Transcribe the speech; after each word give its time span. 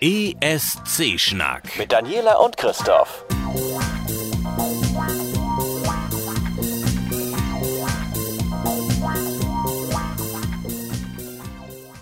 ESC-Schnack. 0.00 1.78
Mit 1.78 1.92
Daniela 1.92 2.36
und 2.38 2.56
Christoph. 2.56 3.24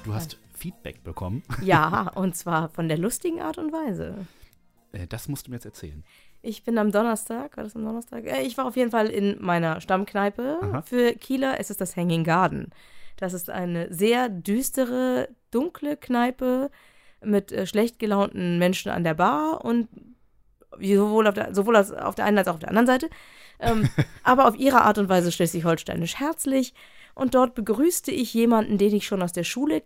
Du 0.04 0.14
hast 0.14 0.36
Feedback 0.54 1.02
bekommen. 1.04 1.42
Ja, 1.62 2.10
und 2.14 2.36
zwar 2.36 2.68
von 2.68 2.88
der 2.88 2.98
lustigen 2.98 3.40
Art 3.40 3.58
und 3.58 3.72
Weise. 3.72 4.14
Äh, 4.92 5.06
Das 5.06 5.28
musst 5.28 5.46
du 5.46 5.50
mir 5.50 5.56
jetzt 5.56 5.64
erzählen. 5.66 6.04
Ich 6.42 6.64
bin 6.64 6.76
am 6.78 6.90
Donnerstag, 6.90 7.56
war 7.56 7.64
das 7.64 7.76
am 7.76 7.84
Donnerstag? 7.84 8.24
Äh, 8.26 8.42
Ich 8.42 8.56
war 8.58 8.66
auf 8.66 8.76
jeden 8.76 8.90
Fall 8.90 9.08
in 9.08 9.36
meiner 9.40 9.80
Stammkneipe. 9.80 10.58
Aha. 10.60 10.82
Für 10.82 11.12
Kieler 11.14 11.60
ist 11.60 11.70
es 11.70 11.76
das 11.76 11.96
Hanging 11.96 12.24
Garden. 12.24 12.70
Das 13.16 13.32
ist 13.32 13.50
eine 13.50 13.92
sehr 13.92 14.28
düstere, 14.28 15.28
dunkle 15.50 15.96
Kneipe 15.96 16.70
mit 17.24 17.52
äh, 17.52 17.66
schlecht 17.66 17.98
gelaunten 17.98 18.58
Menschen 18.58 18.90
an 18.90 19.04
der 19.04 19.14
Bar 19.14 19.64
und 19.64 19.88
sowohl 20.80 21.26
auf 21.26 21.34
der, 21.34 21.54
sowohl 21.54 21.76
auf 21.76 22.14
der 22.14 22.24
einen 22.24 22.38
als 22.38 22.48
auch 22.48 22.54
auf 22.54 22.60
der 22.60 22.68
anderen 22.68 22.86
Seite. 22.86 23.10
Ähm, 23.60 23.88
aber 24.22 24.48
auf 24.48 24.56
ihre 24.56 24.82
Art 24.82 24.98
und 24.98 25.08
Weise 25.08 25.32
schleswig-holsteinisch 25.32 26.18
herzlich. 26.18 26.74
Und 27.14 27.34
dort 27.34 27.54
begrüßte 27.54 28.10
ich 28.10 28.32
jemanden, 28.32 28.78
den 28.78 28.94
ich 28.94 29.06
schon 29.06 29.22
aus 29.22 29.32
der 29.32 29.44
Schule 29.44 29.82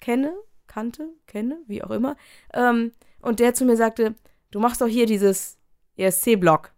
kenne, 0.00 0.34
kannte, 0.66 1.08
kenne, 1.26 1.58
wie 1.66 1.82
auch 1.82 1.90
immer. 1.90 2.16
Ähm, 2.54 2.92
und 3.20 3.40
der 3.40 3.54
zu 3.54 3.64
mir 3.64 3.76
sagte, 3.76 4.14
du 4.50 4.60
machst 4.60 4.80
doch 4.80 4.86
hier 4.86 5.06
dieses 5.06 5.58
ESC-Blog. 5.96 6.72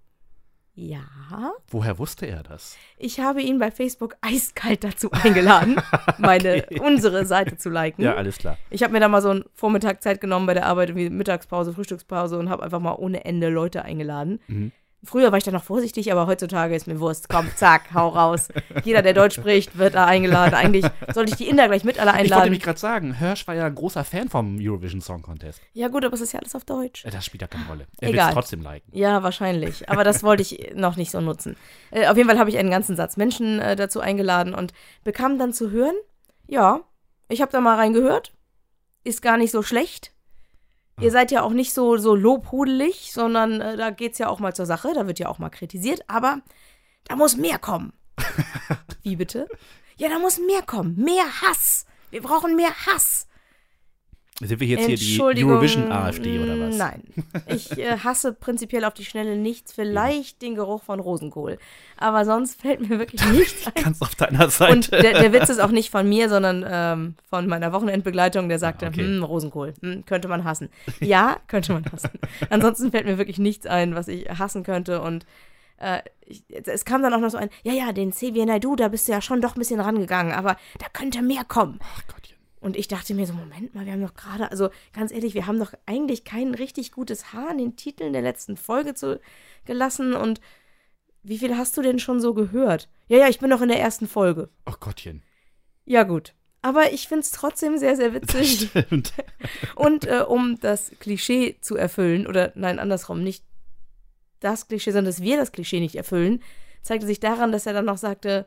Ja, 0.74 1.52
Woher 1.68 1.98
wusste 1.98 2.26
er 2.26 2.42
das? 2.42 2.78
ich 2.96 3.20
habe 3.20 3.42
ihn 3.42 3.58
bei 3.58 3.70
Facebook 3.70 4.16
eiskalt 4.22 4.84
dazu 4.84 5.10
eingeladen, 5.12 5.76
meine, 6.18 6.64
unsere 6.80 7.26
Seite 7.26 7.58
zu 7.58 7.68
liken. 7.68 8.02
Ja, 8.02 8.14
alles 8.14 8.38
klar. 8.38 8.56
Ich 8.70 8.82
habe 8.82 8.92
mir 8.94 9.00
da 9.00 9.08
mal 9.08 9.20
so 9.20 9.28
einen 9.28 9.44
Vormittag 9.52 10.02
Zeit 10.02 10.20
genommen 10.22 10.46
bei 10.46 10.54
der 10.54 10.64
Arbeit, 10.66 10.94
wie 10.96 11.10
Mittagspause, 11.10 11.74
Frühstückspause 11.74 12.38
und 12.38 12.48
habe 12.48 12.62
einfach 12.62 12.80
mal 12.80 12.94
ohne 12.94 13.24
Ende 13.26 13.50
Leute 13.50 13.82
eingeladen. 13.84 14.40
Mhm. 14.46 14.72
Früher 15.04 15.32
war 15.32 15.38
ich 15.38 15.42
da 15.42 15.50
noch 15.50 15.64
vorsichtig, 15.64 16.12
aber 16.12 16.28
heutzutage 16.28 16.76
ist 16.76 16.86
mir 16.86 17.00
Wurst. 17.00 17.28
Komm, 17.28 17.48
zack, 17.56 17.92
hau 17.92 18.08
raus. 18.10 18.48
Jeder, 18.84 19.02
der 19.02 19.14
Deutsch 19.14 19.34
spricht, 19.34 19.76
wird 19.76 19.94
da 19.96 20.04
eingeladen. 20.06 20.54
Eigentlich 20.54 20.86
sollte 21.12 21.32
ich 21.32 21.36
die 21.38 21.48
Inder 21.48 21.66
gleich 21.66 21.82
mit 21.82 21.98
alle 21.98 22.10
Ich 22.12 22.16
wollte 22.18 22.34
einladen. 22.34 22.50
mich 22.50 22.62
gerade 22.62 22.78
sagen, 22.78 23.14
Hirsch 23.14 23.46
war 23.48 23.56
ja 23.56 23.66
ein 23.66 23.74
großer 23.74 24.04
Fan 24.04 24.28
vom 24.28 24.58
Eurovision 24.60 25.00
Song 25.00 25.20
Contest. 25.22 25.60
Ja 25.72 25.88
gut, 25.88 26.04
aber 26.04 26.14
es 26.14 26.20
ist 26.20 26.32
ja 26.32 26.38
alles 26.38 26.54
auf 26.54 26.64
Deutsch. 26.64 27.04
Äh, 27.04 27.10
Das 27.10 27.24
spielt 27.26 27.42
ja 27.42 27.48
keine 27.48 27.66
Rolle. 27.66 27.86
Er 28.00 28.12
will 28.12 28.18
es 28.18 28.28
trotzdem 28.30 28.62
liken. 28.62 28.96
Ja, 28.96 29.24
wahrscheinlich. 29.24 29.88
Aber 29.88 30.04
das 30.04 30.22
wollte 30.22 30.42
ich 30.42 30.72
noch 30.76 30.96
nicht 30.96 31.10
so 31.10 31.20
nutzen. 31.20 31.56
Äh, 31.90 32.06
auf 32.06 32.16
jeden 32.16 32.28
Fall 32.28 32.38
habe 32.38 32.50
ich 32.50 32.58
einen 32.58 32.70
ganzen 32.70 32.94
Satz 32.94 33.16
Menschen 33.16 33.58
äh, 33.58 33.74
dazu 33.74 33.98
eingeladen 34.00 34.54
und 34.54 34.72
bekam 35.02 35.36
dann 35.36 35.52
zu 35.52 35.70
hören, 35.72 35.96
ja, 36.46 36.80
ich 37.28 37.40
habe 37.40 37.50
da 37.50 37.60
mal 37.60 37.74
reingehört, 37.76 38.32
ist 39.02 39.20
gar 39.20 39.36
nicht 39.36 39.50
so 39.50 39.62
schlecht. 39.62 40.12
Ihr 41.00 41.10
seid 41.10 41.30
ja 41.30 41.42
auch 41.42 41.52
nicht 41.52 41.72
so, 41.72 41.96
so 41.96 42.14
lobhudelig, 42.14 43.12
sondern 43.12 43.60
äh, 43.60 43.76
da 43.76 43.90
geht's 43.90 44.18
ja 44.18 44.28
auch 44.28 44.38
mal 44.38 44.54
zur 44.54 44.66
Sache, 44.66 44.92
da 44.94 45.06
wird 45.06 45.18
ja 45.18 45.28
auch 45.28 45.38
mal 45.38 45.50
kritisiert, 45.50 46.02
aber 46.08 46.40
da 47.04 47.16
muss 47.16 47.36
mehr 47.36 47.58
kommen. 47.58 47.92
Wie 49.02 49.16
bitte? 49.16 49.48
Ja, 49.96 50.08
da 50.08 50.18
muss 50.18 50.38
mehr 50.38 50.62
kommen. 50.62 50.96
Mehr 50.96 51.24
Hass. 51.42 51.86
Wir 52.10 52.22
brauchen 52.22 52.56
mehr 52.56 52.72
Hass. 52.86 53.26
Sind 54.44 54.60
wir 54.60 54.66
jetzt 54.66 54.86
hier 54.86 54.96
die 54.96 55.08
Entschuldigung, 55.08 55.52
Eurovision 55.52 55.92
AfD 55.92 56.38
oder 56.38 56.58
was? 56.58 56.76
Nein. 56.76 57.02
Ich 57.46 57.78
äh, 57.78 57.98
hasse 57.98 58.32
prinzipiell 58.32 58.84
auf 58.84 58.94
die 58.94 59.04
Schnelle 59.04 59.36
nichts, 59.36 59.72
vielleicht 59.72 60.42
den 60.42 60.54
Geruch 60.54 60.82
von 60.82 61.00
Rosenkohl. 61.00 61.58
Aber 61.96 62.24
sonst 62.24 62.60
fällt 62.60 62.88
mir 62.88 62.98
wirklich 62.98 63.24
nichts 63.32 63.66
ein. 63.66 63.82
Ganz 63.82 64.02
auf 64.02 64.14
deiner 64.14 64.48
Seite. 64.50 64.72
Und 64.72 64.92
der, 64.92 65.20
der 65.20 65.32
Witz 65.32 65.48
ist 65.48 65.60
auch 65.60 65.70
nicht 65.70 65.90
von 65.90 66.08
mir, 66.08 66.28
sondern 66.28 66.64
ähm, 66.68 67.14
von 67.28 67.46
meiner 67.46 67.72
Wochenendbegleitung, 67.72 68.48
der 68.48 68.58
sagte, 68.58 68.86
Ah, 68.86 68.88
okay. 68.88 69.04
hm, 69.04 69.22
Rosenkohl, 69.22 69.74
hm, 69.80 70.04
könnte 70.06 70.28
man 70.28 70.44
hassen. 70.44 70.68
Ja, 71.00 71.36
könnte 71.46 71.72
man 71.72 71.84
hassen. 71.92 72.10
Ansonsten 72.50 72.90
fällt 72.90 73.06
mir 73.06 73.18
wirklich 73.18 73.38
nichts 73.38 73.66
ein, 73.66 73.94
was 73.94 74.08
ich 74.08 74.28
hassen 74.28 74.62
könnte. 74.64 75.00
Und 75.02 75.24
äh, 75.78 76.00
ich, 76.26 76.44
es 76.64 76.84
kam 76.84 77.02
dann 77.02 77.12
auch 77.12 77.20
noch 77.20 77.30
so 77.30 77.38
ein, 77.38 77.50
ja, 77.62 77.72
ja, 77.72 77.92
den 77.92 78.10
Xavier 78.10 78.46
Naidoo, 78.46 78.76
da 78.76 78.88
bist 78.88 79.08
du 79.08 79.12
ja 79.12 79.20
schon 79.20 79.40
doch 79.40 79.56
ein 79.56 79.58
bisschen 79.58 79.80
rangegangen, 79.80 80.32
aber 80.32 80.56
da 80.78 80.86
könnte 80.92 81.22
mehr 81.22 81.44
kommen. 81.44 81.78
Ach 81.82 82.02
Gottchen. 82.06 82.21
Und 82.62 82.76
ich 82.76 82.86
dachte 82.86 83.12
mir 83.12 83.26
so, 83.26 83.32
Moment 83.32 83.74
mal, 83.74 83.84
wir 83.84 83.92
haben 83.92 84.02
doch 84.02 84.14
gerade, 84.14 84.50
also 84.50 84.70
ganz 84.92 85.10
ehrlich, 85.10 85.34
wir 85.34 85.48
haben 85.48 85.58
doch 85.58 85.72
eigentlich 85.84 86.24
kein 86.24 86.54
richtig 86.54 86.92
gutes 86.92 87.32
Haar 87.32 87.50
in 87.50 87.58
den 87.58 87.76
Titeln 87.76 88.12
der 88.12 88.22
letzten 88.22 88.56
Folge 88.56 88.94
zu, 88.94 89.20
gelassen. 89.64 90.14
Und 90.14 90.40
wie 91.24 91.38
viel 91.38 91.56
hast 91.56 91.76
du 91.76 91.82
denn 91.82 91.98
schon 91.98 92.20
so 92.20 92.34
gehört? 92.34 92.88
Ja, 93.08 93.18
ja, 93.18 93.28
ich 93.28 93.40
bin 93.40 93.50
noch 93.50 93.62
in 93.62 93.68
der 93.68 93.80
ersten 93.80 94.06
Folge. 94.06 94.48
Ach 94.64 94.78
Gottchen. 94.78 95.24
Ja, 95.84 96.04
gut. 96.04 96.34
Aber 96.62 96.92
ich 96.92 97.08
finde 97.08 97.22
es 97.22 97.32
trotzdem 97.32 97.76
sehr, 97.78 97.96
sehr 97.96 98.14
witzig. 98.14 98.70
Stimmt. 98.70 99.12
Und 99.74 100.06
äh, 100.06 100.24
um 100.26 100.60
das 100.60 100.92
Klischee 101.00 101.56
zu 101.60 101.74
erfüllen, 101.76 102.28
oder 102.28 102.52
nein, 102.54 102.78
andersrum, 102.78 103.24
nicht 103.24 103.44
das 104.38 104.68
Klischee, 104.68 104.92
sondern 104.92 105.12
dass 105.12 105.22
wir 105.22 105.36
das 105.36 105.50
Klischee 105.50 105.80
nicht 105.80 105.96
erfüllen, 105.96 106.40
zeigte 106.82 107.06
sich 107.06 107.18
daran, 107.18 107.50
dass 107.50 107.66
er 107.66 107.72
dann 107.72 107.86
noch 107.86 107.98
sagte, 107.98 108.46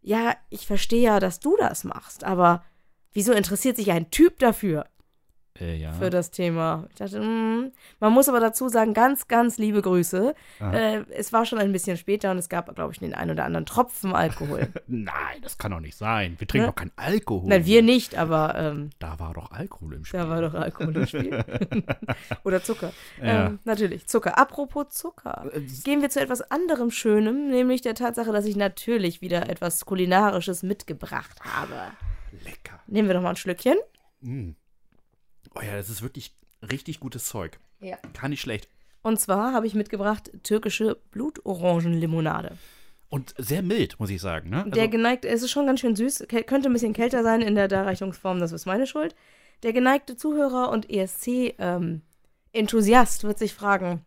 ja, 0.00 0.34
ich 0.48 0.66
verstehe 0.66 1.02
ja, 1.02 1.20
dass 1.20 1.40
du 1.40 1.56
das 1.58 1.84
machst, 1.84 2.24
aber 2.24 2.64
wieso 3.14 3.32
interessiert 3.32 3.76
sich 3.76 3.90
ein 3.90 4.10
Typ 4.10 4.38
dafür, 4.38 4.84
Äh, 5.60 5.76
ja. 5.76 5.92
für 5.92 6.10
das 6.10 6.32
Thema? 6.32 6.86
Ich 6.90 6.96
dachte, 6.96 7.20
mm, 7.20 7.70
man 8.00 8.12
muss 8.12 8.28
aber 8.28 8.40
dazu 8.40 8.68
sagen, 8.68 8.92
ganz, 8.92 9.28
ganz 9.28 9.56
liebe 9.56 9.82
Grüße. 9.82 10.34
Äh, 10.60 11.04
es 11.16 11.32
war 11.32 11.46
schon 11.46 11.60
ein 11.60 11.70
bisschen 11.70 11.96
später 11.96 12.32
und 12.32 12.38
es 12.38 12.48
gab, 12.48 12.74
glaube 12.74 12.92
ich, 12.92 12.98
den 12.98 13.14
einen 13.14 13.30
oder 13.30 13.44
anderen 13.44 13.64
Tropfen 13.64 14.12
Alkohol. 14.16 14.66
Nein, 14.88 15.14
das 15.42 15.56
kann 15.56 15.70
doch 15.70 15.78
nicht 15.78 15.96
sein. 15.96 16.34
Wir 16.38 16.48
trinken 16.48 16.66
Ne? 16.66 16.72
doch 16.72 16.74
keinen 16.74 16.90
Alkohol. 16.96 17.48
nein, 17.48 17.64
wir 17.66 17.82
nicht, 17.82 18.16
aber 18.16 18.56
ähm, 18.56 18.90
Da 18.98 19.20
war 19.20 19.32
doch 19.32 19.52
Alkohol 19.52 19.94
im 19.94 20.04
Spiel. 20.04 20.18
Da 20.20 20.28
war 20.28 20.42
doch 20.42 20.54
Alkohol 20.54 20.96
im 20.96 21.06
Spiel. 21.06 21.44
Oder 22.44 22.60
Zucker. 22.64 22.92
Ja. 23.22 23.46
Ähm, 23.46 23.60
natürlich, 23.62 24.08
Zucker. 24.08 24.36
Apropos 24.36 24.88
Zucker. 24.88 25.48
Gehen 25.84 26.02
wir 26.02 26.10
zu 26.10 26.20
etwas 26.20 26.42
anderem 26.50 26.90
Schönem, 26.90 27.48
nämlich 27.50 27.80
der 27.80 27.94
Tatsache, 27.94 28.32
dass 28.32 28.44
ich 28.44 28.56
natürlich 28.56 29.20
wieder 29.20 29.48
etwas 29.48 29.84
Kulinarisches 29.86 30.64
mitgebracht 30.64 31.38
habe. 31.44 31.92
Lecker. 32.42 32.80
Nehmen 32.86 33.08
wir 33.08 33.14
doch 33.14 33.22
mal 33.22 33.30
ein 33.30 33.36
Schlückchen. 33.36 33.76
Mm. 34.20 34.50
Oh 35.54 35.60
ja, 35.62 35.76
das 35.76 35.88
ist 35.90 36.02
wirklich 36.02 36.34
richtig 36.62 37.00
gutes 37.00 37.26
Zeug. 37.26 37.58
Ja. 37.80 37.96
Kann 38.14 38.30
nicht 38.30 38.40
schlecht. 38.40 38.68
Und 39.02 39.20
zwar 39.20 39.52
habe 39.52 39.66
ich 39.66 39.74
mitgebracht 39.74 40.30
türkische 40.42 40.96
Blutorangenlimonade. 41.10 42.56
Und 43.10 43.34
sehr 43.38 43.62
mild, 43.62 44.00
muss 44.00 44.10
ich 44.10 44.20
sagen. 44.20 44.48
Ne? 44.50 44.64
Der 44.68 44.82
Also, 44.84 44.90
geneigte, 44.90 45.28
es 45.28 45.42
ist 45.42 45.50
schon 45.50 45.66
ganz 45.66 45.80
schön 45.80 45.94
süß, 45.94 46.26
könnte 46.46 46.68
ein 46.68 46.72
bisschen 46.72 46.94
kälter 46.94 47.22
sein 47.22 47.42
in 47.42 47.54
der 47.54 47.68
Darreichungsform, 47.68 48.40
das 48.40 48.52
ist 48.52 48.66
meine 48.66 48.86
Schuld. 48.86 49.14
Der 49.62 49.72
geneigte 49.72 50.16
Zuhörer 50.16 50.70
und 50.70 50.90
ESC-Enthusiast 50.90 53.24
wird 53.24 53.38
sich 53.38 53.54
fragen, 53.54 54.04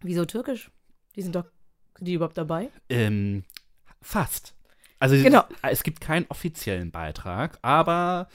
wieso 0.00 0.24
türkisch? 0.24 0.70
Die 1.16 1.22
sind 1.22 1.34
doch, 1.36 1.46
sind 1.96 2.06
die 2.06 2.14
überhaupt 2.14 2.36
dabei? 2.36 2.70
ähm, 2.88 3.44
fast. 4.02 4.53
Also 5.04 5.22
Genau. 5.22 5.44
es 5.60 5.82
gibt 5.82 6.00
keinen 6.00 6.24
offiziellen 6.30 6.90
Beitrag, 6.90 7.58
aber 7.60 8.28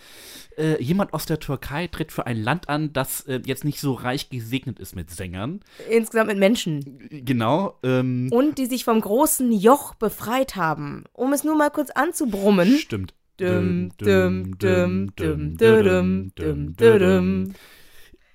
äh, 0.55 0.79
jemand 0.83 1.13
aus 1.15 1.25
der 1.25 1.39
Türkei 1.39 1.87
tritt 1.87 2.11
für 2.11 2.27
ein 2.27 2.37
Land 2.37 2.69
an, 2.69 2.93
das 2.93 3.21
äh, 3.21 3.41
jetzt 3.43 3.65
nicht 3.65 3.79
so 3.79 3.93
reich 3.93 4.29
gesegnet 4.29 4.79
ist 4.79 4.95
mit 4.95 5.09
Sängern. 5.09 5.61
Insgesamt 5.89 6.27
mit 6.27 6.37
Menschen. 6.37 7.09
Genau. 7.09 7.79
Ähm, 7.81 8.29
Und 8.31 8.59
die 8.59 8.67
sich 8.67 8.83
vom 8.85 9.01
großen 9.01 9.51
Joch 9.51 9.95
befreit 9.95 10.55
haben. 10.55 11.05
Um 11.13 11.33
es 11.33 11.43
nur 11.43 11.55
mal 11.55 11.71
kurz 11.71 11.89
anzubrummen. 11.89 12.77
Stimmt. 12.77 13.15
Dum, 13.37 13.89
dum, 13.97 14.57
dum, 14.59 15.15
dum, 15.15 15.55
dum, 15.55 15.55
dum, 15.57 16.31
dum, 16.35 16.75
dum. 16.75 17.53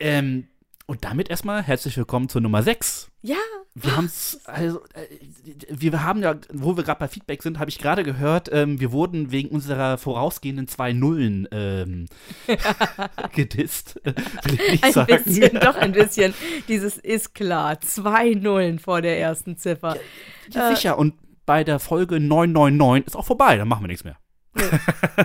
Ähm, 0.00 0.48
und 0.86 1.04
damit 1.04 1.30
erstmal 1.30 1.62
herzlich 1.62 1.96
willkommen 1.96 2.28
zur 2.28 2.40
Nummer 2.40 2.62
6. 2.62 3.08
Ja, 3.22 3.36
Wir 3.74 3.96
haben's, 3.96 4.40
also, 4.44 4.80
äh, 4.92 5.06
wir 5.70 6.04
haben 6.04 6.22
ja, 6.22 6.36
wo 6.52 6.76
wir 6.76 6.84
gerade 6.84 7.00
bei 7.00 7.08
Feedback 7.08 7.42
sind, 7.42 7.58
habe 7.58 7.70
ich 7.70 7.78
gerade 7.78 8.02
gehört, 8.02 8.50
ähm, 8.52 8.80
wir 8.80 8.92
wurden 8.92 9.30
wegen 9.30 9.48
unserer 9.48 9.96
vorausgehenden 9.96 10.68
zwei 10.68 10.92
Nullen 10.92 11.48
ähm, 11.52 12.06
gedisst. 13.34 14.00
Ein 14.82 14.92
sagen. 14.92 15.22
bisschen, 15.24 15.58
doch 15.60 15.76
ein 15.76 15.92
bisschen. 15.92 16.34
Dieses 16.68 16.98
ist 16.98 17.34
klar. 17.34 17.80
Zwei 17.80 18.34
Nullen 18.34 18.78
vor 18.78 19.00
der 19.00 19.18
ersten 19.18 19.56
Ziffer. 19.56 19.96
Ja, 20.50 20.74
sicher, 20.74 20.98
und 20.98 21.14
bei 21.46 21.64
der 21.64 21.78
Folge 21.78 22.20
999 22.20 23.06
ist 23.06 23.16
auch 23.16 23.24
vorbei, 23.24 23.56
dann 23.56 23.68
machen 23.68 23.84
wir 23.84 23.88
nichts 23.88 24.04
mehr. 24.04 24.18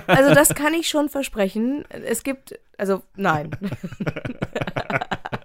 Also 0.08 0.34
das 0.34 0.56
kann 0.56 0.74
ich 0.74 0.90
schon 0.90 1.08
versprechen. 1.10 1.86
Es 1.90 2.24
gibt, 2.24 2.60
also 2.78 3.04
nein. 3.16 3.52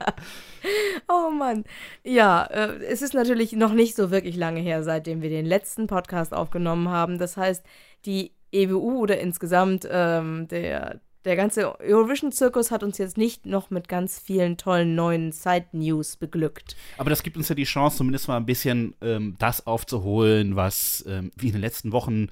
oh 1.08 1.30
Mann. 1.30 1.64
Ja, 2.02 2.44
äh, 2.44 2.84
es 2.84 3.02
ist 3.02 3.14
natürlich 3.14 3.52
noch 3.52 3.72
nicht 3.72 3.96
so 3.96 4.10
wirklich 4.10 4.36
lange 4.36 4.60
her, 4.60 4.82
seitdem 4.82 5.22
wir 5.22 5.30
den 5.30 5.46
letzten 5.46 5.86
Podcast 5.86 6.34
aufgenommen 6.34 6.88
haben. 6.88 7.18
Das 7.18 7.36
heißt, 7.36 7.64
die 8.06 8.32
EBU 8.52 9.00
oder 9.00 9.18
insgesamt 9.18 9.86
ähm, 9.90 10.48
der 10.48 11.00
Der 11.24 11.36
ganze 11.36 11.80
Eurovision-Zirkus 11.80 12.70
hat 12.70 12.82
uns 12.82 12.98
jetzt 12.98 13.16
nicht 13.16 13.46
noch 13.46 13.70
mit 13.70 13.88
ganz 13.88 14.18
vielen 14.18 14.58
tollen 14.58 14.94
neuen 14.94 15.32
Side-News 15.32 16.16
beglückt. 16.16 16.76
Aber 16.98 17.08
das 17.08 17.22
gibt 17.22 17.38
uns 17.38 17.48
ja 17.48 17.54
die 17.54 17.64
Chance, 17.64 17.98
zumindest 17.98 18.28
mal 18.28 18.36
ein 18.36 18.44
bisschen 18.44 18.94
ähm, 19.00 19.36
das 19.38 19.66
aufzuholen, 19.66 20.54
was 20.54 21.02
ähm, 21.08 21.32
wir 21.36 21.48
in 21.48 21.54
den 21.54 21.62
letzten 21.62 21.92
Wochen 21.92 22.28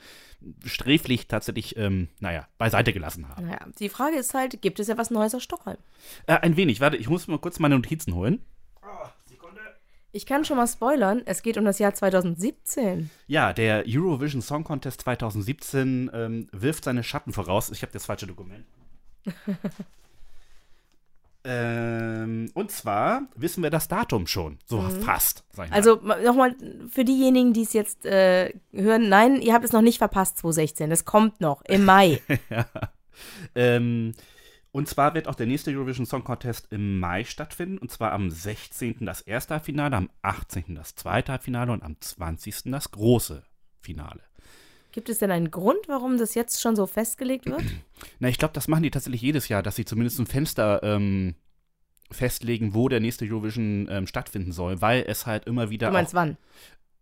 sträflich 0.65 1.27
tatsächlich, 1.27 1.77
ähm, 1.79 2.09
naja, 2.21 2.49
beiseite 2.59 2.93
gelassen 2.93 3.29
haben. 3.29 3.47
Naja, 3.47 3.61
die 3.79 3.89
Frage 3.89 4.17
ist 4.17 4.35
halt, 4.35 4.61
gibt 4.61 4.79
es 4.79 4.89
ja 4.89 4.99
was 4.99 5.11
Neues 5.11 5.35
aus 5.35 5.43
Stockholm? 5.43 5.79
Äh, 6.27 6.35
ein 6.35 6.57
wenig, 6.57 6.81
warte, 6.81 6.97
ich 6.97 7.09
muss 7.09 7.29
mal 7.29 7.39
kurz 7.39 7.59
meine 7.61 7.77
Notizen 7.77 8.15
holen. 8.15 8.45
Ich 10.15 10.27
kann 10.27 10.45
schon 10.45 10.59
mal 10.59 10.67
spoilern, 10.67 11.23
es 11.25 11.43
geht 11.43 11.57
um 11.57 11.65
das 11.65 11.79
Jahr 11.79 11.95
2017. 11.95 13.09
Ja, 13.29 13.55
der 13.55 13.85
Eurovision 13.89 14.43
Song 14.43 14.63
Contest 14.63 15.01
2017 15.01 16.11
ähm, 16.13 16.49
wirft 16.53 16.85
seine 16.85 17.03
Schatten 17.03 17.33
voraus. 17.33 17.71
Ich 17.71 17.81
habe 17.81 17.93
das 17.93 18.05
falsche 18.05 18.27
Dokument. 18.27 18.67
ähm, 21.45 22.51
und 22.55 22.71
zwar 22.71 23.23
wissen 23.37 23.63
wir 23.63 23.71
das 23.71 23.89
Datum 23.89 24.27
schon. 24.27 24.59
So 24.65 24.81
fast. 24.81 25.45
Ich 25.53 25.59
mal. 25.59 25.69
Also 25.71 25.97
nochmal 25.97 26.57
für 26.91 27.05
diejenigen, 27.05 27.53
die 27.53 27.63
es 27.63 27.73
jetzt 27.73 28.07
äh, 28.07 28.53
hören, 28.73 29.09
nein, 29.09 29.41
ihr 29.41 29.55
habt 29.55 29.65
es 29.65 29.73
noch 29.73 29.83
nicht 29.83 29.99
verpasst, 29.99 30.39
2016. 30.39 30.91
Das 30.91 31.05
kommt 31.05 31.41
noch 31.41 31.63
im 31.63 31.85
Mai. 31.85 32.21
Ähm, 33.55 34.15
und 34.73 34.89
zwar 34.89 35.15
wird 35.15 35.29
auch 35.29 35.35
der 35.35 35.47
nächste 35.47 35.71
Eurovision 35.71 36.07
Song 36.07 36.25
Contest 36.25 36.73
im 36.73 36.99
Mai 36.99 37.25
stattfinden. 37.25 37.79
Und 37.79 37.91
zwar 37.91 38.13
am 38.13 38.31
16. 38.31 39.05
das 39.05 39.21
erste 39.21 39.61
Finale, 39.61 39.97
am 39.97 40.11
18. 40.23 40.75
das 40.75 40.95
zweite 40.95 41.39
Finale 41.39 41.73
und 41.73 41.83
am 41.83 42.01
20. 42.01 42.73
das 42.73 42.91
große 42.91 43.45
Finale. 43.81 44.23
Gibt 44.93 45.09
es 45.09 45.19
denn 45.19 45.31
einen 45.31 45.51
Grund, 45.51 45.89
warum 45.89 46.19
das 46.19 46.35
jetzt 46.35 46.61
schon 46.61 46.77
so 46.77 46.87
festgelegt 46.87 47.47
wird? 47.47 47.63
Na, 48.21 48.29
ich 48.29 48.39
glaube, 48.39 48.55
das 48.55 48.69
machen 48.69 48.83
die 48.83 48.91
tatsächlich 48.91 49.23
jedes 49.23 49.49
Jahr, 49.49 49.63
dass 49.63 49.77
sie 49.77 49.85
zumindest 49.85 50.21
ein 50.21 50.27
Fenster 50.27 50.83
ähm, 50.83 51.35
festlegen, 52.11 52.75
wo 52.75 52.89
der 52.89 53.01
nächste 53.01 53.25
Eurovision 53.25 53.89
ähm, 53.91 54.07
stattfinden 54.07 54.53
soll, 54.53 54.81
weil 54.81 55.05
es 55.07 55.27
halt 55.27 55.47
immer 55.47 55.71
wieder. 55.71 55.89
Du 55.89 55.95
meinst 55.95 56.15
auch, 56.15 56.21
wann? 56.21 56.37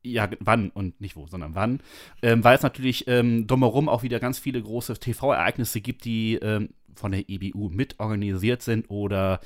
Ja, 0.02 0.30
wann 0.38 0.70
und 0.70 1.00
nicht 1.00 1.16
wo, 1.16 1.26
sondern 1.26 1.54
wann. 1.54 1.80
Ähm, 2.22 2.42
weil 2.42 2.56
es 2.56 2.62
natürlich 2.62 3.06
ähm, 3.06 3.46
drumherum 3.46 3.88
auch 3.88 4.02
wieder 4.02 4.18
ganz 4.18 4.38
viele 4.38 4.62
große 4.62 4.94
TV-Ereignisse 4.94 5.80
gibt, 5.80 6.04
die 6.04 6.36
ähm, 6.36 6.70
von 6.94 7.12
der 7.12 7.28
EBU 7.28 7.68
mit 7.70 7.98
organisiert 7.98 8.62
sind 8.62 8.88
oder 8.88 9.40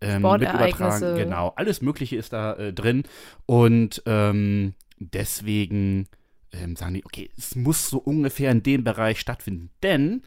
ähm, 0.00 0.22
mit 0.22 0.42
übertragen. 0.42 1.16
Genau, 1.16 1.52
alles 1.56 1.80
Mögliche 1.80 2.16
ist 2.16 2.32
da 2.32 2.54
äh, 2.54 2.72
drin. 2.72 3.04
Und 3.46 4.02
ähm, 4.06 4.74
deswegen 4.98 6.08
ähm, 6.52 6.76
sagen 6.76 6.94
die, 6.94 7.04
okay, 7.04 7.30
es 7.36 7.54
muss 7.56 7.88
so 7.88 7.98
ungefähr 7.98 8.50
in 8.50 8.62
dem 8.62 8.84
Bereich 8.84 9.20
stattfinden. 9.20 9.70
Denn 9.82 10.22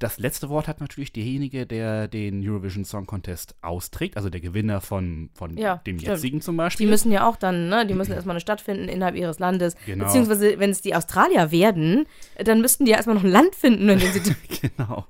das 0.00 0.18
letzte 0.18 0.48
Wort 0.48 0.66
hat 0.66 0.80
natürlich 0.80 1.12
derjenige, 1.12 1.66
der 1.66 2.08
den 2.08 2.46
Eurovision 2.46 2.84
Song 2.84 3.06
Contest 3.06 3.54
austrägt, 3.62 4.16
also 4.16 4.28
der 4.28 4.40
Gewinner 4.40 4.80
von, 4.80 5.30
von 5.34 5.56
Ja, 5.56 5.76
dem 5.86 5.98
stimmt. 5.98 6.16
jetzigen 6.16 6.40
zum 6.40 6.56
Die 6.56 6.58
Beispiel. 6.58 6.88
müssen 6.88 7.12
ja 7.12 7.26
auch 7.28 7.36
dann, 7.36 7.68
ne, 7.68 7.86
die 7.86 7.94
müssen 7.94 8.12
erstmal 8.14 8.34
eine 8.34 8.40
Stadt 8.40 8.60
finden 8.60 8.88
innerhalb 8.88 9.14
ihres 9.16 9.38
Landes. 9.38 9.76
Genau. 9.86 10.04
Beziehungsweise, 10.04 10.58
wenn 10.58 10.70
es 10.70 10.82
die 10.82 10.94
Australier 10.96 11.50
werden, 11.52 12.06
dann 12.42 12.60
müssten 12.60 12.84
die 12.84 12.90
ja 12.90 12.96
erstmal 12.96 13.16
noch 13.16 13.24
ein 13.24 13.30
Land 13.30 13.54
finden, 13.54 13.88
in 13.88 14.00
dem 14.00 14.10
sie. 14.12 14.34
genau. 14.76 15.06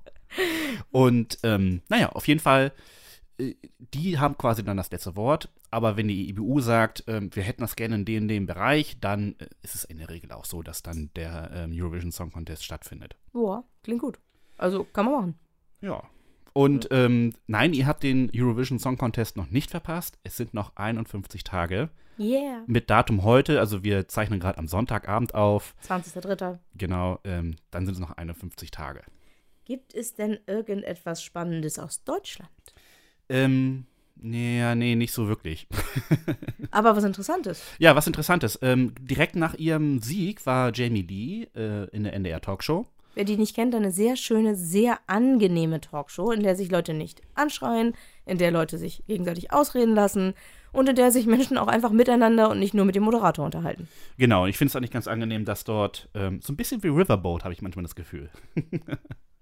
Und 0.90 1.38
ähm, 1.42 1.80
naja, 1.88 2.10
auf 2.10 2.28
jeden 2.28 2.40
Fall, 2.40 2.72
die 3.38 4.18
haben 4.18 4.38
quasi 4.38 4.64
dann 4.64 4.76
das 4.76 4.90
letzte 4.90 5.16
Wort. 5.16 5.48
Aber 5.70 5.96
wenn 5.96 6.08
die 6.08 6.28
IBU 6.28 6.60
sagt, 6.60 7.04
ähm, 7.06 7.30
wir 7.34 7.42
hätten 7.42 7.62
das 7.62 7.76
gerne 7.76 7.96
in 7.96 8.04
dem, 8.04 8.28
dem 8.28 8.46
Bereich, 8.46 8.98
dann 9.00 9.34
äh, 9.38 9.46
ist 9.62 9.74
es 9.74 9.84
in 9.84 9.98
der 9.98 10.08
Regel 10.08 10.32
auch 10.32 10.44
so, 10.44 10.62
dass 10.62 10.82
dann 10.82 11.10
der 11.16 11.50
ähm, 11.52 11.72
Eurovision 11.74 12.12
Song 12.12 12.30
Contest 12.30 12.64
stattfindet. 12.64 13.16
Boah, 13.32 13.64
klingt 13.82 14.00
gut. 14.00 14.18
Also 14.56 14.84
kann 14.84 15.06
man 15.06 15.14
machen. 15.14 15.34
Ja. 15.80 16.02
Und 16.52 16.88
ähm, 16.92 17.34
nein, 17.48 17.74
ihr 17.74 17.86
habt 17.86 18.04
den 18.04 18.30
Eurovision 18.32 18.78
Song 18.78 18.96
Contest 18.96 19.36
noch 19.36 19.50
nicht 19.50 19.70
verpasst. 19.70 20.18
Es 20.22 20.36
sind 20.36 20.54
noch 20.54 20.76
51 20.76 21.42
Tage. 21.42 21.90
Yeah. 22.16 22.62
Mit 22.68 22.90
Datum 22.90 23.24
heute, 23.24 23.58
also 23.58 23.82
wir 23.82 24.06
zeichnen 24.06 24.38
gerade 24.38 24.58
am 24.58 24.68
Sonntagabend 24.68 25.34
auf. 25.34 25.74
20.03. 25.88 26.60
Genau, 26.76 27.18
ähm, 27.24 27.56
dann 27.72 27.86
sind 27.86 27.94
es 27.94 28.00
noch 28.00 28.12
51 28.12 28.70
Tage. 28.70 29.02
Gibt 29.64 29.94
es 29.94 30.14
denn 30.14 30.38
irgendetwas 30.46 31.24
Spannendes 31.24 31.80
aus 31.80 32.04
Deutschland? 32.04 32.50
Ähm, 33.28 33.86
nee, 34.16 34.58
ja, 34.58 34.74
nee, 34.74 34.94
nicht 34.94 35.12
so 35.12 35.28
wirklich. 35.28 35.66
Aber 36.70 36.96
was 36.96 37.04
Interessantes. 37.04 37.62
Ja, 37.78 37.96
was 37.96 38.06
interessantes. 38.06 38.58
Ähm, 38.62 38.94
direkt 39.00 39.36
nach 39.36 39.54
ihrem 39.54 40.00
Sieg 40.00 40.44
war 40.46 40.72
Jamie 40.74 41.02
Lee 41.02 41.48
äh, 41.54 41.88
in 41.90 42.04
der 42.04 42.14
NDR 42.14 42.40
Talkshow. 42.40 42.86
Wer 43.14 43.24
die 43.24 43.36
nicht 43.36 43.54
kennt, 43.54 43.74
eine 43.74 43.92
sehr 43.92 44.16
schöne, 44.16 44.56
sehr 44.56 44.98
angenehme 45.06 45.80
Talkshow, 45.80 46.32
in 46.32 46.42
der 46.42 46.56
sich 46.56 46.70
Leute 46.70 46.94
nicht 46.94 47.22
anschreien, 47.34 47.94
in 48.26 48.38
der 48.38 48.50
Leute 48.50 48.76
sich 48.76 49.04
gegenseitig 49.06 49.52
ausreden 49.52 49.94
lassen 49.94 50.34
und 50.72 50.88
in 50.88 50.96
der 50.96 51.12
sich 51.12 51.26
Menschen 51.26 51.56
auch 51.56 51.68
einfach 51.68 51.90
miteinander 51.90 52.50
und 52.50 52.58
nicht 52.58 52.74
nur 52.74 52.84
mit 52.84 52.96
dem 52.96 53.04
Moderator 53.04 53.44
unterhalten. 53.44 53.88
Genau, 54.18 54.46
ich 54.46 54.58
finde 54.58 54.70
es 54.70 54.76
eigentlich 54.76 54.90
ganz 54.90 55.06
angenehm, 55.06 55.44
dass 55.44 55.62
dort 55.62 56.08
ähm, 56.14 56.40
so 56.42 56.52
ein 56.52 56.56
bisschen 56.56 56.82
wie 56.82 56.88
Riverboat, 56.88 57.44
habe 57.44 57.54
ich 57.54 57.62
manchmal 57.62 57.84
das 57.84 57.94
Gefühl. 57.94 58.30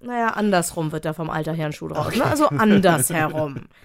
Naja, 0.03 0.29
andersrum 0.29 0.93
wird 0.93 1.05
da 1.05 1.13
vom 1.13 1.31
alter 1.31 1.53
Herrn 1.53 1.73
Schuh 1.73 1.89
draus. 1.89 2.15
Ne? 2.15 2.25
Also 2.25 2.47
andersherum. 2.49 3.67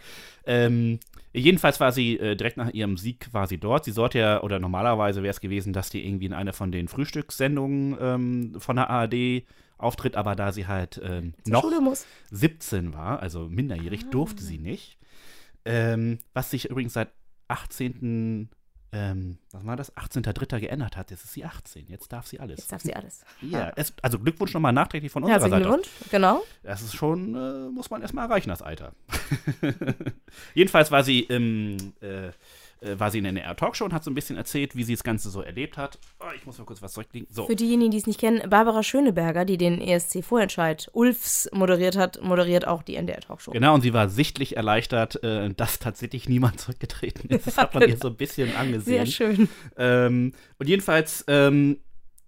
Ähm, 0.50 1.00
jedenfalls 1.34 1.82
war 1.82 1.92
sie 1.92 2.18
äh, 2.18 2.38
direkt 2.38 2.56
nach 2.56 2.70
ihrem 2.70 2.96
Sieg 2.96 3.30
sie 3.48 3.58
dort. 3.58 3.84
Sie 3.84 3.92
sollte 3.92 4.20
ja, 4.20 4.42
oder 4.42 4.60
normalerweise 4.60 5.22
wäre 5.22 5.32
es 5.32 5.42
gewesen, 5.42 5.74
dass 5.74 5.90
die 5.90 6.08
irgendwie 6.08 6.26
in 6.26 6.32
einer 6.34 6.54
von 6.54 6.72
den 6.72 6.88
Frühstückssendungen 6.88 7.98
ähm, 8.00 8.56
von 8.58 8.78
der 8.78 8.90
ARD 8.90 9.44
auftritt, 9.78 10.16
aber 10.16 10.36
da 10.36 10.54
sie 10.54 10.66
halt 10.66 11.02
ähm, 11.04 11.34
noch 11.46 11.64
Schule 11.64 11.82
muss. 11.82 12.06
17 12.32 12.94
war, 12.94 13.20
also 13.20 13.50
minderjährig, 13.50 14.10
durfte 14.10 14.42
sie 14.42 14.58
nicht. 14.58 14.98
Ähm, 15.66 16.20
was 16.34 16.50
sich 16.50 16.70
übrigens 16.70 16.94
seit 16.94 17.10
18. 17.50 18.50
Ähm, 18.94 19.38
was 19.52 19.66
war 19.66 19.76
das? 19.76 19.94
18.03. 19.98 20.60
geändert 20.62 20.96
hat. 20.96 21.12
Jetzt 21.12 21.26
ist 21.26 21.34
sie 21.34 21.44
18. 21.44 21.88
Jetzt 21.88 22.12
darf 22.14 22.26
sie 22.26 22.40
alles. 22.40 22.60
Jetzt 22.60 22.72
darf 22.72 22.82
sie 22.82 22.96
alles. 22.96 23.22
Ja, 23.42 23.72
es, 23.76 23.94
also 24.02 24.18
Glückwunsch 24.18 24.54
nochmal 24.54 24.72
nachträglich 24.72 25.12
von 25.12 25.24
unserer 25.24 25.42
Herzlichen 25.42 25.64
Seite. 25.64 25.82
Glückwunsch. 25.82 26.10
Genau. 26.10 26.44
Das 26.64 26.82
ist 26.82 26.96
schon, 26.96 27.36
äh, 27.36 27.70
muss 27.70 27.90
man 27.90 28.02
erstmal 28.02 28.30
erreichen, 28.30 28.50
das 28.50 28.62
Alter. 28.62 28.94
Jedenfalls 30.54 30.90
war 30.90 31.04
sie 31.04 31.22
im, 31.22 31.94
äh, 32.00 32.32
äh, 32.82 33.00
war 33.00 33.12
sie 33.12 33.20
in 33.20 33.24
der 33.24 33.32
NR 33.32 33.56
Talkshow 33.56 33.86
und 33.86 33.94
hat 33.94 34.04
so 34.04 34.12
ein 34.12 34.16
bisschen 34.16 34.38
erzählt, 34.38 34.76
wie 34.76 34.84
sie 34.84 34.94
das 34.94 35.04
Ganze 35.04 35.30
so 35.30 35.42
erlebt 35.42 35.78
hat. 35.78 36.00
Oh, 36.20 36.26
ich 36.36 36.46
muss 36.46 36.58
mal 36.58 36.66
kurz 36.66 36.82
was 36.82 36.94
zurücklegen. 36.94 37.28
So. 37.32 37.46
Für 37.46 37.56
diejenigen, 37.56 37.92
die 37.92 37.98
es 37.98 38.08
nicht 38.08 38.20
kennen, 38.20 38.50
Barbara 38.50 38.84
Schöneberger, 38.84 39.46
die 39.46 39.58
den 39.58 39.82
ESC-Vorentscheid 39.82 40.90
Ulfs 40.94 41.50
moderiert 41.54 41.98
hat, 41.98 42.22
moderiert 42.22 42.68
auch 42.68 42.84
die 42.84 42.96
NDR-Talkshow. 42.96 43.52
Genau, 43.52 43.74
und 43.74 43.82
sie 43.82 43.94
war 43.94 44.10
sichtlich 44.10 44.58
erleichtert, 44.58 45.24
äh, 45.24 45.54
dass 45.54 45.80
tatsächlich 45.80 46.30
niemand 46.30 46.60
zurückgetreten 46.60 47.30
ist. 47.30 47.48
Das 47.48 47.58
hat 47.58 47.74
man 47.74 47.88
ihr 47.88 47.98
so 47.98 48.10
ein 48.10 48.16
bisschen 48.16 48.56
angesehen. 48.56 49.06
Sehr 49.06 49.06
schön. 49.06 49.50
Ähm, 49.78 50.34
und 50.60 50.68
jedenfalls 50.70 51.24
ähm, 51.28 51.80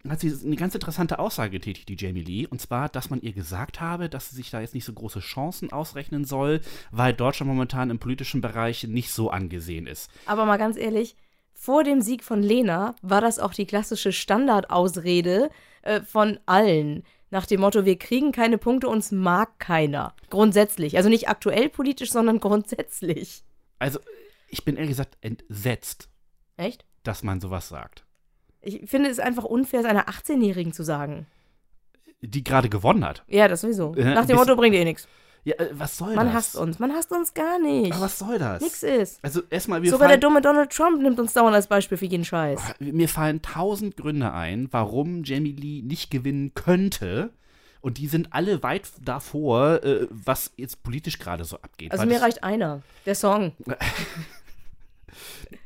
hat 0.08 0.22
sie 0.22 0.34
eine 0.46 0.56
ganz 0.56 0.74
interessante 0.76 1.20
Aussage 1.20 1.52
getätigt, 1.52 1.90
die 1.90 1.98
Jamie 1.98 2.24
Lee. 2.24 2.48
Und 2.48 2.62
zwar, 2.62 2.88
dass 2.88 3.10
man 3.10 3.22
ihr 3.22 3.34
gesagt 3.34 3.82
habe, 3.82 4.10
dass 4.10 4.30
sie 4.30 4.38
sich 4.38 4.50
da 4.50 4.62
jetzt 4.62 4.74
nicht 4.74 4.86
so 4.86 4.94
große 4.94 5.20
Chancen 5.20 5.74
ausrechnen 5.74 6.24
soll, 6.24 6.62
weil 6.92 7.14
Deutschland 7.14 7.50
momentan 7.50 7.90
im 7.90 8.00
politischen 8.00 8.40
Bereich 8.40 8.86
nicht 8.86 9.12
so 9.12 9.30
angesehen 9.30 9.88
ist. 9.88 10.10
Aber 10.26 10.46
mal 10.46 10.58
ganz 10.58 10.78
ehrlich, 10.78 11.16
vor 11.54 11.84
dem 11.84 12.02
Sieg 12.02 12.24
von 12.24 12.42
Lena 12.42 12.96
war 13.02 13.20
das 13.20 13.40
auch 13.40 13.54
die 13.54 13.66
klassische 13.66 14.14
Standardausrede 14.14 15.50
äh, 15.82 16.02
von 16.02 16.40
allen. 16.46 17.04
Nach 17.32 17.46
dem 17.46 17.60
Motto, 17.60 17.84
wir 17.84 18.00
kriegen 18.00 18.32
keine 18.32 18.58
Punkte, 18.58 18.88
uns 18.88 19.12
mag 19.12 19.60
keiner. 19.60 20.16
Grundsätzlich. 20.30 20.96
Also 20.96 21.10
nicht 21.10 21.28
aktuell 21.28 21.70
politisch, 21.70 22.12
sondern 22.12 22.40
grundsätzlich. 22.40 23.44
Also, 23.78 24.00
ich 24.48 24.64
bin 24.64 24.78
ehrlich 24.78 24.92
gesagt 24.92 25.18
entsetzt, 25.22 26.10
Echt? 26.56 26.86
dass 27.04 27.22
man 27.24 27.42
sowas 27.42 27.68
sagt. 27.68 28.06
Ich 28.62 28.90
finde 28.90 29.10
es 29.10 29.20
einfach 29.20 29.44
unfair, 29.44 29.82
es 29.82 29.86
einer 29.86 30.08
18-Jährigen 30.08 30.74
zu 30.74 30.84
sagen. 30.84 31.26
Die 32.22 32.44
gerade 32.44 32.70
gewonnen 32.70 33.06
hat. 33.06 33.24
Ja, 33.28 33.48
das 33.48 33.62
sowieso. 33.62 33.94
Äh, 33.96 34.14
Nach 34.14 34.26
dem 34.26 34.36
Motto 34.36 34.56
bringt 34.56 34.76
eh 34.76 34.84
nichts. 34.84 35.08
Ja, 35.46 35.56
äh, 35.56 35.70
was 35.72 35.98
soll 35.98 36.16
Man 36.16 36.28
das? 36.28 36.36
hasst 36.36 36.56
uns. 36.58 36.80
Man 36.80 36.92
hasst 36.94 37.12
uns 37.12 37.34
gar 37.34 37.60
nicht. 37.60 37.94
Aber 37.94 38.02
was 38.02 38.20
soll 38.20 38.38
das? 38.38 38.62
Nix 38.62 38.84
ist. 38.84 39.24
Also, 39.24 39.42
erstmal, 39.50 39.82
wir 39.82 39.90
Sogar 39.90 40.10
der 40.10 40.18
dumme 40.18 40.42
Donald 40.42 40.70
Trump 40.72 41.02
nimmt 41.02 41.20
uns 41.20 41.34
dauernd 41.34 41.56
als 41.56 41.68
Beispiel 41.68 41.98
für 41.98 42.06
jeden 42.06 42.26
Scheiß. 42.26 42.60
mir 42.80 43.08
fallen 43.08 43.42
tausend 43.42 43.96
Gründe 43.96 44.34
ein, 44.34 44.68
warum 44.72 45.24
Jamie 45.24 45.54
Lee 45.54 45.82
nicht 45.82 46.12
gewinnen 46.12 46.54
könnte. 46.56 47.32
Und 47.82 47.98
die 47.98 48.08
sind 48.08 48.34
alle 48.34 48.62
weit 48.62 48.90
davor, 49.02 49.82
äh, 49.86 50.08
was 50.10 50.52
jetzt 50.58 50.84
politisch 50.84 51.18
gerade 51.18 51.46
so 51.46 51.56
abgeht. 51.62 51.94
Also 51.94 52.02
Weil 52.02 52.10
mir 52.10 52.22
reicht 52.22 52.44
einer. 52.44 52.82
Der 53.06 53.16
Song. 53.16 53.54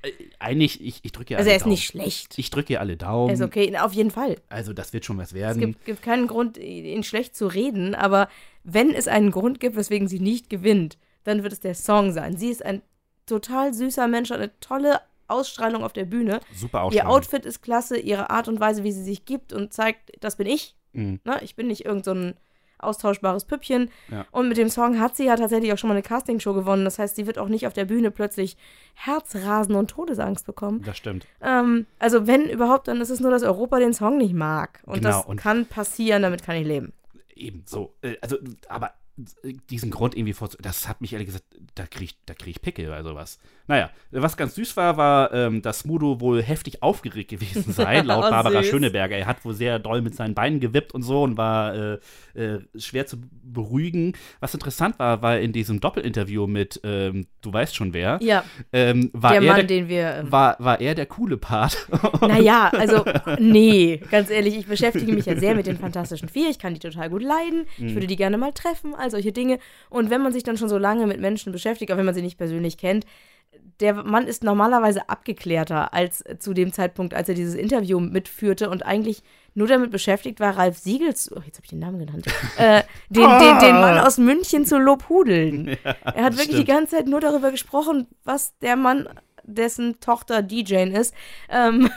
Äh, 0.01 0.11
eigentlich, 0.39 0.81
ich, 0.85 0.99
ich 1.03 1.11
drücke 1.11 1.33
ihr 1.33 1.37
Also 1.37 1.47
alle 1.47 1.53
er 1.53 1.57
ist 1.57 1.63
Daumen. 1.63 1.71
nicht 1.71 1.85
schlecht. 1.85 2.37
Ich 2.37 2.49
drücke 2.49 2.73
ihr 2.73 2.79
alle 2.79 2.93
Er 2.93 2.97
Daumen. 2.97 3.33
ist 3.33 3.41
okay. 3.41 3.69
Na, 3.71 3.85
Auf 3.85 3.93
jeden 3.93 4.11
Fall. 4.11 4.37
Also, 4.49 4.73
das 4.73 4.93
wird 4.93 5.05
schon 5.05 5.17
was 5.17 5.29
Es 5.29 5.33
werden. 5.33 5.59
gibt, 5.59 5.85
gibt 5.85 6.01
keinen 6.01 6.27
Grund, 6.27 6.57
ihn 6.57 7.03
schlecht 7.03 7.35
zu 7.35 7.47
reden, 7.47 7.95
aber 7.95 8.27
wenn 8.63 8.91
es 8.93 9.07
einen 9.07 9.31
Grund 9.31 9.59
gibt, 9.59 9.75
weswegen 9.75 10.07
sie 10.07 10.19
nicht 10.19 10.49
gewinnt, 10.49 10.97
dann 11.23 11.43
wird 11.43 11.53
es 11.53 11.59
der 11.59 11.75
Song 11.75 12.11
sein. 12.11 12.37
Sie 12.37 12.49
ist 12.49 12.63
ein 12.65 12.81
total 13.25 13.73
süßer 13.73 14.07
Mensch, 14.07 14.31
eine 14.31 14.57
tolle 14.59 14.99
Ausstrahlung 15.27 15.83
auf 15.83 15.93
der 15.93 16.05
Bühne. 16.05 16.41
Super 16.53 16.79
Ihr 16.79 16.83
Ausstrahlung. 16.83 17.11
Outfit 17.13 17.45
ist 17.45 17.61
klasse, 17.61 17.97
ihre 17.97 18.29
Art 18.29 18.47
und 18.49 18.59
Weise, 18.59 18.83
wie 18.83 18.91
sie 18.91 19.03
sich 19.03 19.25
gibt 19.25 19.53
und 19.53 19.73
zeigt, 19.73 20.11
das 20.19 20.35
bin 20.35 20.47
ich. 20.47 20.75
Mhm. 20.91 21.21
Ne? 21.23 21.39
Ich 21.43 21.55
bin 21.55 21.67
nicht 21.67 21.85
irgend 21.85 22.03
so 22.05 22.33
austauschbares 22.83 23.45
Püppchen. 23.45 23.89
Ja. 24.11 24.25
Und 24.31 24.47
mit 24.49 24.57
dem 24.57 24.69
Song 24.69 24.99
hat 24.99 25.15
sie 25.15 25.25
ja 25.25 25.35
tatsächlich 25.35 25.71
auch 25.73 25.77
schon 25.77 25.87
mal 25.89 25.93
eine 25.95 26.03
Castingshow 26.03 26.53
gewonnen. 26.53 26.85
Das 26.85 26.99
heißt, 26.99 27.15
sie 27.15 27.27
wird 27.27 27.37
auch 27.37 27.47
nicht 27.49 27.65
auf 27.67 27.73
der 27.73 27.85
Bühne 27.85 28.11
plötzlich 28.11 28.57
Herzrasen 28.93 29.75
und 29.75 29.89
Todesangst 29.89 30.45
bekommen. 30.45 30.81
Das 30.85 30.97
stimmt. 30.97 31.25
Ähm, 31.41 31.85
also 31.99 32.27
wenn 32.27 32.49
überhaupt, 32.49 32.87
dann 32.87 33.01
ist 33.01 33.09
es 33.09 33.19
nur, 33.19 33.31
dass 33.31 33.43
Europa 33.43 33.79
den 33.79 33.93
Song 33.93 34.17
nicht 34.17 34.33
mag. 34.33 34.81
Und 34.85 34.95
Genau, 35.01 35.09
das 35.17 35.25
und- 35.25 35.37
kann 35.37 35.65
passieren, 35.65 36.21
damit 36.21 36.43
kann 36.43 36.55
ich 36.55 36.65
leben. 36.67 36.93
Eben 37.35 37.63
so. 37.65 37.93
Äh, 38.01 38.15
Also, 38.21 38.37
aber 38.69 38.91
diesen 39.69 39.91
Grund 39.91 40.15
irgendwie 40.17 40.33
vor, 40.33 40.49
das 40.59 40.87
hat 40.89 40.99
mich 41.01 41.13
ehrlich 41.13 41.27
gesagt, 41.27 41.45
da 41.75 41.85
krieg 41.85 42.03
ich, 42.09 42.17
da 42.25 42.33
krieg 42.33 42.55
ich 42.55 42.61
Pickel 42.61 42.87
oder 42.87 43.03
sowas. 43.03 43.37
Naja, 43.67 43.91
was 44.11 44.35
ganz 44.37 44.55
süß 44.55 44.75
war, 44.75 44.97
war, 44.97 45.31
ähm, 45.33 45.61
dass 45.61 45.85
Mudo 45.85 46.19
wohl 46.19 46.41
heftig 46.41 46.81
aufgeregt 46.83 47.29
gewesen 47.29 47.71
sei, 47.73 48.01
laut 48.01 48.25
Oh, 48.25 48.29
Barbara 48.31 48.61
süß. 48.61 48.71
Schöneberger. 48.71 49.15
Er 49.15 49.27
hat 49.27 49.45
wohl 49.45 49.53
sehr 49.53 49.77
doll 49.79 50.01
mit 50.01 50.15
seinen 50.15 50.33
Beinen 50.33 50.59
gewippt 50.59 50.93
und 50.93 51.03
so 51.03 51.23
und 51.23 51.37
war 51.37 51.75
äh, 51.75 51.99
äh, 52.33 52.59
schwer 52.75 53.05
zu 53.05 53.17
beruhigen. 53.43 54.13
Was 54.39 54.53
interessant 54.53 54.97
war, 54.99 55.21
war 55.21 55.39
in 55.39 55.53
diesem 55.53 55.79
Doppelinterview 55.79 56.47
mit, 56.47 56.81
ähm, 56.83 57.27
du 57.41 57.53
weißt 57.53 57.75
schon 57.75 57.93
wer, 57.93 58.17
Ja, 58.21 58.43
ähm, 58.71 59.11
war, 59.13 59.31
der 59.33 59.41
er 59.41 59.47
Mann, 59.47 59.55
der, 59.57 59.65
den 59.65 59.87
wir. 59.89 60.15
ähm, 60.15 60.31
war, 60.31 60.55
war 60.59 60.81
er 60.81 60.95
der 60.95 61.05
coole 61.05 61.37
Part. 61.37 61.87
Naja, 62.21 62.69
also, 62.69 63.03
nee, 63.39 63.97
ganz 64.09 64.29
ehrlich, 64.29 64.57
ich 64.57 64.65
beschäftige 64.65 65.11
mich 65.13 65.25
ja 65.25 65.35
sehr 65.37 65.55
mit 65.55 65.67
den 65.67 65.77
Fantastischen 65.77 66.29
Vier. 66.29 66.49
Ich 66.49 66.57
kann 66.57 66.73
die 66.73 66.79
total 66.79 67.09
gut 67.09 67.21
leiden. 67.21 67.65
Mhm. 67.77 67.87
Ich 67.87 67.93
würde 67.95 68.07
die 68.07 68.15
gerne 68.15 68.37
mal 68.37 68.53
treffen, 68.53 68.95
all 69.03 69.11
solche 69.11 69.31
Dinge. 69.31 69.59
Und 69.89 70.09
wenn 70.09 70.23
man 70.23 70.33
sich 70.33 70.43
dann 70.43 70.57
schon 70.57 70.69
so 70.69 70.77
lange 70.77 71.05
mit 71.05 71.19
Menschen 71.19 71.51
beschäftigt, 71.51 71.91
auch 71.91 71.97
wenn 71.97 72.05
man 72.05 72.15
sie 72.15 72.21
nicht 72.21 72.37
persönlich 72.37 72.77
kennt, 72.77 73.05
der 73.79 73.93
Mann 73.93 74.27
ist 74.27 74.43
normalerweise 74.43 75.09
abgeklärter 75.09 75.93
als 75.93 76.23
zu 76.39 76.53
dem 76.53 76.73
Zeitpunkt, 76.73 77.13
als 77.13 77.29
er 77.29 77.35
dieses 77.35 77.55
Interview 77.55 77.99
mitführte 77.99 78.69
und 78.69 78.85
eigentlich 78.85 79.23
nur 79.55 79.67
damit 79.67 79.91
beschäftigt 79.91 80.39
war, 80.39 80.57
Ralf 80.57 80.77
Siegel 80.77 81.15
zu, 81.15 81.35
oh, 81.35 81.41
jetzt 81.45 81.57
habe 81.57 81.65
ich 81.65 81.69
den 81.69 81.79
Namen 81.79 81.99
genannt, 81.99 82.25
äh, 82.57 82.83
den, 83.09 83.23
den, 83.39 83.59
den 83.59 83.75
Mann 83.75 83.99
aus 83.99 84.17
München 84.17 84.65
zu 84.65 84.79
lobhudeln. 84.79 85.77
er 85.83 86.23
hat 86.23 86.33
wirklich 86.33 86.47
die 86.47 86.53
stimmt. 86.53 86.67
ganze 86.67 86.95
Zeit 86.97 87.07
nur 87.07 87.19
darüber 87.19 87.51
gesprochen, 87.51 88.07
was 88.23 88.57
der 88.59 88.75
Mann, 88.75 89.07
dessen 89.43 89.99
Tochter 89.99 90.41
DJ 90.41 90.85
ist, 90.85 91.13
ähm, 91.49 91.89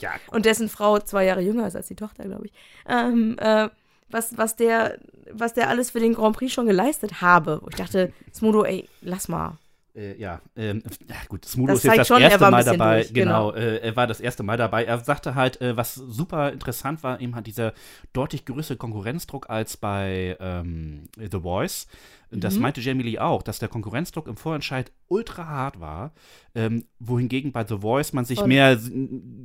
ja, 0.00 0.10
und 0.30 0.46
dessen 0.46 0.68
Frau 0.68 0.98
zwei 1.00 1.24
Jahre 1.26 1.42
jünger 1.42 1.66
ist 1.66 1.76
als 1.76 1.88
die 1.88 1.96
Tochter, 1.96 2.24
glaube 2.24 2.46
ich. 2.46 2.52
Ähm, 2.88 3.36
äh, 3.38 3.68
was, 4.10 4.36
was, 4.36 4.56
der, 4.56 4.98
was 5.32 5.54
der 5.54 5.68
alles 5.68 5.90
für 5.90 6.00
den 6.00 6.14
Grand 6.14 6.36
Prix 6.36 6.52
schon 6.52 6.66
geleistet 6.66 7.20
habe. 7.20 7.60
Wo 7.62 7.68
ich 7.68 7.76
dachte, 7.76 8.12
Smudo, 8.34 8.64
ey, 8.64 8.88
lass 9.00 9.28
mal. 9.28 9.58
Äh, 9.94 10.16
ja, 10.18 10.40
ähm, 10.56 10.82
gut, 11.28 11.44
Smudo 11.44 11.72
ist 11.72 11.84
jetzt 11.84 11.98
das 11.98 12.08
schon, 12.08 12.22
er 12.22 12.30
erste 12.30 12.50
Mal 12.50 12.64
dabei. 12.64 13.00
durch, 13.00 13.12
genau, 13.12 13.52
genau. 13.52 13.64
äh, 13.64 13.78
er 13.78 13.96
war 13.96 14.06
das 14.06 14.20
erste 14.20 14.42
Mal 14.42 14.56
dabei. 14.56 14.84
Er 14.84 14.98
sagte 15.00 15.34
halt, 15.34 15.60
äh, 15.60 15.76
was 15.76 15.94
super 15.94 16.52
interessant 16.52 17.02
war, 17.02 17.20
eben 17.20 17.34
hat 17.34 17.46
dieser 17.46 17.72
deutlich 18.12 18.44
größere 18.44 18.76
Konkurrenzdruck 18.76 19.50
als 19.50 19.76
bei 19.76 20.36
ähm, 20.38 21.08
The 21.16 21.40
Voice. 21.40 21.88
Das 22.32 22.54
Mhm. 22.54 22.62
meinte 22.62 22.80
Jamie 22.80 23.02
Lee 23.02 23.18
auch, 23.18 23.42
dass 23.42 23.58
der 23.58 23.68
Konkurrenzdruck 23.68 24.28
im 24.28 24.36
Vorentscheid 24.36 24.92
ultra 25.08 25.46
hart 25.46 25.80
war, 25.80 26.12
ähm, 26.54 26.84
wohingegen 27.00 27.50
bei 27.50 27.64
The 27.66 27.78
Voice 27.78 28.12
man 28.12 28.24
sich 28.24 28.38
Von- 28.38 28.48
mehr 28.48 28.78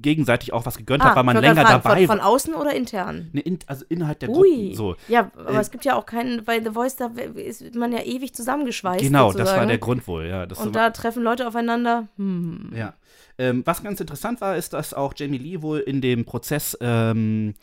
gegenseitig 0.01 0.54
auch 0.54 0.65
was 0.65 0.77
gegönnt 0.77 1.04
hat, 1.04 1.15
weil 1.15 1.24
man 1.24 1.36
Ah, 1.38 1.39
länger 1.39 1.56
fragen, 1.65 1.82
dabei 1.84 2.08
von, 2.08 2.08
war. 2.10 2.18
von 2.18 2.25
außen 2.25 2.54
oder 2.54 2.75
intern? 2.75 3.30
Ne, 3.34 3.42
in, 3.42 3.60
also 3.68 3.86
innerhalb 3.89 4.20
der 4.20 4.30
Ui. 4.30 4.36
Gruppen. 4.36 4.75
So. 4.75 4.96
Ja, 5.08 5.32
aber 5.36 5.56
Äh, 5.56 5.62
es 5.62 5.72
gibt 5.72 5.86
ja 5.86 5.96
auch 5.96 6.06
keinen, 6.06 6.44
bei 6.46 6.63
The 6.63 6.72
Voice, 6.72 6.96
da 6.96 7.08
ist 7.36 7.74
man 7.75 7.92
ja 7.92 8.04
ewig 8.04 8.34
zusammengeschweißt. 8.36 9.04
Genau, 9.04 9.27
das 9.32 9.38
war 9.39 9.46
sozusagen. 9.46 9.68
der 9.68 9.77
Grund 9.80 10.08
wohl, 10.08 10.25
ja. 10.27 10.44
Und 10.44 10.75
da 10.75 10.89
treffen 10.92 11.24
Leute 11.24 11.48
aufeinander. 11.48 12.08
Hm. 12.18 12.72
Ja. 12.75 12.94
Ähm, 13.38 13.63
was 13.65 13.84
ganz 13.84 14.00
interessant 14.00 14.39
war, 14.42 14.56
ist, 14.56 14.74
dass 14.74 14.94
auch 14.94 15.13
Jamie 15.15 15.38
Lee 15.38 15.62
wohl 15.62 15.80
in 15.80 16.01
dem 16.01 16.24
Prozess 16.24 16.77
ähm, 16.80 17.56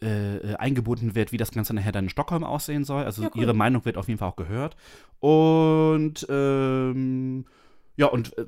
äh, 0.00 0.54
eingebunden 0.56 1.14
wird, 1.14 1.32
wie 1.32 1.36
das 1.38 1.50
Ganze 1.50 1.74
nachher 1.74 1.92
dann 1.92 2.04
in 2.04 2.10
Stockholm 2.10 2.44
aussehen 2.44 2.84
soll. 2.84 3.04
Also 3.04 3.22
Ja, 3.22 3.30
cool. 3.34 3.42
ihre 3.42 3.54
Meinung 3.54 3.84
wird 3.84 3.96
auf 3.96 4.08
jeden 4.08 4.18
Fall 4.18 4.28
auch 4.28 4.36
gehört. 4.36 4.76
Und 5.20 6.26
ähm, 6.30 7.44
ja, 7.96 8.06
und 8.06 8.38
äh, 8.38 8.46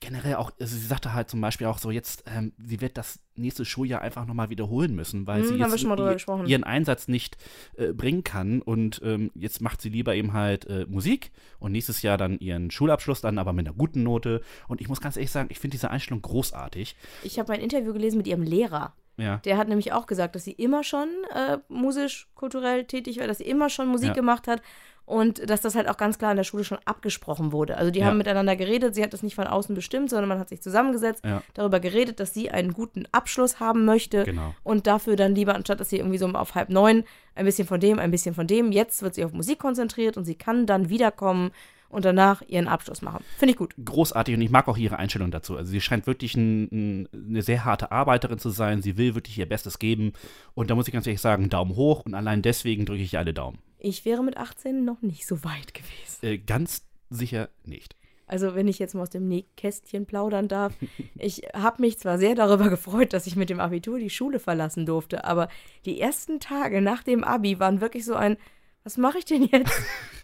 generell 0.00 0.34
auch, 0.34 0.50
also 0.60 0.76
sie 0.76 0.86
sagte 0.86 1.14
halt 1.14 1.30
zum 1.30 1.40
Beispiel 1.40 1.66
auch 1.66 1.78
so, 1.78 1.90
jetzt, 1.90 2.24
ähm, 2.26 2.52
sie 2.58 2.82
wird 2.82 2.98
das 2.98 3.18
nächste 3.34 3.64
Schuljahr 3.64 4.02
einfach 4.02 4.26
nochmal 4.26 4.50
wiederholen 4.50 4.94
müssen, 4.94 5.26
weil 5.26 5.40
Hm, 5.40 5.48
sie 5.48 5.54
jetzt 5.54 5.72
gesprochen. 5.72 6.46
ihren 6.46 6.64
Einsatz 6.64 7.08
nicht 7.08 7.38
äh, 7.78 7.94
bringen 7.94 8.24
kann. 8.24 8.60
Und 8.60 9.00
ähm, 9.02 9.30
jetzt 9.34 9.62
macht 9.62 9.80
sie 9.80 9.88
lieber 9.88 10.14
eben 10.14 10.34
halt 10.34 10.66
äh, 10.66 10.84
Musik 10.86 11.30
und 11.60 11.72
nächstes 11.72 12.02
Jahr 12.02 12.18
dann 12.18 12.38
ihren 12.40 12.70
Schulabschluss 12.70 13.22
dann 13.22 13.38
aber 13.38 13.54
mit 13.54 13.66
einer 13.66 13.74
guten 13.74 14.02
Note. 14.02 14.42
Und 14.68 14.82
ich 14.82 14.88
muss 14.90 15.00
ganz 15.00 15.16
ehrlich 15.16 15.30
sagen, 15.30 15.48
ich 15.50 15.58
finde 15.58 15.76
diese 15.76 15.90
Einstellung 15.90 16.20
großartig. 16.20 16.94
Ich 17.22 17.38
habe 17.38 17.54
ein 17.54 17.60
Interview 17.60 17.94
gelesen 17.94 18.18
mit 18.18 18.26
ihrem 18.26 18.42
Lehrer. 18.42 18.92
Ja. 19.20 19.36
Der 19.44 19.56
hat 19.56 19.68
nämlich 19.68 19.92
auch 19.92 20.06
gesagt, 20.06 20.34
dass 20.34 20.44
sie 20.44 20.52
immer 20.52 20.82
schon 20.84 21.08
äh, 21.34 21.58
musisch, 21.68 22.28
kulturell 22.34 22.84
tätig 22.84 23.18
war, 23.20 23.26
dass 23.26 23.38
sie 23.38 23.44
immer 23.44 23.68
schon 23.70 23.88
Musik 23.88 24.08
Ja. 24.08 24.14
gemacht 24.14 24.48
hat 24.48 24.62
und 25.06 25.50
dass 25.50 25.60
das 25.60 25.74
halt 25.74 25.88
auch 25.88 25.96
ganz 25.96 26.18
klar 26.18 26.30
in 26.30 26.36
der 26.36 26.44
Schule 26.44 26.62
schon 26.62 26.78
abgesprochen 26.84 27.50
wurde. 27.50 27.76
Also 27.76 27.90
die 27.90 27.98
Ja. 28.00 28.06
haben 28.06 28.18
miteinander 28.18 28.54
geredet, 28.54 28.94
sie 28.94 29.02
hat 29.02 29.12
das 29.12 29.22
nicht 29.24 29.34
von 29.34 29.46
außen 29.48 29.74
bestimmt, 29.74 30.08
sondern 30.10 30.28
man 30.28 30.38
hat 30.38 30.48
sich 30.48 30.62
zusammengesetzt, 30.62 31.22
darüber 31.54 31.80
geredet, 31.80 32.20
dass 32.20 32.32
sie 32.32 32.50
einen 32.50 32.72
guten 32.72 33.04
Abschluss 33.10 33.58
haben 33.58 33.84
möchte 33.84 34.24
Genau. 34.24 34.54
und 34.62 34.86
dafür 34.86 35.16
dann 35.16 35.34
lieber, 35.34 35.54
anstatt 35.56 35.80
dass 35.80 35.90
sie 35.90 35.98
irgendwie 35.98 36.18
so 36.18 36.26
auf 36.28 36.54
halb 36.54 36.68
neun 36.68 37.02
ein 37.34 37.44
bisschen 37.44 37.66
von 37.66 37.80
dem, 37.80 37.98
ein 37.98 38.10
bisschen 38.12 38.34
von 38.34 38.46
dem, 38.46 38.70
jetzt 38.72 39.02
wird 39.02 39.14
sie 39.16 39.24
auf 39.24 39.32
Musik 39.32 39.58
konzentriert 39.58 40.16
und 40.16 40.24
sie 40.24 40.36
kann 40.36 40.66
dann 40.66 40.90
wiederkommen 40.90 41.50
und 41.90 42.04
danach 42.04 42.42
ihren 42.46 42.68
Abschluss 42.68 43.02
machen. 43.02 43.24
Finde 43.36 43.52
ich 43.52 43.58
gut. 43.58 43.74
Großartig 43.84 44.34
und 44.34 44.40
ich 44.40 44.50
mag 44.50 44.68
auch 44.68 44.78
ihre 44.78 44.98
Einstellung 44.98 45.30
dazu. 45.30 45.56
Also 45.56 45.70
sie 45.70 45.80
scheint 45.80 46.06
wirklich 46.06 46.34
ein, 46.36 46.68
ein, 46.72 47.08
eine 47.12 47.42
sehr 47.42 47.64
harte 47.64 47.92
Arbeiterin 47.92 48.38
zu 48.38 48.50
sein. 48.50 48.80
Sie 48.80 48.96
will 48.96 49.14
wirklich 49.14 49.38
ihr 49.38 49.48
Bestes 49.48 49.78
geben. 49.78 50.12
Und 50.54 50.70
da 50.70 50.74
muss 50.74 50.88
ich 50.88 50.94
ganz 50.94 51.06
ehrlich 51.06 51.20
sagen, 51.20 51.50
Daumen 51.50 51.76
hoch 51.76 52.06
und 52.06 52.14
allein 52.14 52.42
deswegen 52.42 52.86
drücke 52.86 53.02
ich 53.02 53.18
alle 53.18 53.34
Daumen. 53.34 53.58
Ich 53.78 54.04
wäre 54.04 54.22
mit 54.22 54.36
18 54.36 54.84
noch 54.84 55.02
nicht 55.02 55.26
so 55.26 55.42
weit 55.44 55.74
gewesen. 55.74 56.18
Äh, 56.22 56.38
ganz 56.38 56.86
sicher 57.10 57.48
nicht. 57.64 57.96
Also 58.30 58.54
wenn 58.54 58.68
ich 58.68 58.78
jetzt 58.78 58.94
mal 58.94 59.02
aus 59.02 59.10
dem 59.10 59.26
Nähkästchen 59.26 60.06
plaudern 60.06 60.46
darf, 60.46 60.74
ich 61.18 61.42
habe 61.52 61.82
mich 61.82 61.98
zwar 61.98 62.18
sehr 62.18 62.36
darüber 62.36 62.70
gefreut, 62.70 63.12
dass 63.12 63.26
ich 63.26 63.34
mit 63.34 63.50
dem 63.50 63.58
Abitur 63.58 63.98
die 63.98 64.10
Schule 64.10 64.38
verlassen 64.38 64.86
durfte, 64.86 65.24
aber 65.24 65.48
die 65.84 66.00
ersten 66.00 66.38
Tage 66.38 66.80
nach 66.80 67.02
dem 67.02 67.24
Abi 67.24 67.58
waren 67.58 67.80
wirklich 67.80 68.04
so 68.04 68.14
ein, 68.14 68.36
was 68.84 68.96
mache 68.96 69.18
ich 69.18 69.24
denn 69.24 69.42
jetzt? 69.42 69.72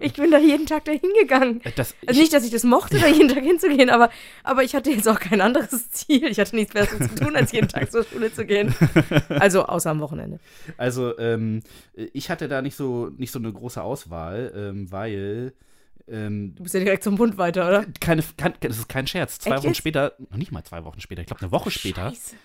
Ich 0.00 0.12
bin 0.14 0.30
da 0.30 0.38
jeden 0.38 0.66
Tag 0.66 0.84
dahin 0.84 1.00
gegangen. 1.20 1.60
Äh, 1.64 1.72
Das, 1.76 1.94
Also 2.06 2.20
nicht, 2.20 2.32
dass 2.32 2.44
ich 2.44 2.50
das 2.50 2.64
mochte, 2.64 2.98
da 2.98 3.06
jeden 3.08 3.28
Tag 3.28 3.42
hinzugehen, 3.44 3.90
aber, 3.90 4.10
aber 4.42 4.62
ich 4.62 4.74
hatte 4.74 4.90
jetzt 4.90 5.08
auch 5.08 5.18
kein 5.20 5.40
anderes 5.40 5.90
Ziel. 5.92 6.24
Ich 6.26 6.38
hatte 6.38 6.54
nichts 6.56 6.72
Besseres 6.74 7.08
zu 7.08 7.14
tun, 7.24 7.34
als 7.36 7.52
jeden 7.52 7.68
Tag 7.68 7.90
zur 7.90 8.04
Schule 8.04 8.32
zu 8.32 8.44
gehen. 8.46 8.74
Also 9.28 9.64
außer 9.66 9.90
am 9.90 10.00
Wochenende. 10.00 10.38
Also, 10.76 11.18
ähm, 11.18 11.60
ich 11.94 12.30
hatte 12.30 12.48
da 12.48 12.62
nicht 12.62 12.76
so, 12.76 13.10
nicht 13.16 13.30
so 13.32 13.38
eine 13.38 13.52
große 13.52 13.82
Auswahl, 13.82 14.52
ähm, 14.54 14.90
weil 14.92 15.54
ähm, 16.06 16.54
Du 16.56 16.62
bist 16.62 16.74
ja 16.74 16.80
direkt 16.80 17.02
zum 17.02 17.16
Bund 17.16 17.38
weiter, 17.38 17.66
oder? 17.66 17.86
keine, 18.00 18.22
kein, 18.36 18.54
das 18.60 18.78
ist 18.78 18.88
kein 18.88 19.06
Scherz. 19.06 19.38
Zwei 19.38 19.52
Echt 19.52 19.58
Wochen 19.60 19.68
jetzt? 19.68 19.78
später, 19.78 20.12
noch 20.30 20.36
nicht 20.36 20.52
mal 20.52 20.62
zwei 20.64 20.84
Wochen 20.84 21.00
später, 21.00 21.22
ich 21.22 21.26
glaube 21.26 21.40
eine 21.42 21.50
Woche 21.52 21.70
später, 21.70 22.10
Scheiße. 22.10 22.36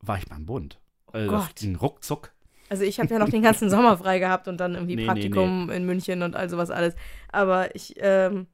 war 0.00 0.18
ich 0.18 0.26
beim 0.26 0.46
Bund. 0.46 0.78
Äh, 1.12 1.26
Gott. 1.26 1.50
das 1.54 1.54
ging 1.56 1.74
ruckzuck. 1.76 2.32
Also 2.72 2.84
ich 2.84 2.98
habe 2.98 3.12
ja 3.12 3.18
noch 3.18 3.28
den 3.28 3.42
ganzen 3.42 3.68
Sommer 3.68 3.98
frei 3.98 4.18
gehabt 4.18 4.48
und 4.48 4.56
dann 4.58 4.72
irgendwie 4.74 4.96
Nee, 4.96 5.02
nee, 5.02 5.06
Praktikum 5.06 5.68
in 5.68 5.84
München 5.84 6.22
und 6.22 6.34
all 6.34 6.48
sowas 6.48 6.70
alles. 6.70 6.94
Aber 7.30 7.74
ich, 7.76 7.96
ähm, 7.98 8.46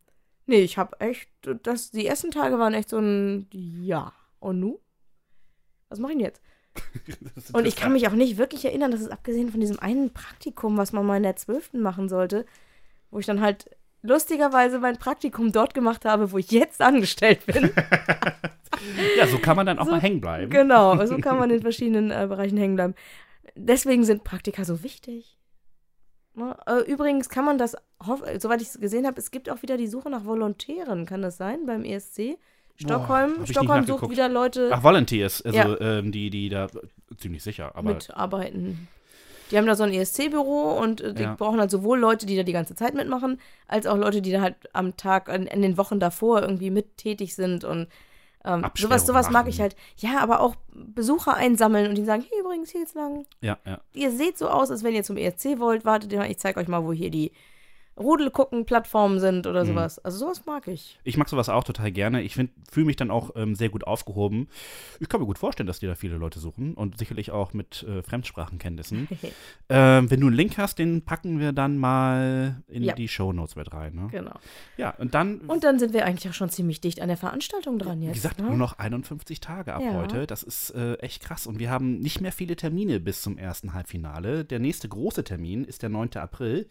nee, 0.47 0.59
ich 0.63 0.77
habe 0.77 0.99
echt, 0.99 1.29
das, 1.63 1.93
die 1.93 2.05
ersten 2.05 2.33
Tage 2.33 2.59
waren 2.59 2.75
echt 2.75 2.89
so 2.89 2.99
ein, 2.99 3.47
ja. 3.53 4.13
Und 4.41 4.59
nu? 4.59 4.81
Was 5.89 6.01
mache 6.01 6.11
ich 6.15 6.19
denn 6.19 6.25
jetzt? 6.27 6.43
Und 7.53 7.65
ich 7.65 7.77
kann 7.77 7.93
mich 7.93 8.09
auch 8.09 8.13
nicht 8.13 8.39
wirklich 8.39 8.65
erinnern, 8.65 8.91
dass 8.91 9.03
es 9.03 9.09
abgesehen 9.09 9.51
von 9.53 9.61
diesem 9.61 9.79
einen 9.79 10.13
Praktikum, 10.13 10.77
was 10.77 10.93
man 10.93 11.07
mal 11.07 11.17
in 11.19 11.23
der 11.23 11.37
12. 11.37 11.75
machen 11.75 12.09
sollte, 12.09 12.45
wo 13.13 13.21
ich 13.21 13.27
dann 13.27 13.41
halt 13.41 13.71
lustigerweise 14.03 14.81
mein 14.81 14.99
Praktikum 14.99 15.53
dort 15.53 15.75
gemacht 15.75 16.05
habe, 16.05 16.33
wo 16.33 16.39
ich 16.39 16.51
jetzt 16.51 16.83
angestellt 16.83 17.47
bin. 17.47 17.71
Ja, 19.17 19.27
so 19.27 19.39
kann 19.39 19.57
man 19.57 19.67
dann 19.67 19.79
auch 19.79 19.87
So, 19.87 19.91
mal 19.93 20.01
hängen 20.01 20.21
bleiben. 20.21 20.51
genau, 20.51 21.05
so 21.07 21.19
kann 21.21 21.37
man 21.39 21.51
in 21.51 21.63
verschiedenen 21.63 22.11
äh, 22.13 22.27
Bereichen 22.29 22.57
hängen 22.57 22.77
bleiben. 22.77 22.95
Deswegen 23.57 24.05
sind 24.05 24.25
Praktika 24.25 24.65
so 24.65 24.83
wichtig. 24.83 25.39
Ne? 26.35 26.57
Äh, 26.67 26.81
übrigens 26.91 27.29
kann 27.29 27.45
man 27.45 27.59
das, 27.59 27.77
soweit 28.39 28.63
ich 28.63 28.69
es 28.69 28.81
gesehen 28.81 29.07
habe, 29.07 29.19
es 29.19 29.31
gibt 29.31 29.51
auch 29.51 29.63
wieder 29.63 29.77
die 29.77 29.89
Suche 29.89 30.11
nach 30.11 30.25
Volontären, 30.25 31.05
kann 31.07 31.23
das 31.23 31.37
sein, 31.37 31.67
beim 31.67 31.85
ESC? 31.85 32.39
Stockholm, 32.77 33.41
nicht 33.41 33.51
Stockholm 33.51 33.85
sucht 33.85 34.09
wieder 34.09 34.29
Leute 34.29 34.71
Ach, 34.73 34.85
Volunteers, 34.85 35.43
also 35.43 35.59
Ja. 35.59 35.81
ähm, 35.81 36.13
die, 36.13 36.31
die 36.31 36.49
da, 36.49 36.69
ziemlich 37.17 37.43
sicher, 37.43 37.75
aber 37.75 37.95
mitarbeiten. 37.95 38.87
Die 39.51 39.57
haben 39.57 39.67
da 39.67 39.75
so 39.75 39.83
ein 39.83 39.93
ESC-Büro 39.93 40.79
und 40.81 41.01
äh, 41.01 41.13
die 41.15 41.23
Ja. 41.23 41.35
brauchen 41.35 41.59
halt 41.59 41.73
sowohl 41.73 41.99
Leute, 41.99 42.27
die 42.27 42.37
da 42.37 42.45
die 42.45 42.53
ganze 42.53 42.77
Zeit 42.77 42.95
mitmachen, 42.95 43.41
als 43.67 43.87
auch 43.87 43.97
Leute, 43.97 44.23
die 44.23 44.31
da 44.31 44.43
halt 44.43 44.55
am 44.75 44.97
Tag, 44.97 45.29
in, 45.29 45.47
in 45.47 45.63
den 45.63 45.77
Wochen 45.77 45.99
davor 45.99 46.43
irgendwie 46.43 46.71
mit 46.71 46.99
tätig 46.99 47.35
sind 47.35 47.65
und 47.65 47.89
ähm, 48.45 48.65
sowas, 48.75 49.07
sowas 49.07 49.31
mag 49.31 49.49
ich 49.49 49.61
halt. 49.61 49.77
Ja, 49.97 50.21
aber 50.21 50.41
auch 50.41 50.55
Besucher 50.73 51.35
einsammeln 51.35 51.89
und 51.89 51.97
die 51.97 52.05
sagen, 52.05 52.23
hier 52.23 52.41
übrigens, 52.41 52.71
hier 52.71 52.83
jetzt 52.83 52.95
lang. 52.95 53.27
ja, 53.41 53.59
ja. 53.67 53.81
Ihr 53.95 54.11
seht 54.11 54.39
so 54.39 54.49
aus, 54.49 54.71
als 54.71 54.83
wenn 54.85 54.95
ihr 54.95 55.03
zum 55.03 55.17
ESC 55.17 55.59
wollt. 55.59 55.85
Wartet 55.85 56.13
mal, 56.13 56.31
ich 56.31 56.39
zeige 56.39 56.61
euch 56.61 56.69
mal, 56.69 56.85
wo 56.85 56.93
hier 56.93 57.11
die 57.11 57.33
Rudel 57.99 58.31
gucken 58.31 58.65
Plattformen 58.65 59.19
sind 59.21 59.47
oder 59.47 59.65
Mhm. 59.65 59.69
sowas. 59.69 59.99
Also 60.05 60.19
sowas 60.19 60.47
mag 60.47 60.69
ich. 60.69 60.99
Ich 61.05 61.17
mag 61.17 61.29
sowas 61.29 61.49
auch 61.49 61.65
total 61.65 61.91
gerne. 61.91 62.23
Ich 62.23 62.35
fühle 62.35 62.87
mich 62.87 62.97
dann 62.97 63.11
auch 63.11 63.31
ähm, 63.37 63.55
sehr 63.55 63.69
gut 63.69 63.85
aufgehoben. 63.87 64.49
Ich 65.01 65.09
kann 65.09 65.21
mir 65.21 65.27
gut 65.27 65.39
vorstellen, 65.39 65.67
dass 65.67 65.81
die 65.81 65.87
da 65.87 65.95
viele 65.95 66.17
Leute 66.17 66.39
suchen 66.39 66.75
und 66.75 66.99
sicherlich 66.99 67.31
auch 67.31 67.53
mit 67.53 67.83
äh, 67.83 68.03
Fremdsprachenkenntnissen. 68.03 69.09
ähm, 69.69 70.11
wenn 70.11 70.21
du 70.21 70.27
einen 70.29 70.37
Link 70.37 70.59
hast, 70.59 70.79
den 70.79 71.03
packen 71.03 71.41
wir 71.41 71.53
dann 71.53 71.77
mal 71.79 72.63
in 72.69 72.83
Ja. 72.85 72.95
die 72.95 73.09
Shownotes 73.09 73.57
mit 73.57 73.73
rein. 73.73 73.95
Ne? 73.95 74.09
genau. 74.11 74.35
Ja, 74.77 74.91
und 74.99 75.15
dann, 75.15 75.39
Und 75.41 75.65
dann 75.65 75.79
sind 75.79 75.93
wir 75.93 76.05
eigentlich 76.07 76.29
auch 76.31 76.35
schon 76.35 76.51
ziemlich 76.51 76.81
dicht 76.81 77.01
an 77.01 77.09
der 77.09 77.17
Veranstaltung 77.17 77.79
dran 77.79 78.01
jetzt. 78.03 78.11
wie 78.11 78.15
gesagt, 78.15 78.39
ne? 78.39 78.47
nur 78.47 78.57
noch 78.57 78.79
51 78.79 79.41
Tage 79.41 79.75
ab 79.75 79.83
Ja. 79.83 79.95
heute. 79.95 80.27
Das 80.27 80.43
ist 80.43 80.71
äh, 80.71 80.95
echt 80.97 81.23
krass. 81.23 81.47
Und 81.47 81.59
wir 81.59 81.71
haben 81.71 81.99
nicht 81.99 82.21
mehr 82.21 82.33
viele 82.33 82.57
Termine 82.57 83.01
bis 83.01 83.23
zum 83.23 83.39
ersten 83.39 83.75
Halbfinale. 83.75 84.45
Der 84.45 84.59
nächste 84.59 84.89
große 84.89 85.25
Termin 85.25 85.65
ist 85.65 85.83
der 85.83 85.89
9. 85.89 86.11
April. 86.17 86.69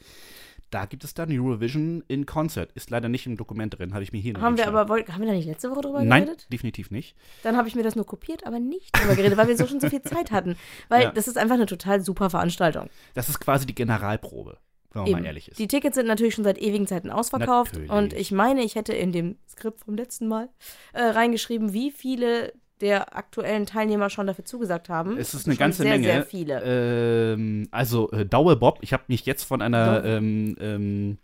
Da 0.69 0.85
gibt 0.85 1.03
es 1.05 1.13
dann 1.13 1.29
Eurovision 1.31 2.03
in 2.09 2.25
Concert. 2.25 2.71
Ist 2.73 2.89
leider 2.89 3.07
nicht 3.07 3.25
im 3.25 3.37
Dokument 3.37 3.77
drin, 3.77 3.93
habe 3.93 4.03
ich 4.03 4.11
mir 4.11 4.19
hier 4.19 4.33
Haben 4.39 4.57
wir 4.57 4.67
aber, 4.67 4.95
haben 4.97 5.19
wir 5.21 5.27
da 5.27 5.33
nicht 5.33 5.47
letzte 5.47 5.71
Woche 5.71 5.81
drüber 5.81 6.03
Nein, 6.03 6.25
geredet? 6.25 6.51
definitiv 6.51 6.91
nicht. 6.91 7.15
Dann 7.43 7.55
habe 7.55 7.67
ich 7.69 7.75
mir 7.75 7.83
das 7.83 7.95
nur 7.95 8.05
kopiert, 8.05 8.45
aber 8.45 8.59
nicht 8.59 8.95
drüber 8.97 9.15
geredet, 9.15 9.37
weil 9.37 9.47
wir 9.47 9.55
so 9.57 9.65
schon 9.65 9.79
so 9.79 9.89
viel 9.89 10.01
Zeit 10.01 10.31
hatten. 10.31 10.57
Weil 10.89 11.03
Ja. 11.03 11.11
das 11.11 11.27
ist 11.29 11.37
einfach 11.37 11.55
eine 11.55 11.67
total 11.67 12.01
super 12.01 12.29
Veranstaltung. 12.29 12.89
Das 13.13 13.29
ist 13.29 13.39
quasi 13.39 13.65
die 13.65 13.75
Generalprobe, 13.75 14.57
wenn 14.91 15.01
man 15.03 15.09
Eben. 15.11 15.19
mal 15.21 15.25
ehrlich 15.25 15.47
ist. 15.47 15.57
Die 15.59 15.67
Tickets 15.69 15.95
sind 15.95 16.07
natürlich 16.07 16.35
schon 16.35 16.43
seit 16.43 16.57
ewigen 16.57 16.85
Zeiten 16.85 17.11
ausverkauft. 17.11 17.73
Natürlich. 17.73 17.91
Und 17.91 18.13
ich 18.13 18.31
meine, 18.33 18.61
ich 18.63 18.75
hätte 18.75 18.91
in 18.93 19.13
dem 19.13 19.37
Skript 19.49 19.79
vom 19.79 19.95
letzten 19.95 20.27
Mal 20.27 20.49
äh, 20.93 21.01
reingeschrieben, 21.03 21.71
wie 21.71 21.91
viele 21.91 22.51
der 22.81 23.15
aktuellen 23.15 23.65
Teilnehmer 23.65 24.09
schon 24.09 24.27
dafür 24.27 24.45
zugesagt 24.45 24.89
haben. 24.89 25.17
Es 25.17 25.33
ist 25.33 25.47
eine 25.47 25.55
ganze 25.55 25.83
sehr, 25.83 25.93
Menge. 25.93 26.07
Sehr 26.07 26.23
viele. 26.23 26.61
Ähm, 26.63 27.67
also 27.71 28.11
äh, 28.11 28.25
Daue 28.25 28.55
Bob, 28.55 28.79
ich 28.81 28.93
habe 28.93 29.03
mich 29.07 29.25
jetzt 29.25 29.43
von 29.43 29.61
einer 29.61 30.03
ähm, 30.05 30.55
ähm, 30.59 31.17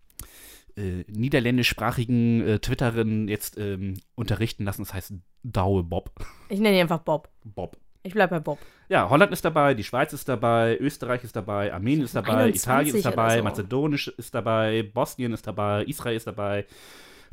äh, 0.76 1.04
niederländischsprachigen 1.08 2.48
äh, 2.48 2.60
Twitterin 2.60 3.28
jetzt 3.28 3.58
ähm, 3.58 3.96
unterrichten 4.16 4.66
lassen. 4.66 4.84
Das 4.84 4.94
heißt 4.94 5.14
Daue 5.44 5.84
Bob. 5.84 6.12
Ich 6.50 6.60
nenne 6.60 6.78
ihn 6.78 6.82
einfach 6.82 7.00
Bob. 7.00 7.30
Bob. 7.44 7.78
Ich 8.04 8.14
bleibe 8.14 8.36
bei 8.36 8.40
Bob. 8.40 8.60
Ja, 8.90 9.10
Holland 9.10 9.32
ist 9.32 9.46
dabei, 9.46 9.74
die 9.74 9.84
Schweiz 9.84 10.12
ist 10.12 10.28
dabei, 10.28 10.78
Österreich 10.78 11.24
ist 11.24 11.36
dabei, 11.36 11.74
Armenien 11.74 12.04
ist 12.04 12.16
dabei, 12.16 12.34
21 12.34 12.62
Italien 12.62 12.96
ist 12.98 13.06
dabei, 13.06 13.38
so. 13.38 13.44
Mazedonisch 13.44 14.08
ist 14.10 14.36
dabei, 14.36 14.84
Bosnien 14.84 15.32
ist 15.32 15.48
dabei, 15.48 15.86
Israel 15.86 16.18
ist 16.18 16.28
dabei, 16.28 16.66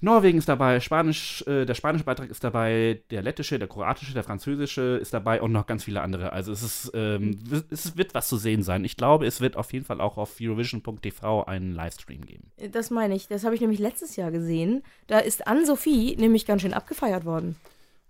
Norwegen 0.02 0.38
ist 0.38 0.48
dabei, 0.48 0.80
Spanisch, 0.80 1.44
äh, 1.46 1.66
der 1.66 1.74
spanische 1.74 2.04
Beitrag 2.04 2.30
ist 2.30 2.42
dabei, 2.42 3.02
der 3.10 3.22
lettische, 3.22 3.58
der 3.58 3.68
kroatische, 3.68 4.14
der 4.14 4.24
französische 4.24 4.96
ist 4.96 5.12
dabei 5.12 5.42
und 5.42 5.52
noch 5.52 5.66
ganz 5.66 5.84
viele 5.84 6.00
andere. 6.00 6.32
Also 6.32 6.52
es 6.52 6.62
ist, 6.62 6.92
ähm, 6.94 7.38
es 7.70 7.96
wird 7.96 8.14
was 8.14 8.28
zu 8.28 8.36
sehen 8.36 8.62
sein. 8.62 8.84
Ich 8.84 8.96
glaube, 8.96 9.26
es 9.26 9.40
wird 9.40 9.56
auf 9.56 9.72
jeden 9.72 9.84
Fall 9.84 10.00
auch 10.00 10.16
auf 10.16 10.36
Eurovision.tv 10.40 11.44
einen 11.44 11.74
Livestream 11.74 12.24
geben. 12.24 12.50
Das 12.72 12.90
meine 12.90 13.14
ich. 13.14 13.28
Das 13.28 13.44
habe 13.44 13.54
ich 13.54 13.60
nämlich 13.60 13.80
letztes 13.80 14.16
Jahr 14.16 14.30
gesehen. 14.30 14.82
Da 15.06 15.18
ist 15.18 15.46
Anne-Sophie 15.46 16.16
nämlich 16.16 16.46
ganz 16.46 16.62
schön 16.62 16.74
abgefeiert 16.74 17.24
worden. 17.24 17.56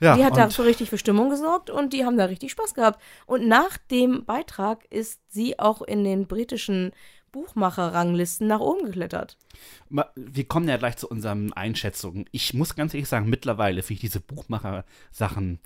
Ja, 0.00 0.16
die 0.16 0.25
hat 0.25 0.37
da 0.37 0.49
für 0.49 0.64
richtig 0.64 0.88
für 0.88 0.97
Stimmung 0.97 1.28
gesorgt 1.28 1.68
und 1.68 1.92
die 1.92 2.06
haben 2.06 2.16
da 2.16 2.25
richtig 2.25 2.52
Spaß 2.52 2.75
gehabt. 2.75 3.02
Und 3.26 3.47
nach 3.47 3.76
dem 3.90 4.25
Beitrag 4.25 4.87
ist 4.88 5.20
sie 5.28 5.59
auch 5.59 5.82
in 5.82 6.04
den 6.04 6.26
britischen 6.26 6.92
Buchmacher-Ranglisten 7.33 8.47
nach 8.47 8.61
oben 8.61 8.85
geklettert. 8.87 9.37
wir 10.15 10.45
kommen 10.45 10.69
ja 10.69 10.77
gleich 10.77 10.97
zu 10.97 11.09
unseren 11.09 11.53
Einschätzungen. 11.53 12.27
Ich 12.33 12.55
muss 12.55 12.77
ganz 12.77 12.95
ehrlich 12.95 13.09
sagen, 13.09 13.29
mittlerweile 13.29 13.83
finde 13.83 13.95
ich 13.95 14.01
diese 14.01 14.21
Buchmacher-Sachen, 14.21 15.61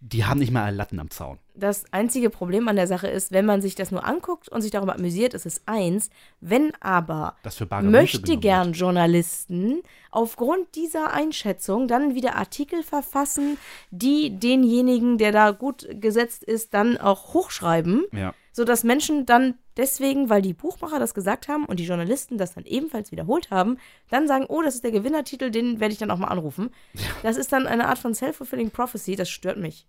die 0.00 0.24
haben 0.24 0.40
nicht 0.40 0.52
mal 0.52 0.74
Latten 0.74 1.00
am 1.00 1.10
Zaun. 1.10 1.38
Das 1.54 1.84
einzige 1.92 2.30
Problem 2.30 2.66
an 2.68 2.76
der 2.76 2.86
Sache 2.86 3.08
ist, 3.08 3.30
wenn 3.30 3.44
man 3.44 3.60
sich 3.60 3.74
das 3.74 3.90
nur 3.90 4.04
anguckt 4.04 4.48
und 4.48 4.62
sich 4.62 4.70
darüber 4.70 4.94
amüsiert, 4.94 5.34
ist 5.34 5.46
es 5.46 5.62
eins. 5.66 6.10
Wenn 6.40 6.72
aber 6.80 7.36
möchte 7.82 8.38
gern 8.38 8.72
Journalisten 8.72 9.82
aufgrund 10.10 10.74
dieser 10.74 11.12
Einschätzung 11.12 11.88
dann 11.88 12.14
wieder 12.14 12.36
Artikel 12.36 12.82
verfassen, 12.82 13.58
die 13.90 14.38
denjenigen, 14.38 15.18
der 15.18 15.32
da 15.32 15.50
gut 15.50 15.86
gesetzt 16.00 16.42
ist, 16.42 16.74
dann 16.74 16.96
auch 16.96 17.34
hochschreiben. 17.34 18.04
Ja. 18.12 18.34
sodass 18.52 18.84
Menschen 18.84 19.26
dann 19.26 19.54
deswegen, 19.76 20.30
weil 20.30 20.42
die 20.42 20.54
Buchmacher 20.54 20.98
das 20.98 21.14
gesagt 21.14 21.48
haben 21.48 21.64
und 21.64 21.80
die 21.80 21.86
Journalisten 21.86 22.38
das 22.38 22.54
dann 22.54 22.64
ebenfalls 22.64 23.12
wiederholt 23.12 23.50
haben, 23.50 23.78
dann 24.10 24.26
sagen, 24.28 24.46
oh, 24.48 24.62
das 24.62 24.74
ist 24.74 24.84
der 24.84 24.92
Gewinnertitel, 24.92 25.50
den 25.50 25.80
werde 25.80 25.92
ich 25.92 25.98
dann 25.98 26.10
auch 26.10 26.18
mal 26.18 26.28
anrufen. 26.28 26.70
Das 27.22 27.36
ist 27.36 27.52
dann 27.52 27.66
eine 27.66 27.88
Art 27.88 27.98
von 27.98 28.14
self-fulfilling 28.14 28.70
prophecy, 28.70 29.16
das 29.16 29.30
stört 29.30 29.58
mich. 29.58 29.86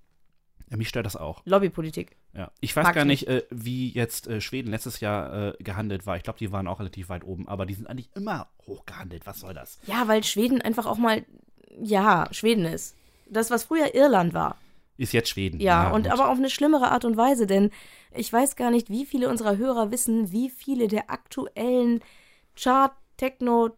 ja, 0.69 0.77
mich 0.77 0.89
stört 0.89 1.05
das 1.05 1.15
auch. 1.15 1.41
Lobbypolitik. 1.45 2.15
Ja. 2.35 2.51
Ich 2.59 2.75
weiß 2.75 2.83
Mag 2.83 2.95
gar 2.95 3.03
ich 3.03 3.07
nicht, 3.07 3.27
äh, 3.27 3.43
wie 3.51 3.91
jetzt 3.91 4.27
äh, 4.27 4.41
Schweden 4.41 4.71
letztes 4.71 4.99
Jahr 4.99 5.49
äh, 5.59 5.63
gehandelt 5.63 6.05
war. 6.07 6.17
Ich 6.17 6.23
glaube, 6.23 6.39
die 6.39 6.51
waren 6.51 6.67
auch 6.67 6.79
relativ 6.79 7.09
weit 7.09 7.23
oben, 7.23 7.47
aber 7.47 7.65
die 7.65 7.75
sind 7.75 7.87
eigentlich 7.87 8.09
immer 8.15 8.47
hoch 8.65 8.85
gehandelt. 8.85 9.25
Was 9.25 9.41
soll 9.41 9.53
das? 9.53 9.79
Ja, 9.85 10.07
weil 10.07 10.24
Schweden 10.24 10.61
einfach 10.61 10.85
auch 10.87 10.98
mal, 10.98 11.24
ja, 11.79 12.27
Schweden 12.31 12.65
ist. 12.65 12.96
Das, 13.29 13.51
was 13.51 13.63
früher 13.65 13.93
Irland 13.93 14.33
war. 14.33 14.57
Ist 14.98 15.14
jetzt 15.14 15.29
Schweden. 15.29 15.60
Ja, 15.60 15.90
und 15.90 16.03
gut. 16.03 16.12
aber 16.12 16.29
auf 16.29 16.38
eine 16.38 16.50
schlimmere 16.50 16.92
Art 16.92 17.06
und 17.06 17.18
Weise, 17.18 17.48
denn 17.48 17.72
ich 18.16 18.32
weiß 18.32 18.56
gar 18.56 18.70
nicht, 18.70 18.90
wie 18.90 19.06
viele 19.06 19.29
unserer 19.29 19.58
Hörer 19.58 19.92
wissen, 19.92 20.32
wie 20.32 20.50
viele 20.50 20.88
der 20.88 21.10
aktuellen 21.10 22.01
Chart, 22.56 22.94
Techno, 23.18 23.72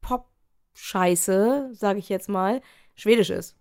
Pop-Scheiße, 0.00 1.70
sage 1.72 1.98
ich 1.98 2.08
jetzt 2.08 2.28
mal, 2.28 2.62
schwedisch 2.94 3.30
ist. 3.30 3.56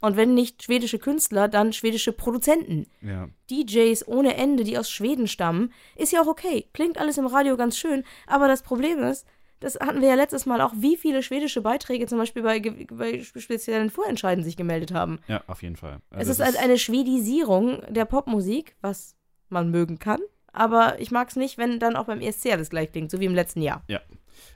Und 0.00 0.16
wenn 0.16 0.34
nicht 0.34 0.62
schwedische 0.62 0.98
Künstler, 0.98 1.48
dann 1.48 1.72
schwedische 1.72 2.12
Produzenten. 2.12 2.86
Ja. 3.00 3.28
DJs 3.50 4.06
ohne 4.06 4.34
Ende, 4.36 4.64
die 4.64 4.76
aus 4.76 4.90
Schweden 4.90 5.28
stammen, 5.28 5.72
ist 5.96 6.12
ja 6.12 6.20
auch 6.20 6.26
okay. 6.26 6.68
Klingt 6.74 6.98
alles 6.98 7.16
im 7.16 7.26
Radio 7.26 7.56
ganz 7.56 7.78
schön, 7.78 8.04
aber 8.26 8.48
das 8.48 8.62
Problem 8.62 8.98
ist, 8.98 9.26
das 9.64 9.74
hatten 9.80 10.00
wir 10.00 10.08
ja 10.08 10.14
letztes 10.14 10.46
Mal 10.46 10.60
auch, 10.60 10.72
wie 10.76 10.96
viele 10.96 11.22
schwedische 11.22 11.60
Beiträge 11.62 12.06
zum 12.06 12.18
Beispiel 12.18 12.42
bei, 12.42 12.60
bei 12.92 13.20
speziellen 13.22 13.90
Vorentscheiden 13.90 14.44
sich 14.44 14.56
gemeldet 14.56 14.92
haben. 14.92 15.18
ja, 15.26 15.42
auf 15.46 15.62
jeden 15.62 15.76
Fall. 15.76 15.98
Es 16.10 16.28
Also 16.28 16.30
ist 16.32 16.44
halt 16.44 16.56
eine 16.58 16.78
Schwedisierung 16.78 17.82
der 17.88 18.04
Popmusik, 18.04 18.76
was 18.80 19.16
man 19.48 19.70
mögen 19.70 19.98
kann. 19.98 20.20
Aber 20.52 21.00
ich 21.00 21.10
mag 21.10 21.28
es 21.30 21.36
nicht, 21.36 21.58
wenn 21.58 21.80
dann 21.80 21.96
auch 21.96 22.04
beim 22.06 22.20
ESC 22.20 22.52
alles 22.52 22.70
gleich 22.70 22.92
klingt, 22.92 23.10
so 23.10 23.18
wie 23.18 23.24
im 23.24 23.34
letzten 23.34 23.60
Jahr. 23.60 23.82
Ja. 23.88 24.00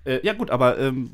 Äh, 0.05 0.25
ja, 0.25 0.33
gut, 0.33 0.51
aber 0.51 0.79
ähm, 0.79 1.11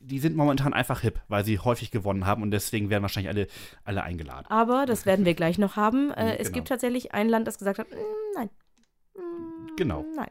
die- 0.00 0.18
sind 0.20 0.36
momentan 0.36 0.72
einfach 0.72 1.00
hip, 1.00 1.20
weil 1.28 1.44
sie 1.44 1.58
häufig 1.58 1.90
gewonnen 1.90 2.26
haben 2.26 2.42
und 2.42 2.50
deswegen 2.52 2.90
werden 2.90 3.02
wahrscheinlich 3.02 3.30
alle, 3.30 3.46
alle 3.84 4.02
eingeladen. 4.04 4.46
Aber 4.48 4.86
das 4.86 5.06
werden 5.06 5.24
wir 5.24 5.34
gleich 5.34 5.58
noch 5.58 5.76
haben. 5.76 6.10
Äh, 6.12 6.36
Es 6.36 6.48
Genau. 6.48 6.54
gibt 6.54 6.68
tatsächlich 6.68 7.12
ein 7.14 7.28
Land, 7.28 7.46
das 7.48 7.58
gesagt 7.58 7.78
hat, 7.78 7.90
"Mm, 7.90 7.94
nein. 8.36 8.50
Genau. 9.76 10.06
Nein. 10.14 10.30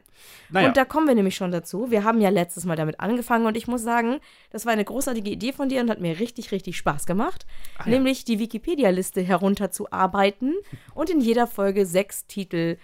Naja, 0.50 0.68
Und 0.68 0.76
da 0.76 0.84
kommen 0.84 1.06
wir 1.06 1.14
nämlich 1.14 1.36
schon 1.36 1.52
dazu. 1.52 1.90
Wir 1.90 2.04
haben 2.04 2.20
ja 2.20 2.30
letztes 2.30 2.64
Mal 2.64 2.76
damit 2.76 3.00
angefangen 3.00 3.46
und 3.46 3.56
ich 3.56 3.68
muss 3.68 3.82
sagen, 3.82 4.18
das 4.50 4.66
war 4.66 4.72
eine 4.72 4.84
großartige 4.84 5.30
Idee 5.30 5.52
von 5.52 5.68
dir 5.68 5.80
und 5.80 5.90
hat 5.90 6.00
mir 6.00 6.18
richtig, 6.18 6.50
richtig 6.52 6.76
Spaß 6.76 7.06
gemacht. 7.06 7.46
Ah, 7.78 7.84
ja. 7.84 7.90
Nämlich 7.92 8.24
die 8.24 8.38
Wikipedia-Liste 8.38 9.22
herunterzuarbeiten 9.22 10.54
und 10.94 11.10
in 11.10 11.20
jeder 11.20 11.46
Folge 11.46 11.86
sechs 11.86 12.26
Titel 12.26 12.76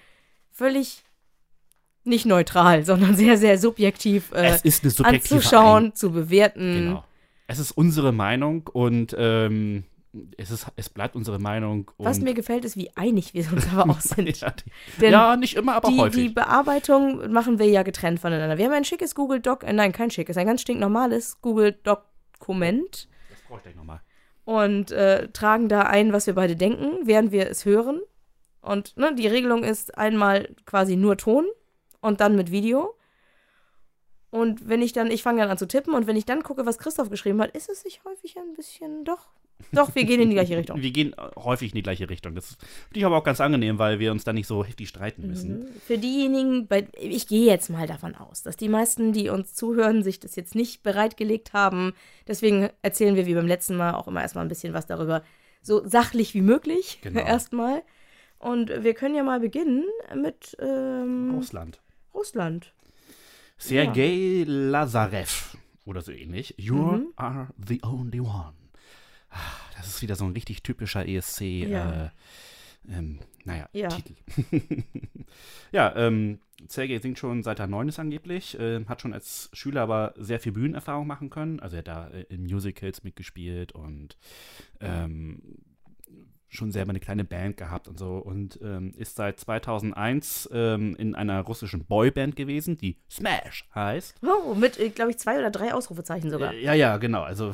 völlig 0.53 1.03
nicht 2.05 2.27
neutral, 2.27 2.85
sondern 2.85 3.15
sehr, 3.17 3.37
sehr 3.37 3.59
subjektiv 3.59 4.33
äh, 4.33 4.59
anzuschauen, 5.03 5.95
zu 5.95 6.13
bewerten. 6.13 6.61
Ein 6.61 6.85
genau. 6.85 7.05
Es 7.47 7.59
ist 7.59 7.73
unsere 7.73 8.13
Meinung 8.13 8.69
und 8.73 9.15
ähm, 9.19 9.85
es, 10.37 10.51
ist, 10.51 10.67
es 10.77 10.91
bleibt 10.91 11.17
unsere 11.17 11.39
Meinung. 11.39 11.91
Was 11.99 12.21
mir 12.21 12.35
gefällt, 12.35 12.65
ist, 12.65 12.77
wie 12.77 12.95
einig 12.97 13.33
wir 13.35 13.51
uns 13.53 13.67
aber 13.73 13.91
auch 13.91 14.01
sind. 14.01 14.41
ja, 14.41 14.51
die, 15.01 15.07
ja, 15.07 15.37
nicht 15.37 15.57
immer, 15.57 15.75
aber 15.75 15.89
die, 15.89 15.99
häufig. 15.99 16.23
die 16.23 16.29
Bearbeitung 16.29 17.33
machen 17.33 17.59
wir 17.59 17.67
ja 17.67 17.83
getrennt 17.83 18.21
voneinander. 18.21 18.59
Wir 18.59 18.67
haben 18.67 18.73
ein 18.73 18.85
schickes 18.85 19.15
Google 19.15 19.41
Doc, 19.41 19.65
äh, 19.65 19.73
nein, 19.73 19.93
kein 19.93 20.11
schickes, 20.11 20.37
ein 20.37 20.47
ganz 20.47 20.61
stinknormales 20.61 21.41
Google 21.41 21.73
Dokument 21.83 23.09
das 23.31 23.41
brauche 23.43 23.59
ich 23.59 23.63
gleich 23.63 23.77
nochmal. 23.77 24.01
und 24.45 24.91
äh, 24.91 25.29
tragen 25.29 25.69
da 25.69 25.83
ein, 25.83 26.13
was 26.13 26.27
wir 26.27 26.35
beide 26.35 26.57
denken, 26.57 27.07
während 27.07 27.33
wir 27.33 27.49
es 27.49 27.65
hören. 27.65 28.01
Und 28.61 28.97
ne, 28.97 29.15
die 29.15 29.27
Regelung 29.27 29.65
ist 29.65 29.97
einmal 29.97 30.55
quasi 30.67 30.97
nur 30.97 31.17
Ton 31.17 31.47
und 32.01 32.21
dann 32.21 32.37
mit 32.37 32.51
Video. 32.51 32.97
Und 34.31 34.69
wenn 34.69 34.81
ich 34.81 34.93
dann, 34.93 35.11
ich 35.11 35.23
fange 35.23 35.41
dann 35.41 35.51
an 35.51 35.59
zu 35.59 35.69
tippen 35.69 35.95
und 35.95 36.07
wenn 36.07 36.17
ich 36.17 36.25
dann 36.25 36.43
gucke, 36.43 36.65
was 36.65 36.79
Christoph 36.79 37.11
geschrieben 37.11 37.41
hat, 37.43 37.55
ist 37.55 37.69
es 37.69 37.83
sich 37.83 38.03
häufig 38.05 38.39
ein 38.39 38.55
bisschen 38.55 39.05
doch. 39.05 39.29
Doch, 39.71 39.95
wir 39.95 40.05
gehen 40.05 40.21
in 40.21 40.29
die 40.31 40.35
gleiche 40.35 40.57
Richtung. 40.57 40.81
Wir 40.83 40.91
gehen 40.91 41.13
äh, 41.13 41.31
häufig 41.39 41.71
in 41.73 41.77
die 41.77 41.83
gleiche 41.83 42.09
Richtung. 42.11 42.35
Das 42.35 42.57
finde 42.89 42.99
ich 42.99 43.05
aber 43.05 43.17
auch 43.17 43.25
ganz 43.25 43.41
angenehm, 43.41 43.79
weil 43.79 43.99
wir 43.99 44.11
uns 44.13 44.25
da 44.25 44.33
nicht 44.33 44.47
so 44.47 44.65
heftig 44.65 44.89
streiten 44.89 45.27
müssen. 45.29 45.61
Mhm. 45.61 45.67
Für 45.87 45.99
diejenigen, 45.99 46.67
bei, 46.67 46.89
ich 47.01 47.27
gehe 47.29 47.47
jetzt 47.47 47.71
mal 47.71 47.87
davon 47.87 48.15
aus, 48.15 48.43
dass 48.43 48.57
die 48.57 48.69
meisten, 48.69 49.13
die 49.13 49.29
uns 49.29 49.55
zuhören, 49.55 50.03
sich 50.03 50.21
das 50.21 50.37
jetzt 50.37 50.55
nicht 50.55 50.83
bereitgelegt 50.83 51.53
haben. 51.53 51.93
Deswegen 52.27 52.69
erzählen 52.83 53.15
wir 53.17 53.27
wie 53.27 53.35
beim 53.35 53.47
letzten 53.47 53.77
Mal 53.77 53.95
auch 53.95 54.09
immer 54.09 54.23
erstmal 54.23 54.45
ein 54.45 54.49
bisschen 54.49 54.75
was 54.75 54.87
darüber. 54.87 55.23
So 55.63 55.87
sachlich 55.87 56.35
wie 56.35 56.41
möglich 56.43 56.99
Genau. 57.03 57.21
erstmal. 57.21 57.83
Und 58.39 58.71
wir 58.83 58.95
können 58.95 59.15
ja 59.15 59.23
mal 59.23 59.39
beginnen 59.39 59.85
mit 60.17 60.57
ähm, 60.61 61.33
Russland. 61.37 61.81
Russland. 62.13 62.73
Sergei 63.59 64.45
Lazarev 64.47 65.57
oder 65.85 66.01
so 66.03 66.11
ähnlich. 66.13 66.55
You 66.59 66.75
Mhm. 66.75 67.07
are 67.17 67.49
the 67.65 67.81
only 67.85 68.21
one. 68.21 68.53
Das 69.83 69.95
ist 69.97 70.03
wieder 70.03 70.17
so 70.17 70.25
ein 70.25 70.33
richtig 70.33 70.63
typischer 70.63 71.07
ESC. 71.07 71.41
Ja. 71.41 72.07
Äh, 72.07 72.11
ähm, 72.89 73.19
naja, 73.45 73.69
Ja. 73.73 73.89
Titel. 73.89 74.15
ja, 75.73 75.95
ähm, 75.97 76.39
Sergei 76.69 76.99
singt 76.99 77.19
schon 77.19 77.43
seit 77.43 77.59
er 77.59 77.67
neun 77.67 77.89
ist 77.89 77.99
angeblich, 77.99 78.57
ähm, 78.61 78.89
hat 78.89 79.01
schon 79.01 79.13
als 79.13 79.51
Schüler 79.53 79.83
aber 79.83 80.15
sehr 80.17 80.41
viel 80.41 80.53
Bühnenerfahrung 80.53 81.07
machen 81.07 81.31
können. 81.31 81.61
Also 81.61 81.77
er 81.77 81.79
hat 81.79 81.89
da 81.89 82.09
äh, 82.09 82.23
in 82.29 82.45
Musicals 82.45 83.03
mitgespielt 83.03 83.73
und 83.73 84.17
ähm, 84.81 85.43
schon 86.53 86.71
selber 86.71 86.91
eine 86.91 87.01
kleine 87.01 87.25
Band 87.25 87.57
gehabt 87.57 87.89
und 87.89 87.99
so 87.99 88.19
und 88.19 88.59
ähm, 88.63 88.93
ist 88.99 89.17
seit 89.17 89.41
2001 89.41 90.51
ähm, 90.53 90.95
in 90.97 91.15
einer 91.15 91.41
russischen 91.41 91.87
Boyband 91.87 92.37
gewesen, 92.37 92.77
die 92.77 92.99
Smash 93.11 93.67
heißt. 93.75 94.17
Oh, 94.23 94.55
mit, 94.55 94.79
glaube 94.95 95.13
ich, 95.13 95.19
zwei 95.19 95.39
oder 95.39 95.51
drei 95.51 95.73
Ausrufezeichen 95.73 96.31
sogar. 96.31 96.53
Äh, 96.53 96.63
Ja, 96.63 96.75
ja, 96.75 96.99
genau. 96.99 97.23
Also 97.23 97.53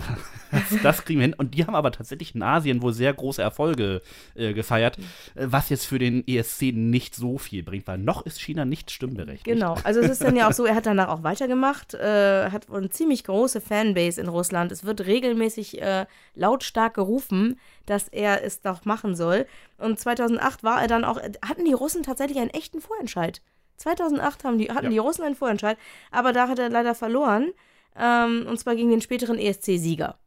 das, 0.50 0.62
das 0.82 1.04
kriegen 1.04 1.20
wir 1.20 1.26
hin. 1.26 1.34
Und 1.38 1.54
die 1.54 1.64
haben 1.64 1.76
aber 1.76 1.92
tatsächlich 1.92 2.34
in 2.34 2.42
Asien 2.42 2.82
wohl 2.82 2.92
sehr 2.92 3.14
große 3.14 3.40
Erfolge 3.40 4.02
äh, 4.34 4.52
gefeiert, 4.52 4.98
äh, 5.36 5.46
was 5.48 5.68
jetzt 5.68 5.86
für 5.86 6.00
den 6.00 6.26
ESC 6.26 6.72
nicht 6.72 7.14
so 7.14 7.38
viel 7.38 7.62
bringt, 7.62 7.86
weil 7.86 7.98
noch 7.98 8.26
ist 8.26 8.40
China 8.40 8.64
nicht 8.64 8.90
stimmberechtigt. 8.90 9.44
Genau, 9.44 9.76
also 9.84 10.00
es 10.00 10.10
ist 10.10 10.24
dann 10.24 10.34
ja 10.34 10.48
auch 10.48 10.52
so, 10.52 10.66
er 10.66 10.74
hat 10.74 10.86
danach 10.86 11.08
auch 11.08 11.22
weitergemacht, 11.22 11.94
äh, 11.94 12.50
hat 12.50 12.68
eine 12.68 12.90
ziemlich 12.90 13.22
große 13.22 13.60
Fanbase 13.60 14.20
in 14.20 14.26
Russland. 14.26 14.72
Es 14.72 14.84
wird 14.84 15.06
regelmäßig 15.06 15.80
äh, 15.80 16.06
lautstark 16.34 16.94
gerufen, 16.94 17.60
dass 17.86 18.08
er 18.08 18.44
es 18.44 18.60
doch 18.60 18.84
machen 18.88 19.14
soll. 19.14 19.46
Und 19.78 20.00
2008 20.00 20.64
war 20.64 20.80
er 20.82 20.88
dann 20.88 21.04
auch, 21.04 21.20
hatten 21.46 21.64
die 21.64 21.72
Russen 21.72 22.02
tatsächlich 22.02 22.38
einen 22.38 22.50
echten 22.50 22.80
Vorentscheid. 22.80 23.40
2008 23.76 24.42
haben 24.42 24.58
die, 24.58 24.72
hatten 24.72 24.86
Ja. 24.86 24.90
die 24.90 24.98
Russen 24.98 25.22
einen 25.22 25.36
Vorentscheid, 25.36 25.78
aber 26.10 26.32
da 26.32 26.48
hat 26.48 26.58
er 26.58 26.68
leider 26.70 26.96
verloren. 26.96 27.52
Ähm, 27.96 28.46
und 28.48 28.58
zwar 28.58 28.74
gegen 28.74 28.90
den 28.90 29.00
späteren 29.00 29.38
ESC-Sieger. 29.38 30.18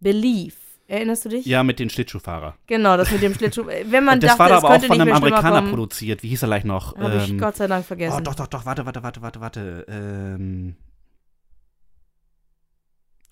Believe. 0.00 0.56
Erinnerst 0.88 1.24
du 1.24 1.28
dich? 1.28 1.46
Ja, 1.46 1.62
mit 1.62 1.78
den 1.78 1.88
Schlittschuhfahrer. 1.88 2.56
Genau, 2.66 2.96
das 2.96 3.12
mit 3.12 3.22
dem 3.22 3.32
Schlittschuh. 3.34 3.64
Wenn 3.84 4.02
man 4.04 4.18
das 4.18 4.30
dachte, 4.36 4.38
war 4.40 4.48
da 4.48 4.56
aber 4.56 4.70
auch 4.70 4.82
von 4.82 5.00
einem 5.00 5.12
Amerikaner 5.14 5.62
produziert. 5.62 6.24
Wie 6.24 6.28
hieß 6.30 6.42
er 6.42 6.48
gleich 6.48 6.64
noch? 6.64 6.96
habe 6.96 7.16
ich 7.18 7.30
Ähm, 7.30 7.38
Gott 7.38 7.54
sei 7.56 7.68
Dank 7.68 7.86
vergessen. 7.86 8.16
Oh, 8.18 8.22
doch, 8.24 8.34
doch, 8.34 8.48
doch, 8.48 8.66
warte, 8.66 8.84
warte, 8.86 9.00
warte, 9.04 9.22
warte, 9.22 9.40
warte. 9.40 9.86
Ähm, 9.88 10.74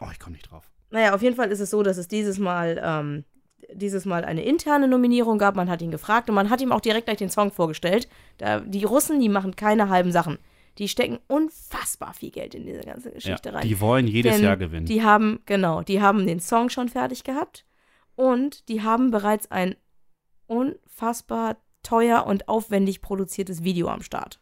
oh, 0.00 0.06
ich 0.12 0.20
komme 0.20 0.36
nicht 0.36 0.48
drauf. 0.50 0.70
Naja, 0.90 1.14
auf 1.14 1.22
jeden 1.22 1.34
Fall 1.36 1.50
ist 1.50 1.60
es 1.60 1.70
so, 1.70 1.82
dass 1.82 1.96
es 1.96 2.06
dieses 2.08 2.38
Mal, 2.38 2.80
ähm, 2.82 3.24
dieses 3.72 4.04
Mal 4.04 4.24
eine 4.24 4.42
interne 4.42 4.88
Nominierung 4.88 5.38
gab. 5.38 5.56
Man 5.56 5.70
hat 5.70 5.82
ihn 5.82 5.90
gefragt 5.90 6.28
und 6.28 6.34
man 6.34 6.50
hat 6.50 6.60
ihm 6.60 6.72
auch 6.72 6.80
direkt 6.80 7.06
gleich 7.06 7.18
den 7.18 7.30
Song 7.30 7.52
vorgestellt. 7.52 8.08
Da, 8.38 8.60
die 8.60 8.84
Russen, 8.84 9.20
die 9.20 9.28
machen 9.28 9.56
keine 9.56 9.88
halben 9.88 10.12
Sachen. 10.12 10.38
Die 10.78 10.88
stecken 10.88 11.18
unfassbar 11.26 12.14
viel 12.14 12.30
Geld 12.30 12.54
in 12.54 12.64
diese 12.64 12.80
ganze 12.80 13.10
Geschichte 13.10 13.48
ja, 13.48 13.56
rein. 13.56 13.66
die 13.66 13.80
wollen 13.80 14.06
jedes 14.06 14.36
Denn 14.36 14.44
Jahr 14.44 14.56
gewinnen. 14.56 14.86
Die 14.86 15.02
haben, 15.02 15.40
genau, 15.44 15.82
die 15.82 16.00
haben 16.00 16.26
den 16.26 16.40
Song 16.40 16.70
schon 16.70 16.88
fertig 16.88 17.24
gehabt 17.24 17.64
und 18.14 18.68
die 18.68 18.82
haben 18.82 19.10
bereits 19.10 19.50
ein 19.50 19.74
unfassbar 20.46 21.56
teuer 21.82 22.26
und 22.26 22.48
aufwendig 22.48 23.00
produziertes 23.00 23.64
Video 23.64 23.88
am 23.88 24.02
Start. 24.02 24.40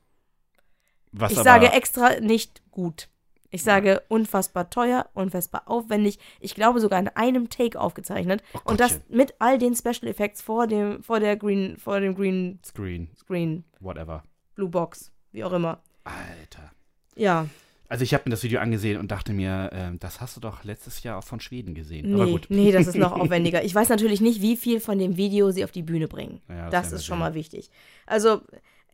was 1.13 1.33
ich 1.33 1.39
sage 1.39 1.69
extra 1.73 2.21
nicht 2.21 2.63
gut. 2.71 3.09
Ich 3.57 3.63
sage 3.63 4.03
unfassbar 4.09 4.69
teuer, 4.69 5.09
unfassbar 5.15 5.63
aufwendig. 5.65 6.19
Ich 6.41 6.55
glaube 6.55 6.79
sogar 6.79 6.99
in 7.01 7.09
einem 7.09 7.49
Take 7.49 7.81
aufgezeichnet. 7.81 8.43
Oh 8.53 8.59
und 8.67 8.81
das 8.81 9.01
mit 9.09 9.35
all 9.39 9.57
den 9.57 9.75
Special 9.75 10.07
Effects 10.09 10.43
vor 10.43 10.67
dem, 10.67 11.03
vor 11.03 11.21
der 11.21 11.37
Green, 11.37 11.79
vor 11.79 12.01
dem 12.01 12.15
Green 12.15 12.59
Screen, 12.63 13.09
Screen, 13.19 13.65
whatever. 13.81 14.23
Blue 14.57 14.69
Box, 14.69 15.11
wie 15.33 15.43
auch 15.43 15.53
immer. 15.53 15.83
Alter. 16.05 16.71
Ja, 17.15 17.47
Also 17.89 18.05
ich 18.05 18.13
habe 18.13 18.25
mir 18.27 18.33
das 18.33 18.43
Video 18.43 18.61
angesehen 18.61 18.99
und 19.01 19.11
dachte 19.11 19.33
mir, 19.33 19.71
ähm, 19.73 19.99
das 20.01 20.21
hast 20.21 20.37
du 20.37 20.41
doch 20.41 20.65
letztes 20.65 21.03
Jahr 21.03 21.17
auch 21.19 21.25
von 21.25 21.41
Schweden 21.41 21.75
gesehen. 21.75 22.13
Aber 22.15 22.27
nee, 22.27 22.33
gut. 22.33 22.47
nee, 22.51 22.73
das 22.73 22.89
ist 22.89 22.97
noch 22.97 23.13
aufwendiger. 23.19 23.65
Ich 23.65 23.75
weiß 23.75 23.89
natürlich 23.89 24.21
nicht, 24.21 24.43
wie 24.43 24.57
viel 24.59 24.81
von 24.81 24.99
dem 24.99 25.17
Video 25.17 25.51
sie 25.51 25.65
auf 25.65 25.71
die 25.73 25.83
Bühne 25.83 26.09
bringen. 26.09 26.43
Ja, 26.49 26.69
das 26.69 26.91
das 26.91 27.01
ist 27.01 27.07
schon 27.07 27.19
mal 27.19 27.33
wichtig. 27.33 27.71
Also, 28.05 28.43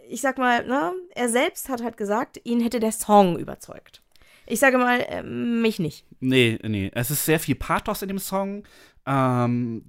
ich 0.08 0.20
sag 0.20 0.38
mal, 0.38 0.66
ne, 0.66 0.92
er 1.14 1.28
selbst 1.28 1.68
hat 1.68 1.82
halt 1.82 1.96
gesagt, 1.96 2.40
ihn 2.44 2.60
hätte 2.60 2.80
der 2.80 2.92
Song 2.92 3.38
überzeugt. 3.38 4.02
Ich 4.46 4.60
sage 4.60 4.78
mal, 4.78 5.00
äh, 5.00 5.22
mich 5.22 5.78
nicht. 5.78 6.04
Nee, 6.20 6.58
nee. 6.62 6.90
Es 6.94 7.10
ist 7.10 7.24
sehr 7.24 7.40
viel 7.40 7.54
Pathos 7.54 8.02
in 8.02 8.08
dem 8.08 8.18
Song. 8.18 8.64
Ähm, 9.04 9.84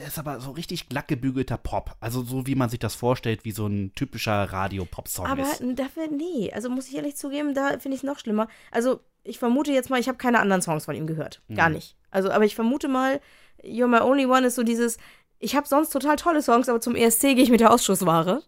es 0.00 0.08
ist 0.08 0.18
aber 0.18 0.40
so 0.40 0.50
richtig 0.52 0.88
glatt 0.88 1.08
gebügelter 1.08 1.58
Pop. 1.58 1.96
Also 2.00 2.22
so 2.22 2.46
wie 2.46 2.54
man 2.54 2.70
sich 2.70 2.78
das 2.78 2.94
vorstellt, 2.94 3.44
wie 3.44 3.50
so 3.52 3.66
ein 3.66 3.92
typischer 3.94 4.44
Radio-Pop-Song 4.44 5.26
Aber 5.26 5.42
ist. 5.42 5.62
dafür, 5.74 6.08
nee. 6.08 6.50
Also 6.52 6.70
muss 6.70 6.88
ich 6.88 6.96
ehrlich 6.96 7.16
zugeben, 7.16 7.54
da 7.54 7.70
finde 7.78 7.90
ich 7.90 7.96
es 7.96 8.02
noch 8.02 8.18
schlimmer. 8.18 8.48
Also 8.70 9.00
ich 9.22 9.38
vermute 9.38 9.72
jetzt 9.72 9.90
mal, 9.90 10.00
ich 10.00 10.08
habe 10.08 10.18
keine 10.18 10.40
anderen 10.40 10.62
Songs 10.62 10.84
von 10.86 10.94
ihm 10.94 11.06
gehört. 11.06 11.42
Gar 11.54 11.68
Mhm. 11.68 11.74
nicht. 11.76 11.96
Also, 12.10 12.30
aber 12.30 12.44
ich 12.44 12.54
vermute 12.54 12.88
mal, 12.88 13.20
You're 13.62 13.86
My 13.88 13.98
Only 14.00 14.26
One 14.26 14.46
ist 14.46 14.54
so 14.54 14.62
dieses, 14.62 14.98
ich 15.38 15.56
habe 15.56 15.66
sonst 15.66 15.90
total 15.90 16.16
tolle 16.16 16.42
Songs, 16.42 16.68
aber 16.68 16.80
zum 16.80 16.94
ESC 16.94 17.20
gehe 17.34 17.42
ich 17.42 17.50
mit 17.50 17.60
der 17.60 17.72
Ausschussware. 17.72 18.42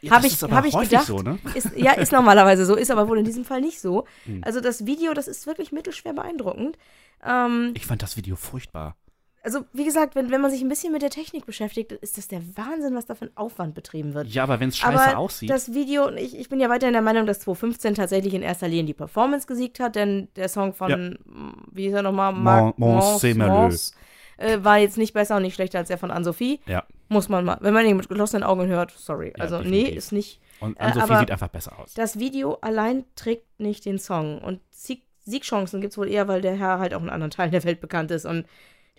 Ja, 0.00 0.12
hab 0.12 0.22
das 0.22 0.32
ich- 0.42 0.50
hab 0.50 0.64
ich 0.64 0.78
gedacht. 0.78 1.06
so, 1.06 1.18
ne? 1.18 1.38
Ist, 1.54 1.70
ja, 1.76 1.92
ist 1.92 2.12
normalerweise 2.12 2.64
so, 2.64 2.74
ist 2.76 2.90
aber 2.90 3.08
wohl 3.08 3.18
in 3.18 3.24
diesem 3.24 3.44
Fall 3.44 3.60
nicht 3.60 3.80
so. 3.80 4.04
Hm. 4.24 4.42
Also 4.44 4.60
das 4.60 4.86
Video, 4.86 5.12
das 5.14 5.26
ist 5.28 5.46
wirklich 5.46 5.72
mittelschwer 5.72 6.12
beeindruckend. 6.12 6.78
Ähm, 7.24 7.72
Ich 7.74 7.86
fand 7.86 8.02
das 8.02 8.16
Video 8.16 8.36
furchtbar. 8.36 8.96
also 9.42 9.64
wie 9.72 9.84
gesagt, 9.84 10.14
wenn, 10.14 10.30
wenn 10.30 10.40
man 10.40 10.50
sich 10.52 10.60
ein 10.62 10.68
bisschen 10.68 10.92
mit 10.92 11.02
der 11.02 11.10
Technik 11.10 11.46
beschäftigt, 11.46 11.90
ist 11.92 12.16
das 12.18 12.28
der 12.28 12.42
Wahnsinn, 12.56 12.94
was 12.94 13.06
da 13.06 13.14
für 13.16 13.24
ein 13.26 13.36
Aufwand 13.36 13.74
betrieben 13.74 14.14
wird. 14.14 14.28
Ja, 14.28 14.42
aber 14.44 14.60
wenn 14.60 14.68
es 14.68 14.76
scheiße 14.78 15.08
Aber 15.08 15.18
aussieht. 15.18 15.48
das 15.50 15.72
Video, 15.74 16.10
ich, 16.10 16.38
ich 16.38 16.48
bin 16.48 16.60
ja 16.60 16.68
weiterhin 16.68 16.92
der 16.92 17.02
Meinung, 17.02 17.26
dass 17.26 17.40
2015 17.40 17.94
tatsächlich 17.94 18.34
in 18.34 18.42
erster 18.42 18.68
Linie 18.68 18.84
die 18.84 18.94
Performance 18.94 19.46
gesiegt 19.48 19.80
hat, 19.80 19.96
denn 19.96 20.28
der 20.36 20.48
Song 20.48 20.74
von, 20.74 20.90
Ja. 20.90 21.52
wie 21.72 21.84
hieß 21.84 21.94
er 21.94 22.02
nochmal? 22.02 22.32
Mons. 22.34 22.74
Mons, 22.78 23.92
äh, 24.38 24.58
war 24.62 24.78
jetzt 24.78 24.96
nicht 24.98 25.12
besser 25.12 25.36
und 25.36 25.42
nicht 25.42 25.54
schlechter 25.54 25.78
als 25.78 25.88
der 25.88 25.98
von 25.98 26.10
Anne-Sophie. 26.10 26.60
ja. 26.66 26.84
Muss 27.10 27.30
man 27.30 27.42
mal, 27.46 27.56
wenn 27.62 27.72
man 27.72 27.86
ihn 27.86 27.96
mit 27.96 28.06
geschlossenen 28.10 28.42
Augen 28.42 28.66
hört, 28.66 28.90
sorry. 28.90 29.32
Ja, 29.34 29.42
also, 29.44 29.60
nee, 29.60 29.70
definitiv. 29.84 29.96
ist 29.96 30.12
nicht. 30.12 30.40
Und 30.60 30.76
Äh, 30.78 30.82
Ann-Sophie 30.82 31.04
aber- 31.10 31.18
sieht 31.20 31.30
einfach 31.30 31.48
besser 31.48 31.78
aus. 31.78 31.94
Das 31.94 32.18
Video 32.18 32.58
allein 32.60 33.04
trägt 33.16 33.46
nicht 33.58 33.86
den 33.86 33.98
Song. 33.98 34.38
Und 34.42 34.60
Sieg 34.70 35.04
Siegchancen 35.24 35.80
gibt 35.80 35.92
es 35.92 35.98
wohl 35.98 36.08
eher, 36.08 36.26
weil 36.28 36.40
der 36.42 36.54
Herr 36.56 36.78
halt 36.78 36.92
auch 36.94 37.02
in 37.02 37.08
anderen 37.10 37.30
Teilen 37.30 37.50
der 37.50 37.64
Welt 37.64 37.80
bekannt 37.80 38.10
ist. 38.10 38.24
Und 38.26 38.46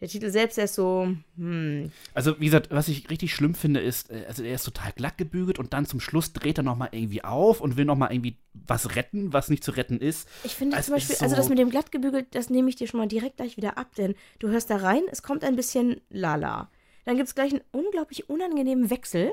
der 0.01 0.07
Titel 0.07 0.29
selbst 0.29 0.57
der 0.57 0.65
ist 0.65 0.75
so, 0.75 1.09
hm. 1.37 1.91
Also, 2.13 2.39
wie 2.39 2.45
gesagt, 2.45 2.69
was 2.71 2.87
ich 2.87 3.09
richtig 3.09 3.33
schlimm 3.33 3.55
finde, 3.55 3.79
ist, 3.79 4.09
äh, 4.11 4.25
also 4.27 4.43
er 4.43 4.55
ist 4.55 4.63
total 4.63 4.91
glatt 4.93 5.17
gebügelt 5.17 5.59
und 5.59 5.73
dann 5.73 5.85
zum 5.85 5.99
Schluss 5.99 6.33
dreht 6.33 6.57
er 6.57 6.63
nochmal 6.63 6.89
irgendwie 6.91 7.23
auf 7.23 7.61
und 7.61 7.77
will 7.77 7.85
nochmal 7.85 8.11
irgendwie 8.11 8.37
was 8.53 8.95
retten, 8.95 9.33
was 9.33 9.49
nicht 9.49 9.63
zu 9.63 9.71
retten 9.71 9.99
ist. 9.99 10.27
Ich 10.43 10.55
finde 10.55 10.77
Es 10.77 10.85
zum 10.87 10.95
Beispiel, 10.95 11.15
ist 11.15 11.21
also 11.21 11.35
so- 11.35 11.41
das 11.41 11.49
mit 11.49 11.59
dem 11.59 11.69
glatt 11.69 11.91
gebügelt, 11.91 12.27
das 12.31 12.49
nehme 12.49 12.69
ich 12.69 12.75
dir 12.75 12.87
schon 12.87 12.99
mal 12.99 13.07
direkt 13.07 13.37
gleich 13.37 13.57
wieder 13.57 13.77
ab, 13.77 13.95
denn 13.95 14.15
du 14.39 14.49
hörst 14.49 14.69
da 14.69 14.77
rein, 14.77 15.01
es 15.11 15.23
kommt 15.23 15.43
ein 15.43 15.55
bisschen 15.55 16.01
lala. 16.09 16.69
Dann 17.05 17.15
gibt 17.17 17.27
es 17.27 17.35
gleich 17.35 17.51
einen 17.51 17.61
unglaublich 17.71 18.29
unangenehmen 18.29 18.89
Wechsel 18.89 19.31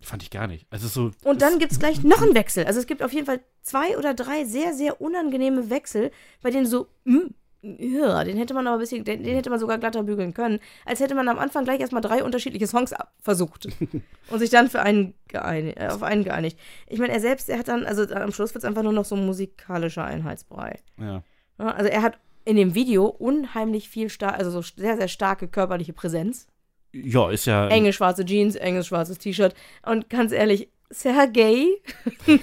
Fand 0.00 0.22
ich 0.22 0.30
gar 0.30 0.46
nicht. 0.46 0.66
Also 0.68 0.86
so. 0.88 1.12
und 1.26 1.40
dann 1.40 1.58
gibt 1.58 1.72
es 1.72 1.78
gleich 1.78 2.02
noch 2.04 2.20
einen 2.20 2.34
Wechsel. 2.34 2.66
Also 2.66 2.78
es 2.78 2.86
gibt 2.86 3.02
auf 3.02 3.12
jeden 3.14 3.24
Fall 3.24 3.40
zwei 3.62 3.96
oder 3.96 4.12
drei 4.12 4.44
sehr, 4.44 4.74
sehr 4.74 5.00
unangenehme 5.00 5.70
Wechsel, 5.70 6.10
bei 6.42 6.50
denen 6.50 6.66
so, 6.66 6.88
mm, 7.04 7.28
ja, 7.78 8.24
den 8.24 8.36
hätte 8.36 8.52
man 8.52 8.66
aber 8.66 8.76
ein 8.76 8.80
bisschen, 8.80 9.04
den, 9.04 9.22
den 9.22 9.34
hätte 9.34 9.50
man 9.50 9.58
sogar 9.58 9.78
glatter 9.78 10.02
bügeln 10.02 10.34
können, 10.34 10.60
als 10.84 11.00
hätte 11.00 11.14
man 11.14 11.28
am 11.28 11.38
Anfang 11.38 11.64
gleich 11.64 11.80
erstmal 11.80 12.02
drei 12.02 12.22
unterschiedliche 12.22 12.66
Songs 12.66 12.94
versucht 13.20 13.68
und 14.30 14.38
sich 14.38 14.50
dann 14.50 14.68
für 14.68 14.80
einen 14.80 15.14
geeinigt, 15.28 15.78
äh, 15.78 15.88
auf 15.88 16.02
einen 16.02 16.24
geeinigt. 16.24 16.58
Ich 16.86 16.98
meine, 16.98 17.12
er 17.12 17.20
selbst, 17.20 17.48
er 17.48 17.58
hat 17.58 17.68
dann, 17.68 17.86
also 17.86 18.02
am 18.14 18.32
Schluss 18.32 18.54
wird 18.54 18.64
es 18.64 18.68
einfach 18.68 18.82
nur 18.82 18.92
noch 18.92 19.04
so 19.04 19.16
ein 19.16 19.24
musikalischer 19.24 20.04
Einheitsbrei. 20.04 20.80
Ja. 20.98 21.22
Ja, 21.58 21.70
also 21.70 21.88
er 21.88 22.02
hat 22.02 22.18
in 22.44 22.56
dem 22.56 22.74
Video 22.74 23.06
unheimlich 23.06 23.88
viel, 23.88 24.10
star 24.10 24.34
also 24.34 24.50
so 24.50 24.62
sehr, 24.62 24.96
sehr 24.96 25.08
starke 25.08 25.48
körperliche 25.48 25.92
Präsenz. 25.92 26.46
ja, 26.92 27.30
ist 27.30 27.46
ja. 27.46 27.68
Enge 27.68 27.92
schwarze 27.92 28.24
Jeans, 28.24 28.56
enges 28.56 28.86
schwarzes 28.86 29.18
T-Shirt. 29.18 29.54
Und 29.84 30.10
ganz 30.10 30.32
ehrlich, 30.32 30.68
Sergei, 30.90 31.66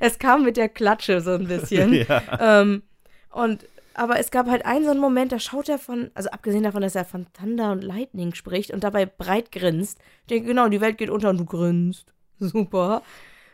es 0.00 0.18
kam 0.18 0.44
mit 0.44 0.56
der 0.56 0.68
Klatsche 0.68 1.20
so 1.20 1.32
ein 1.32 1.46
bisschen. 1.46 1.92
ja. 2.08 2.60
ähm, 2.60 2.82
und, 3.30 3.66
aber 3.98 4.18
es 4.18 4.30
gab 4.30 4.46
halt 4.48 4.64
einen 4.64 4.84
so 4.84 4.90
einen 4.92 5.00
Moment, 5.00 5.32
da 5.32 5.38
schaut 5.38 5.68
er 5.68 5.78
von, 5.78 6.10
also 6.14 6.30
abgesehen 6.30 6.62
davon, 6.62 6.82
dass 6.82 6.94
er 6.94 7.04
von 7.04 7.26
Thunder 7.32 7.72
und 7.72 7.82
Lightning 7.82 8.34
spricht 8.34 8.70
und 8.70 8.84
dabei 8.84 9.06
breit 9.06 9.50
grinst. 9.52 9.98
Ich 10.22 10.26
denke, 10.28 10.48
genau, 10.48 10.68
die 10.68 10.80
Welt 10.80 10.98
geht 10.98 11.10
unter 11.10 11.30
und 11.30 11.38
du 11.38 11.44
grinst. 11.44 12.12
Super. 12.38 13.02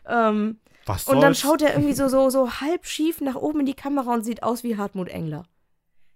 Ähm, 0.06 0.58
Was 0.86 1.04
und 1.08 1.16
dann 1.22 1.34
soll's? 1.34 1.40
schaut 1.40 1.62
er 1.62 1.72
irgendwie 1.74 1.94
so, 1.94 2.08
so, 2.08 2.28
so 2.30 2.50
halb 2.60 2.86
schief 2.86 3.20
nach 3.20 3.36
oben 3.36 3.60
in 3.60 3.66
die 3.66 3.74
Kamera 3.74 4.12
und 4.12 4.24
sieht 4.24 4.42
aus 4.42 4.62
wie 4.62 4.76
Hartmut 4.76 5.08
Engler. 5.08 5.44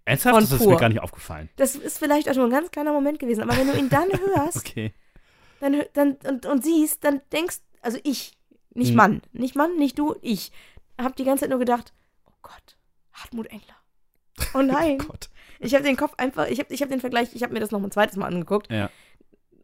Ernsthaft? 0.05 0.37
Das 0.37 0.53
ist 0.53 0.61
mir 0.61 0.67
pur. 0.67 0.77
gar 0.77 0.89
nicht 0.91 1.01
aufgefallen. 1.01 1.49
Das 1.57 1.75
ist 1.75 1.99
vielleicht 1.99 2.29
auch 2.31 2.35
nur 2.35 2.45
ein 2.47 2.51
ganz 2.51 2.71
kleiner 2.71 2.93
Moment 2.93 3.19
gewesen, 3.19 3.43
aber 3.43 3.57
wenn 3.57 3.67
du 3.67 3.77
ihn 3.79 3.89
dann 3.89 4.09
hörst, 4.37 4.59
Okay. 4.59 4.93
dann, 5.61 5.83
dann 5.95 6.17
und, 6.27 6.47
und 6.47 6.65
siehst, 6.65 7.03
dann 7.05 7.21
denkst, 7.33 7.59
also 7.83 7.99
ich, 8.05 8.33
nicht 8.75 8.91
Hm. 8.91 8.97
Mann, 8.97 9.23
nicht 9.33 9.57
Mann, 9.57 9.77
nicht 9.77 9.99
du, 9.99 10.15
ich, 10.21 10.53
hab 10.99 11.17
die 11.17 11.25
ganze 11.25 11.43
Zeit 11.43 11.51
nur 11.51 11.59
gedacht, 11.59 11.93
oh 12.27 12.33
Gott, 12.43 12.77
Hartmut 13.13 13.47
Engler. 13.47 13.75
Oh 14.55 14.63
nein. 14.63 14.99
Gott. 14.99 15.29
ich 15.61 15.75
habe 15.75 15.85
den 15.85 15.97
Kopf 15.97 16.15
einfach, 16.19 16.47
ich 16.49 16.59
habe 16.61 16.73
ich 16.73 16.83
hab 16.83 16.89
den 16.89 17.01
Vergleich, 17.01 17.29
ich 17.35 17.43
habe 17.43 17.53
mir 17.53 17.61
das 17.61 17.71
noch 17.71 17.83
ein 17.83 17.91
zweites 17.91 18.17
Mal 18.17 18.27
angeguckt 18.27 18.71
Ja. 18.71 18.91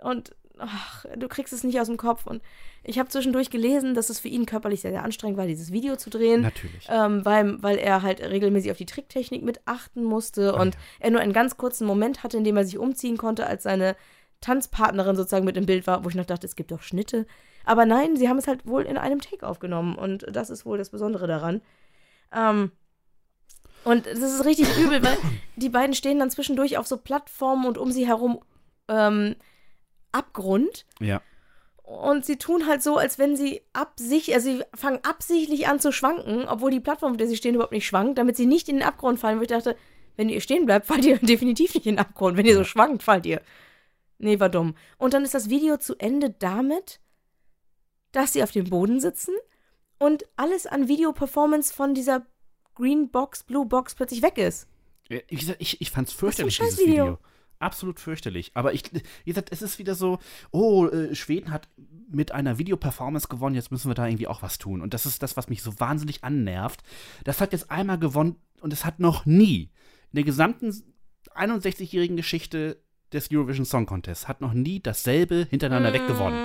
und 0.03 0.35
ach, 0.59 1.05
du 1.16 1.27
kriegst 1.29 1.53
es 1.53 1.64
nicht 1.64 1.81
aus 1.81 1.88
dem 1.88 1.97
Kopf 1.97 2.27
und 2.27 2.42
ich 2.85 2.99
habe 2.99 3.09
zwischendurch 3.09 3.51
gelesen, 3.51 3.94
dass 3.94 4.11
es 4.11 4.20
für 4.20 4.29
ihn 4.29 4.47
körperlich 4.47 4.83
sehr, 4.83 4.90
sehr 4.92 5.03
anstrengend 5.03 5.38
war, 5.38 5.47
dieses 5.47 5.73
Video 5.73 5.97
zu 5.97 6.11
drehen. 6.11 6.42
Natürlich. 6.42 6.87
ähm, 6.90 7.25
weil, 7.25 7.62
weil 7.62 7.79
er 7.79 8.03
halt 8.03 8.20
regelmäßig 8.20 8.70
auf 8.70 8.77
die 8.77 8.87
Tricktechnik 8.87 9.42
mit 9.42 9.61
achten 9.64 10.05
musste 10.05 10.53
und 10.55 10.61
Alter. 10.61 10.79
er 11.01 11.11
nur 11.11 11.20
einen 11.20 11.33
ganz 11.33 11.57
kurzen 11.57 11.87
Moment 11.87 12.23
hatte, 12.23 12.37
in 12.37 12.44
dem 12.44 12.57
er 12.57 12.64
sich 12.64 12.79
umziehen 12.79 13.16
konnte, 13.16 13.47
als 13.47 13.62
seine 13.64 13.97
Tanzpartnerin 14.42 15.16
sozusagen 15.16 15.47
mit 15.47 15.57
im 15.57 15.64
Bild 15.66 15.87
war, 15.87 16.05
wo 16.05 16.09
ich 16.11 16.14
noch 16.14 16.27
dachte, 16.27 16.47
es 16.47 16.55
gibt 16.57 16.70
doch 16.70 16.83
Schnitte. 16.83 17.27
Aber 17.64 17.87
nein, 17.87 18.16
sie 18.16 18.29
haben 18.29 18.37
es 18.38 18.47
halt 18.47 18.66
wohl 18.66 18.83
in 18.83 18.99
einem 18.99 19.20
Take 19.23 19.47
aufgenommen 19.47 19.97
und 19.97 20.27
das 20.31 20.51
ist 20.51 20.66
wohl 20.66 20.77
das 20.77 20.90
Besondere 20.90 21.27
daran. 21.27 21.62
Ähm, 22.35 22.70
und 23.85 24.07
das 24.07 24.18
ist 24.18 24.44
richtig 24.44 24.77
übel, 24.79 25.03
weil 25.03 25.16
die 25.57 25.68
beiden 25.68 25.94
stehen 25.94 26.18
dann 26.18 26.31
zwischendurch 26.31 26.79
auf 26.79 26.87
so 26.87 26.97
Plattformen 26.97 27.66
und 27.66 27.79
um 27.79 27.92
sie 27.92 28.07
herum 28.07 28.40
ähm, 28.88 29.37
Abgrund. 30.12 30.87
Ja. 31.01 31.20
Und 31.83 32.25
sie 32.25 32.38
tun 32.38 32.66
halt 32.66 32.83
so, 32.83 32.97
als 32.97 33.18
wenn 33.18 33.37
sie 33.37 33.61
absichtlich, 33.75 34.35
also 34.35 34.51
sie 34.51 34.64
fangen 34.75 35.01
absichtlich 35.03 35.68
an 35.68 35.81
zu 35.81 35.92
schwanken, 35.92 36.49
obwohl 36.49 36.70
die 36.70 36.81
Plattform, 36.81 37.12
auf 37.12 37.18
der 37.18 37.27
sie 37.27 37.37
stehen, 37.37 37.55
überhaupt 37.55 37.75
nicht 37.75 37.87
schwankt, 37.87 38.16
damit 38.16 38.37
sie 38.37 38.47
nicht 38.47 38.70
in 38.70 38.77
den 38.77 38.88
Abgrund 38.88 39.20
fallen. 39.20 39.38
Wo 39.38 39.42
ich 39.42 39.49
dachte, 39.49 39.77
wenn 40.16 40.31
ihr 40.31 40.40
stehen 40.40 40.64
bleibt, 40.64 40.87
fallt 40.87 41.05
ihr 41.05 41.18
definitiv 41.18 41.75
nicht 41.75 41.87
in 41.87 41.97
den 41.97 42.01
Abgrund. 42.01 42.38
Wenn 42.38 42.47
ihr 42.47 42.57
so 42.57 42.64
schwankt, 42.64 43.03
fallt 43.03 43.27
ihr. 43.27 43.42
Nee, 44.18 44.40
war 44.40 44.49
dumm. 44.49 44.75
Und 44.97 45.12
dann 45.12 45.25
ist 45.25 45.35
das 45.35 45.51
Video 45.51 45.77
zu 45.77 45.97
Ende 45.97 46.31
damit, 46.31 47.01
dass 48.12 48.33
sie 48.33 48.42
auf 48.42 48.53
dem 48.53 48.70
Boden 48.70 49.01
sitzen 49.01 49.35
und 49.99 50.25
alles 50.37 50.66
an 50.66 50.88
Videoperformance 50.88 51.75
von 51.75 51.92
dieser 51.94 52.25
Green 52.74 53.10
Box, 53.10 53.42
Blue 53.42 53.66
Box 53.66 53.94
plötzlich 53.94 54.22
weg 54.22 54.38
ist. 54.38 54.68
Wie 55.08 55.37
gesagt, 55.37 55.60
ich, 55.60 55.80
ich 55.80 55.90
fand's 55.90 56.12
fürchterlich, 56.12 56.56
dieses 56.58 56.78
Video. 56.78 56.88
Scheißvideo. 56.94 57.18
Absolut 57.58 58.00
fürchterlich. 58.00 58.52
Aber 58.54 58.72
ich, 58.72 58.82
wie 58.92 59.30
gesagt, 59.30 59.50
es 59.52 59.62
ist 59.62 59.78
wieder 59.78 59.94
so, 59.94 60.18
oh, 60.50 60.87
äh, 60.87 61.14
Schweden 61.14 61.50
hat 61.50 61.68
mit 62.10 62.32
einer 62.32 62.58
Videoperformance 62.58 63.28
gewonnen, 63.28 63.54
jetzt 63.54 63.70
müssen 63.70 63.90
wir 63.90 63.94
da 63.94 64.06
irgendwie 64.06 64.26
auch 64.26 64.42
was 64.42 64.58
tun. 64.58 64.80
Und 64.80 64.94
das 64.94 65.06
ist 65.06 65.22
das, 65.22 65.37
was 65.37 65.48
mich 65.48 65.62
so 65.62 65.78
wahnsinnig 65.78 66.24
annervt. 66.24 66.82
Das 67.24 67.40
hat 67.40 67.52
jetzt 67.52 67.70
einmal 67.70 67.98
gewonnen 67.98 68.37
und 68.60 68.72
es 68.72 68.84
hat 68.84 69.00
noch 69.00 69.24
nie 69.26 69.70
in 70.12 70.16
der 70.16 70.24
gesamten 70.24 70.72
61-jährigen 71.34 72.16
Geschichte 72.16 72.80
des 73.12 73.30
Eurovision 73.32 73.64
Song 73.64 73.87
Contest 73.87 74.28
hat 74.28 74.40
noch 74.40 74.52
nie 74.52 74.80
dasselbe 74.80 75.46
hintereinander 75.50 75.92
weggewonnen. 75.92 76.38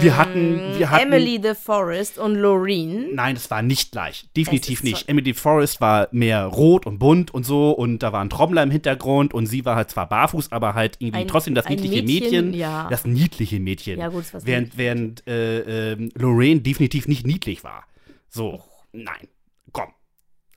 Wir 0.00 0.16
hatten- 0.16 0.78
wir 0.78 0.90
hatten- 0.90 1.12
Emily 1.12 1.40
the 1.42 1.54
Forest 1.54 2.18
und 2.18 2.34
Loreen. 2.36 3.14
Nein, 3.14 3.36
es 3.36 3.50
war 3.50 3.60
nicht 3.62 3.92
gleich. 3.92 4.28
Definitiv 4.36 4.82
nicht. 4.82 5.08
Emily 5.08 5.34
Forrest 5.34 5.80
war 5.80 6.08
mehr 6.12 6.44
rot 6.46 6.86
und 6.86 6.98
bunt 6.98 7.32
und 7.32 7.44
so 7.44 7.72
und 7.72 8.02
da 8.02 8.12
war 8.12 8.20
ein 8.22 8.30
Trommler 8.30 8.62
im 8.62 8.70
Hintergrund 8.70 9.34
und 9.34 9.46
sie 9.46 9.64
war 9.64 9.76
halt 9.76 9.90
zwar 9.90 10.08
barfuß, 10.08 10.52
aber 10.52 10.74
halt 10.74 10.96
irgendwie 11.00 11.20
Ein- 11.20 11.28
trotzdem 11.28 11.54
das 11.54 11.68
niedliche 11.68 12.02
Mädchen, 12.02 12.30
Mädchen. 12.46 12.54
ja. 12.54 12.86
Das 12.90 13.04
niedliche 13.04 13.60
Mädchen. 13.60 13.98
Ja, 13.98 14.08
gut, 14.08 14.32
war 14.32 14.46
während 14.46 14.78
während 14.78 15.26
äh, 15.26 15.92
ähm, 15.92 16.10
Lorraine 16.14 16.60
definitiv 16.60 17.06
nicht 17.08 17.26
niedlich 17.26 17.62
war. 17.64 17.84
So, 18.28 18.62
nein. 18.92 19.28
Komm. 19.72 19.88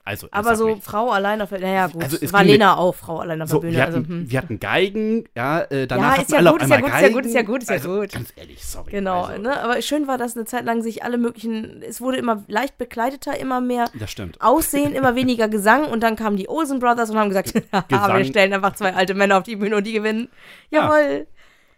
Also, 0.05 0.27
Aber 0.31 0.57
so 0.57 0.67
nicht. 0.67 0.83
Frau 0.83 1.11
allein 1.11 1.41
auf 1.41 1.47
der 1.49 1.59
Naja, 1.61 1.87
gut. 1.87 2.03
Also, 2.03 2.17
es 2.19 2.33
war 2.33 2.43
Lena 2.43 2.75
auch 2.75 2.93
Frau 2.93 3.19
allein 3.19 3.41
auf 3.41 3.47
der 3.47 3.55
So, 3.55 3.61
Bühne. 3.61 3.73
wir, 3.73 3.81
hatten, 3.83 3.95
also, 3.95 4.07
hm. 4.09 4.29
wir 4.29 4.37
hatten 4.37 4.59
Geigen, 4.59 5.23
ja, 5.33 5.61
äh, 5.61 5.87
danach 5.87 6.17
Ja, 6.17 6.21
ist 6.21 6.31
ja 6.31 6.37
alle 6.39 6.51
gut, 6.51 6.59
auf 6.61 6.65
ist 6.65 6.71
ja 6.71 6.79
gut, 6.81 6.85
ist 6.89 6.93
ja 6.93 7.01
Geigen. 7.01 7.13
gut, 7.13 7.25
ist 7.25 7.33
ja 7.35 7.41
gut, 7.43 7.61
ist 7.63 7.69
ja 7.69 7.75
also, 7.75 7.99
gut. 8.01 8.11
Ganz 8.11 8.33
ehrlich, 8.35 8.65
sorry. 8.65 8.91
Genau, 8.91 9.21
also, 9.23 9.41
ne? 9.41 9.61
aber 9.63 9.81
schön 9.81 10.05
war, 10.07 10.17
dass 10.17 10.35
eine 10.35 10.43
Zeit 10.45 10.65
lang 10.65 10.81
sich 10.81 11.03
alle 11.03 11.17
möglichen, 11.17 11.81
es 11.83 12.01
wurde 12.01 12.17
immer 12.17 12.43
leicht 12.49 12.77
bekleideter, 12.77 13.39
immer 13.39 13.61
mehr 13.61 13.85
Das 13.97 14.11
stimmt. 14.11 14.41
Aussehen, 14.41 14.93
immer 14.93 15.15
weniger 15.15 15.47
Gesang 15.47 15.85
und 15.85 16.01
dann 16.01 16.17
kamen 16.17 16.35
die 16.35 16.49
Olsen 16.49 16.79
Brothers 16.79 17.09
und 17.09 17.17
haben 17.17 17.29
gesagt, 17.29 17.53
wir 17.89 18.25
stellen 18.25 18.51
einfach 18.53 18.73
zwei 18.75 18.93
alte 18.93 19.13
Männer 19.13 19.37
auf 19.37 19.43
die 19.43 19.55
Bühne 19.55 19.77
und 19.77 19.87
die 19.87 19.93
gewinnen. 19.93 20.27
Ja. 20.69 20.83
Jawohl. 20.83 21.27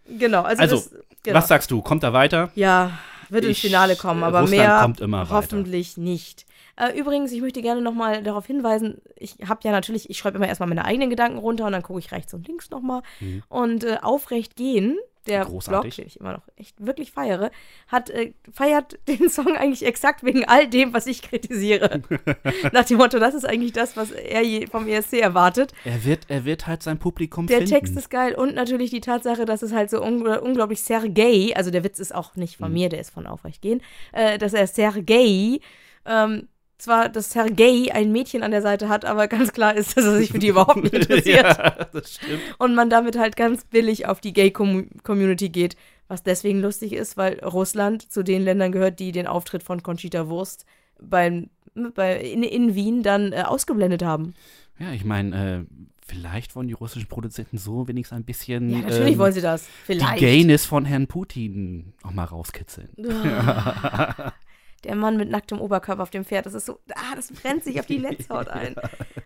Genau, 0.08 0.42
also, 0.42 0.62
Also, 0.62 0.76
das, 0.78 0.92
genau. 1.24 1.38
was 1.38 1.48
sagst 1.48 1.70
du? 1.70 1.82
Kommt 1.84 2.02
da 2.04 2.12
weiter? 2.12 2.50
Ja, 2.56 2.92
wird 3.30 3.46
ins 3.46 3.60
Finale 3.60 3.96
kommen, 3.96 4.24
aber 4.24 4.42
Russland 4.42 4.64
mehr 4.64 4.80
kommt 4.82 5.00
immer 5.02 5.22
weiter. 5.22 5.32
hoffentlich 5.36 5.98
nicht. 5.98 6.46
Äh, 6.78 6.98
übrigens, 7.00 7.32
ich 7.32 7.42
möchte 7.42 7.62
gerne 7.62 7.82
nochmal 7.82 8.22
darauf 8.24 8.46
hinweisen, 8.46 9.02
ich 9.18 9.38
habe 9.48 9.62
ja 9.64 9.72
natürlich, 9.72 10.10
ich 10.10 10.18
schreibe 10.18 10.38
immer 10.38 10.48
erstmal 10.48 10.70
meine 10.70 10.86
eigenen 10.86 11.10
Gedanken 11.10 11.38
runter 11.38 11.66
und 11.66 11.72
dann 11.72 11.84
gucke 11.84 12.00
ich 12.00 12.12
rechts 12.12 12.34
und 12.34 12.48
links 12.48 12.70
nochmal. 12.70 13.02
Und 13.50 13.84
äh, 13.84 13.98
Aufrecht 14.02 14.56
gehen, 14.56 14.98
der 15.28 15.46
Mhm. 15.46 15.50
Großartig. 15.50 15.96
Blog, 15.96 15.96
den 15.96 16.08
ich 16.08 16.20
immer 16.20 16.34
noch 16.34 16.44
echt 16.56 16.86
wirklich 16.86 17.12
feiere, 17.12 17.50
hat, 17.88 18.12
äh, 18.12 18.34
feiert 18.54 19.00
den 19.08 19.28
Song 19.30 19.56
eigentlich 19.58 19.84
exakt 19.86 20.24
wegen 20.24 20.46
all 20.46 20.68
dem, 20.68 20.94
was 20.94 21.08
ich 21.08 21.24
kritisiere. 21.24 22.02
Nach 22.74 22.86
dem 22.86 22.98
Motto, 22.98 23.18
das 23.20 23.34
ist 23.34 23.46
eigentlich 23.46 23.74
das, 23.74 23.98
was 23.98 24.12
er 24.12 24.44
vom 24.68 24.88
ESC 24.88 25.14
erwartet. 25.14 25.72
Er 25.84 26.04
wird, 26.06 26.26
er 26.28 26.46
wird 26.46 26.68
halt 26.68 26.84
sein 26.84 27.00
Publikum 27.00 27.48
Der 27.48 27.58
finden. 27.58 27.72
Text 27.74 27.98
ist 27.98 28.10
geil 28.12 28.36
und 28.36 28.54
natürlich 28.54 28.92
die 28.92 29.02
Tatsache, 29.02 29.46
dass 29.46 29.64
es 29.64 29.72
halt 29.74 29.90
so 29.90 30.00
ungl 30.04 30.38
unglaublich 30.38 30.84
Sergei, 30.84 31.54
also 31.56 31.72
der 31.72 31.84
Witz 31.84 31.98
ist 32.00 32.14
auch 32.14 32.36
nicht 32.36 32.60
Mhm. 32.60 32.64
von 32.66 32.74
mir, 32.74 32.90
der 32.90 33.00
ist 33.00 33.10
von 33.12 33.26
Aufrecht 33.26 33.62
gehen, 33.64 33.82
äh, 34.12 34.38
dass 34.38 34.54
er 34.54 34.68
Sergei, 34.68 35.60
ähm, 36.06 36.48
zwar, 36.78 37.10
dass 37.10 37.32
Sergei 37.32 37.88
ein 37.94 38.12
Mädchen 38.12 38.44
an 38.44 38.52
der 38.52 38.62
Seite 38.62 38.90
hat, 38.90 39.06
aber 39.06 39.28
ganz 39.28 39.54
klar 39.54 39.76
ist, 39.76 39.98
dass 39.98 40.06
er 40.06 40.18
sich 40.18 40.32
für 40.32 40.40
die 40.40 40.50
überhaupt 40.50 40.84
nicht 40.84 40.94
interessiert 40.94 41.44
ja, 41.44 41.86
das 41.92 42.16
stimmt. 42.16 42.42
und 42.58 42.76
man 42.76 42.90
damit 42.90 43.18
halt 43.18 43.36
ganz 43.36 43.66
billig 43.66 44.08
auf 44.08 44.22
die 44.22 44.34
Gay-Community 44.34 45.50
geht, 45.50 45.76
was 46.08 46.24
deswegen 46.24 46.62
lustig 46.62 46.94
ist, 46.94 47.18
weil 47.18 47.40
Russland 47.40 48.12
zu 48.12 48.24
den 48.24 48.44
Ländern 48.44 48.72
gehört, 48.72 49.00
die 49.00 49.12
den 49.12 49.28
Auftritt 49.28 49.64
von 49.64 49.82
Conchita 49.84 50.28
Wurst 50.28 50.66
beim, 51.02 51.50
bei, 51.94 52.20
in, 52.20 52.44
in 52.44 52.76
Wien 52.76 53.04
dann 53.04 53.34
äh, 53.34 53.44
ausgeblendet 53.44 54.04
haben. 54.04 54.34
Ja, 54.78 54.92
ich 54.92 55.06
meine, 55.06 55.66
äh, 55.70 55.76
vielleicht 56.06 56.56
wollen 56.56 56.68
die 56.68 56.74
russischen 56.74 57.08
Produzenten 57.08 57.58
so 57.58 57.88
wenigstens 57.88 58.18
ein 58.18 58.24
bisschen 58.24 58.70
Ja, 58.70 58.80
natürlich 58.80 59.14
ähm, 59.14 59.20
wollen 59.20 59.34
sie 59.34 59.42
das. 59.42 59.66
die 59.66 59.72
Vielleicht. 59.86 60.20
Gayness 60.20 60.66
von 60.66 60.86
Herrn 60.86 61.08
Putin 61.08 61.94
auch 62.04 62.12
mal 62.12 62.26
rauskitzeln. 62.26 62.90
Der 64.86 64.96
Mann 64.96 65.18
mit 65.18 65.30
nacktem 65.30 65.60
Oberkörper 65.60 66.04
auf 66.04 66.10
dem 66.12 66.24
Pferd, 66.24 66.46
das 66.46 66.54
ist 66.54 66.66
so, 66.68 66.80
ah, 66.94 67.16
das 67.16 67.32
brennt 67.32 67.64
sich 67.64 67.80
auf 67.80 67.86
die 67.88 67.98
Netzhaut 68.00 68.48
ein. 68.50 68.76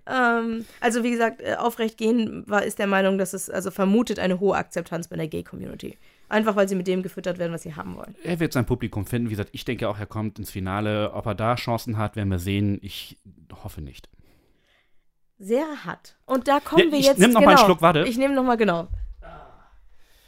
ähm, 0.08 0.66
also 0.80 1.04
wie 1.04 1.12
gesagt, 1.12 1.42
äh, 1.42 1.56
aufrecht 1.56 1.98
gehen 1.98 2.44
war, 2.48 2.64
ist 2.64 2.80
der 2.80 2.88
Meinung, 2.88 3.18
dass 3.18 3.34
es 3.34 3.50
also 3.50 3.70
vermutet 3.72 4.20
eine 4.20 4.40
hohe 4.40 4.56
Akzeptanz 4.56 5.08
bei 5.10 5.18
der 5.18 5.28
Gay-Community. 5.28 5.98
Einfach 6.30 6.56
weil 6.56 6.68
sie 6.70 6.76
mit 6.76 6.88
dem 6.88 7.02
gefüttert 7.04 7.40
werden, 7.40 7.52
was 7.54 7.64
sie 7.64 7.76
haben 7.76 7.96
wollen. 7.96 8.16
Er 8.24 8.40
wird 8.40 8.54
sein 8.54 8.66
Publikum 8.66 9.06
finden. 9.06 9.28
Wie 9.30 9.34
gesagt, 9.34 9.50
ich 9.52 9.66
denke 9.66 9.90
auch, 9.90 9.98
er 10.00 10.06
kommt 10.06 10.38
ins 10.40 10.52
Finale. 10.52 11.12
Ob 11.14 11.26
er 11.26 11.34
da 11.36 11.56
Chancen 11.56 11.98
hat, 11.98 12.16
werden 12.16 12.30
wir 12.30 12.38
sehen. 12.40 12.78
Ich 12.84 13.18
hoffe 13.64 13.82
nicht. 13.82 14.10
Sehr 15.40 15.66
hart. 15.86 16.18
Und 16.26 16.48
da 16.48 16.60
kommen 16.60 16.86
Ja, 16.86 16.92
wir 16.92 17.00
ich 17.00 17.06
jetzt. 17.06 17.18
nimm 17.20 17.32
noch 17.32 17.42
mal 17.42 17.48
genau, 17.48 17.58
einen 17.62 17.66
Schluck, 17.66 17.82
warte. 17.82 18.04
Ich 18.04 18.18
nehme 18.18 18.36
nochmal, 18.36 18.58
genau. 18.58 18.88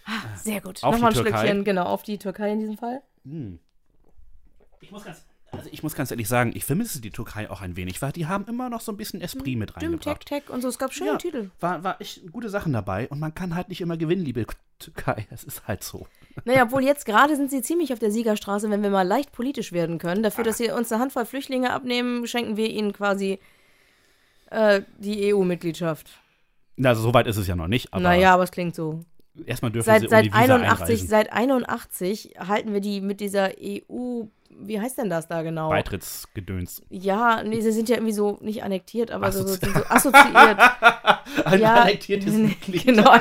Ah, 0.06 0.36
sehr 0.38 0.60
gut. 0.62 0.82
Nochmal 0.82 1.12
ein 1.12 1.14
Türkei. 1.14 1.38
Schlückchen, 1.38 1.64
genau, 1.64 1.84
auf 1.84 2.02
die 2.04 2.18
Türkei 2.18 2.52
in 2.52 2.60
diesem 2.60 2.78
Fall. 2.78 3.02
Ich 4.82 4.92
muss 4.92 5.04
ganz, 5.06 5.24
also 5.52 5.70
ich 5.72 5.84
muss 5.84 5.96
ganz 5.96 6.12
ehrlich 6.12 6.28
sagen, 6.28 6.52
ich 6.56 6.66
vermisse 6.66 7.02
die 7.02 7.12
Türkei 7.12 7.50
auch 7.50 7.62
ein 7.62 7.76
wenig, 7.76 8.02
weil 8.02 8.12
die 8.12 8.26
haben 8.28 8.46
immer 8.48 8.70
noch 8.70 8.82
so 8.82 8.92
ein 8.92 8.98
bisschen 8.98 9.22
Esprit 9.22 9.58
mit 9.58 9.70
Dim, 9.70 9.76
Tech, 9.76 9.84
reingebracht. 9.84 10.26
Tech 10.26 10.50
und 10.50 10.62
so. 10.62 10.68
Es 10.68 10.80
gab 10.80 10.94
schöne 10.94 11.12
Ja, 11.12 11.18
Titel. 11.18 11.52
War, 11.60 11.84
war 11.84 12.02
echt 12.02 12.32
gute 12.32 12.50
Sachen 12.50 12.74
dabei 12.74 13.08
und 13.10 13.20
man 13.20 13.34
kann 13.34 13.56
halt 13.56 13.70
nicht 13.70 13.82
immer 13.82 13.98
gewinnen, 13.98 14.24
liebe 14.26 14.46
Türkei. 14.80 15.28
Es 15.32 15.44
ist 15.44 15.68
halt 15.68 15.84
so. 15.84 16.08
Naja, 16.46 16.64
obwohl 16.64 16.84
jetzt 16.84 17.06
gerade 17.06 17.36
sind 17.36 17.52
sie 17.52 17.62
ziemlich 17.62 17.92
auf 17.94 18.00
der 18.00 18.12
Siegerstraße, 18.12 18.70
wenn 18.70 18.82
wir 18.82 18.90
mal 18.90 19.06
leicht 19.08 19.32
politisch 19.34 19.72
werden 19.74 19.98
können. 20.00 20.24
Dafür, 20.24 20.44
dass 20.46 20.58
sie 20.58 20.72
uns 20.72 20.92
eine 20.92 21.02
Handvoll 21.02 21.26
Flüchtlinge 21.26 21.72
abnehmen, 21.72 22.26
schenken 22.26 22.56
wir 22.58 22.70
ihnen 22.70 22.94
quasi 22.94 23.38
äh, 24.50 24.82
die 24.98 25.34
EU-Mitgliedschaft. 25.34 26.10
Also 26.82 27.02
so 27.02 27.14
weit 27.14 27.28
ist 27.28 27.38
es 27.38 27.48
ja 27.48 27.56
noch 27.56 27.68
nicht, 27.68 27.94
aber 27.94 28.02
Naja, 28.02 28.34
aber 28.34 28.44
es 28.44 28.52
klingt 28.52 28.74
so. 28.76 29.04
erstmal 29.46 29.72
dürfen 29.72 29.86
Seit, 29.88 30.02
sie 30.04 30.08
seit, 30.08 30.26
Visa 30.26 30.38
81, 30.38 30.82
einreisen. 30.82 31.08
seit 31.08 31.34
81 31.34 32.34
halten 32.40 32.74
wir 32.74 32.80
die 32.82 33.02
mit 33.02 33.20
dieser 33.20 33.52
EU, 33.62 34.24
wie 34.60 34.80
heißt 34.80 34.98
denn 34.98 35.10
das 35.10 35.28
da 35.28 35.42
genau? 35.42 35.70
Beitrittsgedöns. 35.70 36.82
Ja, 36.90 37.42
nee, 37.44 37.62
sie 37.62 37.72
sind 37.72 37.90
ja 37.90 37.96
irgendwie 37.96 38.14
so 38.14 38.38
nicht 38.42 38.64
annektiert, 38.64 39.12
aber 39.12 39.32
so, 39.32 39.46
so, 39.46 39.54
Assozi- 39.56 39.60
sind 39.66 39.76
so 39.76 39.84
assoziiert. 39.88 40.60
Ein 41.46 41.60
Ja, 41.62 41.76
annektiertes 41.82 42.34
Mitglied. 42.34 42.86
genau. 42.86 43.16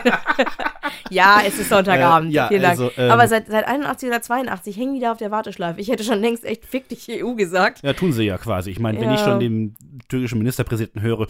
ja, 1.11 1.40
es 1.47 1.59
ist 1.59 1.69
Sonntagabend. 1.69 2.31
Äh, 2.33 2.35
ja, 2.35 2.49
Vielen 2.49 2.62
Dank. 2.62 2.73
also, 2.81 2.90
ähm, 2.97 3.11
aber 3.11 3.29
seit, 3.29 3.47
seit 3.49 3.66
81 3.66 4.09
oder 4.09 4.23
82 4.23 4.77
hängen 4.77 4.95
die 4.95 5.01
da 5.01 5.12
auf 5.12 5.19
der 5.19 5.31
Warteschleife. 5.31 5.81
Ich 5.81 5.88
hätte 5.88 6.05
schon 6.05 6.21
längst 6.21 6.45
echt 6.45 6.64
fick 6.64 6.88
dich 6.88 7.09
EU 7.11 7.35
gesagt. 7.35 7.83
Ja, 7.83 7.93
tun 7.93 8.12
sie 8.12 8.25
ja 8.25 8.38
quasi. 8.38 8.71
Ich 8.71 8.79
meine, 8.81 8.99
wenn 9.01 9.09
Ja. 9.09 9.14
ich 9.14 9.21
schon 9.21 9.40
den 9.40 9.75
türkischen 10.09 10.38
Ministerpräsidenten 10.38 11.01
höre, 11.03 11.27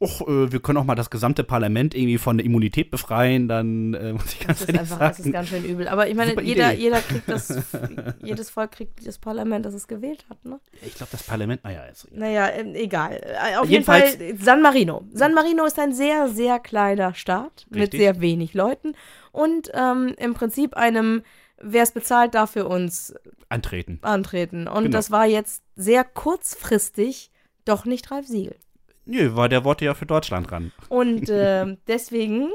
och, 0.00 0.20
äh, 0.28 0.52
wir 0.52 0.60
können 0.60 0.78
auch 0.78 0.84
mal 0.84 0.94
das 0.94 1.10
gesamte 1.10 1.42
Parlament 1.44 1.94
irgendwie 1.94 2.18
von 2.18 2.38
der 2.38 2.46
Immunität 2.46 2.90
befreien, 2.90 3.48
dann 3.48 3.94
äh, 3.94 4.12
muss 4.12 4.32
ich 4.32 4.40
ganz 4.40 4.60
Das 4.60 4.60
ist 4.60 4.68
ehrlich 4.68 4.80
einfach, 4.82 4.98
das 4.98 5.10
ist 5.18 5.24
sagen. 5.24 5.32
ganz 5.32 5.48
schön 5.48 5.64
übel. 5.64 5.88
Aber 5.88 6.08
ich 6.08 6.14
meine, 6.14 6.40
jeder, 6.42 6.72
jeder 6.72 7.00
kriegt 7.00 7.28
das, 7.28 7.52
jedes 8.22 8.50
Volk 8.50 8.72
kriegt 8.72 9.06
das 9.06 9.18
Parlament, 9.18 9.66
das 9.66 9.74
es 9.74 9.88
gewählt 9.88 10.24
hat, 10.30 10.44
ne? 10.44 10.60
Ich 10.86 10.94
glaube, 10.94 11.10
das 11.12 11.22
Parlament, 11.24 11.64
naja, 11.64 11.82
ist 11.84 12.08
Naja, 12.12 12.48
ähm, 12.50 12.74
egal. 12.74 13.20
Äh, 13.22 13.56
Auf 13.56 13.68
Jedenfalls- 13.68 14.18
jeden 14.18 14.36
Fall 14.38 14.44
San 14.44 14.62
Marino. 14.62 15.04
San 15.12 15.34
Marino 15.34 15.64
ist 15.64 15.78
ein 15.78 15.92
sehr, 15.92 16.28
sehr 16.28 16.58
kleiner 16.60 17.14
Staat 17.14 17.66
mit 17.70 17.82
Richtig. 17.82 18.00
sehr 18.00 18.20
wenig 18.20 18.54
Leuten 18.54 18.94
und 19.32 19.70
ähm, 19.74 20.14
im 20.18 20.34
Prinzip 20.34 20.74
einem, 20.76 21.22
wer 21.60 21.82
es 21.82 21.90
bezahlt, 21.92 22.34
darf 22.34 22.52
für 22.52 22.66
uns 22.68 23.14
antreten. 23.48 23.98
antreten. 24.02 24.68
Und 24.68 24.84
Genau. 24.84 24.96
das 24.96 25.10
war 25.10 25.26
jetzt 25.26 25.62
sehr 25.74 26.04
kurzfristig 26.04 27.30
doch 27.64 27.84
nicht 27.84 28.10
Ralf 28.10 28.26
Siegel. 28.26 28.56
Nö, 29.08 29.34
war 29.34 29.48
der 29.48 29.64
Worte 29.64 29.84
ja 29.86 29.94
für 29.94 30.06
Deutschland 30.06 30.52
ran. 30.52 30.70
Und 30.88 31.28
ähm, 31.30 31.78
deswegen, 31.88 32.48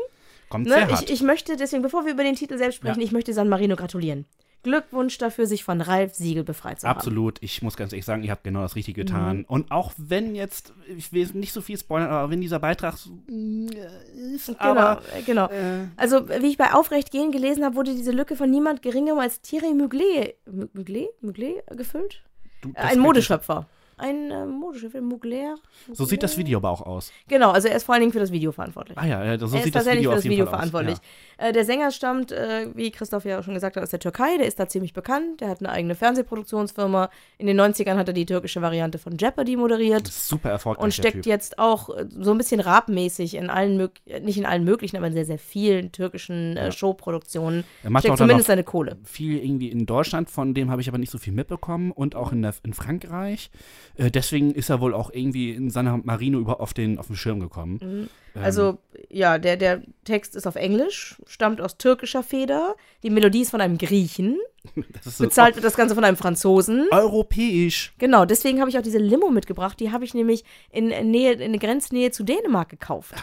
Kommt 0.50 0.68
sehr 0.70 0.86
ne, 0.86 0.92
hart. 0.94 1.04
ich, 1.04 1.12
ich 1.12 1.22
möchte, 1.24 1.58
deswegen, 1.58 1.82
bevor 1.82 2.06
wir 2.06 2.14
über 2.14 2.24
den 2.24 2.36
Titel 2.36 2.58
selbst 2.58 2.76
sprechen, 2.78 3.00
Ja. 3.00 3.06
ich 3.06 3.12
möchte 3.12 3.34
San 3.34 3.50
Marino 3.50 3.76
gratulieren. 3.76 4.26
Glückwunsch 4.62 5.18
dafür, 5.18 5.46
sich 5.46 5.66
von 5.66 5.82
Ralf 5.82 6.14
Siegel 6.16 6.46
befreit 6.46 6.80
zu 6.80 6.88
haben. 6.88 6.96
Absolut. 6.96 7.38
Ich 7.42 7.62
muss 7.62 7.76
ganz 7.76 7.92
ehrlich 7.92 8.06
sagen, 8.06 8.24
ihr 8.24 8.32
habt 8.32 8.46
genau 8.46 8.62
das 8.62 8.78
Richtige 8.78 9.04
getan. 9.04 9.40
Mhm. 9.40 9.46
Und 9.50 9.72
auch 9.72 9.92
wenn 9.98 10.36
jetzt, 10.36 10.74
ich 10.96 11.12
will 11.12 11.28
nicht 11.34 11.52
so 11.52 11.60
viel 11.60 11.78
spoilern, 11.78 12.10
aber 12.10 12.30
wenn 12.30 12.40
dieser 12.40 12.60
Beitrag 12.60 12.96
so, 12.96 13.10
mm, 13.28 13.68
ist, 14.34 14.48
Genau, 14.48 14.58
aber 14.60 15.02
äh, 15.18 15.22
genau. 15.24 15.48
äh, 15.50 15.88
Also, 15.98 16.30
wie 16.30 16.48
ich 16.48 16.58
bei 16.58 16.72
Aufrecht 16.72 17.12
gehen 17.12 17.32
gelesen 17.34 17.66
habe, 17.66 17.76
wurde 17.76 17.94
diese 17.94 18.12
Lücke 18.14 18.38
von 18.38 18.50
niemand 18.50 18.82
geringerem 18.82 19.20
als 19.20 19.42
Thierry 19.42 19.74
Mugler, 19.74 20.30
Mugler, 20.74 21.08
Mugler 21.20 21.56
gefüllt? 21.76 22.24
du, 22.62 22.70
Äh, 22.70 22.72
Ein 22.72 22.74
kann 22.76 22.92
ich- 22.94 22.98
Modeschöpfer. 23.00 23.68
Ein 24.04 24.32
äh, 24.32 24.46
Modeschöpfer, 24.46 25.00
Mugler. 25.02 25.56
So 25.94 26.04
sieht 26.04 26.24
das 26.24 26.38
Video 26.38 26.58
aber 26.58 26.70
auch 26.72 26.82
aus. 26.82 27.12
Genau, 27.30 27.52
also 27.52 27.70
er 27.70 27.76
ist 27.78 27.86
vor 27.86 27.96
allen 27.96 28.02
Dingen 28.02 28.12
für 28.12 28.20
das 28.20 28.32
Video 28.34 28.52
verantwortlich. 28.52 28.98
Ah 28.98 29.06
ja, 29.06 29.24
ja 29.24 29.38
so 29.40 29.46
er 29.46 29.50
sieht 29.50 29.60
ist 29.68 29.76
das 29.76 29.86
tatsächlich 29.86 30.00
Video 30.02 30.10
für 30.12 30.14
auf 30.14 30.18
das 30.18 30.24
jeden 30.26 30.32
Video 30.34 30.46
Fall 30.46 30.54
verantwortlich. 30.56 30.96
aus. 30.96 31.02
Äh, 31.38 31.54
der 31.54 31.64
Sänger 31.64 31.92
stammt, 31.92 32.32
äh, 32.34 32.68
wie 32.76 32.92
Christoph 32.92 33.24
ja 33.24 33.40
auch 33.40 33.44
schon 33.44 33.54
gesagt 33.54 33.78
hat, 33.78 33.84
aus 33.84 33.92
der 33.92 34.00
Türkei. 34.00 34.38
Der 34.38 34.46
ist 34.48 34.60
da 34.60 34.68
ziemlich 34.68 34.92
bekannt. 34.94 35.40
Der 35.40 35.48
hat 35.48 35.60
eine 35.62 35.70
eigene 35.70 35.96
Fernsehproduktionsfirma. 35.96 37.10
In 37.38 37.48
den 37.48 37.60
90ern 37.60 37.96
hat 37.96 38.08
er 38.10 38.14
die 38.14 38.26
türkische 38.26 38.62
Variante 38.62 38.98
von 38.98 39.18
Jeopardy 39.18 39.54
Ja. 39.54 39.58
moderiert. 39.58 40.08
Das 40.08 40.16
ist 40.18 40.28
super 40.28 40.50
erfolgreich. 40.50 40.84
Und 40.84 40.94
steckt 40.94 41.26
jetzt 41.26 41.58
auch 41.60 41.90
äh, 41.96 42.06
so 42.10 42.32
ein 42.32 42.38
bisschen 42.38 42.60
rapmäßig 42.60 43.36
in 43.36 43.50
allen, 43.50 43.90
äh, 44.06 44.20
nicht 44.20 44.38
in 44.38 44.46
allen 44.46 44.66
möglichen, 44.66 44.98
aber 44.98 45.08
in 45.08 45.14
sehr, 45.14 45.26
sehr 45.26 45.40
vielen 45.40 45.92
türkischen 45.94 46.58
äh, 46.58 46.66
Ja. 46.66 46.72
Showproduktionen. 46.72 47.64
Er 47.84 47.90
macht 47.90 48.04
Steckt 48.04 48.14
auch 48.14 48.18
zumindest 48.18 48.48
seine 48.48 48.64
Kohle. 48.66 48.98
viel 49.06 49.38
irgendwie 49.38 49.70
in 49.70 49.86
Deutschland, 49.86 50.30
von 50.30 50.54
dem 50.54 50.72
habe 50.72 50.82
ich 50.82 50.90
aber 50.90 50.98
nicht 50.98 51.12
so 51.12 51.18
viel 51.18 51.34
mitbekommen 51.34 51.92
und 51.92 52.16
auch 52.16 52.32
in, 52.32 52.42
der, 52.42 52.54
in 52.64 52.74
Frankreich. 52.74 53.50
Äh, 53.96 54.12
deswegen 54.12 54.52
ist 54.52 54.70
er 54.70 54.82
wohl 54.82 54.94
auch 54.94 55.12
irgendwie 55.14 55.52
in 55.52 55.70
seiner 55.70 55.98
Marino 55.98 56.40
über 56.40 56.60
auf 56.60 56.74
den, 56.74 56.98
auf 56.98 57.08
den 57.08 57.16
Schirm 57.16 57.40
gekommen. 57.40 57.80
Mhm. 57.82 58.10
Ähm, 58.36 58.44
Also, 58.44 58.78
ja, 59.10 59.38
der, 59.38 59.58
der 59.58 59.84
Text 60.06 60.36
ist 60.36 60.48
auf 60.48 60.56
Englisch, 60.56 61.22
stammt 61.28 61.62
aus 61.62 61.78
türkischer 61.78 62.24
Feder. 62.24 62.76
Die 63.04 63.10
Melodie 63.10 63.42
ist 63.42 63.52
von 63.52 63.62
einem 63.62 63.78
Griechen. 63.78 64.38
so 65.04 65.24
Bezahlt 65.24 65.56
wird 65.56 65.66
das 65.66 65.76
Ganze 65.76 65.94
von 65.94 66.04
einem 66.04 66.18
Franzosen. 66.18 66.88
europäisch. 66.92 67.94
Genau, 68.00 68.26
deswegen 68.26 68.60
habe 68.60 68.70
ich 68.70 68.78
auch 68.78 68.84
diese 68.84 68.98
Limo 68.98 69.30
mitgebracht. 69.30 69.80
Die 69.80 69.92
habe 69.92 70.06
ich 70.06 70.14
nämlich 70.14 70.44
in 70.72 70.88
Nähe, 71.12 71.34
in 71.34 71.52
der 71.52 71.60
Grenznähe 71.60 72.12
zu 72.12 72.24
Dänemark 72.24 72.70
gekauft. 72.70 73.14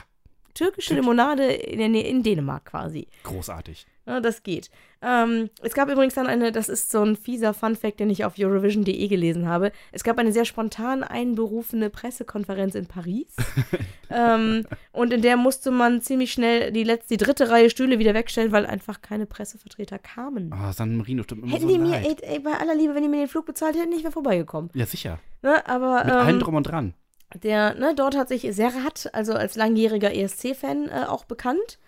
Türkische 0.55 0.95
Limonade 0.95 1.45
in, 1.53 1.79
der 1.79 1.89
Nähe, 1.89 2.07
in 2.07 2.23
Dänemark 2.23 2.67
quasi. 2.67 3.09
Großartig. 3.25 3.87
Ja, 4.07 4.21
das 4.21 4.43
geht. 4.43 4.71
Ähm, 5.03 5.51
es 5.63 5.73
gab 5.73 5.89
übrigens 5.89 6.15
dann 6.15 6.27
eine, 6.27 6.51
das 6.51 6.69
ist 6.69 6.91
so 6.91 7.01
ein 7.03 7.17
fieser 7.17 7.55
Funfact, 7.55 8.01
den 8.01 8.11
ich 8.11 8.25
auf 8.25 8.35
Eurovision.de 8.39 9.09
gelesen 9.09 9.47
habe. 9.47 9.73
Es 9.93 10.03
gab 10.03 10.19
eine 10.19 10.33
sehr 10.33 10.45
spontan 10.45 11.05
einberufene 11.05 11.91
Pressekonferenz 11.91 12.75
in 12.75 12.87
Paris. 12.87 13.37
ähm, 14.11 14.67
und 14.93 15.13
in 15.13 15.23
der 15.23 15.37
musste 15.37 15.71
man 15.71 16.03
ziemlich 16.03 16.33
schnell 16.33 16.73
die 16.73 16.83
letzte, 16.83 17.17
die 17.17 17.25
dritte 17.25 17.51
Reihe 17.51 17.71
Stühle 17.71 17.99
wieder 17.99 18.15
wegstellen, 18.15 18.53
weil 18.53 18.67
einfach 18.67 19.01
keine 19.01 19.27
Pressevertreter 19.27 19.99
kamen. 19.99 20.53
Ah, 20.53 20.73
San 20.73 20.97
Marino 20.97 21.23
tut 21.23 21.39
mir 21.39 21.45
immer 21.45 21.53
Hätten 21.53 21.69
so 21.69 21.75
die 21.75 21.79
mir, 21.79 21.97
ey, 21.97 22.17
ey, 22.23 22.39
bei 22.41 22.53
aller 22.53 22.75
Liebe, 22.75 22.95
wenn 22.95 23.03
die 23.03 23.09
mir 23.09 23.19
den 23.19 23.29
Flug 23.29 23.47
bezahlt 23.47 23.77
hätten, 23.77 23.93
ich 23.93 24.03
wäre 24.03 24.13
vorbeigekommen. 24.13 24.71
Ja, 24.75 24.87
sicher. 24.87 25.21
Ne? 25.43 25.65
Aber 25.69 26.05
Mit 26.05 26.13
allem 26.13 26.35
ähm, 26.35 26.41
drum 26.41 26.55
und 26.57 26.65
dran. 26.65 26.95
Der, 27.43 27.75
ne, 27.75 27.95
dort 27.95 28.17
hat 28.17 28.29
sich 28.29 28.43
Serhat, 28.55 29.11
also 29.13 29.35
als 29.35 29.57
langjähriger 29.57 30.15
ESC-Fan, 30.15 30.89
äh, 30.89 31.05
auch 31.09 31.25
bekannt. 31.25 31.79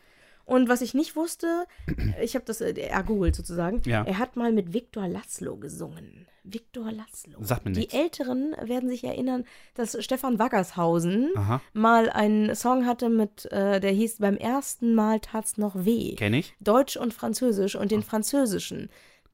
Und 0.45 0.69
was 0.69 0.81
ich 0.83 0.93
nicht 0.93 1.15
wusste, 1.17 1.67
ich 2.21 2.35
habe 2.35 2.45
das 2.45 2.61
äh, 2.61 2.73
ergoogelt 2.73 3.35
sozusagen, 3.37 3.81
Ja. 3.87 4.05
er 4.05 4.19
hat 4.19 4.37
mal 4.37 4.53
mit 4.53 4.73
Viktor 4.73 5.07
Laszlo 5.09 5.57
gesungen. 5.57 6.27
Viktor 6.45 6.91
Laszlo. 6.91 7.39
Sagt 7.41 7.65
mir 7.65 7.71
Die 7.73 7.81
nichts. 7.81 7.95
Älteren 7.95 8.57
werden 8.61 8.89
sich 8.89 9.05
erinnern, 9.05 9.45
dass 9.75 9.97
Stefan 10.05 10.41
Waggershausen 10.41 11.31
Aha, 11.37 11.61
mal 11.73 12.11
einen 12.11 12.57
Song 12.57 12.85
hatte 12.87 13.09
mit, 13.09 13.47
äh, 13.53 13.79
der 13.79 13.93
hieß 13.93 14.17
Beim 14.19 14.37
ersten 14.37 14.95
Mal 14.97 15.21
tat's 15.21 15.57
noch 15.57 15.85
weh. 15.85 16.17
kenne 16.17 16.39
ich. 16.41 16.55
Deutsch 16.59 16.97
und 16.97 17.15
Französisch 17.15 17.77
und 17.77 17.93
den 17.93 18.03
französischen 18.03 18.91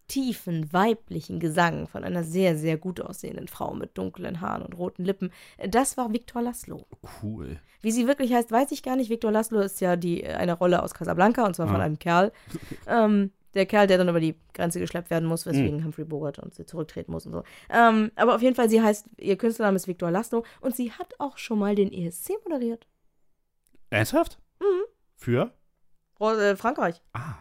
tiefen 0.08 0.72
weiblichen 0.72 1.38
Gesang 1.38 1.86
von 1.86 2.02
einer 2.02 2.24
sehr, 2.24 2.56
sehr 2.56 2.76
gut 2.78 3.00
aussehenden 3.00 3.46
Frau 3.46 3.74
mit 3.74 3.96
dunklen 3.96 4.40
Haaren 4.40 4.62
und 4.62 4.72
roten 4.76 5.04
Lippen. 5.04 5.30
Das 5.68 5.96
war 5.96 6.12
Viktor 6.12 6.42
Laszlo. 6.42 6.86
Cool. 7.22 7.60
Wie 7.82 7.92
sie 7.92 8.06
wirklich 8.08 8.32
heißt, 8.32 8.50
weiß 8.50 8.72
ich 8.72 8.82
gar 8.82 8.96
nicht. 8.96 9.10
Viktor 9.10 9.30
Laszlo 9.30 9.60
ist 9.60 9.80
ja 9.80 9.96
die, 9.96 10.24
äh, 10.24 10.32
eine 10.34 10.54
Rolle 10.54 10.82
aus 10.82 10.94
Casablanca 10.94 11.46
und 11.46 11.54
zwar 11.54 11.66
von 11.68 11.76
Ah. 11.76 11.84
einem 11.84 11.98
Kerl. 11.98 12.32
Ähm, 12.86 13.30
der 13.54 13.64
Kerl, 13.66 13.86
der 13.86 13.98
dann 13.98 14.08
über 14.08 14.20
die 14.20 14.36
Grenze 14.54 14.78
geschleppt 14.78 15.10
werden 15.10 15.26
muss, 15.28 15.46
weswegen 15.46 15.82
Humphrey 15.84 16.04
Bogart 16.04 16.38
und 16.38 16.54
sie 16.54 16.66
zurücktreten 16.66 17.10
muss 17.12 17.24
und 17.26 17.32
so. 17.32 17.42
Ähm, 17.70 18.12
aber 18.14 18.34
auf 18.34 18.42
jeden 18.42 18.54
Fall, 18.54 18.68
sie 18.68 18.80
heißt, 18.82 19.06
ihr 19.18 19.36
Künstlername 19.36 19.76
ist 19.76 19.88
Viktor 19.88 20.10
Laszlo 20.10 20.44
und 20.60 20.76
sie 20.76 20.92
hat 20.92 21.14
auch 21.18 21.38
schon 21.38 21.58
mal 21.58 21.74
den 21.74 21.90
ESC 21.92 22.32
moderiert. 22.44 22.86
Ernsthaft? 23.90 24.38
Mhm. 24.60 24.84
Für? 25.16 25.52
Äh, 26.20 26.56
Frankreich. 26.56 27.02
Ah. 27.14 27.34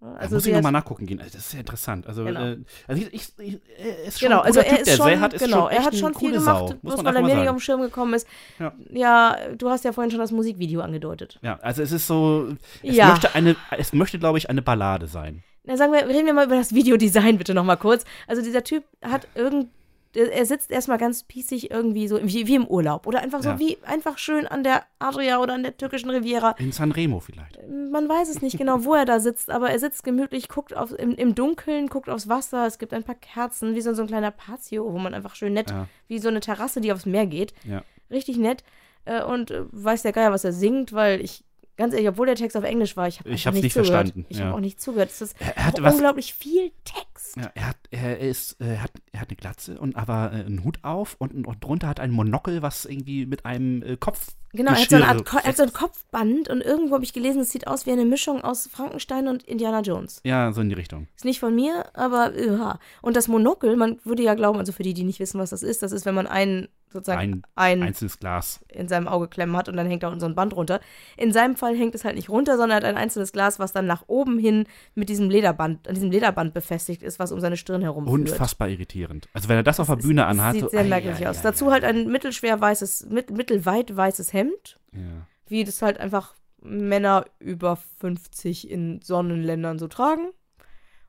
Ja, 0.00 0.08
Also 0.08 0.18
Also 0.20 0.34
muss 0.36 0.46
ich 0.46 0.52
hat, 0.52 0.58
nochmal 0.58 0.72
nachgucken 0.72 1.06
gehen. 1.06 1.20
Also, 1.20 1.32
Das 1.32 1.42
ist 1.42 1.50
sehr 1.50 1.60
interessant. 1.60 2.06
Also, 2.06 2.24
Genau. 2.24 2.44
äh, 2.44 2.58
also 2.86 3.02
ich, 3.02 3.14
ich, 3.14 3.28
ich, 3.38 3.60
er 3.78 4.04
ist 4.04 4.20
schon 4.20 4.28
Genau, 4.28 4.40
also 4.42 4.60
er 4.60 4.66
Typ. 4.68 4.78
ist 4.78 4.86
Der 4.88 4.96
schon, 4.96 5.06
Serhat 5.06 5.32
ist 5.34 5.44
genau, 5.44 5.60
schon 5.62 5.70
er 5.72 5.84
hat 5.84 5.96
schon 5.96 6.14
viel 6.14 6.32
gemacht, 6.32 6.44
Sau, 6.58 6.66
muss 6.66 6.80
bloß 6.82 6.96
man 6.96 7.06
weil 7.06 7.16
er 7.16 7.22
mir 7.22 7.34
nicht 7.40 7.48
auf 7.48 7.56
dem 7.56 7.60
Schirm 7.60 7.80
gekommen 7.80 8.14
ist. 8.14 8.26
Ja. 8.58 8.72
Ja. 8.90 9.36
du 9.56 9.70
hast 9.70 9.84
ja 9.84 9.92
vorhin 9.92 10.10
schon 10.10 10.20
das 10.20 10.32
Musikvideo 10.32 10.80
angedeutet. 10.82 11.38
Ja, 11.42 11.58
also 11.62 11.82
es 11.82 11.92
ist 11.92 12.06
so, 12.06 12.48
es 12.82 12.94
Ja. 12.96 13.08
möchte 13.10 13.34
eine, 13.34 13.56
es 13.78 13.92
möchte, 13.92 14.18
glaube 14.18 14.38
ich, 14.38 14.50
eine 14.50 14.62
Ballade 14.62 15.06
sein. 15.06 15.42
Na, 15.64 15.76
sagen 15.76 15.92
wir, 15.92 16.06
reden 16.06 16.26
wir 16.26 16.32
mal 16.34 16.46
über 16.46 16.56
das 16.56 16.74
Videodesign 16.74 17.38
bitte 17.38 17.54
nochmal 17.54 17.76
kurz. 17.78 18.04
Also 18.28 18.42
dieser 18.42 18.62
Typ 18.64 18.84
hat 19.02 19.26
irgend, 19.34 19.68
er 20.16 20.46
sitzt 20.46 20.70
erstmal 20.70 20.98
ganz 20.98 21.22
pießig 21.24 21.70
irgendwie 21.70 22.08
so, 22.08 22.18
wie, 22.22 22.46
wie 22.46 22.54
im 22.54 22.66
Urlaub. 22.66 23.06
Oder 23.06 23.20
einfach 23.20 23.42
so 23.42 23.50
Ja. 23.50 23.58
wie, 23.58 23.78
einfach 23.84 24.18
schön 24.18 24.46
an 24.46 24.64
der 24.64 24.82
Adria 24.98 25.40
oder 25.40 25.54
an 25.54 25.62
der 25.62 25.76
türkischen 25.76 26.10
Riviera. 26.10 26.52
In 26.58 26.72
Sanremo 26.72 27.20
vielleicht. 27.20 27.58
Man 27.68 28.08
weiß 28.08 28.28
es 28.28 28.42
nicht 28.42 28.58
genau, 28.58 28.84
wo 28.84 28.94
er 28.94 29.04
da 29.04 29.20
sitzt, 29.20 29.50
aber 29.50 29.70
er 29.70 29.78
sitzt 29.78 30.04
gemütlich, 30.04 30.48
guckt 30.48 30.74
auf, 30.76 30.92
im, 30.98 31.12
im 31.14 31.34
Dunkeln, 31.34 31.88
guckt 31.88 32.08
aufs 32.08 32.28
Wasser. 32.28 32.66
Es 32.66 32.78
gibt 32.78 32.92
ein 32.94 33.04
paar 33.04 33.14
Kerzen, 33.14 33.74
wie 33.74 33.80
so, 33.80 33.92
so 33.94 34.02
ein 34.02 34.08
kleiner 34.08 34.30
Patio, 34.30 34.92
wo 34.92 34.98
man 34.98 35.14
einfach 35.14 35.34
schön 35.34 35.52
nett, 35.52 35.70
Ja. 35.70 35.86
wie 36.08 36.18
so 36.18 36.28
eine 36.28 36.40
Terrasse, 36.40 36.80
die 36.80 36.92
aufs 36.92 37.06
Meer 37.06 37.26
geht. 37.26 37.52
Ja. 37.64 37.82
Richtig 38.10 38.36
nett. 38.38 38.64
Äh, 39.04 39.22
und 39.22 39.50
äh, 39.52 39.62
weiß 39.70 40.02
der 40.02 40.12
Geier, 40.12 40.32
was 40.32 40.44
er 40.44 40.52
singt, 40.52 40.92
weil 40.92 41.20
ich, 41.20 41.44
ganz 41.76 41.94
ehrlich, 41.94 42.08
obwohl 42.08 42.26
der 42.26 42.36
Text 42.36 42.56
auf 42.56 42.64
Englisch 42.64 42.96
war, 42.96 43.08
ich 43.08 43.18
habe 43.20 43.30
Ich 43.30 43.44
nicht 43.44 43.62
nicht 43.62 43.72
zugehört. 43.72 43.86
verstanden, 44.08 44.26
Ich 44.28 44.38
ja. 44.38 44.46
habe 44.46 44.56
auch 44.56 44.60
nicht 44.60 44.80
zugehört. 44.80 45.10
Es 45.10 45.20
ist 45.20 45.36
Er, 45.40 45.66
hat 45.66 45.82
was, 45.82 45.94
unglaublich 45.94 46.34
viel 46.34 46.70
Text. 46.84 47.36
ja, 47.36 47.50
er 47.54 47.68
hat, 47.68 47.76
er 47.90 48.18
ist, 48.18 48.60
äh, 48.60 48.74
er 48.74 48.82
hat, 48.84 48.90
er 49.12 49.20
hat 49.20 49.28
eine 49.30 49.36
Glatze 49.36 49.78
und 49.78 49.96
aber 49.96 50.32
äh, 50.32 50.44
einen 50.44 50.64
Hut 50.64 50.78
auf 50.82 51.16
und, 51.18 51.46
und 51.46 51.64
drunter 51.64 51.88
hat 51.88 52.00
ein 52.00 52.10
Monokel, 52.10 52.62
was 52.62 52.84
irgendwie 52.84 53.26
mit 53.26 53.44
einem 53.44 53.82
äh, 53.82 53.96
Kopf. 53.96 54.28
Genau, 54.52 54.70
er 54.72 54.78
hat, 54.80 54.88
so 54.88 54.96
eine 54.96 55.08
Art 55.08 55.34
er 55.34 55.42
hat 55.44 55.56
so 55.58 55.62
ein 55.64 55.72
Kopfband 55.72 56.48
und 56.48 56.62
irgendwo 56.62 56.94
habe 56.94 57.04
ich 57.04 57.12
gelesen, 57.12 57.42
es 57.42 57.50
sieht 57.50 57.66
aus 57.66 57.84
wie 57.84 57.92
eine 57.92 58.06
Mischung 58.06 58.40
aus 58.42 58.66
Frankenstein 58.72 59.28
und 59.28 59.42
Indiana 59.42 59.80
Jones. 59.80 60.20
Ja, 60.24 60.50
so 60.52 60.62
in 60.62 60.70
die 60.70 60.74
Richtung. 60.74 61.08
Ist 61.14 61.26
nicht 61.26 61.40
von 61.40 61.54
mir, 61.54 61.84
aber 61.94 62.32
ja. 62.40 62.78
Und 63.02 63.16
das 63.16 63.28
Monokel, 63.28 63.76
man 63.76 63.98
würde 64.04 64.22
ja 64.22 64.34
glauben, 64.34 64.58
also 64.58 64.72
für 64.72 64.82
die, 64.82 64.94
die 64.94 65.04
nicht 65.04 65.20
wissen, 65.20 65.38
was 65.38 65.50
das 65.50 65.62
ist, 65.62 65.82
das 65.82 65.92
ist, 65.92 66.06
wenn 66.06 66.14
man 66.14 66.26
einen 66.26 66.68
sozusagen 66.92 67.20
Ein 67.20 67.42
einen 67.54 67.82
einzelnes 67.82 68.18
Glas. 68.18 68.60
in 68.68 68.88
seinem 68.88 69.08
Auge 69.08 69.28
klemmen 69.28 69.56
hat 69.56 69.68
und 69.68 69.76
dann 69.76 69.86
hängt 69.86 70.02
da 70.02 70.08
unten 70.08 70.20
so 70.20 70.26
ein 70.26 70.34
Band 70.34 70.54
runter. 70.54 70.80
In 71.16 71.32
seinem 71.32 71.56
Fall 71.56 71.76
hängt 71.76 71.94
es 71.94 72.04
halt 72.04 72.16
nicht 72.16 72.28
runter, 72.28 72.52
sondern 72.56 72.70
er 72.70 72.76
hat 72.76 72.84
ein 72.84 72.96
einzelnes 72.96 73.32
Glas, 73.32 73.58
was 73.58 73.72
dann 73.72 73.86
nach 73.86 74.04
oben 74.06 74.38
hin 74.38 74.66
mit 74.94 75.08
diesem 75.08 75.28
Lederband, 75.28 75.88
an 75.88 75.94
diesem 75.94 76.10
Lederband 76.10 76.54
befestigt 76.54 77.02
ist, 77.02 77.18
was 77.18 77.32
um 77.32 77.40
seine 77.40 77.56
Stirn 77.56 77.82
herum. 77.82 78.06
Unfassbar 78.08 78.68
irritierend. 78.68 79.28
Also 79.32 79.48
wenn 79.48 79.56
er 79.56 79.62
das 79.62 79.80
auf 79.80 79.88
der 79.88 79.96
Bühne 79.96 80.26
anhat, 80.26 80.52
Sieht 80.54 80.62
so, 80.62 80.68
sehr 80.68 80.84
merkwürdig 80.84 81.26
ei, 81.26 81.30
aus. 81.30 81.38
ei, 81.38 81.42
Dazu 81.42 81.70
halt 81.70 81.84
ein 81.84 82.08
mittelschwer 82.10 82.60
weißes, 82.60 83.06
mit, 83.10 83.30
mittelweit 83.30 83.94
weißes 83.96 84.32
Hemd, 84.32 84.78
Ja. 84.92 85.00
wie 85.48 85.64
das 85.64 85.82
halt 85.82 85.98
einfach 86.00 86.34
Männer 86.62 87.26
über 87.38 87.76
50 88.00 88.70
in 88.70 89.00
Sonnenländern 89.02 89.78
so 89.78 89.86
tragen. 89.88 90.28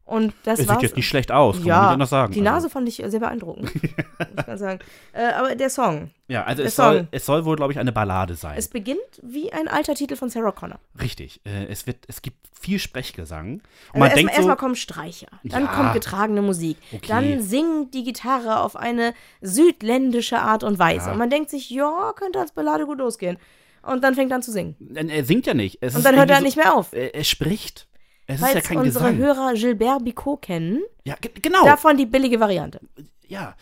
Und 0.08 0.34
das 0.46 0.60
Es 0.60 0.68
war's. 0.68 0.78
sieht 0.78 0.84
jetzt 0.84 0.96
nicht 0.96 1.08
schlecht 1.08 1.32
aus, 1.34 1.58
kann 1.58 1.66
ja, 1.66 1.76
man 1.76 1.84
nicht 1.86 1.94
anders 1.94 2.10
sagen. 2.10 2.32
die 2.34 2.40
Also- 2.40 2.52
Nase 2.52 2.70
fand 2.70 2.88
ich 2.88 3.04
sehr 3.06 3.20
beeindruckend, 3.20 3.72
muss 4.36 4.46
ganz 4.46 4.60
sagen. 4.62 4.80
Äh, 5.12 5.34
aber 5.34 5.54
der 5.56 5.70
Song, 5.70 6.12
Ja, 6.30 6.46
also 6.46 6.64
es 6.64 6.78
soll, 6.78 7.08
es 7.12 7.26
soll 7.26 7.44
wohl, 7.44 7.58
glaube 7.58 7.74
ich, 7.74 7.80
eine 7.80 7.92
Ballade 7.92 8.36
sein. 8.36 8.56
es 8.58 8.70
beginnt 8.70 8.98
wie 9.22 9.52
ein 9.52 9.68
alter 9.68 9.96
Titel 9.96 10.16
von 10.16 10.30
Sarah 10.30 10.52
Connor. 10.54 10.80
Richtig. 11.02 11.42
Äh, 11.46 11.66
es, 11.66 11.88
wird, 11.88 11.98
es 12.08 12.22
gibt 12.22 12.38
viel 12.58 12.80
Sprechgesang. 12.80 13.56
Und 13.56 13.62
Also 13.62 14.00
man 14.00 14.10
erstmal 14.12 14.34
denkt 14.34 14.50
so, 14.50 14.56
kommen 14.56 14.76
Streicher, 14.78 15.28
dann 15.44 15.64
Ja. 15.66 15.68
kommt 15.74 15.94
getragene 15.94 16.42
Musik, 16.42 16.78
Okay. 16.94 17.06
dann 17.10 17.42
singt 17.42 17.94
die 17.94 18.04
Gitarre 18.06 18.62
auf 18.62 18.78
eine 18.78 19.14
südländische 19.42 20.40
Art 20.40 20.64
und 20.64 20.80
Weise. 20.80 21.08
Ja. 21.08 21.12
Und 21.12 21.18
man 21.18 21.30
denkt 21.30 21.50
sich, 21.50 21.70
ja, 21.70 22.14
könnte 22.16 22.40
als 22.40 22.52
Ballade 22.54 22.86
gut 22.86 23.00
losgehen. 23.00 23.38
Und 23.82 24.04
dann 24.04 24.16
fängt 24.16 24.32
er 24.32 24.36
an 24.36 24.42
zu 24.42 24.52
singen. 24.52 24.76
Er 24.96 25.24
singt 25.26 25.46
ja 25.46 25.54
nicht. 25.54 25.78
Es 25.82 25.96
Und 25.96 26.06
dann 26.06 26.16
hört 26.16 26.30
er 26.30 26.38
irgendwie 26.38 26.48
nicht 26.48 26.58
mehr 26.58 26.76
auf. 26.76 26.90
So, 26.92 26.98
er, 26.98 27.16
er 27.16 27.24
spricht. 27.24 27.88
Es 28.30 28.42
Weil 28.42 28.50
ist 28.50 28.56
ja 28.56 28.62
kein 28.62 28.78
unsere 28.80 29.06
Gesang. 29.14 29.18
Hörer 29.18 29.54
Gilbert 29.54 30.04
Bicot 30.04 30.42
kennen, 30.42 30.82
ja, 31.06 31.16
ge- 31.20 31.32
genau. 31.42 31.64
davon 31.64 31.96
die 31.98 32.06
billige 32.06 32.40
Variante. 32.42 32.82
ja, 33.30 33.56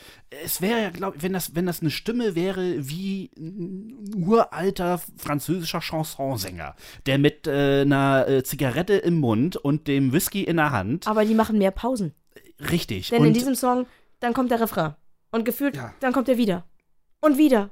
es 0.44 0.60
wäre 0.60 0.82
ja, 0.82 0.90
glaube 0.90 1.18
ich, 1.18 1.24
wenn 1.24 1.34
das, 1.34 1.54
wenn 1.56 1.66
das 1.68 1.82
eine 1.82 1.92
Stimme 1.92 2.34
wäre 2.36 2.76
wie 2.90 3.30
ein 3.38 4.14
uralter 4.26 5.00
französischer 5.18 5.82
Chansonsänger, 5.82 6.76
der 7.06 7.18
mit 7.20 7.46
äh, 7.48 7.82
einer 7.82 8.28
äh, 8.28 8.44
Zigarette 8.44 8.94
im 8.96 9.20
Mund 9.20 9.56
und 9.56 9.88
dem 9.88 10.12
Whisky 10.14 10.44
in 10.44 10.58
der 10.58 10.72
Hand, 10.72 11.08
Aber 11.08 11.26
die 11.26 11.36
machen 11.36 11.58
mehr 11.60 11.72
Pausen. 11.72 12.14
richtig. 12.72 13.10
Denn 13.10 13.22
und 13.22 13.28
in 13.28 13.34
diesem 13.34 13.56
Song, 13.56 13.86
dann 14.20 14.34
kommt 14.34 14.50
der 14.50 14.62
Refrain. 14.62 14.96
Und 15.32 15.46
gefühlt, 15.46 15.76
Ja. 15.76 15.94
dann 16.00 16.12
kommt 16.14 16.28
er 16.30 16.38
wieder. 16.38 16.66
Und 17.22 17.38
wieder. 17.38 17.70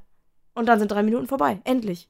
Und 0.53 0.67
dann 0.67 0.77
sind 0.79 0.91
drei 0.91 1.01
Minuten 1.01 1.25
vorbei. 1.27 1.59
Endlich. 1.63 2.07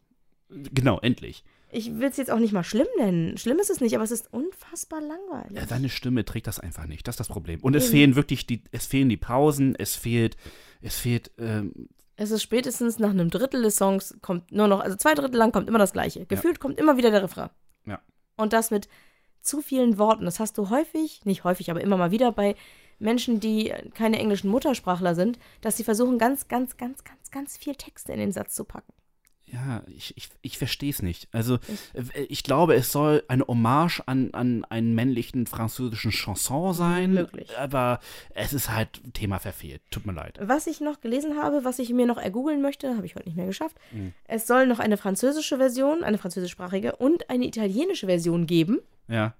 genau, 0.49 0.99
endlich. 0.99 1.43
Ich 1.73 1.99
will 1.99 2.09
es 2.09 2.17
jetzt 2.17 2.31
auch 2.31 2.39
nicht 2.39 2.53
mal 2.53 2.63
schlimm 2.63 2.87
nennen. 2.97 3.37
Schlimm 3.37 3.59
ist 3.59 3.69
es 3.69 3.81
nicht, 3.81 3.95
aber 3.95 4.03
es 4.03 4.11
ist 4.11 4.31
unfassbar 4.31 5.01
langweilig. 5.01 5.57
Ja, 5.57 5.67
seine 5.67 5.89
Stimme 5.89 6.23
trägt 6.25 6.47
das 6.47 6.59
einfach 6.59 6.85
nicht. 6.85 7.07
Das 7.07 7.13
ist 7.13 7.19
das 7.19 7.27
Problem. 7.27 7.59
Und 7.61 7.75
es 7.75 7.85
Eben. 7.85 7.91
fehlen 7.91 8.15
wirklich 8.15 8.45
die, 8.45 8.63
es 8.71 8.85
fehlen 8.85 9.09
die 9.09 9.17
Pausen, 9.17 9.75
es 9.75 9.95
fehlt, 9.95 10.37
es 10.81 10.97
fehlt, 10.97 11.31
ähm, 11.37 11.89
Es 12.15 12.31
ist 12.31 12.43
spätestens 12.43 12.99
nach 12.99 13.09
einem 13.09 13.29
Drittel 13.29 13.63
des 13.63 13.75
Songs 13.75 14.17
kommt 14.21 14.51
nur 14.51 14.67
noch, 14.67 14.79
also 14.79 14.95
zwei 14.95 15.13
Drittel 15.13 15.37
lang 15.37 15.51
kommt 15.51 15.67
immer 15.67 15.79
das 15.79 15.93
Gleiche. 15.93 16.25
Gefühlt 16.25 16.59
kommt 16.59 16.79
immer 16.79 16.97
wieder 16.97 17.11
der 17.11 17.23
Refrain. 17.23 17.49
Ja. 17.85 17.99
Und 18.37 18.53
das 18.53 18.71
mit 18.71 18.87
zu 19.41 19.61
vielen 19.61 19.97
Worten. 19.97 20.25
Das 20.25 20.39
hast 20.39 20.57
du 20.57 20.69
häufig, 20.69 21.25
nicht 21.25 21.43
häufig, 21.43 21.69
aber 21.69 21.81
immer 21.81 21.97
mal 21.97 22.11
wieder 22.11 22.31
bei 22.31 22.55
Menschen, 22.99 23.39
die 23.39 23.73
keine 23.93 24.19
englischen 24.19 24.49
Muttersprachler 24.49 25.15
sind, 25.15 25.37
dass 25.61 25.77
sie 25.77 25.83
versuchen, 25.83 26.17
ganz, 26.17 26.47
ganz, 26.47 26.77
ganz, 26.77 27.03
ganz, 27.03 27.31
ganz 27.31 27.57
viel 27.57 27.75
Texte 27.75 28.13
in 28.13 28.19
den 28.19 28.31
Satz 28.31 28.55
zu 28.55 28.63
packen. 28.63 28.93
Ja, 29.53 29.83
ich, 29.95 30.17
ich, 30.17 30.29
ich 30.41 30.57
verstehe 30.57 30.89
es 30.89 31.03
nicht. 31.03 31.27
Also, 31.31 31.59
äh, 31.93 32.21
ich 32.27 32.43
glaube, 32.43 32.73
es 32.73 32.91
soll 32.91 33.23
eine 33.27 33.45
Hommage 33.45 34.01
an, 34.07 34.33
an 34.33 34.65
einen 34.65 34.95
männlichen 34.95 35.45
französischen 35.45 36.11
Chanson 36.11 36.73
sein. 36.73 37.13
Möglich. 37.13 37.55
Aber 37.57 37.99
es 38.33 38.53
ist 38.53 38.71
halt 38.71 39.01
Thema 39.13 39.37
verfehlt. 39.39 39.81
Tut 39.91 40.07
mir 40.07 40.13
leid. 40.13 40.39
Was 40.41 40.65
ich 40.65 40.81
noch 40.81 41.01
gelesen 41.01 41.37
habe, 41.37 41.63
was 41.63 41.77
ich 41.77 41.91
mir 41.91 42.07
noch 42.07 42.17
ergoogeln 42.17 42.61
möchte, 42.61 42.95
habe 42.95 43.05
ich 43.05 43.15
heute 43.15 43.25
nicht 43.25 43.35
mehr 43.35 43.45
geschafft. 43.45 43.77
Mhm. 43.91 44.13
Es 44.25 44.47
soll 44.47 44.65
noch 44.65 44.79
eine 44.79 44.97
französische 44.97 45.57
Version, 45.57 46.03
eine 46.03 46.17
französischsprachige 46.17 46.95
und 46.95 47.29
eine 47.29 47.45
italienische 47.45 48.07
Version 48.07 48.47
geben. 48.47 48.79
Ja. 49.07 49.35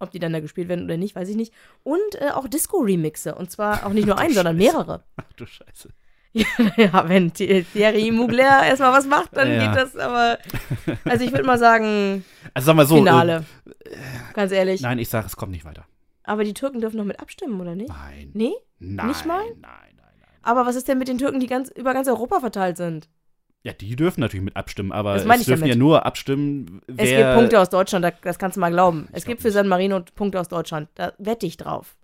Ob 0.00 0.10
die 0.10 0.18
dann 0.18 0.32
da 0.32 0.40
gespielt 0.40 0.68
werden 0.68 0.84
oder 0.84 0.96
nicht, 0.96 1.14
weiß 1.14 1.28
ich 1.28 1.36
nicht. 1.36 1.54
Und 1.84 2.00
äh, 2.16 2.30
auch 2.30 2.48
Disco-Remixe. 2.48 3.36
Und 3.36 3.52
zwar 3.52 3.86
auch 3.86 3.92
nicht 3.92 4.06
nur 4.06 4.18
einen, 4.18 4.34
sondern 4.34 4.56
mehrere. 4.56 5.04
Ach 5.16 5.32
du 5.34 5.46
Scheiße. 5.46 5.90
ja, 6.76 7.08
wenn 7.08 7.32
Thi- 7.32 7.64
Thierry 7.72 8.10
Mugler 8.10 8.64
erstmal 8.66 8.92
was 8.92 9.06
macht, 9.06 9.36
dann 9.36 9.52
Ja. 9.52 9.66
geht 9.66 9.76
das 9.76 9.96
aber. 9.96 10.38
Also 11.04 11.24
ich 11.24 11.32
würde 11.32 11.44
mal 11.44 11.58
sagen, 11.58 12.24
Also 12.54 12.66
sag 12.66 12.76
mal 12.76 12.86
so. 12.86 12.96
Finale. 12.96 13.44
Ganz 14.34 14.52
ehrlich. 14.52 14.80
Äh, 14.80 14.84
nein, 14.84 14.98
ich 14.98 15.08
sage, 15.08 15.26
es 15.26 15.36
kommt 15.36 15.52
nicht 15.52 15.64
weiter. 15.64 15.84
Aber 16.24 16.44
die 16.44 16.54
Türken 16.54 16.80
dürfen 16.80 16.96
noch 16.96 17.04
mit 17.04 17.20
abstimmen, 17.20 17.60
oder 17.60 17.74
nicht? 17.74 17.88
Nein. 17.90 18.30
Nee? 18.32 18.52
Nein. 18.78 19.08
Nicht 19.08 19.26
mal? 19.26 19.42
Nein, 19.44 19.54
nein, 19.60 19.92
nein. 20.20 20.28
Aber 20.42 20.64
was 20.66 20.76
ist 20.76 20.88
denn 20.88 20.98
mit 20.98 21.08
den 21.08 21.18
Türken, 21.18 21.40
die 21.40 21.46
ganz 21.48 21.68
über 21.70 21.92
ganz 21.92 22.08
Europa 22.08 22.40
verteilt 22.40 22.76
sind? 22.76 23.08
Ja, 23.64 23.72
die 23.72 23.94
dürfen 23.94 24.20
natürlich 24.20 24.44
mit 24.44 24.56
abstimmen, 24.56 24.90
aber 24.90 25.14
es 25.14 25.22
dürfen 25.24 25.50
damit. 25.60 25.68
ja 25.68 25.76
nur 25.76 26.04
abstimmen, 26.06 26.80
wer. 26.88 27.04
Es 27.04 27.10
gibt 27.10 27.34
Punkte 27.34 27.60
aus 27.60 27.68
Deutschland, 27.70 28.04
da- 28.04 28.10
das 28.22 28.38
kannst 28.38 28.56
du 28.56 28.60
mal 28.60 28.70
glauben. 28.70 29.08
Es 29.12 29.20
Ich 29.22 29.26
gibt 29.26 29.40
glaub 29.40 29.48
für 29.48 29.52
San 29.52 29.68
Marino 29.68 30.00
Punkte 30.14 30.40
aus 30.40 30.48
Deutschland. 30.48 30.88
Da 30.96 31.12
wette 31.18 31.46
ich 31.46 31.56
drauf. 31.58 31.94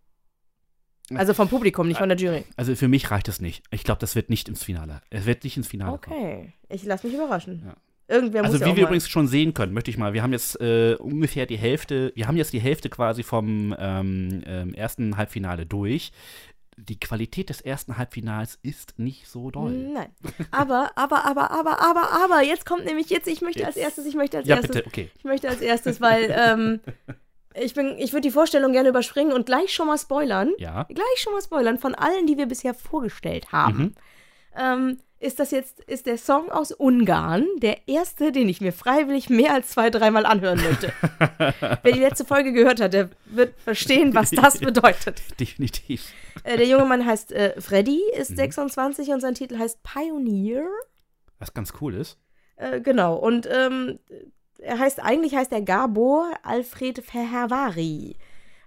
Also 1.14 1.32
vom 1.34 1.48
Publikum, 1.48 1.88
nicht 1.88 1.98
von 1.98 2.08
der 2.08 2.18
Jury. 2.18 2.44
Also 2.56 2.74
für 2.76 2.88
mich 2.88 3.10
reicht 3.10 3.28
es 3.28 3.40
nicht. 3.40 3.64
Ich 3.70 3.82
glaube, 3.84 4.00
das 4.00 4.14
wird 4.14 4.28
nicht 4.30 4.48
ins 4.48 4.62
Finale. 4.62 5.00
Es 5.10 5.24
wird 5.26 5.44
nicht 5.44 5.56
ins 5.56 5.68
Finale 5.68 5.98
kommen. 5.98 6.16
Okay. 6.16 6.52
Ich 6.68 6.84
lasse 6.84 7.06
mich 7.06 7.16
überraschen. 7.16 7.62
Ja. 7.66 7.74
Irgendwer 8.14 8.42
Also 8.42 8.54
muss 8.54 8.60
ja 8.60 8.66
wie 8.66 8.70
auch 8.72 8.76
wir 8.76 8.82
mal. 8.84 8.88
übrigens 8.88 9.08
schon 9.08 9.26
sehen 9.28 9.52
können, 9.54 9.72
möchte 9.74 9.90
ich 9.90 9.98
mal, 9.98 10.14
wir 10.14 10.22
haben 10.22 10.32
jetzt 10.32 10.58
äh, 10.60 10.96
ungefähr 10.98 11.44
die 11.46 11.58
Hälfte, 11.58 12.10
wir 12.14 12.26
haben 12.26 12.36
jetzt 12.38 12.52
die 12.54 12.60
Hälfte 12.60 12.88
quasi 12.88 13.22
vom 13.22 13.74
ähm, 13.78 14.42
ähm, 14.46 14.72
ersten 14.74 15.16
Halbfinale 15.18 15.66
durch. 15.66 16.12
Die 16.78 16.98
Qualität 16.98 17.50
des 17.50 17.60
ersten 17.60 17.98
Halbfinals 17.98 18.58
ist 18.62 18.98
nicht 18.98 19.26
so 19.28 19.50
doll. 19.50 19.72
Nein. 19.72 20.08
Aber, 20.52 20.90
aber, 20.94 21.26
aber, 21.26 21.50
aber, 21.50 21.80
aber, 21.80 22.08
aber, 22.24 22.42
jetzt 22.42 22.64
kommt 22.64 22.84
nämlich 22.84 23.10
jetzt, 23.10 23.26
ich 23.26 23.40
möchte 23.42 23.66
als 23.66 23.74
Jetzt. 23.74 23.84
erstes, 23.84 24.06
ich 24.06 24.14
möchte 24.14 24.38
als 24.38 24.46
Ja, 24.48 24.56
erstes, 24.56 24.76
bitte, 24.76 24.86
okay. 24.86 25.10
ich 25.18 25.24
möchte 25.24 25.48
als 25.48 25.60
erstes, 25.60 26.00
weil 26.00 26.30
ähm, 26.34 26.80
ich 27.60 27.74
bin, 27.74 27.96
ich 27.98 28.12
würde 28.12 28.22
die 28.22 28.30
Vorstellung 28.30 28.72
gerne 28.72 28.88
überspringen 28.88 29.32
und 29.32 29.46
gleich 29.46 29.72
schon 29.72 29.86
mal 29.86 29.98
spoilern. 29.98 30.52
Ja. 30.58 30.84
Gleich 30.84 31.18
schon 31.18 31.32
mal 31.32 31.42
spoilern 31.42 31.78
von 31.78 31.94
allen, 31.94 32.26
die 32.26 32.36
wir 32.36 32.46
bisher 32.46 32.74
vorgestellt 32.74 33.52
haben. 33.52 33.78
Mhm. 33.78 33.94
Ähm, 34.56 34.98
ist 35.20 35.40
das 35.40 35.50
jetzt, 35.50 35.80
ist 35.80 36.06
der 36.06 36.16
Song 36.16 36.48
aus 36.50 36.70
Ungarn 36.70 37.44
der 37.56 37.88
erste, 37.88 38.30
den 38.30 38.48
ich 38.48 38.60
mir 38.60 38.72
freiwillig 38.72 39.28
mehr 39.28 39.52
als 39.52 39.70
zwei, 39.70 39.90
dreimal 39.90 40.24
anhören 40.24 40.60
möchte. 40.62 40.92
Wer 41.82 41.92
die 41.92 41.98
letzte 41.98 42.24
Folge 42.24 42.52
gehört 42.52 42.80
hat, 42.80 42.92
der 42.92 43.10
wird 43.26 43.58
verstehen, 43.60 44.14
was 44.14 44.30
das 44.30 44.58
bedeutet. 44.60 45.20
Definitiv. 45.40 46.12
Äh, 46.44 46.56
der 46.56 46.66
junge 46.68 46.84
Mann 46.84 47.04
heißt 47.04 47.32
äh, 47.32 47.60
Freddy, 47.60 48.00
ist 48.16 48.30
Mhm. 48.30 48.36
26 48.36 49.08
und 49.08 49.20
sein 49.20 49.34
Titel 49.34 49.58
heißt 49.58 49.82
Pioneer. 49.82 50.66
Was 51.40 51.52
ganz 51.52 51.72
cool 51.80 51.94
ist. 51.94 52.16
Äh, 52.56 52.80
genau, 52.80 53.16
und 53.16 53.48
ähm, 53.50 53.98
er 54.58 54.78
heißt, 54.78 55.02
eigentlich 55.02 55.34
heißt 55.34 55.52
er 55.52 55.62
Gabor 55.62 56.32
Alfred 56.42 57.04
Ferhavari. 57.04 58.16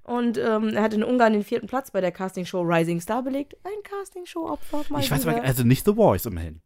Und 0.04 0.38
ähm, 0.38 0.70
er 0.76 0.82
hat 0.82 0.94
in 0.94 1.04
Ungarn 1.04 1.34
den 1.34 1.44
vierten 1.44 1.68
Platz 1.68 1.92
bei 1.92 2.02
der 2.02 2.12
Castingshow 2.12 2.62
Rising 2.62 3.00
Star 3.00 3.24
belegt. 3.24 3.56
Ein 3.64 3.84
Castingshow-Opfer, 3.84 4.82
ich 5.00 5.12
weiß 5.12 5.22
wieder. 5.22 5.38
aber, 5.38 5.44
also 5.44 5.64
nicht 5.64 5.86
The 5.86 5.94
Voice 5.94 6.26
immerhin. 6.26 6.62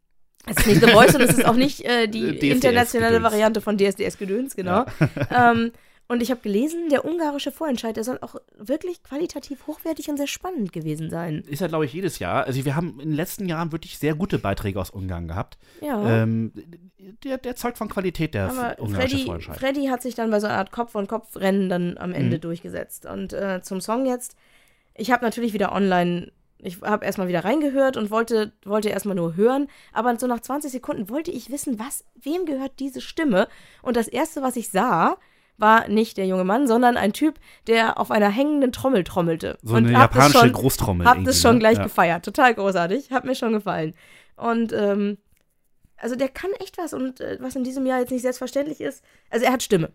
Es 0.48 0.58
ist 0.58 0.68
nicht 0.68 0.82
The 0.82 0.92
Voice 0.92 1.16
und 1.16 1.22
es 1.22 1.38
ist 1.38 1.46
auch 1.46 1.56
nicht 1.56 1.82
äh, 1.82 2.08
die 2.08 2.32
DSDS 2.32 2.56
internationale 2.56 3.18
Gedöns. 3.18 3.32
Variante 3.32 3.62
von 3.62 3.78
DSDS-Gedöns, 3.78 4.56
genau. 4.56 4.86
Ähm, 5.32 5.72
und 6.08 6.22
ich 6.22 6.30
habe 6.30 6.42
gelesen, 6.42 6.90
der 6.90 7.04
ungarische 7.04 7.52
Vorentscheid, 7.52 7.96
der 7.96 8.04
soll 8.04 8.20
auch 8.22 8.36
wirklich 8.58 9.02
qualitativ 9.02 9.66
hochwertig 9.66 10.10
und 10.10 10.18
sehr 10.18 10.28
spannend 10.28 10.72
gewesen 10.72 11.10
sein. 11.10 11.44
Ist 11.50 11.62
ja, 11.62 11.68
glaube 11.68 11.86
ich, 11.86 11.94
jedes 11.94 12.20
Jahr. 12.20 12.46
Also 12.46 12.64
wir 12.64 12.76
haben 12.76 13.00
in 13.00 13.10
den 13.10 13.16
letzten 13.16 13.48
Jahren 13.50 13.72
wirklich 13.72 13.98
sehr 13.98 14.14
gute 14.14 14.38
Beiträge 14.38 14.80
aus 14.80 14.92
Ungarn 14.92 15.28
gehabt. 15.28 15.58
Ja. 15.82 16.22
Ähm, 16.24 16.52
der, 17.24 17.38
der 17.40 17.56
zeugt 17.56 17.78
von 17.80 17.90
Qualität, 17.90 18.34
der 18.36 18.50
Aber 18.50 18.80
ungarische 18.82 19.10
Freddy, 19.16 19.26
Vorentscheid. 19.26 19.58
Freddy 19.58 19.86
hat 19.88 20.02
sich 20.04 20.14
dann 20.16 20.30
bei 20.30 20.40
so 20.40 20.48
einer 20.48 20.58
Art 20.58 20.72
Kopf-an-Kopf-Rennen 20.72 21.70
dann 21.70 21.98
am 21.98 22.14
Ende 22.14 22.38
Mhm. 22.38 22.42
durchgesetzt. 22.42 23.06
Und 23.06 23.34
äh, 23.34 23.62
zum 23.64 23.82
Song 23.82 24.06
jetzt, 24.06 24.36
ich 24.94 25.12
habe 25.12 25.26
natürlich 25.26 25.54
wieder 25.54 25.72
online, 25.72 26.32
ich 26.60 26.82
habe 26.82 27.06
erstmal 27.06 27.28
wieder 27.28 27.44
reingehört 27.44 27.98
und 27.98 28.12
wollte, 28.12 28.54
wollte 28.64 28.90
erstmal 28.90 29.16
nur 29.16 29.36
hören, 29.36 29.68
aber 29.92 30.18
so 30.20 30.28
nach 30.28 30.40
20 30.40 30.72
Sekunden 30.72 31.10
wollte 31.10 31.32
ich 31.32 31.50
wissen, 31.52 31.80
was, 31.80 32.06
wem 32.16 32.46
gehört 32.46 32.80
diese 32.80 33.02
Stimme? 33.02 33.48
Und 33.82 33.98
das 33.98 34.08
erste, 34.08 34.42
was 34.42 34.56
ich 34.56 34.70
sah, 34.70 35.18
war 35.58 35.88
nicht 35.88 36.18
der 36.18 36.28
junge 36.28 36.44
Mann, 36.44 36.68
sondern 36.68 36.98
ein 36.98 37.14
Typ, 37.14 37.40
der 37.68 38.00
auf 38.00 38.12
einer 38.12 38.30
hängenden 38.30 38.72
Trommel 38.72 39.04
trommelte. 39.04 39.58
So 39.64 39.76
eine 39.76 39.92
japanische 39.92 40.40
schon, 40.40 40.52
Großtrommel. 40.52 41.08
hab 41.08 41.24
das 41.24 41.42
schon 41.42 41.56
ne? 41.56 41.60
gleich 41.60 41.78
ja. 41.78 41.84
gefeiert. 41.84 42.26
Total 42.26 42.54
großartig. 42.54 43.12
Hat 43.12 43.26
mir 43.26 43.36
schon 43.36 43.54
gefallen. 43.54 43.94
Und 44.36 44.74
ähm, 44.74 45.18
also 45.98 46.16
der 46.16 46.30
kann 46.30 46.52
echt 46.60 46.78
was 46.78 46.94
und 46.94 47.22
äh, 47.22 47.38
was 47.40 47.56
in 47.56 47.64
diesem 47.64 47.86
Jahr 47.86 48.00
jetzt 48.00 48.12
nicht 48.12 48.22
selbstverständlich 48.22 48.82
ist. 48.82 49.04
Also 49.30 49.46
er 49.46 49.54
hat 49.54 49.64
Stimme. 49.64 49.92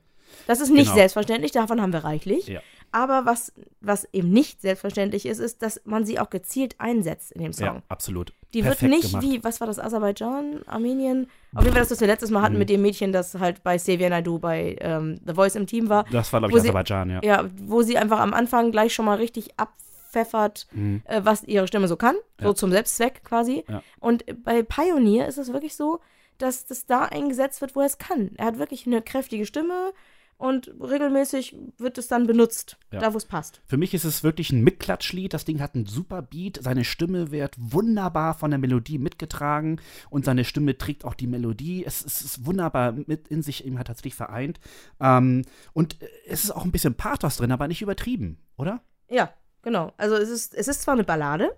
Das 0.46 0.60
ist 0.60 0.70
nicht 0.70 0.84
Genau. 0.84 0.96
selbstverständlich, 0.96 1.52
davon 1.52 1.80
haben 1.82 1.92
wir 1.92 2.04
reichlich. 2.04 2.46
Ja. 2.46 2.60
Aber 2.92 3.24
was, 3.24 3.52
was 3.80 4.08
eben 4.12 4.30
nicht 4.30 4.60
selbstverständlich 4.62 5.26
ist, 5.26 5.38
ist, 5.38 5.62
dass 5.62 5.80
man 5.84 6.04
sie 6.04 6.18
auch 6.18 6.28
gezielt 6.30 6.74
einsetzt 6.78 7.30
in 7.32 7.40
dem 7.42 7.52
Song. 7.52 7.66
Ja, 7.66 7.82
absolut. 7.88 8.32
Die 8.52 8.62
Perfekt 8.62 8.82
wird 8.82 8.90
nicht 8.90 9.10
gemacht. 9.12 9.24
wie, 9.24 9.44
was 9.44 9.60
war 9.60 9.68
das, 9.68 9.78
Aserbaidschan, 9.78 10.62
Armenien? 10.66 11.28
Auf 11.54 11.62
jeden 11.62 11.72
Fall 11.74 11.82
das, 11.82 11.90
was 11.92 12.00
wir 12.00 12.08
letztes 12.08 12.30
Mal 12.30 12.42
hatten 12.42 12.54
Mhm. 12.54 12.58
mit 12.58 12.68
dem 12.70 12.82
Mädchen, 12.82 13.12
das 13.12 13.34
halt 13.36 13.62
bei 13.62 13.76
Xavier 13.76 14.10
Naidoo 14.10 14.38
bei 14.40 14.76
ähm, 14.80 15.20
The 15.24 15.34
Voice 15.34 15.54
im 15.54 15.66
Team 15.68 15.88
war. 15.88 16.04
Das 16.10 16.32
war, 16.32 16.40
glaube 16.40 16.52
ich, 16.52 16.56
sie- 16.62 16.68
Aserbaidschan, 16.68 17.10
ja. 17.10 17.20
Ja, 17.22 17.48
wo 17.62 17.82
sie 17.82 17.96
einfach 17.96 18.18
am 18.18 18.34
Anfang 18.34 18.72
gleich 18.72 18.92
schon 18.92 19.04
mal 19.04 19.18
richtig 19.18 19.50
abpfeffert, 19.56 20.66
Mhm. 20.72 21.02
äh, 21.04 21.20
was 21.24 21.44
ihre 21.44 21.68
Stimme 21.68 21.86
so 21.88 21.96
kann, 21.96 22.16
so 22.40 22.48
Ja. 22.48 22.54
zum 22.54 22.70
Selbstzweck 22.72 23.22
quasi. 23.24 23.64
Ja. 23.68 23.82
Und 24.00 24.24
bei 24.44 24.62
Pioneer 24.62 25.28
ist 25.28 25.38
es 25.38 25.52
wirklich 25.52 25.76
so, 25.76 26.00
dass 26.38 26.66
das 26.66 26.86
da 26.86 27.04
eingesetzt 27.04 27.60
wird, 27.60 27.76
wo 27.76 27.80
er 27.80 27.86
es 27.86 27.98
kann. 27.98 28.30
Er 28.36 28.46
hat 28.46 28.58
wirklich 28.58 28.86
eine 28.86 29.02
kräftige 29.02 29.46
Stimme 29.46 29.92
und 30.40 30.68
regelmäßig 30.80 31.54
wird 31.76 31.98
es 31.98 32.08
dann 32.08 32.26
benutzt, 32.26 32.78
Ja. 32.90 32.98
da 33.00 33.12
wo 33.12 33.18
es 33.18 33.26
passt. 33.26 33.60
Für 33.66 33.76
mich 33.76 33.92
ist 33.92 34.04
es 34.04 34.24
wirklich 34.24 34.50
ein 34.50 34.64
Mitklatschlied. 34.64 35.34
Das 35.34 35.44
Ding 35.44 35.60
hat 35.60 35.74
einen 35.74 35.84
super 35.84 36.22
Beat. 36.22 36.58
Seine 36.62 36.84
Stimme 36.84 37.30
wird 37.30 37.54
wunderbar 37.58 38.32
von 38.34 38.50
der 38.50 38.58
Melodie 38.58 38.98
mitgetragen 38.98 39.80
und 40.08 40.24
seine 40.24 40.44
Stimme 40.44 40.78
trägt 40.78 41.04
auch 41.04 41.12
die 41.14 41.26
Melodie. 41.26 41.84
Es, 41.84 42.02
es 42.04 42.22
ist 42.22 42.46
wunderbar 42.46 42.92
mit 42.92 43.28
in 43.28 43.42
sich 43.42 43.66
eben 43.66 43.76
tatsächlich 43.76 44.14
vereint. 44.14 44.60
Ähm, 44.98 45.42
und 45.74 45.98
es 46.26 46.44
ist 46.44 46.50
auch 46.52 46.64
ein 46.64 46.72
bisschen 46.72 46.94
Pathos 46.94 47.36
drin, 47.36 47.52
aber 47.52 47.68
nicht 47.68 47.82
übertrieben, 47.82 48.38
oder? 48.56 48.82
Ja, 49.10 49.34
genau. 49.60 49.92
Also 49.98 50.16
es 50.16 50.30
ist, 50.30 50.54
es 50.54 50.68
ist 50.68 50.80
zwar 50.82 50.94
eine 50.94 51.04
Ballade, 51.04 51.54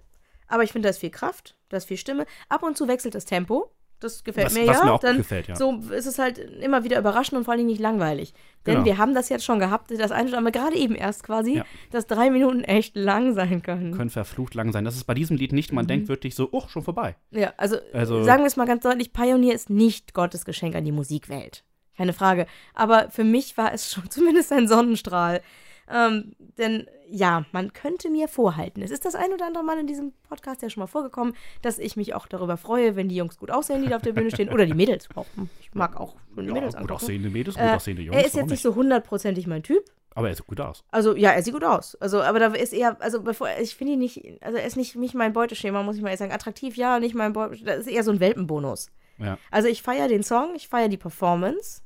aber 0.48 0.64
ich 0.64 0.72
finde, 0.72 0.86
da 0.86 0.90
ist 0.90 0.98
viel 0.98 1.10
Kraft, 1.10 1.56
da 1.68 1.76
ist 1.76 1.86
viel 1.86 1.96
Stimme. 1.96 2.26
Ab 2.48 2.64
und 2.64 2.76
zu 2.76 2.88
wechselt 2.88 3.14
das 3.14 3.26
Tempo. 3.26 3.72
Das 4.02 4.24
gefällt 4.24 4.46
Was- 4.46 4.54
mir 4.54 4.66
was 4.66 4.78
ja. 4.78 4.84
mir 4.84 4.92
auch 4.92 5.00
dann 5.00 5.16
gefällt, 5.16 5.48
ja. 5.48 5.56
So 5.56 5.80
ist 5.90 6.06
es 6.06 6.18
halt 6.18 6.38
immer 6.38 6.84
wieder 6.84 6.98
überraschend 6.98 7.38
und 7.38 7.44
vor 7.44 7.56
Dingen 7.56 7.68
nicht 7.68 7.80
langweilig. 7.80 8.34
Denn 8.66 8.74
Genau. 8.74 8.84
wir 8.86 8.98
haben 8.98 9.14
das 9.14 9.28
jetzt 9.28 9.44
schon 9.44 9.58
gehabt, 9.58 9.90
das 9.96 10.10
eine 10.12 10.28
oder 10.28 10.38
andere, 10.38 10.52
gerade 10.52 10.76
eben 10.76 10.94
erst 10.94 11.22
quasi, 11.24 11.56
Ja. 11.56 11.64
dass 11.90 12.06
drei 12.06 12.30
Minuten 12.30 12.62
echt 12.64 12.96
lang 12.96 13.34
sein 13.34 13.62
können. 13.62 13.92
Können 13.96 14.10
verflucht 14.10 14.54
lang 14.54 14.72
sein. 14.72 14.84
Das 14.84 14.96
ist 14.96 15.04
bei 15.04 15.14
diesem 15.14 15.36
Lied 15.36 15.52
nicht. 15.52 15.70
Mhm. 15.70 15.76
Man 15.76 15.86
denkt 15.86 16.08
wirklich 16.08 16.34
so, 16.34 16.48
oh, 16.52 16.64
schon 16.68 16.82
vorbei. 16.82 17.16
Ja, 17.30 17.52
also, 17.56 17.76
Also- 17.92 18.22
sagen 18.24 18.42
wir 18.42 18.46
es 18.48 18.56
mal 18.56 18.66
ganz 18.66 18.82
deutlich, 18.82 19.12
Pioneer 19.12 19.54
ist 19.54 19.70
nicht 19.70 20.14
Gottes 20.14 20.44
Geschenk 20.44 20.74
an 20.74 20.84
die 20.84 20.92
Musikwelt. 20.92 21.64
Keine 21.96 22.12
Frage. 22.12 22.46
Aber 22.74 23.10
für 23.10 23.24
mich 23.24 23.56
war 23.56 23.72
es 23.72 23.92
schon 23.92 24.04
zumindest 24.10 24.52
ein 24.52 24.66
Sonnenstrahl. 24.68 25.42
Ähm, 25.90 26.34
denn 26.58 26.86
ja, 27.10 27.44
man 27.52 27.72
könnte 27.72 28.08
mir 28.10 28.28
vorhalten, 28.28 28.82
es 28.82 28.90
ist 28.90 29.04
das 29.04 29.14
ein 29.14 29.32
oder 29.32 29.46
andere 29.46 29.64
Mal 29.64 29.78
in 29.78 29.86
diesem 29.86 30.12
Podcast 30.28 30.62
ja 30.62 30.70
schon 30.70 30.80
mal 30.80 30.86
vorgekommen, 30.86 31.34
dass 31.60 31.78
ich 31.78 31.96
mich 31.96 32.14
auch 32.14 32.26
darüber 32.26 32.56
freue, 32.56 32.96
wenn 32.96 33.08
die 33.08 33.16
Jungs 33.16 33.38
gut 33.38 33.50
aussehen, 33.50 33.82
die 33.82 33.88
da 33.88 33.96
auf 33.96 34.02
der 34.02 34.12
Bühne 34.12 34.30
stehen. 34.30 34.48
Oder 34.50 34.64
die 34.66 34.74
Mädels 34.74 35.08
auch. 35.14 35.26
Ich 35.60 35.74
mag 35.74 35.98
auch 36.00 36.16
schon 36.34 36.44
die 36.44 36.48
Ja, 36.48 36.54
Mädels 36.54 36.74
gut 36.74 36.80
angucken. 36.82 37.02
aussehende 37.02 37.30
Mädels, 37.30 37.56
gut 37.56 37.64
Äh, 37.64 37.70
aussehende 37.74 38.02
Jungs. 38.02 38.16
er 38.16 38.24
ist 38.26 38.34
jetzt 38.36 38.50
nicht 38.50 38.62
so 38.62 38.74
hundertprozentig 38.74 39.46
mein 39.46 39.62
Typ. 39.62 39.84
Aber 40.14 40.28
er 40.28 40.34
sieht 40.34 40.46
gut 40.46 40.60
aus. 40.60 40.84
Also, 40.90 41.16
ja, 41.16 41.30
er 41.30 41.42
sieht 41.42 41.54
gut 41.54 41.64
aus. 41.64 41.94
Also, 41.96 42.20
aber 42.22 42.38
da 42.38 42.46
ist 42.48 42.72
eher, 42.74 43.00
also 43.00 43.22
bevor, 43.22 43.48
ich 43.60 43.74
finde 43.74 43.94
ihn 43.94 43.98
nicht, 43.98 44.22
also 44.42 44.58
er 44.58 44.64
ist 44.66 44.76
nicht, 44.76 44.94
nicht 44.96 45.14
mein 45.14 45.32
Beuteschema, 45.32 45.82
muss 45.82 45.96
ich 45.96 46.02
mal 46.02 46.08
ehrlich 46.08 46.18
sagen. 46.18 46.32
Attraktiv, 46.32 46.76
ja, 46.76 47.00
nicht 47.00 47.14
mein 47.14 47.32
Beuteschema. 47.32 47.70
Das 47.72 47.80
ist 47.80 47.86
eher 47.88 48.04
so 48.04 48.10
ein 48.10 48.20
Welpenbonus. 48.20 48.88
Ja. 49.18 49.38
Also 49.50 49.68
ich 49.68 49.82
feiere 49.82 50.08
den 50.08 50.22
Song, 50.22 50.54
ich 50.54 50.68
feiere 50.68 50.88
die 50.88 50.96
Performance. 50.98 51.81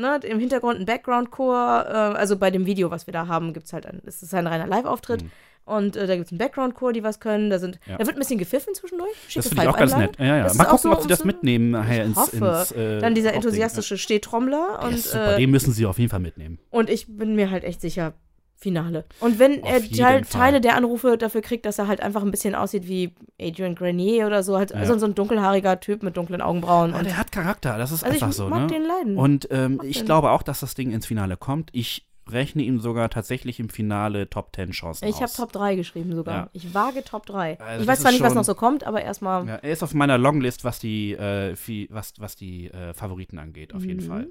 Ne, 0.00 0.18
Im 0.24 0.38
Hintergrund 0.38 0.80
ein 0.80 0.86
Background-Chor, 0.86 1.84
äh, 1.86 1.92
also 1.92 2.36
bei 2.38 2.50
dem 2.50 2.64
Video, 2.66 2.90
was 2.90 3.06
wir 3.06 3.12
da 3.12 3.26
haben, 3.26 3.52
gibt 3.52 3.66
es 3.66 3.72
halt 3.72 3.86
ein, 3.86 4.00
es 4.06 4.22
ist 4.22 4.32
ein 4.34 4.46
reiner 4.46 4.66
Live-Auftritt. 4.66 5.22
Mhm. 5.22 5.30
Und 5.66 5.94
äh, 5.94 6.06
da 6.06 6.14
gibt 6.16 6.26
es 6.26 6.32
einen 6.32 6.38
Background-Chor, 6.38 6.92
die 6.92 7.04
was 7.04 7.20
können. 7.20 7.50
Da, 7.50 7.58
sind, 7.58 7.78
Ja. 7.86 7.98
da 7.98 8.06
wird 8.06 8.16
ein 8.16 8.18
bisschen 8.18 8.38
gepfiffen 8.38 8.74
zwischendurch. 8.74 9.10
Das 9.26 9.32
Schicke 9.34 9.48
finde 9.50 9.62
ich 9.64 9.68
auch 9.68 9.76
ganz 9.76 9.94
nett. 9.94 10.18
Ja, 10.18 10.36
ja. 10.38 10.42
Das 10.44 10.54
Mal 10.56 10.64
auch 10.64 10.70
gucken, 10.70 10.90
so, 10.90 10.92
ob 10.96 11.02
sie 11.02 11.08
das 11.08 11.24
mitnehmen 11.24 11.70
nachher 11.70 12.02
Ich 12.02 12.08
ins, 12.08 12.16
hoffe. 12.16 12.36
ins 12.36 12.72
äh, 12.72 12.98
Dann 12.98 13.14
dieser 13.14 13.28
Hauptding. 13.28 13.42
enthusiastische 13.44 13.98
Stehtrommler. 13.98 14.78
Ja. 14.80 14.88
Und, 14.88 14.98
super. 14.98 15.34
äh, 15.34 15.36
Den 15.38 15.50
müssen 15.50 15.72
sie 15.72 15.86
auf 15.86 15.98
jeden 15.98 16.10
Fall 16.10 16.20
mitnehmen. 16.20 16.58
und 16.70 16.88
ich 16.90 17.06
bin 17.14 17.36
mir 17.36 17.50
halt 17.50 17.62
echt 17.64 17.80
sicher, 17.82 18.14
Finale. 18.60 19.04
Und 19.20 19.38
wenn 19.38 19.62
Auf 19.62 19.68
er 19.70 19.80
Teil, 19.80 20.24
Fall. 20.24 20.40
Teile 20.40 20.60
der 20.60 20.76
Anrufe 20.76 21.16
dafür 21.16 21.40
kriegt, 21.40 21.64
dass 21.64 21.78
er 21.78 21.88
halt 21.88 22.02
einfach 22.02 22.22
ein 22.22 22.30
bisschen 22.30 22.54
aussieht 22.54 22.86
wie 22.86 23.14
Adrian 23.40 23.74
Grenier 23.74 24.26
oder 24.26 24.42
so, 24.42 24.58
halt 24.58 24.70
Ja. 24.70 24.84
so, 24.84 24.98
so 24.98 25.06
ein 25.06 25.14
dunkelhaariger 25.14 25.80
Typ 25.80 26.02
mit 26.02 26.16
dunklen 26.16 26.42
Augenbrauen. 26.42 26.90
Aber 26.90 26.98
Und, 27.00 27.06
der 27.06 27.16
hat 27.16 27.32
Charakter, 27.32 27.78
das 27.78 27.90
ist 27.90 28.04
also 28.04 28.16
ich 28.16 28.22
einfach 28.22 28.34
so, 28.36 28.48
mag 28.48 28.60
ne? 28.62 28.66
den 28.66 28.82
leiden. 28.84 29.16
Und 29.16 29.48
ähm, 29.50 29.80
ich 29.82 29.98
den. 29.98 30.04
glaube 30.06 30.30
auch, 30.30 30.42
dass 30.42 30.60
das 30.60 30.74
Ding 30.74 30.90
ins 30.92 31.06
Finale 31.06 31.36
kommt. 31.38 31.70
Ich 31.72 32.06
rechne 32.28 32.62
ihm 32.62 32.80
sogar 32.80 33.10
tatsächlich 33.10 33.58
im 33.60 33.68
Finale 33.68 34.28
Top 34.30 34.54
10 34.54 34.70
Chancen 34.70 35.06
ich 35.08 35.16
habe 35.16 35.24
aus. 35.24 35.34
Top 35.34 35.52
3 35.52 35.74
geschrieben 35.76 36.14
sogar. 36.14 36.34
Ja. 36.34 36.50
Ich 36.52 36.74
wage 36.74 37.02
Top 37.04 37.26
3. 37.26 37.58
Also 37.60 37.80
ich 37.82 37.86
das 37.86 37.86
weiß 37.86 38.00
zwar 38.00 38.12
nicht, 38.12 38.20
was 38.20 38.28
schon- 38.28 38.36
noch 38.36 38.44
so 38.44 38.54
kommt, 38.54 38.84
aber 38.84 39.02
erstmal. 39.02 39.46
Ja, 39.46 39.54
er 39.56 39.72
ist 39.72 39.82
auf 39.82 39.94
meiner 39.94 40.18
Longlist, 40.18 40.64
was 40.64 40.78
die, 40.78 41.12
äh, 41.12 41.56
fi- 41.56 41.88
was, 41.90 42.14
was 42.18 42.36
die 42.36 42.68
äh, 42.70 42.94
Favoriten 42.94 43.38
angeht, 43.38 43.74
auf 43.74 43.84
jeden 43.84 44.04
Mhm. 44.04 44.08
Fall. 44.08 44.26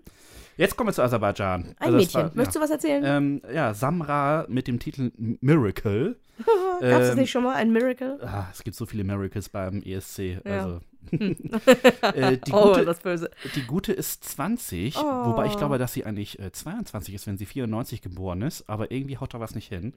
Jetzt 0.58 0.76
kommen 0.76 0.90
wir 0.90 0.94
zu 0.94 1.02
Aserbaidschan. 1.04 1.64
Ein 1.64 1.76
Also 1.80 1.98
das 1.98 2.14
Mädchen. 2.14 2.32
Möchtest 2.36 2.56
du 2.58 2.60
was 2.62 2.70
erzählen? 2.70 3.04
ja. 3.04 3.18
Ähm, 3.18 3.42
ja, 3.54 3.74
Samra 3.74 4.46
mit 4.50 4.68
dem 4.68 4.80
Titel 4.80 5.12
Miracle. 5.42 6.18
Gab 6.82 7.02
es 7.02 7.10
ähm, 7.12 7.18
nicht 7.18 7.32
schon 7.32 7.44
mal 7.44 7.56
ein 7.56 7.72
Miracle? 7.72 8.20
Ah, 8.24 8.48
es 8.52 8.64
gibt 8.64 8.76
so 8.76 8.86
viele 8.86 9.04
Miracles 9.04 9.50
beim 9.50 9.82
ESC. 9.82 10.40
Ja. 10.46 10.64
Also. 10.64 10.80
äh, 11.12 12.38
die, 12.38 12.52
oh, 12.52 12.74
gute, 12.74 12.96
die 13.56 13.64
gute 13.64 13.94
ist 13.94 14.24
20, 14.24 14.98
Oh. 14.98 15.02
wobei 15.28 15.48
ich 15.48 15.58
glaube, 15.58 15.78
dass 15.78 15.94
sie 15.94 16.06
eigentlich 16.06 16.40
äh, 16.40 16.52
22 16.52 17.14
ist, 17.16 17.28
wenn 17.28 17.38
sie 17.38 17.46
94 17.46 18.02
geboren 18.02 18.42
ist, 18.42 18.70
aber 18.70 18.92
irgendwie 18.92 19.18
haut 19.18 19.34
da 19.34 19.40
was 19.40 19.56
nicht 19.56 19.70
hin. 19.70 19.94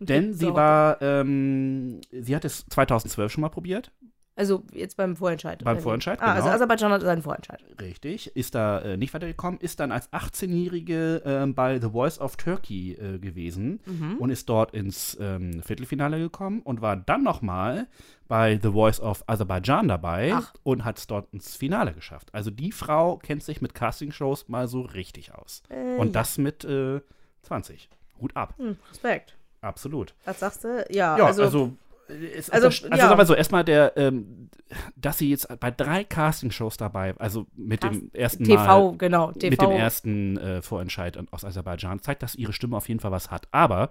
Denn 0.00 0.32
sie 0.34 0.54
war, 0.54 1.00
ähm, 1.02 2.00
sie 2.12 2.34
hat 2.34 2.44
es 2.44 2.64
2012 2.68 3.32
schon 3.32 3.42
mal 3.42 3.48
probiert, 3.48 3.92
Also 4.36 4.64
jetzt 4.72 4.96
beim 4.96 5.14
Vorentscheid. 5.16 5.62
Beim 5.62 5.76
wie? 5.76 5.80
Vorentscheid, 5.80 6.20
Ah, 6.20 6.32
also 6.32 6.42
genau. 6.44 6.54
Aserbaidschan 6.56 6.90
hat 6.92 7.02
seinen 7.02 7.22
Vorentscheid. 7.22 7.62
richtig, 7.80 8.34
ist 8.36 8.54
da 8.56 8.80
äh, 8.80 8.96
nicht 8.96 9.14
weitergekommen, 9.14 9.60
ist 9.60 9.78
dann 9.78 9.92
als 9.92 10.12
18-Jährige 10.12 11.22
ähm, 11.24 11.54
bei 11.54 11.80
The 11.80 11.90
Voice 11.90 12.18
of 12.20 12.36
Turkey 12.36 12.92
äh, 12.94 13.18
gewesen 13.18 13.80
Mhm. 13.86 14.16
und 14.18 14.30
ist 14.30 14.48
dort 14.48 14.74
ins 14.74 15.16
ähm, 15.20 15.62
Viertelfinale 15.62 16.18
gekommen 16.18 16.62
und 16.62 16.80
war 16.80 16.96
dann 16.96 17.22
nochmal 17.22 17.86
bei 18.26 18.58
The 18.60 18.70
Voice 18.72 19.00
of 19.00 19.22
Aserbaidschan 19.28 19.86
dabei 19.88 20.32
Ach. 20.34 20.52
und 20.62 20.84
hat 20.84 20.98
es 20.98 21.06
dort 21.06 21.32
ins 21.32 21.54
Finale 21.56 21.92
geschafft. 21.92 22.34
Also 22.34 22.50
die 22.50 22.72
Frau 22.72 23.18
kennt 23.18 23.42
sich 23.44 23.60
mit 23.60 23.74
Castingshows 23.74 24.48
mal 24.48 24.66
so 24.66 24.80
richtig 24.80 25.32
aus. 25.34 25.62
Äh, 25.68 25.96
Und 25.98 26.08
ja. 26.08 26.12
das 26.12 26.38
mit 26.38 26.64
äh, 26.64 27.00
20. 27.42 27.88
Hut 28.20 28.34
ab. 28.36 28.54
Hm, 28.58 28.76
Respekt. 28.90 29.36
Absolut. 29.60 30.14
Was 30.24 30.40
sagst 30.40 30.64
du? 30.64 30.84
Ja, 30.90 31.16
Ja, 31.18 31.26
also, 31.26 31.42
also. 31.42 31.72
Es, 32.08 32.50
also, 32.50 32.66
also, 32.66 32.84
also 32.84 32.88
ja. 32.88 32.96
sagen 32.96 33.18
wir 33.18 33.26
so, 33.26 33.34
erstmal 33.34 33.64
der, 33.64 33.96
ähm, 33.96 34.50
dass 34.96 35.18
sie 35.18 35.30
jetzt 35.30 35.48
bei 35.60 35.70
drei 35.70 36.04
Castingshows 36.04 36.76
dabei, 36.76 37.14
also 37.18 37.46
mit 37.54 37.82
dem 37.82 38.10
ersten 38.12 38.44
TV, 38.44 38.90
Mal, 38.90 38.98
genau. 38.98 39.32
TV. 39.32 39.50
mit 39.50 39.60
dem 39.60 39.70
ersten 39.70 40.36
äh, 40.36 40.62
Vorentscheid 40.62 41.18
aus 41.30 41.44
Aserbaidschan, 41.44 42.00
zeigt, 42.00 42.22
dass 42.22 42.34
ihre 42.34 42.52
Stimme 42.52 42.76
auf 42.76 42.88
jeden 42.88 43.00
Fall 43.00 43.12
was 43.12 43.30
hat. 43.30 43.48
Aber 43.52 43.90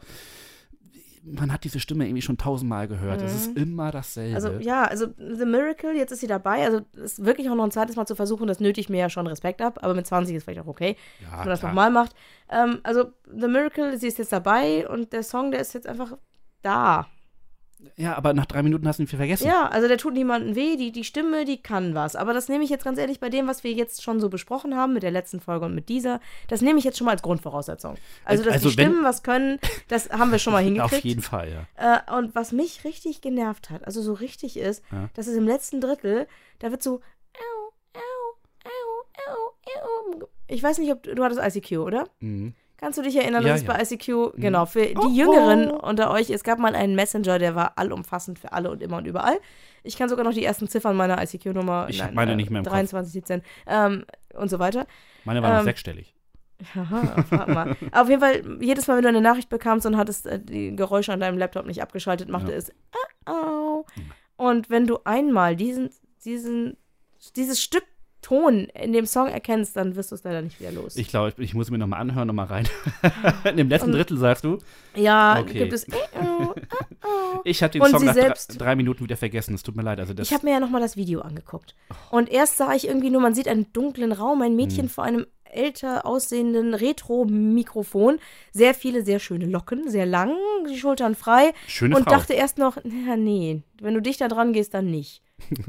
man 1.26 1.52
hat 1.54 1.64
diese 1.64 1.80
Stimme 1.80 2.06
irgendwie 2.06 2.22
schon 2.22 2.38
tausendmal 2.38 2.88
gehört. 2.88 3.22
Es 3.22 3.34
ist 3.34 3.58
immer 3.58 3.92
dasselbe. 3.92 4.36
Also 4.36 4.50
ja, 4.60 4.84
also 4.84 5.08
The 5.18 5.46
Miracle, 5.46 5.96
jetzt 5.96 6.12
ist 6.12 6.20
sie 6.20 6.28
dabei. 6.28 6.66
Also 6.66 6.82
es 6.96 7.14
ist 7.14 7.26
wirklich 7.26 7.50
auch 7.50 7.56
noch 7.56 7.64
ein 7.64 7.72
zweites 7.72 7.96
Mal 7.96 8.06
zu 8.06 8.16
versuchen, 8.16 8.48
das 8.48 8.60
nötigt 8.60 8.90
mir 8.90 8.98
ja 8.98 9.10
schon 9.10 9.26
Respekt 9.28 9.62
ab, 9.62 9.80
aber 9.82 9.94
mit 9.94 10.06
20 10.06 10.36
ist 10.36 10.44
vielleicht 10.44 10.60
auch 10.60 10.68
okay, 10.68 10.98
ja, 11.22 11.32
wenn 11.32 11.38
man 11.40 11.48
das 11.48 11.64
nochmal 11.64 11.92
macht. 11.92 12.14
Ähm, 12.50 12.80
also 12.84 13.14
The 13.26 13.48
Miracle, 13.48 13.98
sie 13.98 14.08
ist 14.08 14.18
jetzt 14.18 14.34
dabei 14.34 14.88
und 14.88 15.14
der 15.14 15.24
Song, 15.24 15.52
der 15.52 15.62
ist 15.62 15.74
jetzt 15.74 15.88
einfach 15.88 16.18
da. 16.62 17.08
Ja, 17.96 18.16
aber 18.16 18.34
nach 18.34 18.46
drei 18.46 18.64
Minuten 18.64 18.88
hast 18.88 18.98
du 19.00 19.04
ihn 19.04 19.08
viel 19.08 19.18
vergessen. 19.18 19.48
Ja, 19.48 19.68
also 19.70 19.88
der 19.88 19.98
tut 19.98 20.14
niemandem 20.14 20.56
weh, 20.56 20.76
die, 20.78 20.92
die 20.92 21.04
Stimme, 21.04 21.46
die 21.46 21.62
kann 21.62 21.94
was. 21.96 22.16
Aber 22.16 22.34
das 22.34 22.50
nehme 22.50 22.64
ich 22.64 22.70
jetzt 22.70 22.84
ganz 22.84 22.98
ehrlich 22.98 23.20
bei 23.20 23.30
dem, 23.30 23.48
was 23.48 23.64
wir 23.64 23.72
jetzt 23.72 24.02
schon 24.04 24.20
so 24.20 24.30
besprochen 24.30 24.76
haben, 24.76 24.94
mit 24.94 25.04
der 25.04 25.12
letzten 25.12 25.40
Folge 25.40 25.66
und 25.66 25.76
mit 25.76 25.90
dieser, 25.90 26.20
das 26.48 26.62
nehme 26.62 26.80
ich 26.80 26.86
jetzt 26.86 26.98
schon 26.98 27.06
mal 27.06 27.12
als 27.12 27.22
Grundvoraussetzung. 27.22 27.96
Also, 28.26 28.44
dass 28.44 28.54
Also 28.54 28.68
die 28.70 28.74
Stimmen 28.74 29.04
was 29.04 29.24
können, 29.24 29.60
das 29.88 30.10
haben 30.10 30.32
wir 30.32 30.40
schon 30.40 30.54
mal 30.54 30.64
hingekriegt. 30.64 30.94
Auf 30.94 31.04
jeden 31.04 31.22
Fall, 31.22 31.50
ja. 31.78 31.98
Äh, 32.08 32.18
und 32.18 32.34
was 32.36 32.52
mich 32.52 32.84
richtig 32.84 33.22
genervt 33.22 33.70
hat, 33.70 33.86
also 33.86 34.02
so 34.02 34.14
richtig 34.14 34.58
ist, 34.58 34.84
Ja. 34.92 35.10
dass 35.16 35.28
es 35.28 35.36
im 35.36 35.48
letzten 35.48 35.82
Drittel, 35.82 36.28
da 36.60 36.72
wird 36.72 36.82
so. 36.84 37.02
Au, 37.36 37.74
au, 37.96 38.66
au, 38.66 39.32
au, 39.32 40.22
au. 40.22 40.28
Ich 40.48 40.62
weiß 40.62 40.78
nicht, 40.78 40.92
ob 40.92 41.04
du, 41.04 41.16
du 41.16 41.24
hattest 41.24 41.42
ICQ, 41.56 41.80
oder? 41.80 42.08
Mhm. 42.20 42.54
Kannst 42.78 42.98
du 42.98 43.02
dich 43.04 43.16
erinnern, 43.16 43.44
Ja, 43.44 43.50
dass 43.54 43.62
es 43.62 43.68
ja. 43.68 43.74
bei 43.74 43.82
ICQ, 43.82 44.36
genau, 44.42 44.66
für 44.66 44.86
die 44.88 44.98
Oh, 44.98 45.08
Jüngeren 45.10 45.72
oh. 45.72 45.88
unter 45.88 46.12
euch, 46.12 46.30
es 46.30 46.44
gab 46.44 46.60
mal 46.60 46.76
einen 46.76 46.96
Messenger, 46.96 47.40
der 47.40 47.56
war 47.56 47.74
allumfassend 47.78 48.40
für 48.40 48.52
alle 48.52 48.70
und 48.72 48.82
immer 48.82 48.98
und 48.98 49.06
überall. 49.06 49.38
Ich 49.84 49.98
kann 49.98 50.10
sogar 50.10 50.26
noch 50.26 50.34
die 50.34 50.44
ersten 50.44 50.68
Ziffern 50.68 50.96
meiner 50.96 51.22
ICQ-Nummer. 51.22 51.88
Ich 51.90 52.02
hab 52.04 52.14
meine 52.14 52.36
nicht 52.36 52.50
mehr 52.50 52.60
im 52.60 52.66
Kopf. 52.66 52.74
23, 52.74 53.14
17 53.14 53.42
ähm, 53.68 54.06
und 54.34 54.50
so 54.50 54.60
weiter. 54.60 54.86
Meine 55.24 55.42
war 55.42 55.52
noch 55.52 55.60
Ähm, 55.60 55.66
sechsstellig. 55.66 56.14
Aha, 56.76 57.26
warte 57.30 57.52
mal. 57.52 57.76
Auf 57.92 58.10
jeden 58.10 58.22
Fall, 58.22 58.42
jedes 58.62 58.88
Mal, 58.88 58.96
wenn 58.98 59.04
du 59.04 59.10
eine 59.10 59.22
Nachricht 59.22 59.50
bekamst 59.50 59.86
und 59.86 59.98
hattest 59.98 60.26
äh, 60.26 60.40
die 60.40 60.76
Geräusche 60.76 61.12
an 61.14 61.20
deinem 61.20 61.38
Laptop 61.38 61.66
nicht 61.66 61.82
abgeschaltet, 61.82 62.30
machte 62.30 62.52
Ja. 62.52 62.58
es 62.58 62.72
oh, 63.28 63.32
oh. 63.32 63.86
Und 64.38 64.70
wenn 64.70 64.88
du 64.88 65.00
einmal 65.04 65.56
diesen, 65.56 65.90
diesen, 66.26 66.78
dieses 67.36 67.62
Stück 67.62 67.84
Ton 68.24 68.66
in 68.74 68.92
dem 68.94 69.06
Song 69.06 69.28
erkennst, 69.28 69.76
dann 69.78 69.96
wirst 69.96 70.10
du 70.10 70.16
es 70.16 70.24
leider 70.24 70.42
nicht 70.42 70.60
wieder 70.60 70.72
los. 70.72 70.96
Ich 70.96 71.08
glaube, 71.10 71.30
ich, 71.38 71.44
ich 71.44 71.54
muss 71.54 71.70
mir 71.70 71.78
noch 71.78 71.86
mal 71.86 71.98
anhören 71.98 72.28
und 72.32 72.36
mal 72.36 72.46
rein. 72.46 72.68
In 73.46 73.58
dem 73.58 73.70
letzten 73.70 73.92
Und- 73.92 73.96
Drittel 73.98 74.18
sagst 74.18 74.44
du, 74.44 74.58
ja, 74.96 75.38
Okay. 75.40 75.60
gibt 75.60 75.74
es. 75.74 75.84
äh, 75.88 75.92
oh, 76.20 76.54
oh, 76.54 76.54
oh. 77.04 77.40
ich 77.44 77.62
hatte 77.62 77.78
den 77.78 77.84
Und 77.84 77.92
Song 77.92 78.06
nach 78.06 78.14
drei, 78.16 78.22
selbst- 78.22 78.60
drei 78.60 78.76
Minuten 78.76 79.04
wieder 79.04 79.18
vergessen. 79.18 79.54
Es 79.54 79.62
tut 79.62 79.76
mir 79.76 79.84
leid. 79.84 80.00
Also 80.00 80.16
das, 80.16 80.28
Ich 80.28 80.34
habe 80.34 80.46
mir 80.48 80.54
ja 80.54 80.60
nochmal 80.60 80.82
das 80.82 80.98
Video 80.98 81.22
angeguckt. 81.22 81.76
Und 82.10 82.30
erst 82.32 82.58
sah 82.58 82.74
ich 82.74 82.88
irgendwie 82.88 83.12
nur, 83.12 83.22
man 83.22 83.36
sieht 83.36 83.48
einen 83.48 83.72
dunklen 83.74 84.12
Raum, 84.12 84.42
ein 84.42 84.48
Hm. 84.52 84.56
Mädchen 84.56 84.90
vor 84.90 85.04
einem 85.04 85.28
älter 85.44 86.06
aussehenden 86.08 86.74
Retro-Mikrofon. 86.74 88.18
Sehr 88.52 88.74
viele, 88.74 89.04
sehr 89.04 89.20
schöne 89.20 89.46
Locken, 89.46 89.88
sehr 89.90 90.06
lang, 90.08 90.32
die 90.70 90.78
Schultern 90.80 91.14
frei. 91.14 91.54
schöne 91.68 91.96
und 91.96 92.04
Frau. 92.06 92.12
dachte 92.12 92.34
erst 92.34 92.58
noch, 92.58 92.78
na, 92.84 93.16
nee, 93.16 93.62
wenn 93.80 93.94
du 93.94 94.02
dich 94.02 94.18
da 94.18 94.28
dran 94.30 94.54
gehst, 94.54 94.74
dann 94.74 94.90
nicht. 94.90 95.22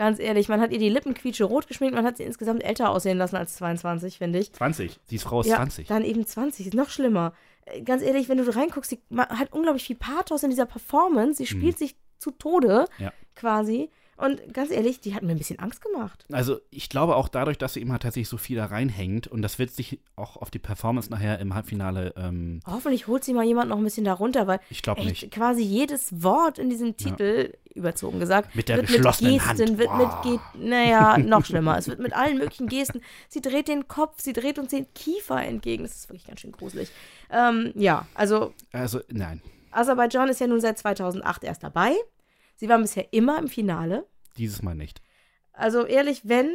Ganz 0.00 0.18
ehrlich, 0.18 0.48
man 0.48 0.62
hat 0.62 0.72
ihr 0.72 0.78
die 0.78 0.88
Lippen 0.88 1.12
quietsche 1.12 1.44
rot 1.44 1.68
geschminkt, 1.68 1.94
man 1.94 2.06
hat 2.06 2.16
sie 2.16 2.22
insgesamt 2.22 2.64
älter 2.64 2.88
aussehen 2.88 3.18
lassen 3.18 3.36
als 3.36 3.56
22, 3.56 4.16
finde 4.16 4.38
ich. 4.38 4.50
20. 4.54 4.98
Die 5.10 5.18
Frau 5.18 5.42
ist 5.42 5.48
ja, 5.48 5.56
20. 5.56 5.88
dann 5.88 6.04
eben 6.06 6.24
20, 6.24 6.68
ist 6.68 6.74
noch 6.74 6.88
schlimmer. 6.88 7.34
Äh, 7.66 7.82
Ganz 7.82 8.02
ehrlich, 8.02 8.30
wenn 8.30 8.38
du 8.38 8.56
reinguckst, 8.56 8.88
sie 8.88 9.00
hat 9.14 9.52
unglaublich 9.52 9.84
viel 9.84 9.96
Pathos 9.96 10.42
in 10.42 10.48
dieser 10.48 10.64
Performance, 10.64 11.36
sie 11.36 11.46
spielt 11.46 11.76
sich 11.76 11.96
zu 12.18 12.30
Tode 12.30 12.86
Mhm. 12.98 13.04
Ja. 13.04 13.12
quasi. 13.34 13.90
Und 14.20 14.52
ganz 14.52 14.70
ehrlich, 14.70 15.00
die 15.00 15.14
hat 15.14 15.22
mir 15.22 15.32
ein 15.32 15.38
bisschen 15.38 15.58
Angst 15.58 15.80
gemacht. 15.82 16.26
Also 16.30 16.60
ich 16.70 16.88
glaube 16.88 17.16
auch 17.16 17.28
dadurch, 17.28 17.56
dass 17.58 17.74
sie 17.74 17.80
immer 17.80 17.98
tatsächlich 17.98 18.28
so 18.28 18.36
viel 18.36 18.56
da 18.56 18.66
reinhängt 18.66 19.26
und 19.26 19.42
das 19.42 19.58
wird 19.58 19.70
sich 19.70 20.00
auch 20.16 20.36
auf 20.36 20.50
die 20.50 20.58
Performance 20.58 21.10
nachher 21.10 21.38
im 21.38 21.54
Halbfinale, 21.54 22.12
ähm, 22.16 22.60
Hoffentlich 22.66 23.06
holt 23.06 23.24
sie 23.24 23.32
mal 23.32 23.44
jemand 23.44 23.70
noch 23.70 23.78
ein 23.78 23.84
bisschen 23.84 24.04
da 24.04 24.12
runter, 24.12 24.46
weil 24.46 24.60
ich 24.68 24.82
glaube 24.82 25.04
nicht. 25.04 25.30
quasi 25.30 25.62
jedes 25.62 26.22
Wort 26.22 26.58
in 26.58 26.68
diesem 26.70 26.96
Titel, 26.96 27.54
überzogen 27.74 28.20
gesagt, 28.20 28.54
Mit 28.54 28.68
der 28.68 28.76
wird 28.78 28.88
geschlossenen 28.88 29.34
mit 29.34 29.42
Gesten, 29.42 29.68
Hand. 29.68 29.78
wird 29.78 29.88
Wow. 29.90 30.24
mit, 30.24 30.40
Ge 30.56 30.68
naja, 30.68 31.16
noch 31.18 31.44
schlimmer. 31.44 31.78
Es 31.78 31.88
wird 31.88 32.00
mit 32.00 32.12
allen 32.14 32.36
möglichen 32.38 32.66
Gesten. 32.68 33.00
Sie 33.28 33.40
dreht 33.40 33.68
den 33.68 33.88
Kopf, 33.88 34.20
sie 34.20 34.32
dreht 34.32 34.58
uns 34.58 34.70
den 34.70 34.92
Kiefer 34.94 35.42
entgegen. 35.42 35.84
Das 35.84 35.94
ist 35.94 36.08
wirklich 36.08 36.26
ganz 36.26 36.40
schön 36.40 36.52
gruselig. 36.52 36.90
Ähm, 37.30 37.72
ja, 37.74 38.06
also 38.14 38.52
Also 38.72 39.00
nein, 39.08 39.40
Aserbaidschan 39.70 40.28
ist 40.28 40.40
ja 40.40 40.46
nun 40.46 40.60
seit 40.60 40.78
2008 40.78 41.44
erst 41.44 41.62
dabei. 41.62 41.92
Sie 42.56 42.68
waren 42.68 42.82
bisher 42.82 43.12
immer 43.12 43.38
im 43.38 43.48
Finale. 43.48 44.04
Dieses 44.36 44.62
Mal 44.62 44.74
nicht. 44.74 45.00
Also 45.52 45.84
ehrlich, 45.84 46.22
wenn, 46.24 46.50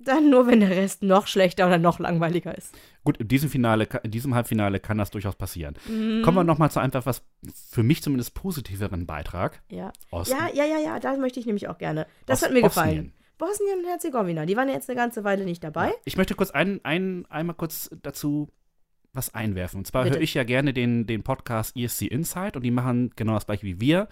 dann 0.00 0.30
nur, 0.30 0.46
wenn 0.46 0.60
der 0.60 0.70
Rest 0.70 1.02
noch 1.02 1.26
schlechter 1.26 1.66
oder 1.66 1.78
noch 1.78 1.98
langweiliger 2.00 2.56
ist. 2.56 2.74
Gut, 3.04 3.18
in 3.18 3.28
diesem 3.28 3.50
Finale, 3.50 3.86
in 4.02 4.10
diesem 4.10 4.34
Halbfinale 4.34 4.80
kann 4.80 4.98
das 4.98 5.10
durchaus 5.10 5.36
passieren. 5.36 5.76
Mhm. 5.86 6.22
Kommen 6.22 6.38
wir 6.38 6.44
noch 6.44 6.58
mal 6.58 6.70
zu 6.70 6.80
einem 6.80 6.90
etwas 6.92 7.22
für 7.70 7.82
mich 7.82 8.02
zumindest 8.02 8.34
positiveren 8.34 9.06
Beitrag. 9.06 9.62
Ja. 9.70 9.92
Osten. 10.10 10.36
ja, 10.36 10.48
ja, 10.52 10.64
ja, 10.64 10.78
ja, 10.80 10.98
da 11.00 11.16
möchte 11.16 11.38
ich 11.38 11.46
nämlich 11.46 11.68
auch 11.68 11.78
gerne. 11.78 12.06
Das 12.26 12.40
Bos- 12.40 12.46
hat 12.46 12.54
mir 12.54 12.62
gefallen. 12.62 12.88
Bosnien. 12.88 13.12
Bosnien 13.38 13.78
und 13.78 13.86
Herzegowina, 13.86 14.46
die 14.46 14.56
waren 14.56 14.66
ja 14.68 14.74
jetzt 14.74 14.90
eine 14.90 14.96
ganze 14.96 15.22
Weile 15.22 15.44
nicht 15.44 15.62
dabei. 15.62 15.92
Ich 16.04 16.16
möchte 16.16 16.34
kurz 16.34 16.50
ein, 16.50 16.80
ein, 16.82 17.24
einmal 17.28 17.54
kurz 17.54 17.88
dazu 18.02 18.48
was 19.12 19.34
einwerfen. 19.34 19.78
Und 19.78 19.86
zwar 19.86 20.04
Bitte. 20.04 20.16
höre 20.16 20.22
ich 20.22 20.34
ja 20.34 20.44
gerne 20.44 20.72
den, 20.72 21.06
den 21.06 21.22
Podcast 21.22 21.76
ESC 21.76 22.02
Insight 22.02 22.56
und 22.56 22.62
die 22.62 22.70
machen 22.70 23.10
genau 23.16 23.34
das 23.34 23.46
gleiche 23.46 23.64
wie 23.64 23.80
wir, 23.80 24.08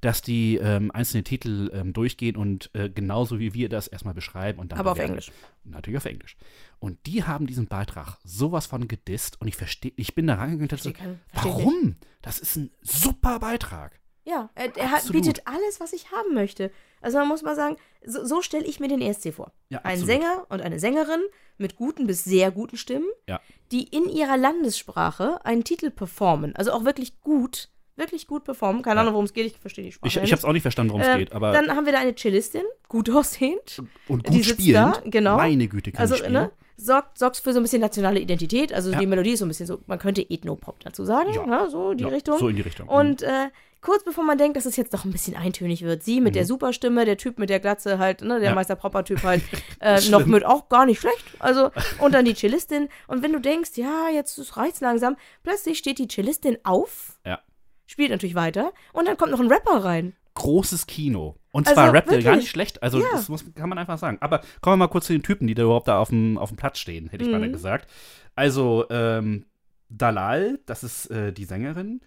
dass 0.00 0.22
die 0.22 0.56
ähm, 0.56 0.90
einzelne 0.90 1.24
Titel 1.24 1.70
ähm, 1.72 1.92
durchgehen 1.92 2.36
und 2.36 2.70
äh, 2.74 2.88
genauso 2.90 3.38
wie 3.38 3.54
wir 3.54 3.68
das 3.68 3.86
erstmal 3.86 4.14
beschreiben 4.14 4.58
und 4.58 4.72
dann 4.72 4.78
Aber 4.78 4.92
auf 4.92 4.96
bewerten. 4.96 5.12
Englisch. 5.12 5.32
Natürlich 5.64 5.98
auf 5.98 6.04
Englisch. 6.04 6.36
Und 6.78 7.06
die 7.06 7.24
haben 7.24 7.46
diesen 7.46 7.66
Beitrag 7.66 8.18
sowas 8.24 8.66
von 8.66 8.88
gedisst 8.88 9.40
und 9.40 9.48
ich 9.48 9.56
verstehe, 9.56 9.92
ich 9.96 10.14
bin 10.14 10.26
da 10.26 10.34
reingegangen 10.34 10.70
und 10.70 10.72
dachte, 10.72 10.94
warum? 11.32 11.96
Das 12.22 12.38
ist 12.38 12.56
ein 12.56 12.70
super 12.82 13.38
Beitrag. 13.38 14.00
Ja, 14.24 14.50
er, 14.54 14.76
er 14.76 14.90
hat, 14.90 15.10
bietet 15.10 15.46
alles, 15.46 15.80
was 15.80 15.92
ich 15.92 16.12
haben 16.12 16.34
möchte. 16.34 16.70
Also 17.00 17.18
man 17.18 17.28
muss 17.28 17.42
mal 17.42 17.56
sagen, 17.56 17.76
so, 18.04 18.24
so 18.24 18.42
stelle 18.42 18.64
ich 18.64 18.78
mir 18.78 18.88
den 18.88 19.00
ESC 19.00 19.32
vor. 19.32 19.52
Ja, 19.70 19.80
Ein. 19.82 19.98
Sänger 19.98 20.46
und 20.50 20.60
eine 20.60 20.78
Sängerin 20.78 21.20
mit 21.60 21.76
guten 21.76 22.06
bis 22.06 22.24
sehr 22.24 22.50
guten 22.50 22.76
Stimmen, 22.76 23.06
Ja. 23.28 23.40
die 23.70 23.84
in 23.84 24.08
ihrer 24.08 24.36
Landessprache 24.36 25.44
einen 25.44 25.64
Titel 25.64 25.90
performen. 25.90 26.56
Also 26.56 26.72
auch 26.72 26.84
wirklich 26.84 27.20
gut, 27.20 27.68
wirklich 27.96 28.26
gut 28.26 28.44
performen. 28.44 28.82
Keine 28.82 29.00
Ahnung, 29.00 29.12
worum 29.14 29.26
es 29.26 29.32
geht, 29.32 29.46
ich 29.46 29.56
verstehe 29.58 29.84
die 29.84 29.92
Sprache. 29.92 30.08
Ich, 30.08 30.14
ja 30.14 30.22
ich 30.22 30.32
habe 30.32 30.38
es 30.40 30.44
auch 30.44 30.52
nicht 30.52 30.62
verstanden, 30.62 30.90
worum 30.92 31.02
es 31.02 31.08
Ähm, 31.08 31.18
geht, 31.18 31.32
aber 31.32 31.52
Dann 31.52 31.70
haben 31.76 31.84
wir 31.86 31.92
da 31.92 31.98
eine 32.00 32.14
Cellistin, 32.16 32.62
gut 32.88 33.10
aussehend. 33.10 33.82
und 34.08 34.26
die 34.28 34.32
gut 34.36 34.44
sitzt 34.44 34.60
spielend. 34.60 34.96
da, 34.96 35.02
genau. 35.04 35.36
Meine 35.36 35.68
Güte, 35.68 35.92
kann 35.92 36.00
Also, 36.00 36.14
ich 36.14 36.20
spielen. 36.20 36.32
ne, 36.34 36.50
sorgt, 36.80 37.18
sorgt 37.18 37.36
für 37.36 37.52
so 37.52 37.60
ein 37.60 37.62
bisschen 37.62 37.80
nationale 37.80 38.18
Identität. 38.20 38.72
Also 38.72 38.90
Ja. 38.90 38.98
die 38.98 39.06
Melodie 39.06 39.32
ist 39.32 39.40
so 39.40 39.44
ein 39.44 39.48
bisschen 39.48 39.66
so, 39.66 39.80
man 39.86 39.98
könnte 39.98 40.22
Ethnopop 40.28 40.80
dazu 40.80 41.04
sagen, 41.04 41.32
Ja. 41.32 41.46
ne, 41.46 41.68
so 41.70 41.94
die 41.94 42.04
Ja, 42.04 42.08
Richtung. 42.10 42.38
So 42.38 42.48
in 42.48 42.56
die 42.56 42.62
Richtung. 42.62 42.88
Und 42.88 43.22
äh, 43.22 43.48
kurz 43.82 44.04
bevor 44.04 44.24
man 44.24 44.36
denkt, 44.38 44.56
dass 44.56 44.66
es 44.66 44.76
jetzt 44.76 44.92
doch 44.92 45.04
ein 45.04 45.12
bisschen 45.12 45.36
eintönig 45.36 45.82
wird, 45.82 46.02
sie 46.02 46.20
mit 46.20 46.34
der 46.34 46.44
Superstimme, 46.44 47.04
der 47.04 47.16
Typ 47.16 47.38
mit 47.38 47.48
der 47.50 47.60
Glatze 47.60 47.98
halt, 47.98 48.20
ne, 48.22 48.28
der 48.28 48.38
Mhm. 48.38 48.44
Ja. 48.44 48.54
Meister 48.54 48.76
Propper-Typ 48.76 49.22
halt, 49.22 49.42
äh, 49.80 50.00
noch 50.10 50.26
mit 50.26 50.44
auch 50.44 50.68
gar 50.68 50.86
nicht 50.86 51.00
schlecht. 51.00 51.24
Also, 51.38 51.70
und 51.98 52.12
dann 52.12 52.24
die 52.24 52.34
Cellistin. 52.34 52.88
Und 53.06 53.22
wenn 53.22 53.32
du 53.32 53.38
denkst, 53.40 53.70
ja, 53.76 54.08
jetzt 54.12 54.56
reicht's 54.56 54.80
langsam, 54.80 55.16
plötzlich 55.42 55.78
steht 55.78 55.98
die 55.98 56.08
Cellistin 56.08 56.58
auf, 56.64 57.18
ja. 57.24 57.38
spielt 57.86 58.10
natürlich 58.10 58.34
weiter, 58.34 58.72
und 58.92 59.06
dann 59.08 59.16
kommt 59.16 59.32
noch 59.32 59.40
ein 59.40 59.48
Rapper 59.50 59.84
rein. 59.84 60.14
Großes 60.40 60.86
Kino. 60.86 61.36
Und 61.52 61.66
Also, 61.66 61.74
zwar 61.80 61.92
rappt 61.92 62.10
er 62.12 62.22
gar 62.22 62.36
nicht 62.36 62.48
schlecht. 62.50 62.82
Also, 62.82 63.00
Ja. 63.00 63.06
das 63.12 63.28
muss, 63.28 63.44
kann 63.54 63.68
man 63.68 63.78
einfach 63.78 63.98
sagen. 63.98 64.18
Aber 64.20 64.38
kommen 64.60 64.74
wir 64.74 64.86
mal 64.86 64.88
kurz 64.88 65.06
zu 65.06 65.12
den 65.12 65.22
Typen, 65.22 65.46
die 65.46 65.54
da 65.54 65.64
überhaupt 65.64 65.88
da 65.88 65.98
auf 65.98 66.08
dem, 66.10 66.38
auf 66.38 66.50
dem 66.50 66.56
Platz 66.56 66.78
stehen, 66.78 67.08
hätte 67.08 67.24
ich 67.24 67.28
Mhm. 67.28 67.32
beinahe 67.34 67.50
gesagt. 67.50 67.90
Also, 68.36 68.86
ähm, 68.90 69.46
Dalal, 69.88 70.60
das 70.66 70.84
ist 70.84 71.06
äh, 71.10 71.32
die 71.32 71.44
Sängerin. 71.44 72.00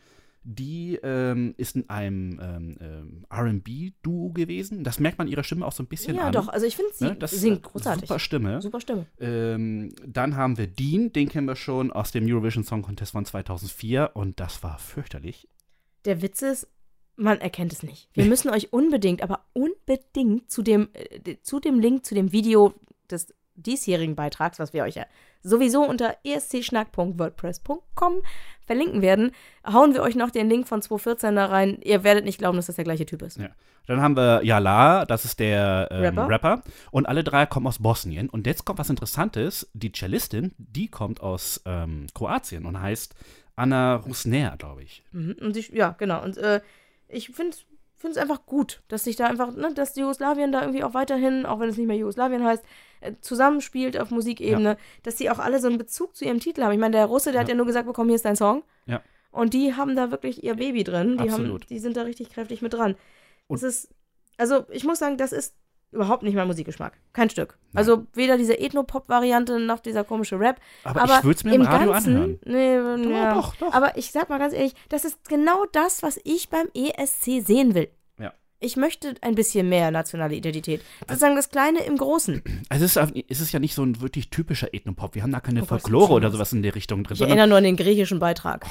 Die 0.45 0.95
ähm, 1.03 1.53
ist 1.57 1.75
in 1.77 1.89
einem 1.89 2.37
ähm, 2.41 2.77
ähm, 2.81 3.25
RB-Duo 3.33 4.31
gewesen. 4.33 4.83
Das 4.83 4.99
merkt 4.99 5.17
man 5.17 5.27
ihrer 5.29 5.43
Stimme 5.43 5.65
auch 5.65 5.71
so 5.71 5.83
ein 5.83 5.87
bisschen 5.87 6.15
Ja, 6.15 6.23
an. 6.23 6.33
doch, 6.33 6.49
also 6.49 6.65
ich 6.65 6.75
finde, 6.75 6.91
sie 6.93 7.05
Ne? 7.05 7.15
Das 7.15 7.31
singt 7.31 7.63
großartig. 7.63 8.07
Super 8.09 8.19
Stimme. 8.19 8.61
Super 8.61 8.81
Stimme. 8.81 9.05
Ähm, 9.21 9.93
dann 10.05 10.35
haben 10.35 10.57
wir 10.57 10.67
Dean, 10.67 11.13
den 11.13 11.29
kennen 11.29 11.47
wir 11.47 11.55
schon 11.55 11.91
aus 11.93 12.11
dem 12.11 12.25
Eurovision 12.25 12.63
Song 12.65 12.81
Contest 12.81 13.13
von 13.13 13.23
2004 13.25 14.11
und 14.15 14.39
das 14.41 14.63
war 14.63 14.79
fürchterlich. 14.79 15.47
Der 16.05 16.21
Witz 16.21 16.41
ist, 16.41 16.67
man 17.15 17.39
erkennt 17.41 17.73
es 17.73 17.83
nicht. 17.83 18.09
Wir 18.13 18.25
müssen 18.25 18.49
euch 18.49 18.73
unbedingt, 18.73 19.21
aber 19.21 19.41
unbedingt 19.53 20.49
zu 20.51 20.61
dem, 20.61 20.89
äh, 20.93 21.37
zu 21.41 21.59
dem 21.59 21.79
Link, 21.79 22.05
zu 22.05 22.15
dem 22.15 22.31
Video 22.31 22.73
des 23.09 23.33
diesjährigen 23.55 24.15
Beitrags, 24.15 24.59
was 24.59 24.73
wir 24.73 24.83
euch 24.83 24.95
ja 24.95 25.05
sowieso 25.43 25.83
unter 25.83 26.17
escschnack.wordpress.com 26.23 28.21
verlinken 28.65 29.01
werden, 29.01 29.31
hauen 29.67 29.93
wir 29.93 30.01
euch 30.01 30.15
noch 30.15 30.31
den 30.31 30.49
Link 30.49 30.67
von 30.67 30.81
2014 30.81 31.35
da 31.35 31.45
rein. 31.47 31.77
Ihr 31.83 32.03
werdet 32.03 32.25
nicht 32.25 32.39
glauben, 32.39 32.55
dass 32.55 32.67
das 32.67 32.77
der 32.77 32.85
gleiche 32.85 33.05
Typ 33.05 33.21
ist. 33.21 33.37
Ja. 33.37 33.49
Dann 33.85 34.01
haben 34.01 34.15
wir 34.15 34.41
Yala, 34.43 35.05
das 35.05 35.25
ist 35.25 35.39
der 35.39 35.89
ähm, 35.91 36.17
Rapper. 36.17 36.29
Rapper. 36.29 36.63
Und 36.91 37.05
alle 37.05 37.25
drei 37.25 37.45
kommen 37.45 37.67
aus 37.67 37.79
Bosnien. 37.79 38.29
Und 38.29 38.47
jetzt 38.47 38.63
kommt 38.63 38.79
was 38.79 38.89
Interessantes. 38.89 39.69
Die 39.73 39.91
Cellistin, 39.91 40.53
die 40.57 40.87
kommt 40.87 41.19
aus 41.19 41.61
ähm, 41.65 42.07
Kroatien 42.13 42.65
und 42.65 42.81
heißt 42.81 43.13
Anna 43.57 43.95
Rusner, 43.95 44.55
glaube 44.57 44.83
ich. 44.83 45.03
Mhm. 45.11 45.35
Und 45.41 45.57
ich, 45.57 45.69
ja, 45.69 45.95
genau. 45.97 46.23
Und 46.23 46.37
äh, 46.37 46.61
ich 47.13 47.29
finde 47.29 47.55
es 48.01 48.17
einfach 48.17 48.45
gut, 48.45 48.81
dass 48.89 49.03
sich 49.05 49.15
da 49.15 49.27
einfach, 49.27 49.51
ne, 49.55 49.73
dass 49.73 49.95
Jugoslawien 49.95 50.51
da 50.51 50.61
irgendwie 50.61 50.83
auch 50.83 50.93
weiterhin, 50.93 51.45
auch 51.45 51.59
wenn 51.59 51.69
es 51.69 51.77
nicht 51.77 51.87
mehr 51.87 51.95
Jugoslawien 51.97 52.43
heißt, 52.43 52.63
äh, 53.01 53.13
zusammenspielt 53.21 53.97
auf 53.97 54.11
Musikebene, 54.11 54.77
dass 55.03 55.15
die 55.15 55.29
auch 55.29 55.39
alle 55.39 55.59
so 55.59 55.67
einen 55.67 55.77
Bezug 55.77 56.15
zu 56.15 56.25
ihrem 56.25 56.39
Titel 56.39 56.63
haben. 56.63 56.73
Ich 56.73 56.79
meine, 56.79 56.97
der 56.97 57.05
Russe, 57.05 57.31
der 57.31 57.41
hat 57.41 57.49
ja 57.49 57.55
nur 57.55 57.65
gesagt 57.65 57.87
bekommen, 57.87 58.09
hier 58.09 58.15
ist 58.15 58.25
dein 58.25 58.35
Song. 58.35 58.63
Ja. 58.85 59.01
Und 59.31 59.53
die 59.53 59.73
haben 59.75 59.95
da 59.95 60.11
wirklich 60.11 60.43
ihr 60.43 60.55
Baby 60.55 60.83
drin. 60.83 61.13
Die, 61.13 61.31
haben, 61.31 61.41
Absolut. 61.41 61.69
die 61.69 61.79
sind 61.79 61.97
da 61.97 62.03
richtig 62.03 62.29
kräftig 62.29 62.61
mit 62.61 62.73
dran. 62.73 62.95
Und- 63.47 63.61
das 63.61 63.63
ist, 63.63 63.89
also 64.37 64.65
ich 64.69 64.83
muss 64.83 64.99
sagen, 64.99 65.17
das 65.17 65.31
ist 65.31 65.55
überhaupt 65.93 66.23
nicht 66.23 66.35
mein 66.35 66.47
Musikgeschmack. 66.47 66.93
Kein 67.13 67.29
Stück. 67.29 67.57
Also 67.73 68.05
weder 68.13 68.37
diese 68.37 68.59
Ethno-Pop-Variante 68.59 69.59
noch 69.59 69.79
dieser 69.79 70.03
komische 70.03 70.39
Rap. 70.39 70.59
Aber 70.83 71.03
ich 71.05 71.23
würd's 71.23 71.43
mir 71.43 71.53
im 71.53 71.61
Radio 71.61 71.91
anhören. 71.91 72.39
Nee, 72.45 72.75
ja. 72.75 73.33
doch, 73.33 73.55
doch. 73.55 73.73
Aber 73.73 73.97
ich 73.97 74.11
sag 74.11 74.29
mal 74.29 74.39
ganz 74.39 74.53
ehrlich, 74.53 74.73
das 74.89 75.05
ist 75.05 75.27
genau 75.29 75.65
das, 75.71 76.03
was 76.03 76.19
ich 76.23 76.49
beim 76.49 76.67
ESC 76.73 77.45
sehen 77.45 77.73
will. 77.75 77.89
Ja. 78.19 78.33
Ich 78.59 78.75
möchte 78.77 79.15
ein 79.21 79.35
bisschen 79.35 79.69
mehr 79.69 79.91
nationale 79.91 80.35
Identität. 80.35 80.81
Sozusagen 81.07 81.35
das 81.35 81.49
Kleine 81.49 81.83
im 81.83 81.97
Großen. 81.97 82.41
Also 82.69 82.85
es 82.85 82.95
ist, 82.95 83.13
es 83.29 83.39
ist 83.41 83.51
ja 83.51 83.59
nicht 83.59 83.75
so 83.75 83.83
ein 83.83 84.01
wirklich 84.01 84.29
typischer 84.29 84.73
Ethnopop. 84.73 85.15
Wir 85.15 85.23
haben 85.23 85.31
da 85.31 85.39
keine 85.39 85.63
Oh 85.63 85.65
Folklore 85.65 86.13
oder 86.13 86.31
sowas 86.31 86.53
in 86.53 86.63
der 86.63 86.75
Richtung 86.75 87.03
drin, 87.03 87.15
Ich 87.15 87.21
erinnere 87.21 87.47
nur 87.47 87.57
an 87.57 87.63
den 87.63 87.77
griechischen 87.77 88.19
Beitrag. 88.19 88.65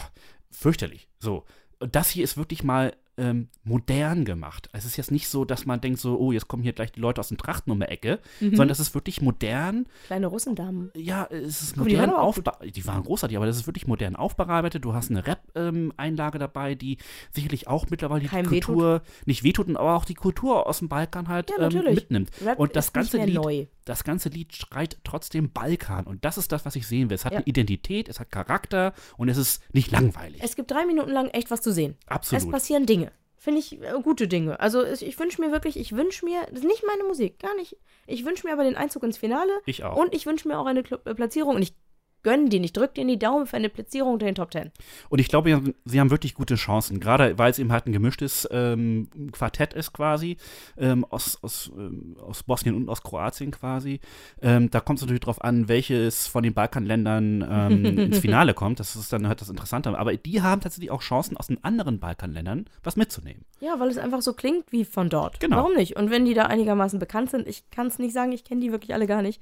fürchterlich. 0.50 1.08
So. 1.18 1.44
Das 1.80 2.10
hier 2.10 2.22
ist 2.22 2.36
wirklich 2.36 2.62
mal 2.62 2.92
ähm, 3.18 3.48
modern 3.64 4.24
gemacht. 4.24 4.68
Es 4.72 4.84
ist 4.86 4.96
jetzt 4.96 5.10
nicht 5.10 5.28
so, 5.28 5.44
dass 5.44 5.66
man 5.66 5.80
denkt 5.80 6.00
so, 6.00 6.18
oh, 6.18 6.32
jetzt 6.32 6.48
kommen 6.48 6.62
hier 6.62 6.72
gleich 6.72 6.92
die 6.92 7.00
Leute 7.00 7.20
aus 7.20 7.28
dem 7.28 7.36
Trachten 7.38 7.70
um 7.70 7.78
die 7.80 7.86
Ecke, 7.86 8.20
Mhm. 8.40 8.50
sondern 8.50 8.68
das 8.68 8.80
ist 8.80 8.94
wirklich 8.94 9.20
modern. 9.20 9.86
Kleine 10.06 10.26
Russendamen. 10.28 10.90
Ja, 10.96 11.26
es 11.30 11.62
ist 11.62 11.76
die 11.76 11.80
modern 11.80 11.98
waren 12.00 12.10
gut. 12.10 12.18
aufbearbeitet. 12.18 12.76
Die 12.76 12.86
waren 12.86 13.02
großartig, 13.02 13.36
aber 13.36 13.46
das 13.46 13.56
ist 13.56 13.66
wirklich 13.66 13.86
modern 13.86 14.16
aufbearbeitet. 14.16 14.84
Du 14.84 14.94
hast 14.94 15.10
eine 15.10 15.26
Rap-Einlage 15.26 16.38
dabei, 16.38 16.74
die 16.74 16.98
sicherlich 17.30 17.68
auch 17.68 17.90
mittlerweile 17.90 18.26
Keinem 18.26 18.44
die 18.50 18.60
Kultur 18.60 19.02
nicht 19.26 19.42
wehtut, 19.44 19.68
aber 19.76 19.94
auch 19.94 20.04
die 20.04 20.14
Kultur 20.14 20.66
aus 20.66 20.78
dem 20.78 20.88
Balkan 20.88 21.28
halt 21.28 21.50
Ja, 21.56 21.68
ähm, 21.68 21.84
mitnimmt. 21.94 22.30
Rap 22.44 22.58
und 22.58 22.76
das 22.76 22.92
ganze 22.92 23.18
Lied, 23.22 23.34
neu. 23.34 23.66
das 23.84 24.04
ganze 24.04 24.28
Lied 24.30 24.54
schreit 24.56 24.96
trotzdem 25.04 25.50
Balkan. 25.52 26.06
Und 26.06 26.24
das 26.24 26.38
ist 26.38 26.50
das, 26.52 26.64
was 26.64 26.76
ich 26.76 26.86
sehen 26.86 27.10
will. 27.10 27.14
Es 27.16 27.24
hat 27.24 27.32
Ja. 27.32 27.38
eine 27.38 27.46
Identität, 27.46 28.08
es 28.08 28.20
hat 28.20 28.30
Charakter 28.30 28.94
und 29.16 29.28
es 29.28 29.36
ist 29.36 29.62
nicht 29.74 29.90
langweilig. 29.90 30.40
Es 30.42 30.56
gibt 30.56 30.70
drei 30.70 30.86
Minuten 30.86 31.10
lang 31.10 31.28
echt 31.28 31.50
was 31.50 31.60
zu 31.60 31.72
sehen. 31.72 31.96
Es 32.06 32.08
Absolut. 32.08 32.50
passieren 32.50 32.86
Dinge. 32.86 33.11
Finde 33.44 33.58
ich 33.58 33.82
äh, 33.82 33.92
gute 34.04 34.28
Dinge. 34.28 34.60
Also 34.60 34.82
es- 34.82 35.02
ich 35.02 35.18
wünsche 35.18 35.40
mir 35.40 35.50
wirklich, 35.50 35.76
ich 35.76 35.96
wünsche 35.96 36.24
mir, 36.24 36.42
das 36.50 36.60
ist 36.60 36.64
nicht 36.64 36.84
meine 36.86 37.02
Musik, 37.02 37.40
gar 37.40 37.56
nicht. 37.56 37.76
Ich 38.06 38.24
wünsche 38.24 38.46
mir 38.46 38.52
aber 38.52 38.62
den 38.62 38.76
Einzug 38.76 39.02
ins 39.02 39.18
Finale. 39.18 39.50
Ich 39.66 39.82
auch. 39.82 39.96
Und 39.96 40.14
ich 40.14 40.26
wünsche 40.26 40.46
mir 40.46 40.60
auch 40.60 40.66
eine 40.66 40.84
Kl 40.84 41.00
äh, 41.04 41.12
Platzierung. 41.12 41.56
Und 41.56 41.62
ich 41.62 41.74
gönne 42.22 42.48
den, 42.48 42.64
ich 42.64 42.72
drücke 42.72 42.94
dir 42.94 43.02
in 43.02 43.08
die 43.08 43.18
Daumen 43.18 43.46
für 43.46 43.56
eine 43.56 43.68
Platzierung 43.68 44.14
unter 44.14 44.26
den 44.26 44.34
Top 44.34 44.50
Ten. 44.50 44.70
Und 45.08 45.18
ich 45.18 45.28
glaube, 45.28 45.62
sie- 45.84 46.00
haben 46.00 46.10
wirklich 46.10 46.34
gute 46.34 46.54
Chancen, 46.56 47.00
gerade 47.00 47.38
weil 47.38 47.50
es 47.50 47.58
eben 47.58 47.72
halt 47.72 47.86
ein 47.86 47.92
gemischtes 47.92 48.48
ähm, 48.50 49.08
Quartett 49.32 49.72
ist 49.74 49.92
quasi, 49.92 50.36
ähm, 50.76 51.04
aus, 51.04 51.38
aus, 51.42 51.70
ähm, 51.76 52.16
aus 52.20 52.42
Bosnien 52.42 52.74
und 52.76 52.88
aus 52.88 53.02
Kroatien 53.02 53.50
quasi. 53.50 54.00
Ähm, 54.40 54.70
da 54.70 54.80
kommt 54.80 54.98
es 54.98 55.02
natürlich 55.02 55.20
drauf 55.20 55.42
an, 55.42 55.68
welches 55.68 56.26
von 56.26 56.42
den 56.42 56.54
Balkanländern 56.54 57.46
ähm, 57.48 57.84
ins 57.98 58.18
Finale 58.18 58.54
kommt. 58.54 58.80
Das 58.80 58.96
ist 58.96 59.12
dann 59.12 59.28
halt 59.28 59.40
das 59.40 59.48
Interessante. 59.48 59.96
Aber 59.98 60.16
die 60.16 60.42
haben 60.42 60.60
tatsächlich 60.60 60.90
auch 60.90 61.02
Chancen, 61.02 61.36
aus 61.36 61.46
den 61.48 61.62
anderen 61.62 61.98
Balkanländern 62.00 62.66
was 62.82 62.96
mitzunehmen. 62.96 63.44
Ja, 63.60 63.78
weil 63.78 63.88
es 63.88 63.98
einfach 63.98 64.22
so 64.22 64.32
klingt 64.32 64.70
wie 64.72 64.84
von 64.84 65.08
dort. 65.08 65.40
Genau. 65.40 65.56
Warum 65.58 65.74
nicht? 65.74 65.96
Und 65.96 66.10
wenn 66.10 66.24
die 66.24 66.34
da 66.34 66.46
einigermaßen 66.46 66.98
bekannt 66.98 67.30
sind, 67.30 67.46
ich 67.46 67.68
kann 67.70 67.86
es 67.86 67.98
nicht 67.98 68.12
sagen, 68.12 68.32
ich 68.32 68.44
kenne 68.44 68.60
die 68.60 68.72
wirklich 68.72 68.94
alle 68.94 69.06
gar 69.06 69.22
nicht. 69.22 69.40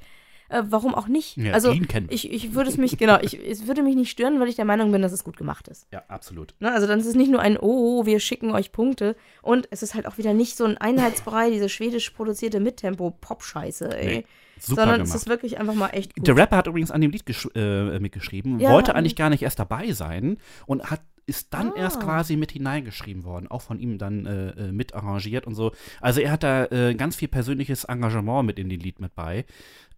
Äh, 0.51 0.65
warum 0.67 0.95
auch 0.95 1.07
nicht? 1.07 1.37
Ja, 1.37 1.53
also 1.53 1.73
ich, 2.09 2.31
ich 2.31 2.55
würde 2.55 2.69
es 2.71 2.77
mich, 2.77 2.99
genau, 2.99 3.19
ich, 3.23 3.39
es 3.39 3.67
würde 3.69 3.83
mich 3.83 3.95
nicht 3.95 4.11
stören, 4.11 4.41
weil 4.41 4.49
ich 4.49 4.57
der 4.57 4.65
Meinung 4.65 4.91
bin, 4.93 5.01
dass 5.01 5.13
es 5.13 5.23
gut 5.25 5.37
gemacht 5.37 5.69
ist. 5.69 5.87
Ja, 5.93 6.03
absolut. 6.09 6.55
Ne? 6.59 6.73
Also 6.73 6.87
dann 6.89 6.99
ist 6.99 7.07
es 7.07 7.15
nicht 7.15 7.31
nur 7.31 7.41
ein 7.41 7.57
Oh, 7.59 8.05
wir 8.05 8.19
schicken 8.21 8.51
euch 8.51 8.73
Punkte. 8.73 9.15
Und 9.43 9.69
es 9.71 9.83
ist 9.83 9.95
halt 9.95 10.07
auch 10.07 10.19
wieder 10.19 10.35
nicht 10.35 10.57
so 10.57 10.65
ein 10.65 10.77
Einheitsbrei, 10.77 11.51
diese 11.51 11.69
schwedisch 11.69 12.11
produzierte 12.11 12.59
Mittempo-Pop-Scheiße, 12.61 13.97
ey. 13.97 14.07
Nee, 14.07 14.25
super 14.59 14.83
Sondern 14.83 14.97
gemacht. 14.99 15.09
es 15.15 15.15
ist 15.23 15.29
wirklich 15.29 15.59
einfach 15.59 15.75
mal 15.75 15.89
echt 15.91 16.17
gut. 16.17 16.27
Der 16.27 16.37
Rapper 16.37 16.57
hat 16.57 16.67
übrigens 16.67 16.91
an 16.91 17.01
dem 17.01 17.11
Lied 17.13 17.25
äh, 17.55 17.99
mitgeschrieben, 18.01 18.59
Ja, 18.61 18.71
wollte 18.73 18.95
eigentlich 18.95 19.17
gar 19.17 19.31
nicht 19.31 19.43
erst 19.43 19.59
dabei 19.59 19.93
sein 19.93 20.39
und 20.67 20.91
hat 20.91 21.01
ist 21.27 21.55
dann 21.55 21.69
Ah. 21.71 21.77
erst 21.77 22.01
quasi 22.01 22.35
mit 22.35 22.51
hineingeschrieben 22.51 23.23
worden, 23.25 23.47
auch 23.47 23.63
von 23.63 23.79
ihm 23.79 23.99
dann 23.99 24.27
äh, 24.27 24.49
äh, 24.51 24.73
mit 24.73 24.95
arrangiert 24.95 25.47
und 25.47 25.55
so. 25.55 25.71
Also 26.01 26.21
er 26.21 26.33
hat 26.33 26.43
da 26.43 26.65
äh, 26.67 26.95
ganz 26.97 27.15
viel 27.15 27.29
persönliches 27.29 27.85
Engagement 27.85 28.47
mit 28.47 28.59
in 28.59 28.69
dem 28.69 28.81
Lied 28.81 28.99
mit 28.99 29.15
bei. 29.15 29.45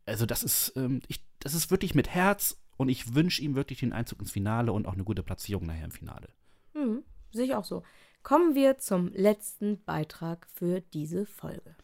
Also 0.07 0.27
das 0.27 0.43
ist, 0.43 0.73
ähm, 0.77 1.01
ich, 1.09 1.25
das 1.39 1.55
ist 1.55 1.71
wirklich 1.71 1.95
mit 1.95 2.09
Herz 2.09 2.57
und 2.77 2.89
ich 2.89 3.15
wünsche 3.15 3.43
ihm 3.43 3.55
wirklich 3.55 3.81
den 3.81 3.93
Einzug 3.93 4.21
ins 4.21 4.33
Finale 4.33 4.73
und 4.73 4.87
auch 4.87 4.95
eine 4.95 5.05
gute 5.05 5.23
Platzierung 5.23 5.67
nachher 5.67 5.85
im 5.85 5.93
Finale. 5.93 6.29
Hm, 6.73 7.03
sehe 7.31 7.45
ich 7.45 7.55
auch 7.55 7.65
so. 7.65 7.83
Kommen 8.23 8.55
wir 8.55 8.79
zum 8.79 9.13
letzten 9.13 9.83
Beitrag 9.85 10.47
für 10.55 10.81
diese 10.81 11.27
Folge. 11.27 11.77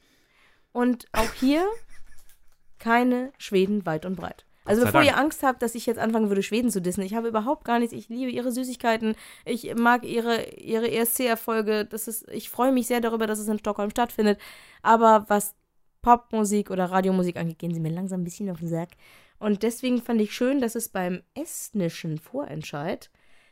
Und 0.72 1.06
auch 1.12 1.32
hier 1.34 1.66
keine 2.78 3.32
Schweden 3.38 3.86
weit 3.86 4.06
und 4.06 4.16
breit. 4.16 4.44
Also 4.68 4.82
bevor 4.82 5.00
Dank. 5.00 5.10
ihr 5.10 5.18
Angst 5.18 5.42
habt, 5.42 5.62
dass 5.62 5.74
ich 5.74 5.86
jetzt 5.86 5.98
anfangen 5.98 6.28
würde, 6.28 6.42
Schweden 6.42 6.70
zu 6.70 6.82
dissen, 6.82 7.00
ich 7.00 7.14
habe 7.14 7.28
überhaupt 7.28 7.64
gar 7.64 7.78
nichts. 7.78 7.94
Ich 7.94 8.10
liebe 8.10 8.30
ihre 8.30 8.52
Süßigkeiten. 8.52 9.16
Ich 9.46 9.74
mag 9.74 10.04
ihre, 10.04 10.50
ihre 10.56 10.90
ESC-Erfolge. 10.90 11.86
Das 11.86 12.06
ist, 12.06 12.28
ich 12.28 12.50
freue 12.50 12.70
mich 12.70 12.86
sehr 12.86 13.00
darüber, 13.00 13.26
dass 13.26 13.38
es 13.38 13.48
in 13.48 13.58
Stockholm 13.58 13.90
stattfindet. 13.90 14.38
Aber 14.82 15.24
was 15.28 15.54
Popmusik 16.02 16.70
oder 16.70 16.86
Radiomusik 16.86 17.36
angeht, 17.36 17.58
gehen 17.58 17.74
sie 17.74 17.80
mir 17.80 17.90
langsam 17.90 18.20
ein 18.20 18.24
bisschen 18.24 18.50
auf 18.50 18.60
den 18.60 18.68
Sack. 18.68 18.90
Und 19.38 19.62
deswegen 19.62 20.02
fand 20.02 20.20
ich 20.20 20.32
schön, 20.32 20.60
dass 20.60 20.74
es 20.74 20.88
beim 20.88 21.22
estnischen 21.34 22.18
Vorentscheid 22.18 23.10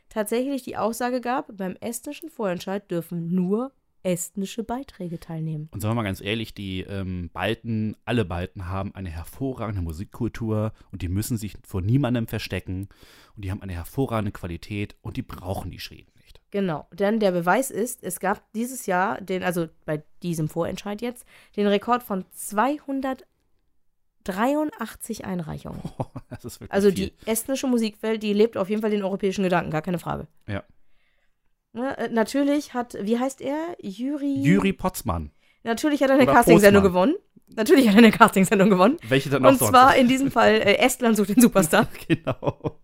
tatsächlich 0.09 0.63
die 0.63 0.77
Aussage 0.77 1.21
gab, 1.21 1.55
beim 1.55 1.75
estnischen 1.79 2.29
Vorentscheid 2.29 2.89
dürfen 2.89 3.33
nur 3.33 3.71
estnische 4.03 4.63
Beiträge 4.63 5.19
teilnehmen. 5.19 5.69
Und 5.71 5.81
sagen 5.81 5.91
wir 5.91 5.95
mal 5.95 6.03
ganz 6.03 6.21
ehrlich, 6.21 6.53
die 6.53 6.81
ähm, 6.81 7.29
Balten, 7.33 7.97
alle 8.05 8.23
Balten 8.23 8.69
haben 8.69 8.95
eine 8.95 9.09
hervorragende 9.09 9.81
Musikkultur 9.81 10.71
und 10.91 11.01
die 11.01 11.09
müssen 11.09 11.37
sich 11.37 11.57
vor 11.63 11.81
niemandem 11.81 12.27
verstecken 12.27 12.87
und 13.35 13.43
die 13.43 13.51
haben 13.51 13.61
eine 13.61 13.73
hervorragende 13.73 14.31
Qualität 14.31 14.95
und 15.01 15.17
die 15.17 15.23
brauchen 15.23 15.71
die 15.71 15.79
Schweden. 15.79 16.11
Genau, 16.51 16.87
denn 16.93 17.19
der 17.19 17.31
Beweis 17.31 17.71
ist, 17.71 18.03
es 18.03 18.21
gab 18.21 18.41
dieses 18.53 18.85
Jahr, 18.85 19.19
den, 19.19 19.43
also 19.43 19.67
bei 19.85 20.01
diesem 20.23 20.47
Vorentscheid 20.47 21.01
jetzt, 21.01 21.25
den 21.57 21.67
Rekord 21.67 22.03
von 22.03 22.23
283 22.31 25.25
Einreichungen. 25.25 25.81
das 26.29 26.45
ist 26.45 26.59
wirklich 26.61 26.71
Also 26.73 26.87
viel. 26.89 27.09
die 27.09 27.13
estnische 27.29 27.67
Musikwelt, 27.67 28.23
die 28.23 28.31
lebt 28.33 28.55
auf 28.57 28.69
jeden 28.69 28.81
Fall 28.81 28.91
den 28.91 29.03
europäischen 29.03 29.43
Gedanken, 29.43 29.71
gar 29.71 29.81
keine 29.81 29.99
Frage. 29.99 30.27
Ja. 30.47 30.63
Ne, 31.73 31.97
äh, 31.97 32.07
natürlich 32.09 32.73
hat, 32.73 32.95
wie 33.01 33.19
heißt 33.19 33.41
er? 33.41 33.75
Juri. 33.81 34.41
Juri 34.41 34.71
Potzmann. 34.73 35.31
Natürlich 35.63 36.01
hat 36.01 36.09
er 36.09 36.15
eine 36.15 36.25
Castingsendung 36.25 36.81
gewonnen. 36.83 37.15
Natürlich 37.55 37.87
hat 37.87 37.95
er 37.95 37.99
eine 37.99 38.11
Castingsendung 38.11 38.69
gewonnen. 38.69 38.97
Welche 39.07 39.29
dann 39.29 39.45
auch 39.45 39.49
Und 39.49 39.59
sonst? 39.59 39.71
zwar 39.71 39.95
in 39.97 40.07
diesem 40.07 40.31
Fall 40.31 40.53
äh, 40.53 40.77
Estland 40.77 41.17
sucht 41.17 41.29
den 41.29 41.41
Superstar. 41.41 41.87
genau. 42.07 42.79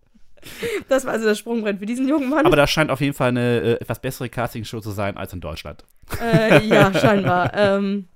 Das 0.88 1.04
war 1.04 1.12
also 1.12 1.24
das 1.26 1.38
Sprungbrett 1.38 1.78
für 1.78 1.86
diesen 1.86 2.08
jungen 2.08 2.28
Mann. 2.30 2.46
Aber 2.46 2.56
das 2.56 2.70
scheint 2.70 2.90
auf 2.90 3.00
jeden 3.00 3.14
Fall 3.14 3.28
eine 3.28 3.60
äh, 3.60 3.72
etwas 3.80 4.00
bessere 4.00 4.28
Castingshow 4.28 4.80
zu 4.80 4.90
sein 4.90 5.16
als 5.16 5.32
in 5.32 5.40
Deutschland. 5.40 5.84
Äh, 6.20 6.64
ja, 6.66 6.92
scheinbar. 6.98 7.52
ähm, 7.54 8.08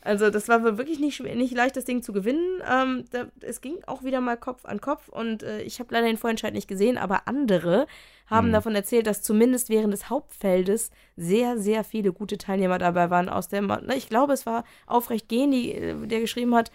also 0.00 0.28
das 0.28 0.48
war 0.48 0.62
wohl 0.62 0.76
wirklich 0.76 0.98
nicht, 1.00 1.20
nicht 1.22 1.54
leicht, 1.54 1.76
das 1.76 1.86
Ding 1.86 2.02
zu 2.02 2.12
gewinnen. 2.12 2.60
Ähm, 2.70 3.04
da, 3.10 3.26
es 3.40 3.62
ging 3.62 3.76
auch 3.86 4.02
wieder 4.04 4.20
mal 4.20 4.36
Kopf 4.36 4.66
an 4.66 4.80
Kopf 4.80 5.08
und 5.08 5.42
äh, 5.42 5.62
ich 5.62 5.80
habe 5.80 5.94
leider 5.94 6.06
den 6.06 6.18
Vorentscheid 6.18 6.52
nicht 6.52 6.68
gesehen, 6.68 6.98
aber 6.98 7.26
andere 7.26 7.86
haben 8.26 8.48
Hm. 8.48 8.52
davon 8.52 8.74
erzählt, 8.74 9.06
dass 9.06 9.22
zumindest 9.22 9.70
während 9.70 9.92
des 9.94 10.10
Hauptfeldes 10.10 10.90
sehr, 11.16 11.58
sehr 11.58 11.84
viele 11.84 12.12
gute 12.12 12.36
Teilnehmer 12.36 12.78
dabei 12.78 13.08
waren 13.08 13.28
aus 13.30 13.48
der, 13.48 13.62
Ma- 13.62 13.80
ne, 13.80 13.96
ich 13.96 14.08
glaube, 14.10 14.34
es 14.34 14.44
war 14.44 14.64
Aufrecht 14.86 15.28
Gehen, 15.28 15.50
die, 15.52 15.72
äh, 15.72 16.06
der 16.06 16.20
geschrieben 16.20 16.54
hat, 16.54 16.70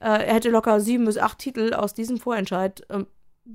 äh, 0.00 0.04
er 0.26 0.34
hätte 0.34 0.50
locker 0.50 0.78
sieben 0.80 1.04
bis 1.04 1.18
acht 1.18 1.38
Titel 1.40 1.74
aus 1.74 1.94
diesem 1.94 2.18
Vorentscheid 2.18 2.86
ähm, 2.90 3.06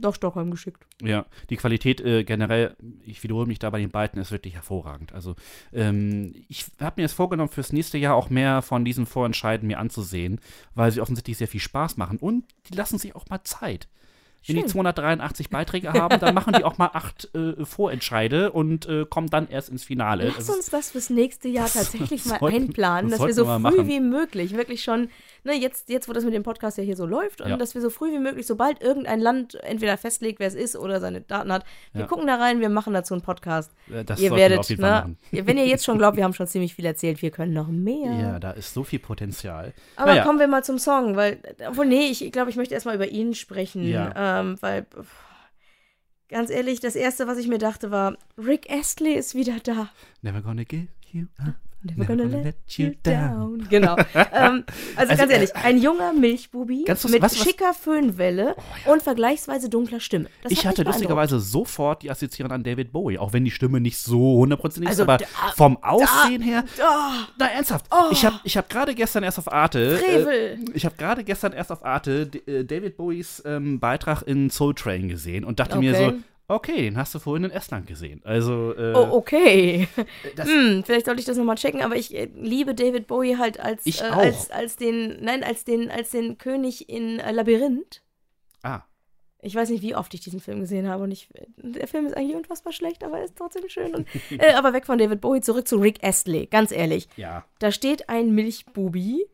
nach 0.02 0.16
Stockholm 0.16 0.52
geschickt. 0.52 0.86
Ja, 1.02 1.26
die 1.50 1.58
Qualität 1.58 2.02
äh, 2.02 2.24
generell, 2.24 2.76
ich 3.06 3.22
wiederhole 3.24 3.46
mich 3.48 3.60
da 3.60 3.70
bei 3.70 3.80
den 3.80 3.90
beiden, 3.92 4.22
ist 4.22 4.32
wirklich 4.32 4.56
hervorragend. 4.56 5.14
Also 5.14 5.36
ähm, 5.72 6.34
ich 6.50 6.66
habe 6.80 6.94
mir 6.98 7.04
jetzt 7.04 7.14
vorgenommen, 7.14 7.50
fürs 7.50 7.72
nächste 7.74 7.98
Jahr 7.98 8.16
auch 8.16 8.30
mehr 8.30 8.62
von 8.62 8.86
diesen 8.86 9.06
Vorentscheiden 9.06 9.68
mir 9.68 9.80
anzusehen, 9.80 10.40
weil 10.76 10.92
sie 10.92 11.02
offensichtlich 11.02 11.38
sehr 11.38 11.48
viel 11.48 11.60
Spaß 11.62 11.98
machen 11.98 12.18
und 12.18 12.46
die 12.70 12.76
lassen 12.76 12.98
sich 12.98 13.16
auch 13.16 13.28
mal 13.30 13.44
Zeit. 13.44 13.88
Wenn 14.46 14.58
die 14.58 14.62
Schön. 14.64 14.72
283 14.72 15.50
Beiträge 15.50 15.94
haben, 15.94 16.20
dann 16.20 16.36
machen 16.36 16.54
die 16.58 16.66
auch 16.66 16.78
mal 16.78 16.90
acht 16.92 17.34
äh, 17.34 17.64
Vorentscheide 17.64 18.52
und 18.52 18.86
äh, 18.88 19.06
kommen 19.10 19.30
dann 19.30 19.48
erst 19.48 19.70
ins 19.70 19.86
Finale. 19.86 20.26
Lass 20.26 20.36
Also, 20.36 20.54
uns 20.56 20.70
das 20.70 20.92
fürs 20.92 21.10
nächste 21.10 21.48
Jahr 21.48 21.64
das 21.64 21.76
tatsächlich 21.76 22.26
mal 22.42 22.44
einplanen, 22.44 23.10
das 23.10 23.20
dass 23.20 23.28
wir 23.28 23.34
so 23.34 23.46
früh 23.46 23.60
machen. 23.60 23.88
wie 23.88 24.02
möglich, 24.02 24.54
wirklich 24.58 24.84
schon, 24.84 25.08
ne, 25.44 25.54
jetzt, 25.54 25.90
jetzt, 25.90 26.08
wo 26.10 26.14
das 26.14 26.24
mit 26.24 26.34
dem 26.34 26.44
Podcast 26.44 26.78
ja 26.78 26.84
hier 26.84 26.96
so 26.96 27.06
läuft, 27.06 27.42
und 27.42 27.50
Ja. 27.50 27.58
dass 27.58 27.74
wir 27.76 27.82
so 27.82 27.90
früh 27.90 28.12
wie 28.14 28.20
möglich, 28.20 28.48
sobald 28.48 28.82
irgendein 28.82 29.20
Land 29.20 29.56
entweder 29.64 29.98
festlegt, 29.98 30.40
wer 30.40 30.48
es 30.48 30.56
ist 30.56 30.76
oder 30.76 31.00
seine 31.00 31.22
Daten 31.22 31.52
hat, 31.52 31.66
wir 31.92 32.02
Ja. 32.02 32.08
gucken 32.08 32.28
da 32.28 32.36
rein, 32.36 32.60
wir 32.62 32.70
machen 32.70 32.94
dazu 32.94 33.14
einen 33.14 33.22
Podcast. 33.24 33.72
äh, 33.92 34.04
das 34.04 34.20
ihr 34.20 34.32
wir 34.32 34.38
werdet, 34.38 34.66
Fall 34.80 35.16
ne, 35.32 35.48
wenn 35.48 35.58
ihr 35.58 35.66
jetzt 35.68 35.86
schon 35.86 35.98
glaubt, 35.98 36.18
wir 36.18 36.24
haben 36.24 36.34
schon 36.34 36.48
ziemlich 36.48 36.76
viel 36.76 36.86
erzählt, 36.86 37.22
wir 37.22 37.32
können 37.32 37.54
noch 37.54 37.68
mehr. 37.68 38.14
Ja, 38.14 38.40
da 38.40 38.52
ist 38.52 38.74
so 38.74 38.84
viel 38.84 39.00
Potenzial. 39.00 39.74
Aber 39.96 40.12
Naja. 40.12 40.24
kommen 40.24 40.40
wir 40.40 40.48
mal 40.48 40.64
zum 40.64 40.80
Song, 40.80 41.16
weil, 41.16 41.40
obwohl, 41.68 41.86
nee, 41.86 42.08
ich 42.08 42.32
glaube, 42.32 42.50
ich 42.50 42.56
möchte 42.56 42.74
erstmal 42.74 42.96
über 42.96 43.08
ihn 43.08 43.34
sprechen, 43.36 43.84
Ja. 43.88 44.40
ähm, 44.40 44.58
weil, 44.62 44.86
ganz 46.30 46.50
ehrlich, 46.50 46.80
das 46.80 46.96
Erste, 46.96 47.28
was 47.28 47.38
ich 47.38 47.48
mir 47.48 47.58
dachte, 47.60 47.92
war, 47.92 48.18
Rick 48.38 48.70
Astley 48.72 49.14
ist 49.14 49.36
wieder 49.36 49.58
da. 49.64 49.90
Never 50.22 50.42
gonna 50.42 50.64
give 50.64 50.88
you 51.12 51.26
up. 51.38 51.56
Never 51.84 52.06
gonna 52.06 52.24
let 52.24 52.56
you 52.78 52.92
down. 53.04 53.68
Genau. 53.70 53.96
ähm, 54.16 54.64
also, 54.96 55.12
Also, 55.12 55.16
ganz 55.18 55.32
ehrlich, 55.32 55.50
äh, 55.52 55.60
ein 55.64 55.78
junger 55.78 56.14
Milchbubi 56.14 56.86
Ganz 56.86 57.04
mit 57.10 57.22
was- 57.22 57.38
was- 57.38 57.44
schicker 57.46 57.74
Föhnwelle 57.74 58.56
und 58.86 59.02
vergleichsweise 59.04 59.70
dunkler 59.70 60.00
Stimme. 60.00 60.28
Das 60.44 60.52
ich 60.52 60.60
hat 60.66 60.74
hatte 60.74 60.84
lustigerweise 60.84 61.40
sofort 61.40 62.02
die 62.04 62.10
Assoziation 62.12 62.52
an 62.52 62.64
David 62.64 62.92
Bowie, 62.92 63.18
auch 63.18 63.34
wenn 63.34 63.44
die 63.44 63.52
Stimme 63.52 63.82
nicht 63.82 63.98
so 63.98 64.38
hundertprozentig 64.38 64.88
Also 64.90 65.04
ist, 65.04 65.10
aber 65.10 65.18
da- 65.18 65.26
vom 65.56 65.78
Aussehen 65.84 66.42
her. 66.42 66.64
Oh, 66.80 67.26
Na, 67.38 67.48
ernsthaft. 67.48 67.86
Oh. 67.92 68.10
Ich 68.12 68.26
habe 68.26 68.40
ich 68.44 68.56
hab 68.58 68.70
gerade 68.70 68.96
gestern 68.96 69.24
erst 69.24 69.40
auf 69.40 69.52
Arte. 69.52 69.98
Frevel. 69.98 70.34
Äh, 70.34 70.72
ich 70.74 70.86
habe 70.86 70.96
gerade 70.98 71.24
gestern 71.24 71.52
erst 71.54 71.72
auf 71.72 71.84
Arte 71.86 72.30
äh, 72.48 72.64
David 72.64 72.96
Bowies 72.98 73.42
ähm, 73.46 73.80
Beitrag 73.80 74.22
in 74.24 74.50
Soul 74.50 74.74
Train 74.74 75.10
gesehen 75.10 75.44
und 75.44 75.60
dachte 75.60 75.78
mir 75.78 75.94
Okay. 75.94 76.10
so, 76.12 76.18
okay, 76.56 76.82
den 76.84 76.98
hast 76.98 77.14
du 77.16 77.20
vorhin 77.20 77.46
in 77.46 77.52
Estland 77.52 77.88
gesehen. 77.88 78.22
Also, 78.24 78.74
äh, 78.76 78.94
oh, 78.96 79.10
okay. 79.14 79.88
das, 80.36 80.48
Hm, 80.54 80.84
vielleicht 80.86 81.06
sollte 81.06 81.20
ich 81.20 81.26
das 81.26 81.38
nochmal 81.38 81.56
checken, 81.58 81.82
aber 81.82 81.96
ich 81.96 82.16
äh, 82.16 82.30
liebe 82.36 82.74
David 82.76 83.08
Bowie 83.08 83.38
halt 83.38 83.60
als, 83.60 83.86
äh, 83.86 84.04
als, 84.04 84.50
als 84.52 84.76
den, 84.76 85.18
nein, 85.24 85.44
als 85.44 85.64
den, 85.66 85.90
als 85.92 86.12
den 86.12 86.38
König 86.38 86.90
in 86.90 87.20
äh, 87.20 87.32
Labyrinth. 87.32 88.02
ah, 88.64 88.82
Ich 89.42 89.56
weiß 89.56 89.70
nicht, 89.70 89.82
wie 89.82 89.96
oft 89.96 90.14
ich 90.14 90.22
diesen 90.22 90.40
Film 90.40 90.62
gesehen 90.62 90.88
habe 90.88 91.04
und 91.04 91.12
ich, 91.12 91.28
der 91.58 91.88
Film 91.88 92.06
ist 92.06 92.16
eigentlich 92.16 92.36
unfassbar 92.38 92.72
schlecht, 92.74 93.04
aber 93.04 93.18
er 93.20 93.26
ist 93.26 93.36
trotzdem 93.38 93.68
schön. 93.68 93.94
Und, 93.94 94.08
äh, 94.32 94.54
aber 94.54 94.72
weg 94.74 94.86
von 94.86 94.98
David 94.98 95.20
Bowie, 95.22 95.42
zurück 95.42 95.68
zu 95.68 95.78
Rick 95.78 96.04
Astley, 96.04 96.48
ganz 96.48 96.72
ehrlich. 96.72 97.08
ja. 97.18 97.44
Da 97.60 97.72
steht 97.72 98.10
ein 98.10 98.34
Milchbubi 98.36 99.26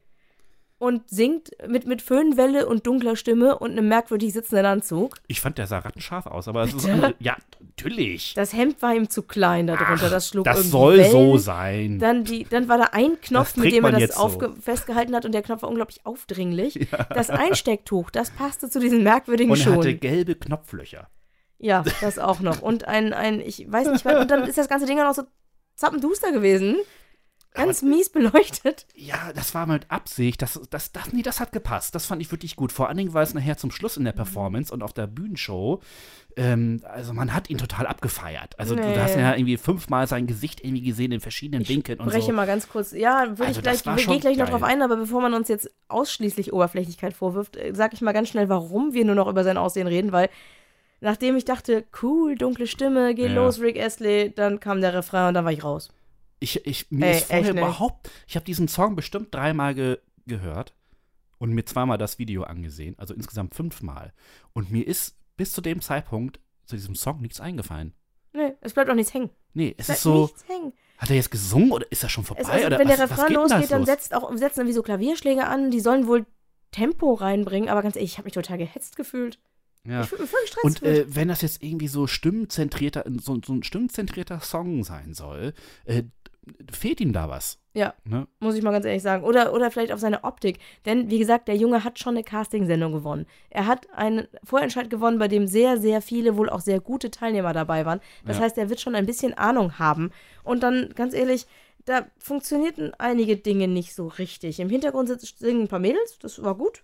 und 0.79 1.09
singt 1.09 1.51
mit, 1.67 1.85
mit 1.85 2.01
Föhnwelle 2.01 2.65
und 2.65 2.87
dunkler 2.87 3.15
Stimme 3.17 3.59
und 3.59 3.71
einem 3.71 3.89
merkwürdig 3.89 4.31
sitzenden 4.33 4.65
Anzug. 4.65 5.17
Ich 5.27 5.41
fand, 5.41 5.57
der 5.57 5.67
sah 5.67 5.79
rattenscharf 5.79 6.25
aus, 6.25 6.47
aber 6.47 6.63
es 6.63 6.73
ist, 6.73 6.87
ja, 7.19 7.35
natürlich. 7.59 8.33
Das 8.33 8.53
Hemd 8.53 8.81
war 8.81 8.95
ihm 8.95 9.09
zu 9.09 9.23
klein 9.23 9.67
darunter, 9.67 10.09
das 10.09 10.29
schlug 10.29 10.45
Das 10.45 10.71
soll 10.71 10.97
Wellen. 10.99 11.11
so 11.11 11.37
sein. 11.37 11.99
Dann, 11.99 12.23
die, 12.23 12.45
dann 12.45 12.69
war 12.69 12.77
da 12.77 12.85
ein 12.93 13.19
Knopf, 13.21 13.57
mit 13.57 13.73
dem 13.73 13.83
er 13.83 13.91
das 13.91 14.15
so. 14.15 14.53
festgehalten 14.61 15.13
hat 15.13 15.25
und 15.25 15.33
der 15.33 15.41
Knopf 15.41 15.61
war 15.61 15.69
unglaublich 15.69 16.05
aufdringlich. 16.05 16.87
Das 17.13 17.29
Einstecktuch, 17.29 18.11
das 18.11 18.31
passte 18.31 18.69
zu 18.69 18.79
diesen 18.79 19.03
merkwürdigen 19.03 19.51
und 19.51 19.59
er 19.59 19.73
hatte 19.73 19.83
Schuhen. 19.89 19.99
gelbe 19.99 20.35
Knopflöcher. 20.35 21.09
Ja, 21.57 21.83
das 21.99 22.17
auch 22.17 22.39
noch. 22.39 22.61
Und 22.61 22.87
ein, 22.87 23.13
ein, 23.13 23.41
ich 23.41 23.69
weiß 23.69 23.89
nicht, 23.89 24.05
und 24.05 24.31
dann 24.31 24.43
ist 24.43 24.57
das 24.57 24.69
ganze 24.69 24.85
Ding 24.85 24.99
auch 24.99 25.05
noch 25.05 25.13
so 25.13 25.23
zappenduster 25.75 26.31
gewesen. 26.31 26.75
Ganz 27.53 27.81
mies 27.81 28.09
beleuchtet. 28.09 28.85
Ja, 28.95 29.33
das 29.33 29.55
war 29.55 29.65
mit 29.65 29.89
Absicht. 29.89 30.41
Das, 30.41 30.59
das, 30.69 30.91
das, 30.91 31.11
nee, 31.13 31.23
das 31.23 31.39
hat 31.39 31.51
gepasst. 31.51 31.95
Das 31.95 32.05
fand 32.05 32.21
ich 32.21 32.31
wirklich 32.31 32.55
gut. 32.55 32.71
Vor 32.71 32.87
allen 32.87 32.97
Dingen, 32.97 33.13
weil 33.13 33.23
es 33.23 33.33
nachher 33.33 33.57
zum 33.57 33.71
Schluss 33.71 33.97
in 33.97 34.05
der 34.05 34.11
Performance 34.11 34.71
und 34.73 34.83
auf 34.83 34.93
der 34.93 35.07
Bühnenshow, 35.07 35.81
ähm, 36.37 36.81
also 36.83 37.11
man 37.13 37.33
hat 37.33 37.49
ihn 37.49 37.57
total 37.57 37.87
abgefeiert. 37.87 38.57
Also 38.59 38.75
du 38.75 38.81
Nee. 38.83 38.97
hast 38.99 39.15
ja 39.15 39.33
irgendwie 39.35 39.57
fünfmal 39.57 40.05
sein 40.07 40.27
Gesicht 40.27 40.63
irgendwie 40.63 40.83
gesehen 40.83 41.11
in 41.11 41.19
verschiedenen 41.21 41.67
Winkeln 41.67 41.99
und 41.99 42.11
so. 42.13 42.31
mal 42.31 42.45
ganz 42.45 42.69
kurz. 42.69 42.91
Ja, 42.91 43.25
würde 43.29 43.45
Also 43.45 43.59
ich 43.59 43.63
gleich, 43.63 43.85
wir 43.85 43.95
gehen 44.05 44.19
gleich 44.21 44.37
noch 44.37 44.49
drauf 44.49 44.63
ein, 44.63 44.81
aber 44.83 44.95
bevor 44.97 45.19
man 45.21 45.33
uns 45.33 45.47
jetzt 45.47 45.71
ausschließlich 45.87 46.53
Oberflächlichkeit 46.53 47.13
vorwirft, 47.15 47.57
äh, 47.57 47.73
sag 47.73 47.93
ich 47.93 48.01
mal 48.01 48.11
ganz 48.13 48.29
schnell, 48.29 48.47
warum 48.47 48.93
wir 48.93 49.05
nur 49.05 49.15
noch 49.15 49.27
über 49.27 49.43
sein 49.43 49.57
Aussehen 49.57 49.87
reden, 49.87 50.11
weil 50.11 50.29
nachdem 51.01 51.35
ich 51.35 51.45
dachte, 51.45 51.83
cool, 52.03 52.35
dunkle 52.35 52.67
Stimme, 52.67 53.15
geht 53.15 53.29
Ja. 53.31 53.35
los, 53.43 53.59
Rick 53.59 53.79
Astley, 53.79 54.31
dann 54.35 54.59
kam 54.59 54.81
der 54.81 54.93
Refrain 54.93 55.29
und 55.29 55.33
dann 55.33 55.45
war 55.45 55.51
ich 55.51 55.63
raus. 55.63 55.89
Ich, 56.39 56.65
ich, 56.65 56.89
mir 56.91 57.07
Ey, 57.07 57.17
ist 57.17 57.25
vorher 57.25 57.51
überhaupt, 57.51 58.09
ich 58.27 58.35
habe 58.35 58.45
diesen 58.45 58.67
Song 58.67 58.95
bestimmt 58.95 59.33
dreimal 59.33 59.75
ge 59.75 59.99
gehört 60.25 60.75
und 61.39 61.53
mir 61.53 61.65
zweimal 61.65 61.97
das 61.97 62.19
Video 62.19 62.43
angesehen, 62.43 62.93
also 62.99 63.15
insgesamt 63.15 63.55
fünfmal. 63.55 64.13
Und 64.53 64.69
mir 64.69 64.85
ist 64.85 65.17
bis 65.37 65.51
zu 65.51 65.61
dem 65.61 65.81
Zeitpunkt 65.81 66.39
zu 66.65 66.75
diesem 66.75 66.93
Song 66.93 67.21
nichts 67.21 67.41
eingefallen. 67.41 67.93
Nee, 68.33 68.53
es 68.61 68.73
bleibt 68.73 68.91
auch 68.91 68.95
nichts 68.95 69.13
hängen. 69.13 69.31
Nee, 69.53 69.73
es 69.77 69.89
Es 69.89 69.97
ist 69.97 70.03
so, 70.03 70.29
hat 70.99 71.09
er 71.09 71.15
jetzt 71.15 71.31
gesungen 71.31 71.71
oder 71.71 71.91
ist 71.91 72.03
er 72.03 72.09
schon 72.09 72.25
vorbei? 72.25 72.43
Es, 72.43 72.49
also, 72.49 72.67
oder 72.67 72.77
wenn 72.77 72.89
was, 72.89 72.97
der 72.97 73.09
Refrain 73.09 73.33
losgeht, 73.33 73.71
dann 73.71 73.79
los? 73.79 73.87
setzt 73.87 74.13
auch, 74.13 74.31
setzen 74.35 74.59
irgendwie 74.59 74.75
so 74.75 74.83
Klavierschläge 74.83 75.47
an, 75.47 75.71
die 75.71 75.79
sollen 75.79 76.07
wohl 76.07 76.25
Tempo 76.71 77.13
reinbringen, 77.13 77.69
aber 77.69 77.81
ganz 77.81 77.95
ehrlich, 77.95 78.11
ich 78.11 78.17
habe 78.17 78.25
mich 78.27 78.33
total 78.33 78.57
gehetzt 78.57 78.95
gefühlt. 78.95 79.39
Ja. 79.85 80.01
Ich 80.01 80.09
fühle 80.09 80.21
mich 80.23 80.29
voll 80.29 80.41
gestresst. 80.41 80.65
Und 80.65 80.83
äh, 80.83 81.05
wenn 81.07 81.29
das 81.29 81.41
jetzt 81.41 81.63
irgendwie 81.63 81.87
so 81.87 82.05
stimmzentrierter, 82.05 83.05
so, 83.19 83.39
so 83.43 83.53
ein 83.53 83.63
stimmzentrierter 83.63 84.41
Song 84.41 84.83
sein 84.83 85.13
soll, 85.13 85.53
äh, 85.85 86.03
fehlt 86.71 87.01
ihm 87.01 87.13
da 87.13 87.29
was. 87.29 87.59
Ja. 87.73 87.93
Ne? 88.03 88.27
Muss 88.39 88.55
ich 88.55 88.63
mal 88.63 88.71
ganz 88.71 88.85
ehrlich 88.85 89.03
sagen. 89.03 89.23
Oder, 89.23 89.53
oder 89.53 89.71
vielleicht 89.71 89.91
auf 89.91 89.99
seine 89.99 90.23
Optik. 90.23 90.59
Denn, 90.85 91.09
wie 91.09 91.19
gesagt, 91.19 91.47
der 91.47 91.55
Junge 91.55 91.83
hat 91.83 91.99
schon 91.99 92.15
eine 92.15 92.23
Castingsendung 92.23 92.91
gewonnen. 92.91 93.25
Er 93.49 93.67
hat 93.67 93.87
einen 93.93 94.27
Vorentscheid 94.43 94.89
gewonnen, 94.89 95.19
bei 95.19 95.27
dem 95.27 95.47
sehr, 95.47 95.77
sehr 95.77 96.01
viele, 96.01 96.35
wohl 96.37 96.49
auch 96.49 96.61
sehr 96.61 96.79
gute 96.79 97.11
Teilnehmer 97.11 97.53
dabei 97.53 97.85
waren. 97.85 98.01
Das 98.25 98.37
Ja. 98.37 98.43
heißt, 98.43 98.57
er 98.57 98.69
wird 98.69 98.81
schon 98.81 98.95
ein 98.95 99.05
bisschen 99.05 99.33
Ahnung 99.35 99.79
haben. 99.79 100.11
Und 100.43 100.63
dann, 100.63 100.89
ganz 100.95 101.13
ehrlich, 101.13 101.45
da 101.85 102.05
funktionierten 102.17 102.93
einige 102.97 103.37
Dinge 103.37 103.67
nicht 103.67 103.93
so 103.95 104.07
richtig. 104.07 104.59
Im 104.59 104.69
Hintergrund 104.69 105.09
singen 105.21 105.61
ein 105.63 105.67
paar 105.67 105.79
Mädels, 105.79 106.19
das 106.19 106.43
war 106.43 106.55
gut. 106.55 106.83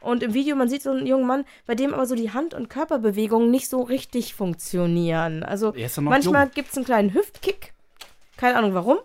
Und 0.00 0.22
im 0.22 0.34
Video, 0.34 0.54
man 0.54 0.68
sieht 0.68 0.82
so 0.82 0.90
einen 0.90 1.06
jungen 1.06 1.26
Mann, 1.26 1.44
bei 1.66 1.74
dem 1.74 1.92
aber 1.92 2.06
so 2.06 2.14
die 2.14 2.30
Hand- 2.30 2.54
und 2.54 2.68
Körperbewegungen 2.68 3.50
nicht 3.50 3.68
so 3.68 3.82
richtig 3.82 4.34
funktionieren. 4.34 5.42
Also 5.42 5.72
manchmal 6.00 6.48
gibt 6.48 6.68
es 6.70 6.76
einen 6.76 6.84
kleinen 6.86 7.14
Hüftkick. 7.14 7.72
Keine 8.36 8.56
Ahnung 8.56 8.74
warum. 8.74 8.98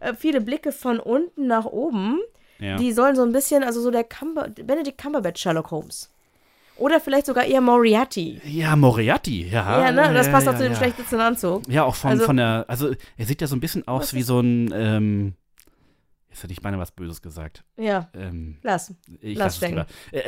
Äh, 0.00 0.14
viele 0.14 0.40
Blicke 0.40 0.72
von 0.72 0.98
unten 1.00 1.46
nach 1.46 1.64
oben. 1.64 2.20
Ja. 2.58 2.76
Die 2.76 2.92
sollen 2.92 3.16
so 3.16 3.22
ein 3.22 3.32
bisschen, 3.32 3.62
also 3.62 3.80
so 3.80 3.90
der 3.90 4.04
Cumber 4.04 4.48
Benedict 4.48 4.98
Cumberbatch 4.98 5.40
Sherlock 5.42 5.70
Holmes. 5.70 6.10
Oder 6.78 7.00
vielleicht 7.00 7.26
sogar 7.26 7.44
eher 7.44 7.62
Moriarty. 7.62 8.40
ja, 8.44 8.76
Moriarty, 8.76 9.48
ja. 9.48 9.86
ja, 9.86 9.92
ne? 9.92 10.12
Das 10.12 10.30
passt 10.30 10.46
ja, 10.46 10.52
auch 10.52 10.56
zu 10.56 10.62
dem 10.62 10.72
ja. 10.72 10.78
schlecht 10.78 10.98
sitzenden 10.98 11.26
Anzug. 11.26 11.62
Ja, 11.68 11.84
auch 11.84 11.94
von, 11.94 12.10
Also- 12.10 12.24
von 12.26 12.36
der, 12.36 12.66
also 12.68 12.92
er 13.16 13.26
sieht 13.26 13.40
ja 13.40 13.46
so 13.46 13.56
ein 13.56 13.60
bisschen 13.60 13.88
aus 13.88 14.12
wie 14.12 14.20
so 14.22 14.40
ein, 14.40 14.70
ähm, 14.74 15.34
Jetzt 16.36 16.42
hätte 16.42 16.52
ich 16.52 16.60
beinahe 16.60 16.78
was 16.78 16.90
Böses 16.90 17.22
gesagt. 17.22 17.64
Ja, 17.78 18.10
Ähm, 18.12 18.58
lass. 18.62 18.92
ich 19.22 19.38
Lass 19.38 19.58
lass 19.58 19.62
es 19.62 19.68
lieber. 19.70 19.86
Er, 20.12 20.24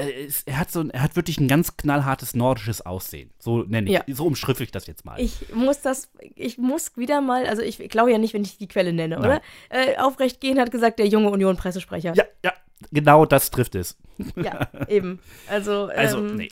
er, 0.47 0.59
hat 0.59 0.71
so 0.71 0.81
ein, 0.81 0.89
er 0.89 1.03
hat 1.03 1.17
wirklich 1.17 1.39
ein 1.39 1.49
ganz 1.49 1.77
knallhartes 1.77 2.35
nordisches 2.35 2.81
Aussehen. 2.87 3.31
So 3.39 3.59
nenne 3.65 3.89
ich, 3.91 3.93
Ja. 3.93 4.05
so 4.09 4.25
umschriffel 4.25 4.65
ich 4.65 4.71
das 4.71 4.87
jetzt 4.87 5.05
mal. 5.05 5.21
Ich 5.21 5.53
muss 5.55 5.83
das, 5.83 6.11
ich 6.35 6.57
muss 6.57 6.97
wieder 6.97 7.21
mal, 7.21 7.47
also 7.47 7.61
ich 7.61 7.77
glaube 7.91 8.11
ja 8.11 8.17
nicht, 8.17 8.33
wenn 8.33 8.41
ich 8.41 8.57
die 8.57 8.69
Quelle 8.69 8.95
nenne, 8.95 9.19
oder? 9.19 9.43
Äh, 9.69 9.99
aufrecht 9.99 10.41
gehen 10.41 10.59
hat 10.59 10.71
gesagt, 10.71 10.99
der 10.99 11.09
junge 11.09 11.29
Union-Pressesprecher. 11.29 12.15
ja, 12.15 12.25
ja, 12.43 12.55
genau 12.91 13.27
das 13.27 13.51
trifft 13.51 13.75
es. 13.75 13.99
Ja, 14.35 14.67
eben. 14.89 15.19
Also, 15.47 15.91
Also, 15.95 16.21
ähm, 16.27 16.37
nee. 16.37 16.49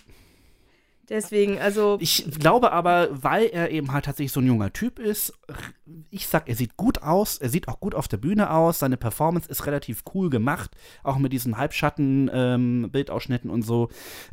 Deswegen, 1.09 1.59
also, 1.59 1.97
Ich 2.01 2.31
glaube 2.39 2.73
aber, 2.73 3.09
weil 3.11 3.47
er 3.47 3.71
eben 3.71 3.93
halt 3.93 4.05
tatsächlich 4.05 4.33
so 4.33 4.41
ein 4.41 4.47
junger 4.47 4.73
Typ 4.73 4.99
ist, 4.99 5.33
ich 6.11 6.27
sag, 6.27 6.49
er 6.49 6.55
sieht 6.55 6.77
gut 6.77 7.03
aus, 7.03 7.39
er 7.39 7.49
sieht 7.49 7.69
auch 7.69 7.81
gut 7.81 7.95
auf 7.95 8.09
der 8.09 8.17
Bühne 8.17 8.51
aus, 8.51 8.79
seine 8.79 8.97
Performance 8.97 9.49
ist 9.49 9.67
relativ 9.67 10.03
cool 10.15 10.31
gemacht, 10.31 10.71
auch 11.03 11.19
mit 11.19 11.33
diesen 11.33 11.57
Halbschatten-Bildausschnitten 11.59 13.51
und 13.51 13.63
so. 13.63 13.89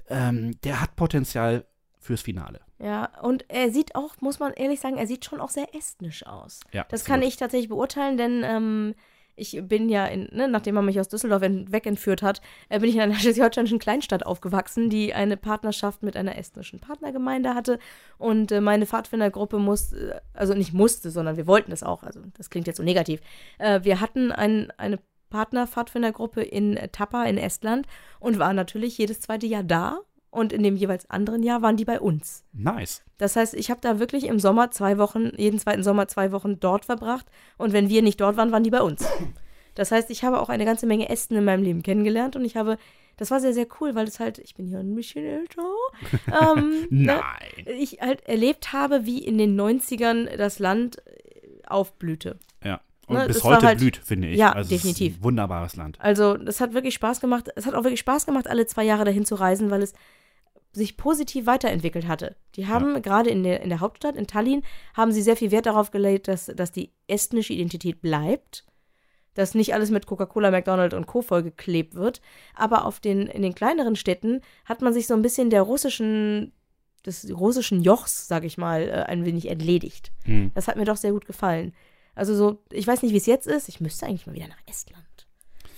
Ähm, 0.10 0.60
der 0.64 0.82
hat 0.82 0.96
Potenzial 0.96 1.66
fürs 2.00 2.22
Finale. 2.22 2.60
ja, 2.80 3.10
und 3.22 3.46
er 3.50 3.72
sieht 3.72 3.96
auch, 3.96 4.16
muss 4.20 4.40
man 4.40 4.52
ehrlich 4.54 4.82
sagen, 4.82 4.98
er 4.98 5.08
sieht 5.08 5.24
schon 5.24 5.40
auch 5.40 5.50
sehr 5.50 5.74
estnisch 5.74 6.26
aus. 6.26 6.60
Ja, 6.74 6.86
Das 6.90 7.06
kann 7.06 7.22
ich 7.22 7.38
tatsächlich 7.38 7.70
beurteilen, 7.70 8.18
denn 8.18 8.42
ähm, 8.44 8.96
ich 9.36 9.60
bin 9.64 9.90
ja, 9.90 10.06
in, 10.06 10.30
ne, 10.32 10.48
nachdem 10.48 10.76
man 10.76 10.86
mich 10.86 11.00
aus 11.00 11.08
Düsseldorf 11.08 11.42
ent- 11.42 11.72
wegentführt 11.72 12.22
hat, 12.22 12.42
äh, 12.70 12.80
bin 12.80 12.90
ich 12.90 12.96
in 12.96 13.02
einer 13.02 13.16
schleswig-holsteinischen 13.20 13.80
Kleinstadt 13.80 14.26
aufgewachsen, 14.26 14.90
die 14.90 15.14
eine 15.14 15.38
Partnerschaft 15.38 16.04
mit 16.04 16.16
einer 16.16 16.38
estnischen 16.38 16.80
Partnergemeinde 16.80 17.56
hatte. 17.56 17.80
Und 18.18 18.52
äh, 18.52 18.62
meine 18.62 18.86
Pfadfindergruppe 18.86 19.58
muss, 19.58 19.94
äh, 19.94 20.20
also 20.34 20.54
nicht 20.54 20.74
musste, 20.74 21.10
sondern 21.12 21.38
wir 21.38 21.48
wollten 21.48 21.72
es 21.72 21.84
auch. 21.84 22.04
Also 22.04 22.22
das 22.38 22.50
klingt 22.50 22.68
jetzt 22.68 22.78
so 22.78 22.84
negativ. 22.84 23.22
Äh, 23.58 23.82
wir 23.84 24.00
hatten 24.02 24.32
ein, 24.32 24.72
eine 24.78 25.00
Partner-Pfadfindergruppe 25.30 26.44
in 26.44 26.80
Tapa 26.92 27.24
in 27.26 27.38
Estland 27.38 27.88
und 28.20 28.40
waren 28.40 28.56
natürlich 28.56 28.98
jedes 28.98 29.20
zweite 29.22 29.48
Jahr 29.48 29.64
da. 29.64 30.00
Und 30.34 30.52
in 30.52 30.64
dem 30.64 30.76
jeweils 30.76 31.08
anderen 31.12 31.44
Jahr 31.44 31.62
waren 31.62 31.78
die 31.78 31.86
bei 31.86 32.00
uns. 32.00 32.44
Nice. 32.54 33.04
Das 33.20 33.36
heißt, 33.36 33.54
ich 33.54 33.70
habe 33.70 33.82
da 33.82 34.00
wirklich 34.00 34.26
im 34.26 34.40
Sommer 34.40 34.72
zwei 34.72 34.98
Wochen, 34.98 35.32
jeden 35.38 35.60
zweiten 35.60 35.84
Sommer 35.84 36.08
zwei 36.08 36.32
Wochen 36.32 36.60
dort 36.60 36.86
verbracht. 36.86 37.28
Und 37.60 37.72
wenn 37.72 37.88
wir 37.88 38.02
nicht 38.02 38.20
dort 38.20 38.36
waren, 38.36 38.52
waren 38.52 38.64
die 38.64 38.72
bei 38.72 38.82
uns. 38.82 39.06
Das 39.76 39.92
heißt, 39.92 40.10
ich 40.10 40.24
habe 40.24 40.40
auch 40.42 40.50
eine 40.50 40.66
ganze 40.66 40.88
Menge 40.88 41.10
Esten 41.10 41.36
in 41.36 41.46
meinem 41.46 41.62
Leben 41.64 41.84
kennengelernt 41.84 42.36
und 42.36 42.46
ich 42.46 42.56
habe, 42.58 42.78
das 43.18 43.30
war 43.30 43.40
sehr, 43.40 43.54
sehr 43.54 43.68
cool, 43.80 43.94
weil 43.94 44.08
es 44.08 44.20
halt, 44.20 44.40
ich 44.40 44.56
bin 44.56 44.68
ja 44.70 44.80
ein 44.80 44.96
bisschen 44.96 45.24
älter, 45.40 45.62
ähm, 46.28 46.88
ne, 46.90 47.22
Nein. 47.22 47.66
ich 47.80 48.00
halt 48.02 48.28
erlebt 48.28 48.74
habe, 48.74 49.06
wie 49.06 49.20
in 49.20 49.38
den 49.38 49.60
90ern 49.60 50.36
das 50.36 50.58
Land 50.58 50.98
äh, 51.06 51.68
aufblühte. 51.68 52.40
Ja. 52.64 52.82
Und 53.08 53.18
Ne, 53.18 53.28
bis 53.28 53.38
es 53.38 53.44
heute 53.44 53.68
halt- 53.68 53.80
blüht, 53.80 53.98
finde 53.98 54.30
ich. 54.30 54.38
Ja, 54.40 54.52
also 54.54 54.62
Es 54.74 54.82
definitiv. 54.82 55.22
wunderbares 55.22 55.76
Land. 55.76 56.00
Also, 56.02 56.38
das 56.38 56.60
hat 56.62 56.74
wirklich 56.74 56.94
Spaß 56.96 57.20
gemacht. 57.20 57.50
Es 57.56 57.66
hat 57.68 57.74
auch 57.76 57.84
wirklich 57.84 58.00
Spaß 58.00 58.26
gemacht, 58.26 58.48
alle 58.48 58.66
zwei 58.66 58.84
Jahre 58.84 59.04
dahin 59.06 59.26
zu 59.26 59.36
reisen, 59.36 59.70
weil 59.70 59.82
es 59.84 59.94
sich 60.74 60.98
positiv 60.98 61.46
weiterentwickelt 61.46 62.08
hatte. 62.08 62.36
Die 62.56 62.68
haben 62.68 63.02
gerade 63.02 63.30
in 63.30 63.44
der, 63.44 63.62
in 63.62 63.70
der 63.70 63.80
Hauptstadt, 63.80 64.16
in 64.16 64.28
Tallinn, 64.28 64.64
haben 64.96 65.12
sie 65.12 65.22
sehr 65.22 65.38
viel 65.38 65.52
Wert 65.52 65.68
darauf 65.68 65.92
gelegt, 65.92 66.28
dass, 66.28 66.48
dass 66.48 66.72
die 66.72 66.92
estnische 67.08 67.54
Identität 67.54 68.02
bleibt. 68.02 68.66
Dass 69.36 69.56
nicht 69.56 69.74
alles 69.74 69.90
mit 69.90 70.06
Coca-Cola, 70.06 70.52
McDonald's 70.52 70.96
und 70.96 71.08
Co. 71.08 71.22
vollgeklebt 71.22 71.96
wird. 71.96 72.22
Aber 72.56 72.86
auf 72.86 73.00
den, 73.00 73.28
in 73.28 73.42
den 73.42 73.56
kleineren 73.56 73.96
Städten 73.96 74.42
hat 74.66 74.82
man 74.82 74.94
sich 74.94 75.08
so 75.08 75.14
ein 75.14 75.22
bisschen 75.22 75.50
der 75.50 75.62
russischen, 75.62 76.54
des 77.06 77.32
russischen 77.32 77.82
Jochs, 77.82 78.28
sag 78.28 78.44
ich 78.44 78.58
mal, 78.58 78.88
äh, 78.88 78.92
ein 79.08 79.26
wenig 79.26 79.50
entledigt. 79.50 80.12
Hm. 80.26 80.52
Das 80.54 80.68
hat 80.68 80.76
mir 80.76 80.86
doch 80.86 80.98
sehr 80.98 81.14
gut 81.14 81.26
gefallen. 81.26 81.74
Also 82.16 82.36
so, 82.36 82.64
ich 82.72 82.86
weiß 82.86 83.02
nicht, 83.02 83.12
wie 83.12 83.18
es 83.18 83.26
jetzt 83.26 83.48
ist. 83.48 83.70
Ich 83.70 83.80
müsste 83.80 84.06
eigentlich 84.06 84.28
mal 84.28 84.36
wieder 84.36 84.48
nach 84.48 84.62
Estland. 84.68 85.04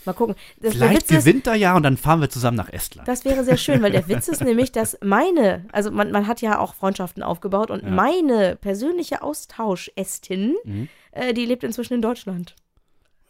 Mal 0.06 0.14
gucken. 0.14 0.36
Das, 0.62 0.74
Vielleicht 0.74 1.12
ist, 1.12 1.26
gewinnt 1.26 1.47
er 1.47 1.56
ja 1.56 1.76
und 1.76 1.84
dann 1.84 1.97
fahren 1.97 2.22
wir 2.22 2.30
zusammen 2.30 2.58
nach 2.58 2.70
Estland. 2.72 3.08
das 3.08 3.26
wäre 3.26 3.43
sehr 3.43 3.58
schön, 3.58 3.82
weil 3.82 3.91
der 3.91 4.08
Witz 4.08 4.28
ist 4.28 4.41
nämlich, 4.43 4.72
dass 4.72 4.97
meine, 5.03 5.66
also 5.72 5.91
man, 5.91 6.12
man 6.12 6.28
hat 6.28 6.41
ja 6.41 6.60
auch 6.60 6.74
Freundschaften 6.76 7.24
aufgebaut 7.24 7.72
und 7.72 7.84
Ja. 7.84 7.89
meine 7.89 8.56
persönliche 8.56 9.22
Austausch-Estin, 9.22 10.56
Mhm. 10.64 10.88
äh, 11.12 11.34
die 11.34 11.45
lebt 11.45 11.64
inzwischen 11.64 11.93
in 11.95 12.01
Deutschland. 12.01 12.56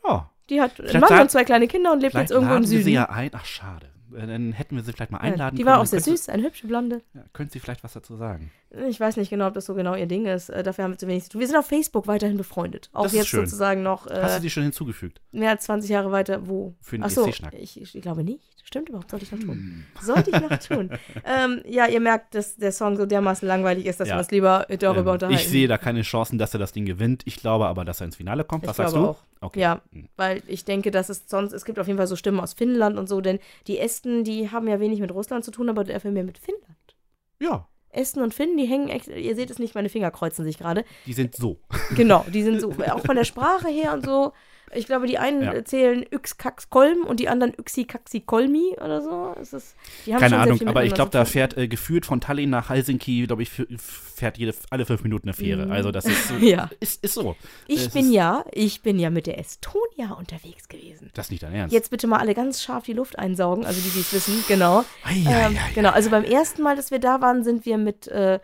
Ja, 0.07 0.29
Die 0.49 0.61
hat 0.61 0.79
einen 0.79 0.99
Mann 1.01 1.21
und 1.21 1.31
zwei 1.31 1.43
kleine 1.43 1.67
Kinder 1.67 1.91
und 1.91 2.01
lebt 2.01 2.13
jetzt 2.15 2.31
irgendwo 2.31 2.53
im 2.55 2.63
Süden. 2.65 2.83
sie 2.83 2.93
ja 2.93 3.09
ein. 3.09 3.31
Ach, 3.33 3.45
schade. 3.45 3.87
Äh, 4.15 4.27
Dann 4.27 4.51
hätten 4.53 4.75
wir 4.75 4.83
sie 4.83 4.93
vielleicht 4.93 5.11
mal 5.11 5.17
Ja, 5.19 5.23
einladen 5.31 5.55
die 5.55 5.63
können. 5.63 5.73
war 5.75 5.81
auch 5.81 5.85
sehr 5.85 5.99
könnte- 6.01 6.17
süß, 6.17 6.29
eine 6.29 6.43
hübsche 6.43 6.67
Blonde. 6.67 7.01
Ja, 7.13 7.23
können 7.33 7.49
Sie 7.49 7.59
vielleicht 7.59 7.83
was 7.83 7.93
dazu 7.93 8.15
sagen? 8.15 8.51
Ich 8.87 8.99
weiß 8.99 9.17
nicht 9.17 9.29
genau, 9.29 9.47
ob 9.47 9.53
das 9.53 9.65
so 9.65 9.73
genau 9.75 9.95
ihr 9.95 10.05
Ding 10.07 10.25
ist. 10.25 10.49
Äh, 10.49 10.63
Dafür 10.63 10.83
haben 10.85 10.91
wir 10.91 10.97
zu 10.97 11.07
wenig 11.07 11.23
zu 11.23 11.29
tun. 11.29 11.41
Wir 11.41 11.47
sind 11.47 11.55
auf 11.57 11.67
Facebook 11.67 12.07
weiterhin 12.07 12.37
befreundet. 12.37 12.89
Auch 12.93 13.03
Das 13.03 13.13
jetzt 13.13 13.31
sozusagen 13.31 13.83
noch 13.83 14.05
Hast 14.07 14.31
äh, 14.33 14.35
du 14.37 14.41
die 14.41 14.49
schon 14.49 14.63
hinzugefügt? 14.63 15.21
mehr 15.31 15.51
als 15.51 15.65
20 15.65 15.89
Jahre 15.89 16.11
weiter. 16.11 16.47
Wo? 16.47 16.75
Für 16.81 16.97
den 16.97 17.03
Ach 17.03 17.09
so, 17.09 17.25
ESC-Schnack. 17.25 17.53
ich, 17.53 17.79
ich 17.95 18.01
glaube 18.01 18.23
nicht. 18.23 18.54
Stimmt 18.67 18.89
überhaupt, 18.89 19.11
sollte 19.11 19.25
ich 19.25 19.31
noch 19.31 19.39
tun. 19.39 19.49
Hm. 19.49 19.83
Sollte 20.01 20.31
ich 20.31 20.39
noch 20.41 20.57
tun. 20.57 20.89
ähm, 21.23 21.61
ja, 21.67 21.85
ihr 21.87 21.99
merkt, 22.01 22.33
dass 22.33 22.55
der 22.55 22.71
Song 22.71 22.97
so 22.97 23.05
dermaßen 23.05 23.47
langweilig 23.47 23.85
ist, 23.85 23.99
dass 23.99 24.09
Ja. 24.09 24.15
wir 24.15 24.19
uns 24.19 24.31
lieber 24.31 24.65
darüber 24.79 25.01
Ähm, 25.11 25.13
unterhalten. 25.13 25.39
ich 25.39 25.47
sehe 25.47 25.67
da 25.67 25.77
keine 25.77 26.01
Chancen, 26.01 26.39
dass 26.39 26.51
er 26.53 26.59
das 26.59 26.71
Ding 26.73 26.85
gewinnt. 26.85 27.21
Ich 27.25 27.35
glaube 27.37 27.67
aber, 27.67 27.85
dass 27.85 28.01
er 28.01 28.05
ins 28.05 28.15
Finale 28.15 28.43
kommt. 28.43 28.63
Ich 28.63 28.69
Was 28.69 28.77
sagst 28.77 28.93
glaube 28.93 29.05
du? 29.07 29.11
auch. 29.11 29.47
Okay. 29.47 29.59
Ja, 29.59 29.81
Hm. 29.93 30.09
weil 30.17 30.41
ich 30.47 30.65
denke, 30.65 30.89
dass 30.89 31.09
es 31.09 31.23
sonst, 31.27 31.53
es 31.53 31.63
gibt 31.63 31.77
auf 31.77 31.85
jeden 31.85 31.97
Fall 31.97 32.07
so 32.07 32.15
Stimmen 32.15 32.39
aus 32.39 32.53
Finnland 32.53 32.97
und 32.97 33.07
so, 33.07 33.21
denn 33.21 33.37
die 33.67 33.77
Esten, 33.77 34.23
die 34.23 34.49
haben 34.49 34.67
ja 34.67 34.79
wenig 34.79 34.99
mit 34.99 35.13
Russland 35.13 35.45
zu 35.45 35.51
tun, 35.51 35.69
aber 35.69 35.83
dafür 35.83 36.09
mehr 36.09 36.23
mit 36.23 36.39
Finnland. 36.39 36.95
Ja, 37.39 37.67
Esten 37.91 38.21
und 38.21 38.33
Finnen, 38.33 38.57
die 38.57 38.65
hängen 38.65 38.89
echt, 38.89 39.07
ihr 39.07 39.35
seht 39.35 39.51
es 39.51 39.59
nicht, 39.59 39.75
meine 39.75 39.89
Finger 39.89 40.09
kreuzen 40.11 40.43
sich 40.43 40.57
gerade. 40.57 40.83
die 41.05 41.13
sind 41.13 41.35
so. 41.35 41.59
Genau, 41.95 42.25
die 42.33 42.41
sind 42.43 42.59
so, 42.59 42.71
auch 42.91 43.05
von 43.05 43.15
der 43.15 43.23
Sprache 43.25 43.69
her 43.69 43.93
und 43.93 44.03
so. 44.05 44.33
Ich 44.73 44.87
glaube, 44.87 45.07
die 45.07 45.17
einen 45.17 45.41
Ja. 45.43 45.63
zählen 45.63 46.05
Yx-Kax-Kolm 46.11 47.03
und 47.05 47.19
die 47.19 47.29
anderen 47.29 47.53
Yxi-Kaxi-Kolmi 47.57 48.75
oder 48.83 49.01
so. 49.01 49.35
Es 49.39 49.53
ist, 49.53 49.75
Keine 50.05 50.37
Ahnung, 50.39 50.59
aber 50.67 50.83
ich 50.83 50.93
glaube, 50.93 51.11
da 51.11 51.23
fährt 51.25 51.55
äh, 51.57 51.67
gefühlt 51.67 52.05
von 52.05 52.19
Tallinn 52.21 52.49
nach 52.49 52.69
Helsinki, 52.69 53.25
glaube 53.27 53.43
ich, 53.43 53.49
fährt 53.49 54.37
jede, 54.37 54.53
alle 54.69 54.85
fünf 54.85 55.03
Minuten 55.03 55.29
eine 55.29 55.33
Fähre. 55.33 55.65
Mhm. 55.67 55.71
Also 55.71 55.91
das 55.91 56.05
ist, 56.05 56.27
so- 56.27 56.35
Ja. 56.39 56.69
ist, 56.79 57.03
ist 57.03 57.13
so. 57.13 57.35
Ich 57.67 57.85
es 57.87 57.89
bin 57.93 58.11
ja, 58.11 58.43
ich 58.51 58.81
bin 58.81 58.99
ja 58.99 59.09
mit 59.09 59.27
der 59.27 59.39
Estonia 59.39 60.13
unterwegs 60.17 60.67
gewesen. 60.67 61.09
Das 61.13 61.27
ist 61.27 61.31
nicht 61.31 61.43
dein 61.43 61.53
Ernst. 61.53 61.73
Jetzt 61.73 61.89
bitte 61.91 62.07
mal 62.07 62.19
alle 62.19 62.33
ganz 62.33 62.61
scharf 62.63 62.83
die 62.85 62.93
Luft 62.93 63.17
einsaugen, 63.17 63.65
also 63.65 63.79
die, 63.81 63.89
die 63.89 63.99
es 64.01 64.13
wissen, 64.13 64.43
genau. 64.47 64.83
Ei, 65.03 65.23
ei, 65.25 65.45
Ähm, 65.47 65.57
ei, 65.57 65.73
genau, 65.73 65.89
also 65.91 66.09
beim 66.09 66.23
ersten 66.23 66.61
Mal, 66.63 66.75
dass 66.75 66.91
wir 66.91 66.99
da 66.99 67.21
waren, 67.21 67.43
sind 67.43 67.65
wir 67.65 67.77
mit, 67.77 68.07
äh, 68.07 68.39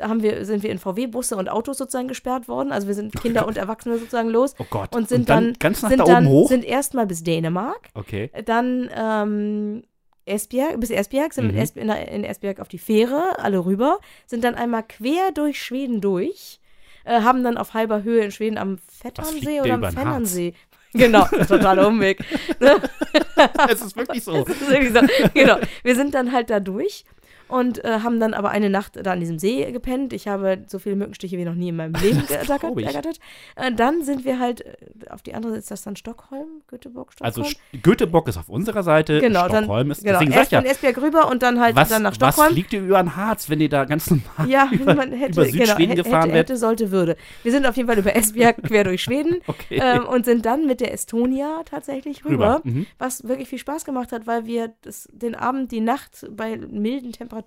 haben 0.00 0.22
wir, 0.22 0.44
sind 0.44 0.62
wir 0.62 0.70
in 0.70 0.78
VW-Busse 0.78 1.36
und 1.36 1.48
Autos 1.48 1.78
sozusagen 1.78 2.08
gesperrt 2.08 2.48
worden. 2.48 2.72
Also 2.72 2.86
wir 2.88 2.94
sind 2.94 3.14
Kinder 3.20 3.46
und 3.46 3.56
Erwachsene 3.56 3.98
sozusagen 3.98 4.30
los. 4.30 4.54
Oh 4.58 4.66
Gott. 4.68 4.94
Und 4.94 5.08
sind 5.08 5.20
Und 5.20 5.28
dann 5.28 5.44
dann, 5.44 5.58
ganz 5.58 5.82
nach 5.82 5.90
sind 5.90 5.98
da 6.00 6.04
dann, 6.04 6.26
oben 6.26 6.34
hoch? 6.34 6.48
Sind 6.48 6.64
erstmal 6.64 7.06
bis 7.06 7.22
Dänemark, 7.22 7.88
Okay. 7.94 8.30
dann 8.44 8.90
ähm, 8.96 9.82
Esbjerg, 10.26 10.80
bis 10.80 10.90
Esbjerg, 10.90 11.32
sind 11.34 11.52
Mhm. 11.52 11.58
In, 11.74 11.88
in 11.90 12.24
Esbjerg 12.24 12.60
auf 12.60 12.68
die 12.68 12.78
Fähre, 12.78 13.38
alle 13.38 13.64
rüber, 13.64 13.98
sind 14.26 14.44
dann 14.44 14.54
einmal 14.54 14.82
quer 14.82 15.32
durch 15.34 15.62
Schweden 15.62 16.00
durch, 16.00 16.60
äh, 17.04 17.20
haben 17.20 17.44
dann 17.44 17.58
auf 17.58 17.74
halber 17.74 18.02
Höhe 18.02 18.24
in 18.24 18.30
Schweden 18.30 18.56
am 18.56 18.78
Vetternsee 18.88 19.40
der 19.40 19.62
oder 19.64 19.74
am? 19.74 19.92
Fennernsee. 19.92 20.54
Genau, 20.96 21.24
totaler 21.48 21.88
Umweg. 21.88 22.22
Es 23.68 23.82
ist 23.82 23.96
wirklich 23.96 24.22
so. 24.22 24.44
Das 24.46 24.60
ist 24.60 24.70
irgendwie 24.70 24.92
so. 24.96 25.28
Genau. 25.34 25.56
Wir 25.82 25.96
sind 25.96 26.14
dann 26.14 26.30
halt 26.30 26.50
da 26.50 26.60
durch 26.60 27.04
und 27.48 27.84
äh, 27.84 28.00
haben 28.02 28.20
dann 28.20 28.34
aber 28.34 28.50
eine 28.50 28.70
Nacht 28.70 28.98
da 29.02 29.12
an 29.12 29.20
diesem 29.20 29.38
See 29.38 29.70
gepennt. 29.72 30.12
Ich 30.12 30.28
habe 30.28 30.64
so 30.66 30.78
viele 30.78 30.96
Mückenstiche 30.96 31.36
wie 31.38 31.44
noch 31.44 31.54
nie 31.54 31.68
in 31.68 31.76
meinem 31.76 31.94
Leben 31.94 32.22
geärgert. 32.26 33.18
Äh, 33.56 33.72
dann 33.72 34.02
sind 34.02 34.24
wir 34.24 34.38
halt 34.38 34.62
äh, 34.62 34.74
auf 35.10 35.22
die 35.22 35.34
andere, 35.34 35.56
ist 35.56 35.70
das 35.70 35.82
dann 35.82 35.96
Stockholm? 35.96 36.46
Göteborg, 36.68 37.12
Also 37.20 37.44
Stockholm? 37.44 37.62
Sch- 37.74 37.82
Göteborg 37.82 38.28
ist 38.28 38.36
auf 38.36 38.48
unserer 38.48 38.82
Seite, 38.82 39.20
genau, 39.20 39.46
Stockholm 39.46 39.66
dann, 39.68 39.90
ist, 39.90 40.02
genau. 40.02 40.12
deswegen 40.18 40.32
sag 40.32 40.44
ich 40.44 40.50
ja, 40.50 40.60
Esbjerg 40.62 41.00
rüber 41.00 41.30
und 41.30 41.42
dann 41.42 41.60
halt 41.60 41.76
was, 41.76 41.88
dann 41.88 42.02
nach 42.02 42.10
was 42.20 42.34
Stockholm. 42.34 42.52
fliegt 42.52 42.72
ihr 42.72 42.80
über 42.82 43.02
den 43.02 43.16
Harz, 43.16 43.48
wenn 43.50 43.60
ihr 43.60 43.68
da 43.68 43.84
ganz 43.84 44.10
normal 44.10 44.48
ja, 44.48 44.68
über, 44.72 44.94
man 44.94 45.12
hätte, 45.12 45.32
über 45.40 45.44
genau, 45.44 45.64
Südschweden 45.64 45.90
hätte, 45.90 46.02
gefahren 46.02 46.30
hätte, 46.30 46.38
hätte, 46.38 46.56
sollte, 46.56 46.90
würde. 46.90 47.16
Wir 47.42 47.52
sind 47.52 47.66
auf 47.66 47.76
jeden 47.76 47.88
Fall 47.88 47.98
über 47.98 48.14
Esbjerg 48.16 48.62
quer 48.62 48.84
durch 48.84 49.02
Schweden 49.02 49.36
Okay. 49.46 49.80
ähm, 49.82 50.06
und 50.06 50.24
sind 50.24 50.44
dann 50.46 50.66
mit 50.66 50.80
der 50.80 50.92
Estonia 50.92 51.62
tatsächlich 51.64 52.24
rüber. 52.24 52.34
Rüber, 52.34 52.60
mhm. 52.64 52.86
was 52.98 53.26
wirklich 53.28 53.48
viel 53.48 53.58
Spaß 53.58 53.84
gemacht 53.84 54.10
hat, 54.12 54.26
weil 54.26 54.46
wir 54.46 54.72
das, 54.82 55.08
den 55.12 55.34
Abend, 55.34 55.70
die 55.70 55.80
Nacht 55.80 56.26
bei 56.30 56.56
milden 56.56 57.12
Temperaturen 57.12 57.43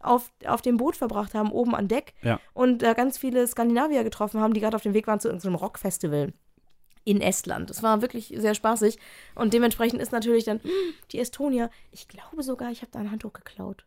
auf, 0.00 0.32
auf 0.46 0.62
dem 0.62 0.76
Boot 0.76 0.96
verbracht 0.96 1.34
haben, 1.34 1.52
oben 1.52 1.74
an 1.74 1.88
Deck. 1.88 2.14
Ja. 2.22 2.40
Und 2.54 2.82
da 2.82 2.94
ganz 2.94 3.18
viele 3.18 3.46
Skandinavier 3.46 4.04
getroffen 4.04 4.40
haben, 4.40 4.54
die 4.54 4.60
gerade 4.60 4.76
auf 4.76 4.82
dem 4.82 4.94
Weg 4.94 5.06
waren 5.06 5.20
zu 5.20 5.28
irgendeinem 5.28 5.56
Rockfestival 5.56 6.32
in 7.04 7.20
Estland. 7.20 7.70
Das 7.70 7.82
war 7.82 8.02
wirklich 8.02 8.32
sehr 8.36 8.54
spaßig. 8.54 8.98
Und 9.34 9.54
dementsprechend 9.54 10.00
ist 10.00 10.12
natürlich 10.12 10.44
dann 10.44 10.62
hm, 10.62 10.70
die 11.12 11.18
Estonia. 11.18 11.70
Ich 11.92 12.08
glaube 12.08 12.42
sogar, 12.42 12.70
ich 12.70 12.82
habe 12.82 12.92
da 12.92 12.98
ein 12.98 13.10
Handtuch 13.10 13.32
geklaut. 13.32 13.84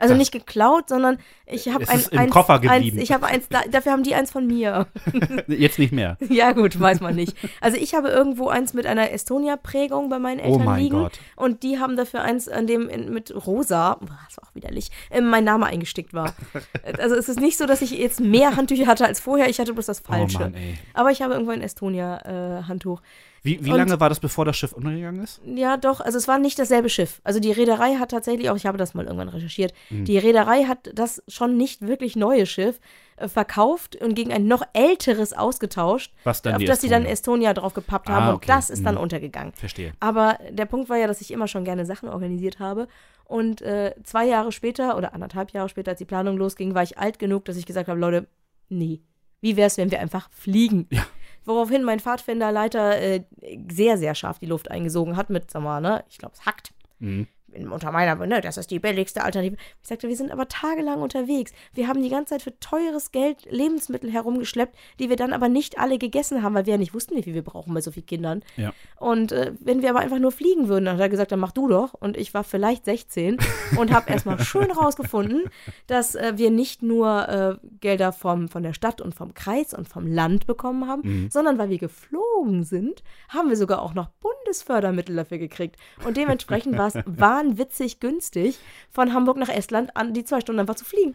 Also 0.00 0.14
nicht 0.14 0.32
geklaut, 0.32 0.88
sondern 0.88 1.18
ich 1.46 1.68
habe 1.68 1.86
ein, 1.88 2.02
im 2.10 2.18
eins, 2.18 2.32
Koffer 2.32 2.54
eins, 2.54 2.62
geblieben. 2.62 2.98
ich 2.98 3.12
habe 3.12 3.26
eins, 3.26 3.48
da, 3.48 3.60
dafür 3.70 3.92
haben 3.92 4.02
die 4.02 4.14
eins 4.14 4.30
von 4.30 4.46
mir. 4.46 4.86
Jetzt 5.46 5.78
nicht 5.78 5.92
mehr. 5.92 6.16
Ja, 6.30 6.52
gut, 6.52 6.78
weiß 6.80 7.00
man 7.00 7.14
nicht. 7.16 7.36
Also 7.60 7.76
ich 7.76 7.94
habe 7.94 8.08
irgendwo 8.08 8.48
eins 8.48 8.72
mit 8.72 8.86
einer 8.86 9.10
Estonia-Prägung 9.10 10.08
bei 10.08 10.18
meinen 10.18 10.40
Oh 10.40 10.44
Eltern 10.44 10.64
mein 10.64 10.82
liegen. 10.82 10.96
Gott. 10.96 11.18
Und 11.36 11.62
die 11.62 11.78
haben 11.78 11.96
dafür 11.96 12.22
eins, 12.22 12.48
an 12.48 12.66
dem 12.66 12.88
in, 12.88 13.12
mit 13.12 13.34
rosa, 13.46 13.98
das 14.00 14.38
war 14.38 14.48
auch 14.48 14.54
widerlich, 14.54 14.90
äh, 15.10 15.20
mein 15.20 15.44
Name 15.44 15.66
eingestickt 15.66 16.14
war. 16.14 16.34
also 16.98 17.14
es 17.14 17.28
ist 17.28 17.40
nicht 17.40 17.58
so, 17.58 17.66
dass 17.66 17.82
ich 17.82 17.90
jetzt 17.90 18.20
mehr 18.20 18.56
Handtücher 18.56 18.86
hatte 18.86 19.04
als 19.04 19.20
vorher, 19.20 19.48
ich 19.50 19.58
hatte 19.58 19.74
bloß 19.74 19.86
das 19.86 20.02
Oh 20.08 20.12
Falsche. 20.12 20.38
Mann, 20.38 20.54
ey. 20.54 20.78
Aber 20.94 21.10
ich 21.10 21.20
habe 21.20 21.34
irgendwo 21.34 21.52
ein 21.52 21.62
Estonia-Handtuch. 21.62 23.02
Wie, 23.42 23.64
wie 23.64 23.70
Und- 23.70 23.76
lange 23.78 23.98
war 24.00 24.08
das, 24.08 24.20
bevor 24.20 24.44
das 24.44 24.56
Schiff 24.56 24.72
untergegangen 24.72 25.22
ist? 25.22 25.40
Ja, 25.46 25.76
doch, 25.78 26.00
also 26.00 26.18
es 26.18 26.28
war 26.28 26.38
nicht 26.38 26.58
dasselbe 26.58 26.88
Schiff. 26.90 27.20
Also 27.24 27.40
die 27.40 27.52
Reederei 27.52 27.94
hat 27.96 28.10
tatsächlich 28.10 28.50
auch, 28.50 28.56
ich 28.56 28.66
habe 28.66 28.76
das 28.78 28.92
mal 28.94 29.04
irgendwann 29.06 29.28
recherchiert, 29.30 29.72
Mhm. 29.88 30.04
die 30.04 30.18
Reederei 30.18 30.64
hat 30.64 30.90
das 30.94 31.22
schon 31.28 31.56
nicht 31.56 31.80
wirklich 31.86 32.16
neue 32.16 32.44
Schiff 32.46 32.80
äh, 33.16 33.28
verkauft 33.28 33.96
und 33.96 34.14
gegen 34.14 34.32
ein 34.32 34.46
noch 34.46 34.62
älteres 34.74 35.32
ausgetauscht, 35.32 36.12
Was 36.24 36.42
dann 36.42 36.54
auf 36.56 36.64
das 36.64 36.80
sie 36.80 36.88
dann 36.88 37.02
Estonia? 37.06 37.12
Estonia 37.50 37.54
drauf 37.54 37.74
gepappt 37.74 38.08
Ah, 38.08 38.12
haben 38.12 38.28
und 38.28 38.34
okay. 38.36 38.46
das 38.48 38.68
ist 38.70 38.84
dann 38.84 38.94
Mhm. 38.96 39.00
untergegangen. 39.02 39.52
Verstehe. 39.54 39.92
Aber 40.00 40.38
der 40.50 40.66
Punkt 40.66 40.88
war 40.90 40.96
ja, 40.98 41.06
dass 41.06 41.20
ich 41.20 41.30
immer 41.30 41.48
schon 41.48 41.64
gerne 41.64 41.86
Sachen 41.86 42.08
organisiert 42.08 42.58
habe. 42.58 42.88
Und 43.24 43.62
äh, 43.62 43.94
zwei 44.04 44.26
Jahre 44.26 44.52
später 44.52 44.96
oder 44.96 45.14
anderthalb 45.14 45.52
Jahre 45.52 45.68
später, 45.68 45.92
als 45.92 45.98
die 45.98 46.04
Planung 46.04 46.36
losging, 46.36 46.74
war 46.74 46.82
ich 46.82 46.98
alt 46.98 47.18
genug, 47.18 47.44
dass 47.44 47.56
ich 47.56 47.64
gesagt 47.66 47.88
habe, 47.88 48.00
Leute, 48.00 48.26
nee, 48.68 49.00
wie 49.40 49.56
wäre 49.56 49.68
es, 49.68 49.76
wenn 49.78 49.90
wir 49.90 50.00
einfach 50.00 50.28
fliegen? 50.32 50.86
Ja. 50.90 51.02
Woraufhin 51.44 51.82
mein 51.84 52.00
Pfadfinderleiter 52.00 53.00
äh, 53.00 53.24
sehr, 53.70 53.98
sehr 53.98 54.14
scharf 54.14 54.38
die 54.38 54.46
Luft 54.46 54.70
eingesogen 54.70 55.16
hat 55.16 55.30
mit, 55.30 55.50
sag 55.50 55.62
mal, 55.62 55.80
ne, 55.80 56.04
ich 56.08 56.18
glaube, 56.18 56.34
es 56.34 56.46
hackt. 56.46 56.72
Mhm. 56.98 57.26
Unter 57.70 57.92
meiner, 57.92 58.14
ne, 58.26 58.40
das 58.40 58.56
ist 58.56 58.70
die 58.70 58.78
billigste 58.78 59.22
Alternative. 59.24 59.56
Ich 59.82 59.88
sagte, 59.88 60.08
wir 60.08 60.16
sind 60.16 60.30
aber 60.30 60.48
tagelang 60.48 61.02
unterwegs. 61.02 61.52
Wir 61.74 61.88
haben 61.88 62.02
die 62.02 62.08
ganze 62.08 62.34
Zeit 62.34 62.42
für 62.42 62.58
teures 62.60 63.12
Geld 63.12 63.46
Lebensmittel 63.50 64.10
herumgeschleppt, 64.10 64.76
die 64.98 65.08
wir 65.08 65.16
dann 65.16 65.32
aber 65.32 65.48
nicht 65.48 65.78
alle 65.78 65.98
gegessen 65.98 66.42
haben, 66.42 66.54
weil 66.54 66.66
wir 66.66 66.72
ja 66.74 66.78
nicht 66.78 66.94
wussten, 66.94 67.16
wie 67.16 67.22
viel 67.22 67.34
wir 67.34 67.42
brauchen 67.44 67.74
bei 67.74 67.80
so 67.80 67.90
vielen 67.90 68.06
Kindern. 68.06 68.42
Ja. 68.56 68.72
Und 68.98 69.32
äh, 69.32 69.52
wenn 69.60 69.82
wir 69.82 69.90
aber 69.90 70.00
einfach 70.00 70.18
nur 70.18 70.32
fliegen 70.32 70.68
würden, 70.68 70.84
dann 70.86 70.94
hat 70.94 71.02
er 71.02 71.08
gesagt, 71.08 71.32
dann 71.32 71.40
mach 71.40 71.52
du 71.52 71.68
doch. 71.68 71.94
Und 71.94 72.16
ich 72.16 72.32
war 72.34 72.44
vielleicht 72.44 72.84
16 72.84 73.38
und 73.78 73.92
habe 73.92 74.10
erstmal 74.10 74.38
schön 74.40 74.70
rausgefunden, 74.70 75.44
dass 75.86 76.14
äh, 76.14 76.32
wir 76.36 76.50
nicht 76.50 76.82
nur 76.82 77.28
äh, 77.28 77.66
Gelder 77.80 78.12
vom, 78.12 78.48
von 78.48 78.62
der 78.62 78.72
Stadt 78.72 79.00
und 79.00 79.14
vom 79.14 79.34
Kreis 79.34 79.74
und 79.74 79.88
vom 79.88 80.06
Land 80.06 80.46
bekommen 80.46 80.86
haben, 80.88 81.00
Mhm. 81.10 81.30
sondern 81.30 81.58
weil 81.58 81.70
wir 81.70 81.78
geflogen 81.78 82.64
sind, 82.64 83.02
haben 83.28 83.48
wir 83.48 83.56
sogar 83.56 83.82
auch 83.82 83.94
noch 83.94 84.08
Bundesfördermittel 84.20 85.16
dafür 85.16 85.38
gekriegt. 85.38 85.76
Und 86.04 86.16
dementsprechend 86.16 86.76
war 86.78 86.88
es 86.88 86.94
wahnwitzig 87.40 88.00
günstig, 88.00 88.58
von 88.90 89.12
Hamburg 89.14 89.36
nach 89.38 89.48
Estland 89.48 89.96
an 89.96 90.14
die 90.14 90.24
zwei 90.24 90.40
Stunden 90.40 90.60
einfach 90.60 90.76
zu 90.76 90.84
fliegen. 90.84 91.14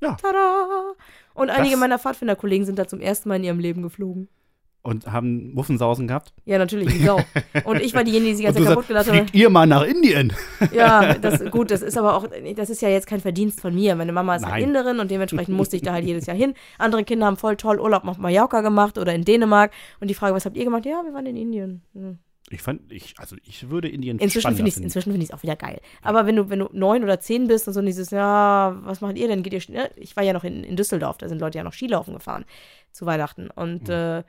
Ja. 0.00 0.16
Tada! 0.20 0.92
Und 1.34 1.50
einige 1.50 1.72
Das- 1.72 1.80
meiner 1.80 1.98
Pfadfinderkollegen 1.98 2.66
sind 2.66 2.78
da 2.78 2.86
zum 2.86 3.00
ersten 3.00 3.28
Mal 3.28 3.36
in 3.36 3.44
ihrem 3.44 3.58
Leben 3.60 3.82
geflogen. 3.82 4.28
Und 4.84 5.06
haben 5.06 5.54
Muffensausen 5.54 6.08
gehabt? 6.08 6.32
Ja, 6.44 6.58
natürlich, 6.58 6.88
die 6.88 7.04
Sau. 7.04 7.20
Und 7.62 7.80
ich 7.80 7.94
war 7.94 8.02
diejenige, 8.02 8.30
die 8.32 8.34
sie 8.34 8.42
die 8.42 8.46
ganze 8.46 8.58
Zeit 8.64 8.68
kaputt 8.70 8.88
gelacht 8.88 9.12
hat. 9.12 9.32
ihr 9.32 9.48
mal 9.48 9.64
nach 9.64 9.84
Indien? 9.84 10.32
Ja, 10.72 11.14
das, 11.14 11.44
gut, 11.52 11.70
das 11.70 11.82
ist 11.82 11.96
aber 11.96 12.16
auch, 12.16 12.26
das 12.56 12.68
ist 12.68 12.82
ja 12.82 12.88
jetzt 12.88 13.06
kein 13.06 13.20
Verdienst 13.20 13.60
von 13.60 13.72
mir. 13.76 13.94
Meine 13.94 14.10
Mama 14.12 14.34
ist 14.34 14.42
halt 14.44 14.54
Nein. 14.54 14.64
Inderin 14.64 14.98
und 14.98 15.08
dementsprechend 15.12 15.56
musste 15.56 15.76
ich 15.76 15.82
da 15.82 15.92
halt 15.92 16.04
jedes 16.04 16.26
Jahr 16.26 16.36
hin. 16.36 16.54
Andere 16.78 17.04
Kinder 17.04 17.26
haben 17.26 17.36
voll 17.36 17.56
toll 17.56 17.78
Urlaub 17.78 18.04
auf 18.08 18.18
Mallorca 18.18 18.60
gemacht 18.60 18.98
oder 18.98 19.14
in 19.14 19.24
Dänemark. 19.24 19.70
Und 20.00 20.08
die 20.10 20.14
Frage, 20.14 20.34
was 20.34 20.46
habt 20.46 20.56
ihr 20.56 20.64
gemacht? 20.64 20.84
Ja, 20.84 21.02
wir 21.04 21.14
waren 21.14 21.26
in 21.26 21.36
Indien. 21.36 21.82
Hm. 21.94 22.18
Ich 22.50 22.60
fand, 22.60 22.92
ich, 22.92 23.14
also 23.18 23.36
ich 23.44 23.70
würde 23.70 23.88
Indien 23.88 24.18
Inzwischen 24.18 24.48
finde 24.54 24.62
ich 24.62 24.68
es 24.68 24.74
finden. 24.74 24.86
inzwischen 24.86 25.10
finde 25.12 25.24
ich 25.24 25.30
es 25.30 25.34
auch 25.34 25.42
wieder 25.42 25.56
geil. 25.56 25.80
Aber 26.02 26.26
wenn 26.26 26.36
du, 26.36 26.50
wenn 26.50 26.58
du 26.58 26.68
neun 26.72 27.02
oder 27.02 27.18
zehn 27.20 27.46
bist 27.46 27.66
und 27.66 27.74
so 27.74 27.80
dieses, 27.80 28.10
ja, 28.10 28.76
was 28.82 29.00
macht 29.00 29.16
ihr 29.16 29.28
denn? 29.28 29.42
Geht 29.42 29.52
ihr, 29.68 29.74
ne? 29.74 29.90
Ich 29.96 30.16
war 30.16 30.22
ja 30.24 30.32
noch 30.32 30.44
in, 30.44 30.62
in 30.64 30.76
Düsseldorf, 30.76 31.16
da 31.18 31.28
sind 31.28 31.38
Leute 31.40 31.58
ja 31.58 31.64
noch 31.64 31.72
Skilaufen 31.72 32.14
gefahren 32.14 32.44
zu 32.90 33.06
Weihnachten. 33.06 33.48
Und, 33.48 33.88
äh, 33.88 34.22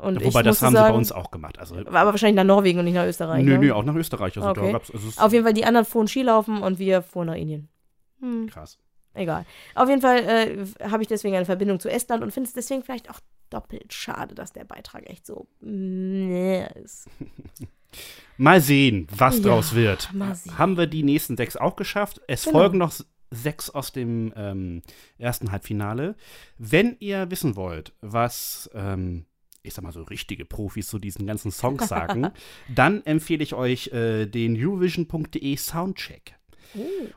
und 0.00 0.24
Wobei, 0.24 0.42
das 0.42 0.62
haben 0.62 0.72
sagen, 0.72 0.86
sie 0.86 0.92
bei 0.92 0.96
uns 0.98 1.12
auch 1.12 1.30
gemacht. 1.30 1.58
Also, 1.58 1.76
war 1.76 2.00
aber 2.02 2.12
wahrscheinlich 2.12 2.36
nach 2.36 2.44
Norwegen 2.44 2.78
und 2.78 2.86
nicht 2.86 2.94
nach 2.94 3.06
Österreich. 3.06 3.44
nö, 3.44 3.52
ne? 3.52 3.58
nö, 3.58 3.72
auch 3.72 3.84
nach 3.84 3.94
Österreich. 3.94 4.36
Also 4.36 4.48
Okay. 4.48 4.74
also 4.74 5.22
Auf 5.22 5.32
jeden 5.32 5.44
Fall, 5.44 5.54
die 5.54 5.64
anderen 5.64 5.84
fuhren 5.84 6.08
Skilaufen 6.08 6.62
und 6.62 6.78
wir 6.78 7.02
fuhren 7.02 7.26
nach 7.26 7.36
Indien. 7.36 7.68
Hm, 8.20 8.46
krass. 8.48 8.78
egal. 9.12 9.44
Auf 9.74 9.88
jeden 9.88 10.00
Fall 10.00 10.18
äh, 10.18 10.66
habe 10.88 11.02
ich 11.02 11.08
deswegen 11.08 11.36
eine 11.36 11.44
Verbindung 11.44 11.78
zu 11.78 11.90
Estland 11.90 12.22
und 12.22 12.32
finde 12.32 12.48
es 12.48 12.54
deswegen 12.54 12.82
vielleicht 12.82 13.10
auch 13.10 13.20
doppelt 13.54 13.92
schade, 13.92 14.34
dass 14.34 14.52
der 14.52 14.64
Beitrag 14.64 15.08
echt 15.08 15.26
so 15.26 15.46
ist. 15.60 17.08
Mal 18.36 18.60
sehen, 18.60 19.06
was 19.16 19.36
Ja, 19.38 19.44
draus 19.44 19.74
wird. 19.74 20.10
Haben 20.58 20.76
wir 20.76 20.86
die 20.88 21.04
nächsten 21.04 21.36
sechs 21.36 21.56
auch 21.56 21.76
geschafft? 21.76 22.20
Es 22.26 22.44
Genau. 22.44 22.58
folgen 22.58 22.78
noch 22.78 22.92
sechs 23.30 23.70
aus 23.70 23.92
dem 23.92 24.32
ähm, 24.36 24.82
ersten 25.18 25.52
Halbfinale. 25.52 26.16
Wenn 26.58 26.96
ihr 26.98 27.30
wissen 27.30 27.54
wollt, 27.54 27.92
was, 28.00 28.68
ähm, 28.74 29.26
ich 29.62 29.74
sag 29.74 29.84
mal 29.84 29.92
so, 29.92 30.02
richtige 30.02 30.44
Profis 30.44 30.88
zu 30.88 30.98
diesen 30.98 31.26
ganzen 31.26 31.52
Songs 31.52 31.86
sagen, 31.88 32.28
dann 32.74 33.04
empfehle 33.06 33.42
ich 33.44 33.54
euch 33.54 33.88
äh, 33.92 34.26
den 34.26 34.56
Eurovision.de 34.56 35.56
Soundcheck. 35.56 36.34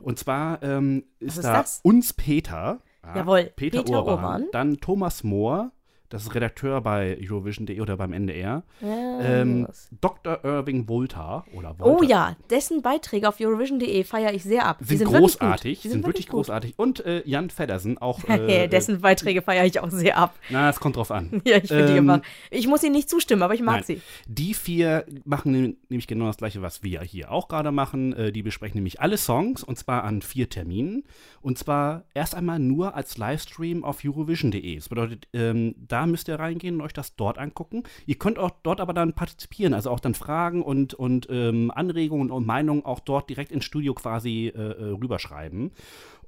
Und 0.00 0.18
zwar 0.20 0.62
ähm, 0.62 1.04
ist, 1.18 1.38
ist 1.38 1.44
da 1.44 1.54
das? 1.54 1.80
uns 1.82 2.12
Peter. 2.12 2.80
ja, 3.04 3.16
Jawohl, 3.16 3.52
Peter, 3.56 3.82
Peter 3.82 3.98
Urban, 3.98 4.14
Urban. 4.14 4.46
Dann 4.52 4.76
Thomas 4.80 5.24
Mohr, 5.24 5.72
das 6.10 6.22
ist 6.24 6.34
Redakteur 6.34 6.80
bei 6.80 7.18
Eurovision.de 7.20 7.80
oder 7.80 7.96
beim 7.96 8.12
NDR. 8.12 8.62
Ja, 8.80 9.20
Ähm, 9.20 9.66
was. 9.68 9.88
Dr. 10.00 10.40
Irving 10.44 10.88
Volta 10.88 11.44
oder 11.54 11.74
oh 11.80 11.98
Volta. 11.98 12.04
ja, 12.08 12.36
dessen 12.50 12.82
Beiträge 12.82 13.28
auf 13.28 13.40
Eurovision.de 13.40 14.04
feiere 14.04 14.32
ich 14.34 14.42
sehr 14.44 14.66
ab. 14.66 14.78
Die 14.80 14.84
Sind, 14.84 14.98
sind 14.98 15.12
wirklich 15.12 15.38
großartig, 15.38 15.80
Die 15.82 15.88
sind, 15.88 16.06
wirklich 16.06 16.26
gut. 16.26 16.34
großartig. 16.46 16.74
Und 16.78 17.04
äh, 17.04 17.22
Jan 17.26 17.50
Feddersen 17.50 17.98
auch. 17.98 18.20
Äh, 18.28 18.64
Äh, 18.64 18.68
dessen 18.68 19.00
Beiträge 19.00 19.42
feiere 19.42 19.64
ich 19.66 19.80
auch 19.80 19.90
sehr 19.90 20.16
ab. 20.16 20.34
na, 20.50 20.68
es 20.70 20.80
kommt 20.80 20.96
drauf 20.96 21.10
an. 21.10 21.42
Ja, 21.46 21.56
ich 21.58 21.68
finde 21.68 21.86
die 21.86 21.92
Ähm, 21.92 21.98
immer. 21.98 22.22
Ich 22.50 22.66
muss 22.68 22.82
ihnen 22.82 22.94
nicht 22.94 23.08
zustimmen, 23.10 23.42
aber 23.42 23.54
ich 23.54 23.60
mag 23.62 23.76
Nein. 23.76 23.84
sie. 23.84 24.00
Die 24.26 24.54
vier 24.54 25.04
machen 25.24 25.76
nämlich 25.88 26.06
genau 26.06 26.26
das 26.26 26.36
gleiche, 26.36 26.62
was 26.62 26.82
wir 26.82 27.00
hier 27.02 27.30
auch 27.32 27.48
gerade 27.48 27.72
machen. 27.72 28.12
Äh, 28.12 28.32
die 28.32 28.42
besprechen 28.42 28.76
nämlich 28.76 29.00
alle 29.00 29.16
Songs 29.16 29.62
und 29.64 29.78
zwar 29.78 30.04
an 30.04 30.22
vier 30.22 30.48
Terminen. 30.48 31.04
Und 31.40 31.58
zwar 31.58 32.04
erst 32.14 32.34
einmal 32.34 32.58
nur 32.58 32.94
als 32.94 33.16
Livestream 33.18 33.84
auf 33.84 34.00
Eurovision.de. 34.04 34.76
Das 34.76 34.88
bedeutet, 34.88 35.28
ähm, 35.32 35.74
da 35.78 35.97
müsst 36.06 36.28
ihr 36.28 36.38
reingehen 36.38 36.76
und 36.76 36.82
euch 36.82 36.92
das 36.92 37.16
dort 37.16 37.38
angucken. 37.38 37.82
Ihr 38.06 38.16
könnt 38.16 38.38
auch 38.38 38.50
dort 38.62 38.80
aber 38.80 38.92
dann 38.92 39.14
partizipieren, 39.14 39.74
also 39.74 39.90
auch 39.90 40.00
dann 40.00 40.14
Fragen 40.14 40.62
und, 40.62 40.94
und 40.94 41.26
ähm, 41.30 41.70
Anregungen 41.74 42.30
und 42.30 42.46
Meinungen 42.46 42.84
auch 42.84 43.00
dort 43.00 43.30
direkt 43.30 43.52
ins 43.52 43.64
Studio 43.64 43.94
quasi 43.94 44.52
äh, 44.54 44.60
äh, 44.60 44.84
rüberschreiben. 44.90 45.72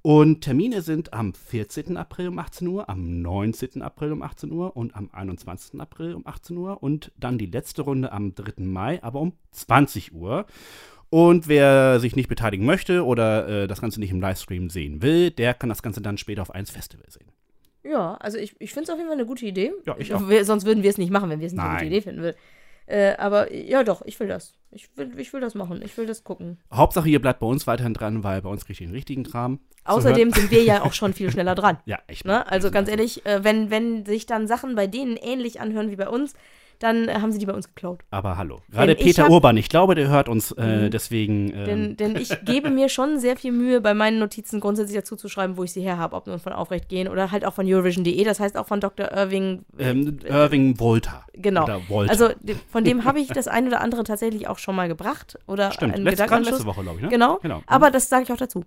Und 0.03 0.41
Termine 0.41 0.81
sind 0.81 1.12
am 1.12 1.35
14. 1.35 1.99
April 1.99 2.29
um 2.29 2.39
18 2.39 2.66
Uhr, 2.68 2.89
am 2.89 3.21
19. 3.21 3.83
April 3.83 4.12
um 4.12 4.23
18 4.23 4.51
Uhr 4.51 4.75
und 4.75 4.97
am 4.97 5.11
21. 5.12 5.79
April 5.79 6.14
um 6.14 6.27
18 6.27 6.57
Uhr 6.57 6.83
und 6.83 7.12
dann 7.18 7.37
die 7.37 7.47
letzte 7.47 7.83
Runde 7.83 8.11
am 8.11 8.35
3. 8.35 8.64
Mai, 8.64 9.03
aber 9.03 9.21
um 9.21 9.35
20 9.51 10.14
Uhr. 10.14 10.47
Und 11.11 11.49
wer 11.49 12.01
sich 12.01 12.16
nicht 12.16 12.29
beteiligen 12.29 12.64
möchte 12.64 13.05
oder 13.05 13.49
äh, 13.49 13.68
das 13.68 13.81
Ganze 13.81 14.01
nicht 14.01 14.12
im 14.12 14.21
Livestream 14.21 14.71
sehen 14.71 15.03
will, 15.03 15.31
der 15.31 15.55
kann 15.55 15.68
das 15.68 15.83
Ganze 15.83 16.01
dann 16.01 16.16
später 16.16 16.43
auf 16.43 16.55
1 16.55 16.71
Festival 16.71 17.07
sehen. 17.11 17.27
Ja, 17.91 18.14
also 18.14 18.38
ich, 18.38 18.55
ich 18.61 18.72
finde 18.72 18.84
es 18.84 18.91
auf 18.91 18.97
jeden 18.97 19.09
Fall 19.09 19.18
eine 19.18 19.26
gute 19.26 19.45
Idee. 19.45 19.72
Ja, 19.84 19.97
ich 19.99 20.14
auch. 20.14 20.28
Wir, 20.28 20.45
sonst 20.45 20.64
würden 20.64 20.82
wir 20.82 20.91
es 20.91 20.99
nicht 20.99 21.11
machen, 21.11 21.28
wenn 21.28 21.41
wir 21.41 21.47
es 21.47 21.53
nicht 21.53 21.62
eine 21.62 21.74
gute. 21.74 21.86
Idee 21.86 22.01
finden 22.03 22.22
würden. 22.22 22.36
Äh, 22.86 23.14
aber 23.18 23.53
ja, 23.53 23.82
doch, 23.82 24.03
ich 24.05 24.18
will 24.18 24.28
das. 24.28 24.55
Ich 24.70 24.97
will, 24.97 25.12
ich 25.18 25.32
will 25.32 25.41
das 25.41 25.55
machen. 25.55 25.80
Ich 25.84 25.97
will 25.97 26.07
das 26.07 26.24
gucken. 26.24 26.59
Hauptsache, 26.72 27.09
ihr 27.09 27.20
bleibt 27.20 27.41
bei 27.41 27.47
uns 27.47 27.66
weiterhin 27.66 27.95
dran, 27.95 28.22
weil 28.22 28.43
bei 28.43 28.49
uns 28.49 28.64
kriegt 28.64 28.80
ihr 28.80 28.86
den 28.86 28.95
richtigen 28.95 29.24
Kram. 29.24 29.61
Außerdem 29.84 30.32
sind 30.32 30.51
wir 30.51 30.62
ja 30.62 30.82
auch 30.82 30.93
schon 30.93 31.12
viel 31.12 31.30
schneller 31.30 31.55
dran. 31.55 31.78
Ja, 31.84 31.99
echt. 32.07 32.24
Ne? 32.24 32.47
Also 32.51 32.70
ganz 32.70 32.88
ehrlich, 32.88 33.24
äh, 33.26 33.43
wenn, 33.43 33.70
wenn 33.70 34.05
sich 34.07 34.26
dann 34.26 34.47
Sachen 34.47 34.74
bei 34.74 34.86
denen 34.86 35.16
ähnlich 35.16 35.61
anhören 35.61 35.91
wie 35.91 35.97
bei 35.97 36.09
uns, 36.09 36.34
dann 36.81 37.09
äh, 37.09 37.14
haben 37.20 37.31
sie 37.31 37.39
die 37.39 37.47
bei 37.47 37.53
uns 37.55 37.68
geklaut. 37.68 38.01
Aber 38.11 38.37
hallo. 38.37 38.61
Gerade 38.70 38.93
ich 38.95 38.99
Peter 38.99 39.24
hab- 39.24 39.31
Urban, 39.31 39.57
ich 39.57 39.68
glaube, 39.68 39.95
der 39.95 40.09
hört 40.09 40.28
uns, 40.28 40.51
äh, 40.53 40.87
Mhm. 40.87 40.91
deswegen. 40.91 41.53
Ähm, 41.55 41.64
Denn, 41.64 41.97
denn 41.97 42.16
ich 42.16 42.31
gebe 42.45 42.70
mir 42.70 42.89
schon 42.89 43.18
sehr 43.20 43.37
viel 43.37 43.53
Mühe, 43.53 43.81
bei 43.81 43.95
meinen 43.95 44.18
Notizen 44.18 44.61
grundsätzlich 44.61 44.97
dazu 44.97 45.14
zu 45.16 45.28
schreiben, 45.28 45.57
wo 45.57 45.64
ich 45.64 45.72
sie 45.72 45.83
her 45.83 45.99
habe, 45.99 46.16
ob 46.16 46.26
nun 46.26 46.39
von 46.41 46.53
Aufrecht 46.53 46.89
gehen 46.89 47.07
oder 47.09 47.31
halt 47.31 47.45
auch 47.45 47.55
von 47.55 47.66
Eurovision.de, 47.72 48.24
das 48.24 48.41
heißt 48.41 48.57
auch 48.57 48.66
von 48.66 48.81
Dr. 48.81 49.12
Irving. 49.12 49.64
ähm, 49.78 50.18
Irving 50.28 50.78
Volta. 50.81 51.24
Genau. 51.35 51.66
Volta. 51.89 52.11
Also 52.11 52.31
von 52.70 52.85
dem 52.85 53.05
habe 53.05 53.20
ich 53.20 53.28
das 53.28 53.47
ein 53.49 53.66
oder 53.66 53.81
andere 53.81 54.03
tatsächlich 54.05 54.49
auch 54.49 54.59
schon 54.59 54.74
mal 54.74 54.89
gebracht 54.89 55.39
oder 55.47 55.70
Stimmt, 55.72 55.97
letzte, 55.99 56.24
letzte 56.37 56.64
Woche, 56.66 56.83
glaube 56.83 56.97
ich, 56.99 57.03
ne? 57.05 57.09
Genau. 57.11 57.39
genau. 57.41 57.62
Aber 57.66 57.91
das 57.91 58.09
sage 58.09 58.24
ich 58.24 58.33
auch 58.33 58.37
dazu. 58.37 58.64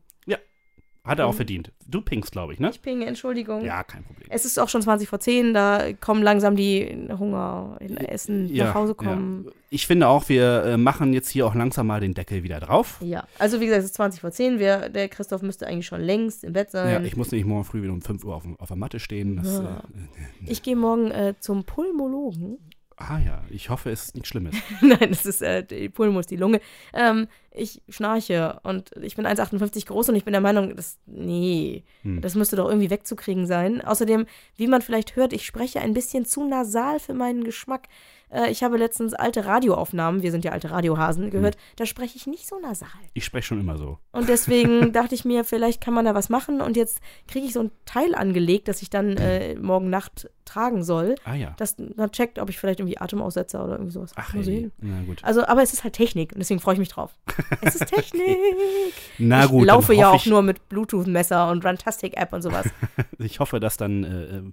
Hat 1.06 1.20
er 1.20 1.28
auch 1.28 1.34
Mhm. 1.34 1.38
verdient. 1.38 1.72
Du 1.86 2.00
pinkst, 2.00 2.32
glaube 2.32 2.54
ich, 2.54 2.62
ne? 2.62 2.70
Ich 2.70 2.82
pinge, 2.82 3.06
Entschuldigung. 3.06 3.62
Ja, 3.66 3.84
kein 3.84 4.06
Problem. 4.06 4.26
Es 4.32 4.46
ist 4.46 4.58
auch 4.58 4.70
schon 4.70 4.82
20 4.82 5.10
vor 5.10 5.20
10, 5.20 5.54
da 5.54 5.92
kommen 6.00 6.24
langsam 6.24 6.56
die 6.56 7.10
Hunger, 7.20 7.76
in 7.82 7.98
Essen, 7.98 8.50
nach 8.54 8.74
Hause 8.74 8.96
kommen. 8.96 9.44
Ja. 9.48 9.52
Ich 9.70 9.86
finde 9.86 10.08
auch, 10.08 10.30
wir 10.30 10.64
äh, 10.64 10.78
machen 10.78 11.12
jetzt 11.12 11.28
hier 11.30 11.46
auch 11.46 11.56
langsam 11.56 11.88
mal 11.88 12.00
den 12.00 12.14
Deckel 12.14 12.44
wieder 12.44 12.62
drauf. 12.62 13.00
Ja. 13.02 13.28
also 13.38 13.60
wie 13.60 13.66
gesagt, 13.66 13.80
es 13.82 13.86
ist 13.88 13.96
20 13.96 14.22
vor 14.22 14.32
10. 14.32 14.60
Wir, 14.60 14.88
der 14.88 15.10
Christoph 15.10 15.42
müsste 15.42 15.68
eigentlich 15.68 15.88
schon 15.88 16.00
längst 16.00 16.46
im 16.46 16.54
Bett 16.54 16.72
Ja, 16.72 16.84
sein. 16.86 17.06
ich 17.06 17.18
muss 17.18 17.32
nämlich 17.32 17.46
morgen 17.48 17.66
früh 17.66 17.82
wieder 17.82 17.92
um 17.92 18.02
5 18.02 18.24
Uhr 18.24 18.36
auf, 18.36 18.44
auf 18.60 18.68
der 18.70 18.78
Matte 18.78 19.02
stehen. 19.02 19.36
Das, 19.36 19.58
Ja. 19.58 19.80
äh, 19.80 20.52
Ich 20.52 20.64
gehe 20.64 20.78
morgen 20.78 21.12
äh, 21.12 21.34
zum 21.38 21.66
Pulmologen. 21.66 22.60
Ah 22.98 23.20
ja, 23.20 23.44
ich 23.50 23.70
hoffe, 23.70 23.90
es 23.92 24.06
ist 24.06 24.16
nichts 24.16 24.30
Schlimmes. 24.30 24.56
Nein, 24.82 25.10
das 25.10 25.26
ist 25.26 25.42
äh, 25.42 25.64
die 25.64 25.90
Pulmus, 25.90 26.26
die 26.28 26.36
Lunge. 26.36 26.62
Ähm, 26.94 27.28
ich 27.52 27.82
schnarche 27.90 28.60
und 28.64 28.92
ich 29.02 29.16
bin 29.16 29.28
1,58 29.28 29.86
groß 29.88 30.10
und 30.10 30.16
ich 30.16 30.24
bin 30.26 30.32
der 30.32 30.42
Meinung, 30.42 30.76
das, 30.76 30.98
nee, 31.06 31.84
Hm. 32.02 32.22
das 32.22 32.36
müsste 32.36 32.56
doch 32.56 32.68
irgendwie 32.68 32.90
wegzukriegen 32.90 33.46
sein. 33.46 33.82
Außerdem, 33.82 34.26
wie 34.56 34.68
man 34.68 34.82
vielleicht 34.82 35.16
hört, 35.16 35.34
ich 35.34 35.46
spreche 35.46 35.80
ein 35.80 35.94
bisschen 35.94 36.26
zu 36.26 36.48
nasal 36.48 37.00
für 37.00 37.14
meinen 37.14 37.44
Geschmack. 37.44 37.88
Äh, 38.30 38.50
ich 38.50 38.64
habe 38.64 38.78
letztens 38.78 39.14
alte 39.14 39.46
Radioaufnahmen, 39.46 40.24
wir 40.24 40.32
sind 40.32 40.44
ja 40.44 40.52
alte 40.52 40.72
Radiohasen, 40.72 41.30
gehört, 41.30 41.58
da 41.76 41.86
spreche 41.86 42.18
ich 42.18 42.26
nicht 42.26 42.48
so 42.48 42.60
nasal. 42.60 42.90
Ich 43.14 43.26
spreche 43.26 43.48
schon 43.48 43.60
immer 43.60 43.78
so. 43.78 44.00
Und 44.12 44.28
deswegen 44.30 44.92
dachte 44.94 45.14
ich 45.14 45.24
mir, 45.24 45.44
vielleicht 45.44 45.80
kann 45.82 45.94
man 45.94 46.06
da 46.06 46.16
was 46.16 46.30
machen 46.30 46.60
und 46.62 46.76
jetzt 46.76 47.00
kriege 47.28 47.46
ich 47.46 47.54
so 47.54 47.62
ein 47.62 47.72
Teil 47.86 48.16
angelegt, 48.16 48.68
dass 48.68 48.82
ich 48.82 48.90
dann 48.90 49.18
äh, 49.18 49.56
morgen 49.56 49.90
Nacht 49.92 50.30
tragen 50.46 50.84
soll, 50.84 51.16
Ah 51.26 51.36
ja. 51.36 51.54
das 51.58 51.76
dann 51.76 52.12
checkt, 52.12 52.40
ob 52.40 52.50
ich 52.50 52.58
vielleicht 52.58 52.80
irgendwie 52.80 52.98
Atemaussetzer 53.00 53.64
oder 53.64 53.74
irgendwie 53.74 53.92
sowas. 53.92 54.12
Ach, 54.16 54.34
Mal 54.34 54.44
sehen. 54.44 54.72
Na 54.80 55.02
gut. 55.04 55.24
Also, 55.24 55.46
aber 55.46 55.62
es 55.64 55.74
ist 55.74 55.84
halt 55.84 55.94
Technik 55.94 56.32
und 56.34 56.40
deswegen 56.40 56.60
freue 56.60 56.74
ich 56.74 56.80
mich 56.80 56.90
drauf. 56.90 57.12
Es 57.62 57.76
ist 57.76 57.88
Technik. 57.88 58.38
Na 59.18 59.46
ich 59.46 59.50
gut, 59.52 59.66
laufe 59.68 59.94
dann 59.94 60.00
ja 60.02 60.10
auch 60.12 60.16
ich, 60.16 60.26
nur 60.26 60.42
mit 60.42 60.68
Bluetooth-Messer 60.70 61.50
und 61.52 61.66
Runtastic-App 61.66 62.34
und 62.34 62.42
sowas. 62.42 62.68
ich 63.20 63.40
hoffe, 63.40 63.60
dass 63.60 63.78
dann 63.78 64.04
äh, 64.04 64.24
äh, 64.38 64.44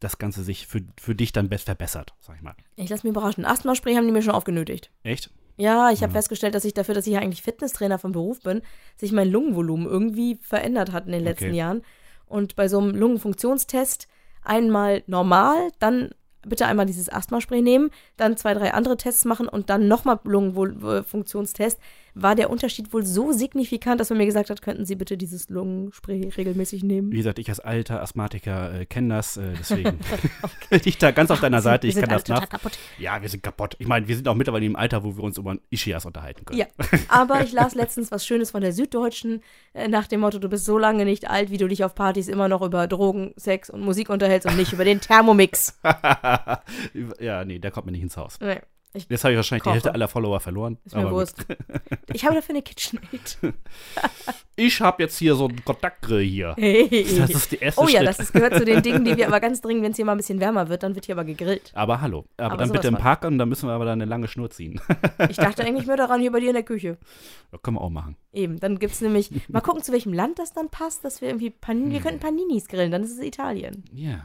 das 0.00 0.18
Ganze 0.18 0.42
sich 0.42 0.66
für, 0.66 0.80
für 1.00 1.14
dich 1.14 1.32
dann 1.32 1.48
best 1.48 1.64
verbessert, 1.66 2.14
sag 2.20 2.36
ich 2.36 2.42
mal. 2.42 2.54
Ich 2.76 2.88
lasse 2.88 3.06
mich 3.06 3.10
überraschen. 3.16 3.44
Asthma-Spray 3.44 3.94
haben 3.94 4.06
die 4.06 4.12
mir 4.12 4.22
schon 4.22 4.34
aufgenötigt. 4.34 4.90
Echt? 5.02 5.30
Ja, 5.58 5.90
ich 5.90 6.02
habe 6.02 6.12
Ja. 6.12 6.18
festgestellt, 6.18 6.54
dass 6.54 6.64
ich 6.64 6.74
dafür, 6.74 6.94
dass 6.94 7.06
ich 7.06 7.14
ja 7.14 7.20
eigentlich 7.20 7.42
Fitnesstrainer 7.42 7.98
vom 7.98 8.12
Beruf 8.12 8.40
bin, 8.42 8.62
sich 8.96 9.12
mein 9.12 9.30
Lungenvolumen 9.30 9.86
irgendwie 9.86 10.38
verändert 10.42 10.92
hat 10.92 11.06
in 11.06 11.12
den 11.12 11.24
letzten 11.24 11.46
Okay. 11.46 11.56
Jahren. 11.56 11.82
Und 12.26 12.56
bei 12.56 12.68
so 12.68 12.78
einem 12.78 12.94
Lungenfunktionstest 12.94 14.08
einmal 14.46 15.02
normal, 15.06 15.70
dann 15.78 16.10
bitte 16.42 16.66
einmal 16.66 16.86
dieses 16.86 17.08
Asthma-Spray 17.12 17.60
nehmen, 17.60 17.90
dann 18.16 18.36
zwei, 18.36 18.54
drei 18.54 18.72
andere 18.72 18.96
Tests 18.96 19.24
machen 19.24 19.48
und 19.48 19.68
dann 19.68 19.88
nochmal 19.88 20.20
Lungenfunktionstest, 20.24 21.78
war 22.16 22.34
der 22.34 22.48
Unterschied 22.48 22.94
wohl 22.94 23.04
so 23.04 23.30
signifikant, 23.32 24.00
dass 24.00 24.08
man 24.08 24.16
mir 24.16 24.24
gesagt 24.24 24.48
hat, 24.48 24.62
könnten 24.62 24.86
Sie 24.86 24.94
bitte 24.94 25.18
dieses 25.18 25.50
Lungenspray 25.50 26.30
regelmäßig 26.34 26.82
nehmen. 26.82 27.12
Wie 27.12 27.18
gesagt, 27.18 27.38
ich 27.38 27.48
als 27.50 27.60
alter 27.60 28.00
Asthmatiker 28.00 28.80
äh, 28.80 28.86
kenne 28.86 29.14
das, 29.14 29.36
äh, 29.36 29.52
deswegen 29.58 29.98
bin 30.70 30.80
ich 30.84 30.96
da 30.96 31.10
ganz 31.10 31.30
auf 31.30 31.40
deiner 31.40 31.60
Seite. 31.60 31.86
Ich 31.86 31.94
kann 31.94 32.08
das 32.08 32.26
nach. 32.26 32.48
kaputt. 32.48 32.78
Ja, 32.98 33.20
wir 33.20 33.28
sind 33.28 33.42
kaputt. 33.42 33.76
Ich 33.78 33.86
meine, 33.86 34.08
wir 34.08 34.16
sind 34.16 34.26
auch 34.28 34.34
mittlerweile 34.34 34.64
im 34.64 34.76
Alter, 34.76 35.04
wo 35.04 35.14
wir 35.14 35.22
uns 35.22 35.36
über 35.36 35.56
Ischias 35.68 36.06
unterhalten 36.06 36.46
können. 36.46 36.58
Ja, 36.58 36.66
aber 37.08 37.42
ich 37.44 37.52
las 37.52 37.74
letztens 37.74 38.10
was 38.10 38.26
Schönes 38.26 38.52
von 38.52 38.62
der 38.62 38.72
Süddeutschen 38.72 39.42
äh, 39.74 39.86
nach 39.86 40.06
dem 40.06 40.20
Motto, 40.20 40.38
du 40.38 40.48
bist 40.48 40.64
so 40.64 40.78
lange 40.78 41.04
nicht 41.04 41.28
alt, 41.28 41.50
wie 41.50 41.58
du 41.58 41.68
dich 41.68 41.84
auf 41.84 41.94
Partys 41.94 42.28
immer 42.28 42.48
noch 42.48 42.62
über 42.62 42.86
Drogen, 42.86 43.34
Sex 43.36 43.68
und 43.68 43.82
Musik 43.82 44.08
unterhältst 44.08 44.48
und 44.48 44.56
nicht 44.56 44.72
über 44.72 44.86
den 44.86 45.02
Thermomix. 45.02 45.78
ja, 47.20 47.44
nee, 47.44 47.58
der 47.58 47.70
kommt 47.70 47.84
mir 47.84 47.92
nicht 47.92 48.02
ins 48.02 48.16
Haus. 48.16 48.38
Nee, 48.40 48.60
ich, 48.96 49.06
Jetzt 49.08 49.24
habe 49.24 49.32
ich 49.32 49.36
wahrscheinlich 49.36 49.62
Koche. 49.62 49.72
die 49.72 49.74
Hälfte 49.74 49.94
aller 49.94 50.08
Follower 50.08 50.40
verloren. 50.40 50.78
ist 50.84 50.94
mir 50.94 51.02
aber 51.02 51.10
gut. 51.10 51.18
Wurst. 51.18 51.46
Ich 52.12 52.24
habe 52.24 52.34
dafür 52.36 52.54
eine 52.54 52.62
KitchenAid. 52.62 53.38
Ich 54.58 54.80
habe 54.80 55.02
jetzt 55.02 55.18
hier 55.18 55.34
so 55.34 55.48
einen 55.48 55.62
Kontaktgrill 55.66 56.24
hier. 56.24 56.54
Hey. 56.56 57.04
Das 57.18 57.28
ist 57.28 57.52
die 57.52 57.56
erste 57.58 57.78
Oh 57.78 57.84
ja, 57.88 57.98
Schritt. 57.98 58.08
das 58.08 58.20
ist, 58.20 58.32
gehört 58.32 58.54
zu 58.56 58.64
den 58.64 58.82
Dingen, 58.82 59.04
die 59.04 59.14
wir 59.14 59.26
aber 59.28 59.38
ganz 59.38 59.60
dringend, 59.60 59.82
wenn 59.84 59.90
es 59.90 59.96
hier 59.96 60.06
mal 60.06 60.12
ein 60.12 60.16
bisschen 60.16 60.40
wärmer 60.40 60.70
wird, 60.70 60.82
dann 60.82 60.94
wird 60.94 61.04
hier 61.04 61.14
aber 61.14 61.26
gegrillt. 61.26 61.72
aber 61.74 62.00
hallo. 62.00 62.24
Aber, 62.38 62.52
Aber 62.52 62.56
dann 62.56 62.72
bitte 62.72 62.88
im. 62.88 62.94
Park 62.96 63.24
und 63.26 63.36
dann 63.36 63.50
müssen 63.50 63.68
wir 63.68 63.74
aber 63.74 63.84
da 63.84 63.92
eine 63.92 64.06
lange 64.06 64.28
Schnur 64.28 64.48
ziehen. 64.48 64.80
Ich 65.28 65.36
dachte 65.36 65.62
eigentlich 65.62 65.86
mehr 65.86 65.98
daran 65.98 66.22
hier 66.22 66.32
bei 66.32 66.40
dir 66.40 66.48
in 66.48 66.54
der 66.54 66.62
Küche. 66.62 66.96
Das 67.50 67.60
können 67.60 67.76
wir 67.76 67.82
auch 67.82 67.90
machen. 67.90 68.16
Eben, 68.32 68.58
dann 68.58 68.78
gibt 68.78 68.94
es 68.94 69.02
nämlich, 69.02 69.30
mal 69.48 69.60
gucken, 69.60 69.82
zu 69.82 69.92
welchem 69.92 70.14
Land 70.14 70.38
das 70.38 70.54
dann 70.54 70.70
passt, 70.70 71.04
dass 71.04 71.20
wir 71.20 71.28
irgendwie 71.28 71.50
Panini, 71.50 71.92
wir 71.92 72.00
könnten 72.00 72.20
Paninis 72.20 72.66
grillen, 72.66 72.90
dann 72.90 73.02
ist 73.02 73.12
es 73.12 73.20
Italien. 73.22 73.84
Ja. 73.92 74.22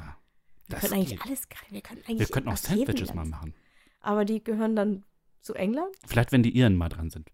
Wir 0.68 0.78
Das 0.78 0.80
können 0.82 0.94
eigentlich 0.94 1.10
geht. 1.20 1.26
alles 1.26 1.50
grillen. 1.50 1.72
Wir 1.74 1.82
können 1.82 2.02
eigentlich 2.08 2.20
Wir 2.20 2.28
könnten 2.34 2.50
auch 2.50 2.56
Sandwiches 2.58 3.14
mal 3.14 3.26
machen. 3.26 3.54
Aber 4.02 4.26
die 4.26 4.44
gehören 4.44 4.76
dann 4.76 5.04
zu 5.42 5.54
England? 5.54 5.96
Vielleicht, 6.08 6.32
wenn 6.32 6.44
die 6.44 6.56
Iren 6.56 6.76
mal 6.76 6.90
dran 6.90 7.10
sind. 7.10 7.30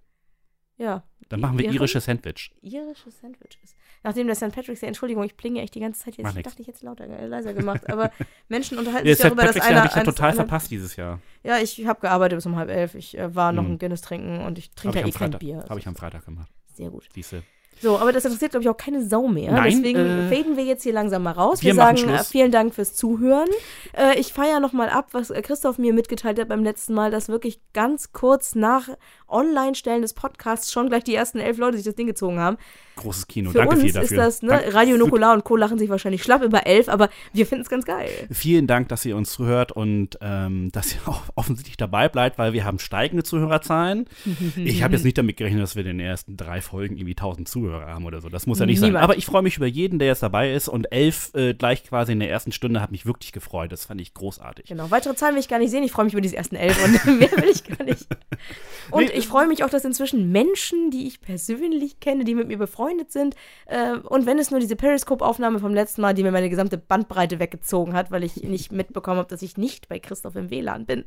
Ja. 0.77 1.03
Dann 1.29 1.39
machen 1.39 1.57
wir 1.57 1.65
Iren? 1.65 1.75
irische 1.75 1.99
Sandwich. 1.99 2.51
Irische 2.61 3.09
Sandwiches. 3.09 3.75
Nachdem 4.03 4.27
der 4.27 4.35
St. 4.35 4.51
Patrick's 4.51 4.79
Day, 4.81 4.87
Entschuldigung, 4.87 5.23
ich 5.23 5.35
plinge 5.35 5.61
echt 5.61 5.73
die 5.73 5.79
ganze 5.79 6.01
Zeit 6.03 6.17
jetzt. 6.17 6.37
Ich 6.37 6.43
dachte, 6.43 6.61
ich 6.61 6.67
hätte 6.67 6.77
es 6.77 6.83
lauter, 6.83 7.05
äh, 7.09 7.25
leiser 7.25 7.53
gemacht. 7.53 7.89
Aber 7.89 8.11
Menschen 8.47 8.77
unterhalten 8.77 9.05
Der 9.07 9.15
sich 9.15 9.23
darüber, 9.23 9.43
dass 9.43 9.59
einer. 9.59 9.77
habe 9.79 9.87
ich 9.89 9.95
ja 9.95 10.03
total 10.03 10.33
verpasst 10.33 10.69
dieses 10.69 10.95
Jahr. 10.95 11.19
Ja, 11.43 11.57
ich 11.57 11.85
habe 11.87 11.99
gearbeitet 11.99 12.37
bis 12.37 12.45
um 12.45 12.55
halb 12.55 12.69
elf. 12.69 12.93
Ich 12.95 13.17
äh, 13.17 13.33
war 13.33 13.51
noch 13.51 13.63
Hm. 13.63 13.73
ein 13.73 13.79
Guinness 13.79 14.01
trinken 14.01 14.41
und 14.45 14.59
ich 14.59 14.65
Habe 14.69 14.75
trinke 14.75 14.99
ja 14.99 15.07
eh 15.07 15.11
kein 15.11 15.13
Freitag- 15.31 15.39
Bier. 15.39 15.65
hab 15.67 15.77
ich 15.79 15.87
am 15.87 15.95
Freitag 15.95 16.25
gemacht. 16.25 16.51
Sehr 16.75 16.91
gut. 16.91 17.09
Siehste. 17.13 17.43
So, 17.81 17.97
aber 17.99 18.11
das 18.11 18.25
interessiert, 18.25 18.51
glaube 18.51 18.63
ich, 18.63 18.69
auch 18.69 18.77
keine 18.77 19.03
Sau 19.05 19.27
mehr. 19.27 19.51
Nein, 19.51 19.71
Deswegen 19.71 19.99
äh, 19.99 20.35
faden 20.35 20.57
wir 20.57 20.63
jetzt 20.63 20.83
hier 20.83 20.93
langsam 20.93 21.23
mal 21.23 21.31
raus. 21.31 21.61
wir 21.61 21.73
Wir, 21.73 21.75
sagen 21.75 21.97
äh, 21.97 21.99
Schluss. 21.99 22.27
vielen 22.29 22.51
Dank 22.51 22.73
fürs 22.73 22.93
Zuhören. 22.95 23.49
Äh, 23.95 24.19
ich 24.19 24.33
feiere 24.33 24.59
nochmal 24.59 24.89
ab, 24.89 25.09
was 25.11 25.29
äh, 25.29 25.41
Christoph 25.41 25.77
mir 25.77 25.93
mitgeteilt 25.93 26.39
hat 26.39 26.49
beim 26.49 26.63
letzten 26.63 26.93
Mal, 26.93 27.11
dass 27.11 27.29
wirklich 27.29 27.59
ganz 27.73 28.11
kurz 28.13 28.55
nach 28.55 28.89
Online-Stellen 29.27 30.01
des 30.01 30.13
Podcasts 30.13 30.71
schon 30.71 30.89
gleich 30.89 31.03
die 31.03 31.15
ersten 31.15 31.39
elf 31.39 31.57
Leute 31.57 31.77
sich 31.77 31.85
das 31.85 31.95
Ding 31.95 32.07
gezogen 32.07 32.39
haben. 32.39 32.57
Großes 32.97 33.27
Kino. 33.27 33.51
Für 33.51 33.59
Danke 33.59 33.75
uns 33.75 33.83
viel 33.83 33.93
dafür. 33.93 34.03
ist 34.09 34.17
das, 34.17 34.41
ne, 34.41 34.49
Dank- 34.49 34.73
Radio 34.73 34.97
Nukular 34.97 35.33
und 35.33 35.43
Co. 35.43 35.55
lachen 35.55 35.79
sich 35.79 35.89
wahrscheinlich 35.89 36.21
schlapp 36.23 36.43
über 36.43 36.67
elf, 36.67 36.89
aber 36.89 37.09
wir 37.33 37.45
finden 37.45 37.61
es 37.63 37.69
ganz 37.69 37.85
geil. 37.85 38.09
Vielen 38.31 38.67
Dank, 38.67 38.89
dass 38.89 39.05
ihr 39.05 39.15
uns 39.15 39.31
zuhört 39.31 39.71
und 39.71 40.17
ähm, 40.21 40.69
dass 40.73 40.93
ihr 40.93 40.99
auch 41.07 41.21
offensichtlich 41.35 41.77
dabei 41.77 42.09
bleibt, 42.09 42.37
weil 42.37 42.53
wir 42.53 42.65
haben 42.65 42.79
steigende 42.79 43.23
Zuhörerzahlen. 43.23 44.05
ich 44.57 44.83
habe 44.83 44.95
jetzt 44.95 45.03
nicht 45.03 45.17
damit 45.17 45.37
gerechnet, 45.37 45.61
dass 45.63 45.75
wir 45.75 45.81
in 45.85 45.97
den 45.97 45.99
ersten 45.99 46.35
drei 46.37 46.59
Folgen 46.61 46.97
irgendwie 46.97 47.13
1000 47.13 47.47
Zuhörer 47.47 47.85
haben 47.87 48.05
oder 48.05 48.19
so. 48.21 48.29
Das 48.29 48.45
muss 48.47 48.59
ja 48.59 48.65
nicht 48.65 48.79
sein. 48.79 48.89
Niemand. 48.89 49.03
Aber 49.03 49.17
ich 49.17 49.25
freue 49.25 49.41
mich 49.43 49.57
über 49.57 49.67
jeden, 49.67 49.99
der 49.99 50.07
jetzt 50.09 50.23
dabei 50.23 50.51
ist 50.53 50.67
und 50.67 50.91
elf 50.91 51.31
äh, 51.35 51.53
gleich 51.53 51.83
quasi 51.83 52.11
in 52.13 52.19
der 52.19 52.29
ersten 52.29 52.51
Stunde 52.51 52.81
hat 52.81 52.91
mich 52.91 53.05
wirklich 53.05 53.31
gefreut. 53.31 53.71
Das 53.71 53.85
fand 53.85 54.01
ich 54.01 54.13
großartig. 54.13 54.65
Genau, 54.67 54.89
weitere 54.91 55.15
Zahlen 55.15 55.35
will 55.35 55.41
ich 55.41 55.47
gar 55.47 55.59
nicht 55.59 55.71
sehen. 55.71 55.83
Ich 55.83 55.91
freue 55.91 56.05
mich 56.05 56.13
über 56.13 56.21
diese 56.21 56.35
ersten 56.35 56.55
elf 56.55 56.77
und 56.83 57.05
mehr 57.19 57.31
will 57.31 57.49
ich 57.51 57.63
gar 57.63 57.83
nicht. 57.85 58.07
Und 58.91 59.03
Nee. 59.07 59.11
ich 59.15 59.27
freue 59.27 59.47
mich 59.47 59.63
auch, 59.63 59.69
dass 59.69 59.83
inzwischen 59.85 60.31
Menschen, 60.31 60.91
die 60.91 61.07
ich 61.07 61.19
persönlich 61.21 61.99
kenne, 61.99 62.23
die 62.23 62.35
mit 62.35 62.47
mir 62.47 62.57
befreundet 62.57 62.86
sind, 63.09 63.35
äh, 63.65 63.93
und 63.97 64.25
wenn 64.25 64.39
es 64.39 64.51
nur 64.51 64.59
diese 64.59 64.75
Periscope-Aufnahme 64.75 65.59
vom 65.59 65.73
letzten 65.73 66.01
Mal, 66.01 66.13
die 66.13 66.23
mir 66.23 66.31
meine 66.31 66.49
gesamte 66.49 66.77
Bandbreite 66.77 67.39
weggezogen 67.39 67.93
hat, 67.93 68.11
weil 68.11 68.23
ich 68.23 68.35
nicht 68.43 68.71
mitbekommen 68.71 69.19
habe, 69.19 69.29
dass 69.29 69.41
ich 69.41 69.57
nicht 69.57 69.87
bei 69.89 69.99
Christoph 69.99 70.35
im 70.35 70.49
WLAN 70.49 70.85
bin. 70.85 71.05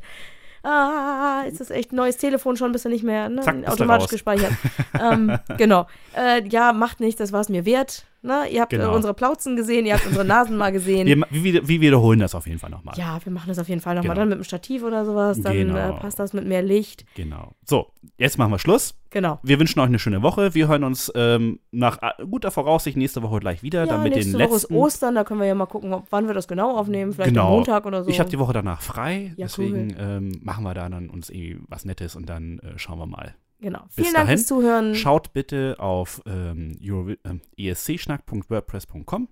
Ah, 0.63 1.45
ist 1.49 1.61
das 1.61 1.71
echt 1.71 1.93
ein 1.93 1.97
neues 1.97 2.19
Telefon 2.19 2.57
schon, 2.57 2.73
bist 2.73 2.85
du 2.85 2.91
nicht 2.91 3.03
mehr 3.03 3.31
ne, 3.31 3.41
Zack, 3.41 3.67
automatisch 3.67 4.09
gespeichert. 4.09 4.53
ähm, 5.01 5.39
genau. 5.57 5.87
Äh, 6.15 6.47
ja, 6.49 6.75
macht 6.75 7.01
nichts, 7.01 7.19
das 7.19 7.33
war 7.33 7.41
es 7.41 7.49
mir 7.49 7.65
wert. 7.65 8.05
Ne? 8.23 8.45
Ihr 8.51 8.61
habt 8.61 8.71
Genau. 8.71 8.93
äh, 8.93 8.95
unsere 8.97 9.15
Plauzen 9.15 9.57
gesehen, 9.57 9.87
ihr 9.87 9.95
habt 9.95 10.07
unsere 10.07 10.25
Nasen 10.25 10.57
mal 10.57 10.73
gesehen. 10.73 11.07
Wir, 11.07 11.17
wir, 11.31 11.67
wir 11.69 11.81
wiederholen 11.81 12.21
das 12.21 12.35
auf 12.35 12.47
jeden 12.47 12.59
Fall 12.59 12.69
nochmal. 12.71 12.95
Ja, 12.99 13.19
wir 13.25 13.33
machen 13.33 13.49
das 13.49 13.59
auf 13.59 13.69
jeden 13.69 13.81
Fall 13.81 13.95
nochmal. 13.95 14.11
Genau. 14.15 14.21
Dann 14.21 14.29
mit 14.29 14.39
dem 14.39 14.45
Stativ 14.45 14.83
oder 14.83 15.05
sowas. 15.07 15.41
Dann 15.41 15.55
Genau. 15.55 15.77
äh, 15.77 15.93
passt 16.01 16.19
das 16.19 16.33
mit 16.33 16.47
mehr 16.47 16.63
Licht. 16.63 17.07
Genau. 17.15 17.53
So, 17.65 17.87
jetzt 18.19 18.37
machen 18.37 18.51
wir 18.53 18.59
Schluss. 18.59 18.95
Genau. 19.11 19.41
Wir 19.43 19.59
wünschen 19.59 19.81
euch 19.81 19.87
eine 19.87 19.99
schöne 19.99 20.23
Woche. 20.23 20.55
Wir 20.55 20.69
hören 20.69 20.85
uns 20.85 21.11
ähm, 21.15 21.61
nach 21.71 21.99
äh, 22.03 22.25
guter 22.27 22.51
Voraussicht 22.51 22.97
nächste 22.97 23.23
Woche 23.23 23.41
gleich 23.41 23.63
wieder. 23.63 23.81
Ja, 23.81 23.87
dann 23.87 24.03
mit 24.03 24.15
nächste 24.15 24.33
den 24.33 24.41
Woche 24.47 24.53
letzten. 24.55 24.75
ist 24.75 24.79
Ostern, 24.81 25.15
da 25.15 25.25
können 25.25 25.41
wir 25.41 25.47
ja 25.47 25.55
mal 25.55 25.67
gucken, 25.67 25.93
ob, 25.95 26.07
wann 26.11 26.27
wir 26.27 26.35
das 26.35 26.47
genau 26.47 26.77
aufnehmen. 26.77 27.13
Vielleicht 27.13 27.31
Genau. 27.31 27.47
am 27.47 27.53
Montag 27.55 27.87
oder 27.87 28.05
so. 28.05 28.11
Ich 28.11 28.21
habe 28.21 28.29
die 28.31 28.39
Woche 28.39 28.53
danach 28.53 28.83
frei, 28.83 29.33
Ja, 29.37 29.47
deswegen 29.47 29.95
ähm, 29.99 30.33
machen 30.43 30.63
wir 30.65 30.75
da 30.75 30.89
dann 30.89 31.09
uns 31.11 31.31
irgendwie 31.31 31.59
was 31.69 31.85
Nettes 31.85 32.15
und 32.17 32.29
dann 32.29 32.59
äh, 32.61 32.79
schauen 32.79 32.99
wir 32.99 33.07
mal. 33.07 33.35
Genau. 33.61 33.83
bis 33.85 33.95
Vielen 33.95 34.15
Dank 34.15 34.27
dahin, 34.27 34.39
fürs 34.39 34.47
Zuhören. 34.47 34.95
Schaut 34.95 35.33
bitte 35.33 35.77
auf 35.79 36.23
ähm, 36.27 36.77
ähm, 37.25 37.41
escschnack.wordpress.com. 37.57 39.29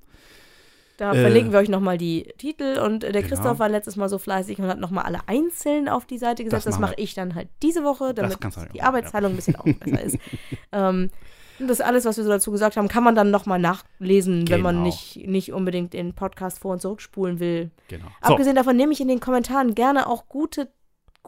Da 0.99 1.13
äh, 1.13 1.21
verlinken 1.21 1.53
wir 1.53 1.61
euch 1.61 1.69
nochmal 1.69 1.97
die 1.97 2.25
Titel. 2.39 2.81
Und 2.85 3.05
äh, 3.05 3.13
der 3.13 3.23
genau. 3.23 3.35
Christoph 3.35 3.59
war 3.61 3.69
letztes 3.69 3.97
Mal 3.97 4.09
so 4.09 4.19
fleißig 4.19 4.59
und 4.59 4.67
hat 4.67 4.81
nochmal 4.81 5.05
alle 5.05 5.21
einzeln 5.27 5.89
auf 5.89 6.07
die 6.07 6.19
Seite 6.19 6.43
gesetzt. 6.45 6.67
Das 6.67 6.75
Das, 6.75 6.81
mache 6.81 6.95
ich 6.97 7.15
dann 7.15 7.35
halt 7.35 7.49
diese 7.63 7.85
Woche, 7.85 8.15
damit 8.15 8.37
halt 8.45 8.75
die 8.75 8.83
auch, 8.83 8.87
Arbeitsteilung 8.87 9.33
ein 9.33 9.37
bisschen 9.37 9.57
auch 9.57 9.65
besser 9.65 10.03
ist. 10.03 10.19
Ähm, 10.71 11.09
und 11.59 11.69
das 11.69 11.81
alles, 11.81 12.05
was 12.05 12.17
wir 12.17 12.25
so 12.25 12.31
dazu 12.31 12.53
gesagt 12.53 12.77
haben, 12.77 12.89
kann 12.89 13.03
man 13.03 13.15
dann 13.15 13.31
nochmal 13.31 13.59
nachlesen, 13.59 14.49
wenn 14.49 14.61
man 14.61 14.77
Genau. 14.77 14.87
nicht, 14.87 15.27
nicht 15.27 15.53
unbedingt 15.53 15.93
den 15.93 16.15
Podcast 16.15 16.61
vor- 16.61 16.73
und 16.75 16.81
zurückspulen 16.81 17.41
will. 17.41 17.71
Genau. 17.89 18.05
So, 18.23 18.33
Abgesehen 18.33 18.55
davon 18.55 18.77
nehme 18.77 18.93
ich 18.93 19.01
in 19.01 19.09
den 19.09 19.19
Kommentaren 19.19 19.75
gerne 19.75 20.07
auch 20.07 20.29
gute, 20.29 20.71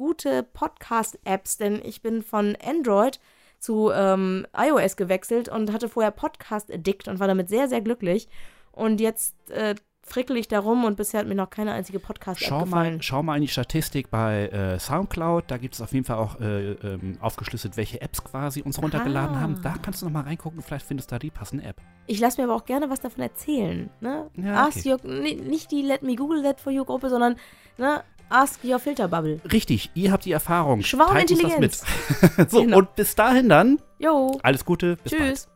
gute 0.01 0.43
Podcast-Apps, 0.43 1.59
denn 1.59 1.81
ich 1.85 2.01
bin 2.01 2.23
von 2.23 2.57
Android 2.65 3.21
zu 3.59 3.91
ähm, 3.93 4.47
iOS 4.57 4.97
gewechselt 4.97 5.49
und 5.51 5.73
hatte 5.73 5.89
vorher 5.91 6.11
Podcast 6.11 6.73
Addict 6.73 7.07
und 7.09 7.21
war 7.21 7.29
damit 7.29 7.51
sehr, 7.51 7.69
sehr 7.69 7.83
glücklich. 7.83 8.27
Und 8.73 9.01
jetzt 9.01 9.35
äh, 9.51 9.75
frickel 10.03 10.39
ich 10.39 10.49
da 10.49 10.59
rum 10.61 10.85
und 10.87 10.97
bisher 10.97 11.21
hat 11.21 11.27
mir 11.27 11.35
noch 11.35 11.51
keine 11.51 11.73
einzige 11.73 12.01
Podcast-App 12.01 12.49
schau 12.49 12.65
gefallen. 12.65 12.95
mal, 12.95 13.03
schau 13.03 13.23
mal 13.23 13.37
in 13.37 13.43
die 13.43 13.49
Statistik 13.49 14.11
bei 14.11 14.47
äh, 14.49 14.79
Soundcloud. 14.79 15.45
Da 15.49 15.59
gibt 15.59 15.75
es 15.75 15.83
auf 15.83 15.93
jeden 15.93 16.07
Fall 16.07 16.17
auch 16.17 16.41
äh, 16.41 16.71
ähm, 16.73 17.19
aufgeschlüsselt, 17.21 17.77
welche 17.77 18.01
Apps 18.01 18.25
quasi 18.25 18.63
uns 18.63 18.81
runtergeladen 18.83 19.37
Ah. 19.37 19.41
haben. 19.41 19.61
Da 19.63 19.75
kannst 19.83 20.01
du 20.01 20.07
noch 20.07 20.13
mal 20.15 20.23
reingucken. 20.23 20.63
Vielleicht 20.63 20.87
findest 20.87 21.11
du 21.11 21.17
da 21.17 21.19
die 21.19 21.31
passende 21.31 21.65
App. 21.65 21.77
Ich 22.07 22.19
lasse 22.19 22.41
mir 22.41 22.49
aber 22.49 22.57
auch 22.57 22.65
gerne 22.65 22.89
was 22.89 23.01
davon 23.01 23.23
erzählen. 23.23 23.91
Ne? 24.01 24.31
Ja, 24.37 24.67
Ask 24.67 24.87
your, 24.87 24.99
ni- 25.05 25.35
nicht 25.37 25.71
die 25.71 25.83
Let 25.83 26.03
Me 26.03 26.17
Google 26.17 26.43
That 26.43 26.61
For 26.63 26.73
You 26.73 26.87
Gruppe, 26.87 27.11
sondern 27.11 27.37
ne, 27.77 28.03
Ask 28.31 28.65
Your 28.65 28.79
Filter 28.79 29.09
Bubble. 29.09 29.41
Richtig, 29.53 29.91
ihr 29.95 30.13
habt 30.13 30.25
die 30.25 30.33
Erfahrung. 30.33 30.83
Schwarmintelligenz. 30.83 31.83
Teilt 31.83 31.91
uns 32.21 32.21
das 32.21 32.37
mit. 32.39 32.51
so, 32.51 32.63
Genau. 32.63 32.79
und 32.79 32.95
bis 32.95 33.15
dahin 33.15 33.49
dann, 33.49 33.81
Jo, 33.99 34.39
alles 34.43 34.65
Gute. 34.65 34.97
Bis 34.97 35.13
bald. 35.13 35.23
tschüss. 35.31 35.49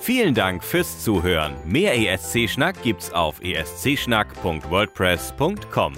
Vielen 0.00 0.34
Dank 0.34 0.64
fürs 0.64 1.04
Zuhören. 1.04 1.54
Mehr 1.66 1.94
ESC-Schnack 1.96 2.82
gibt's 2.82 3.12
auf 3.12 3.40
escschnack.wordpress.com. 3.42 5.92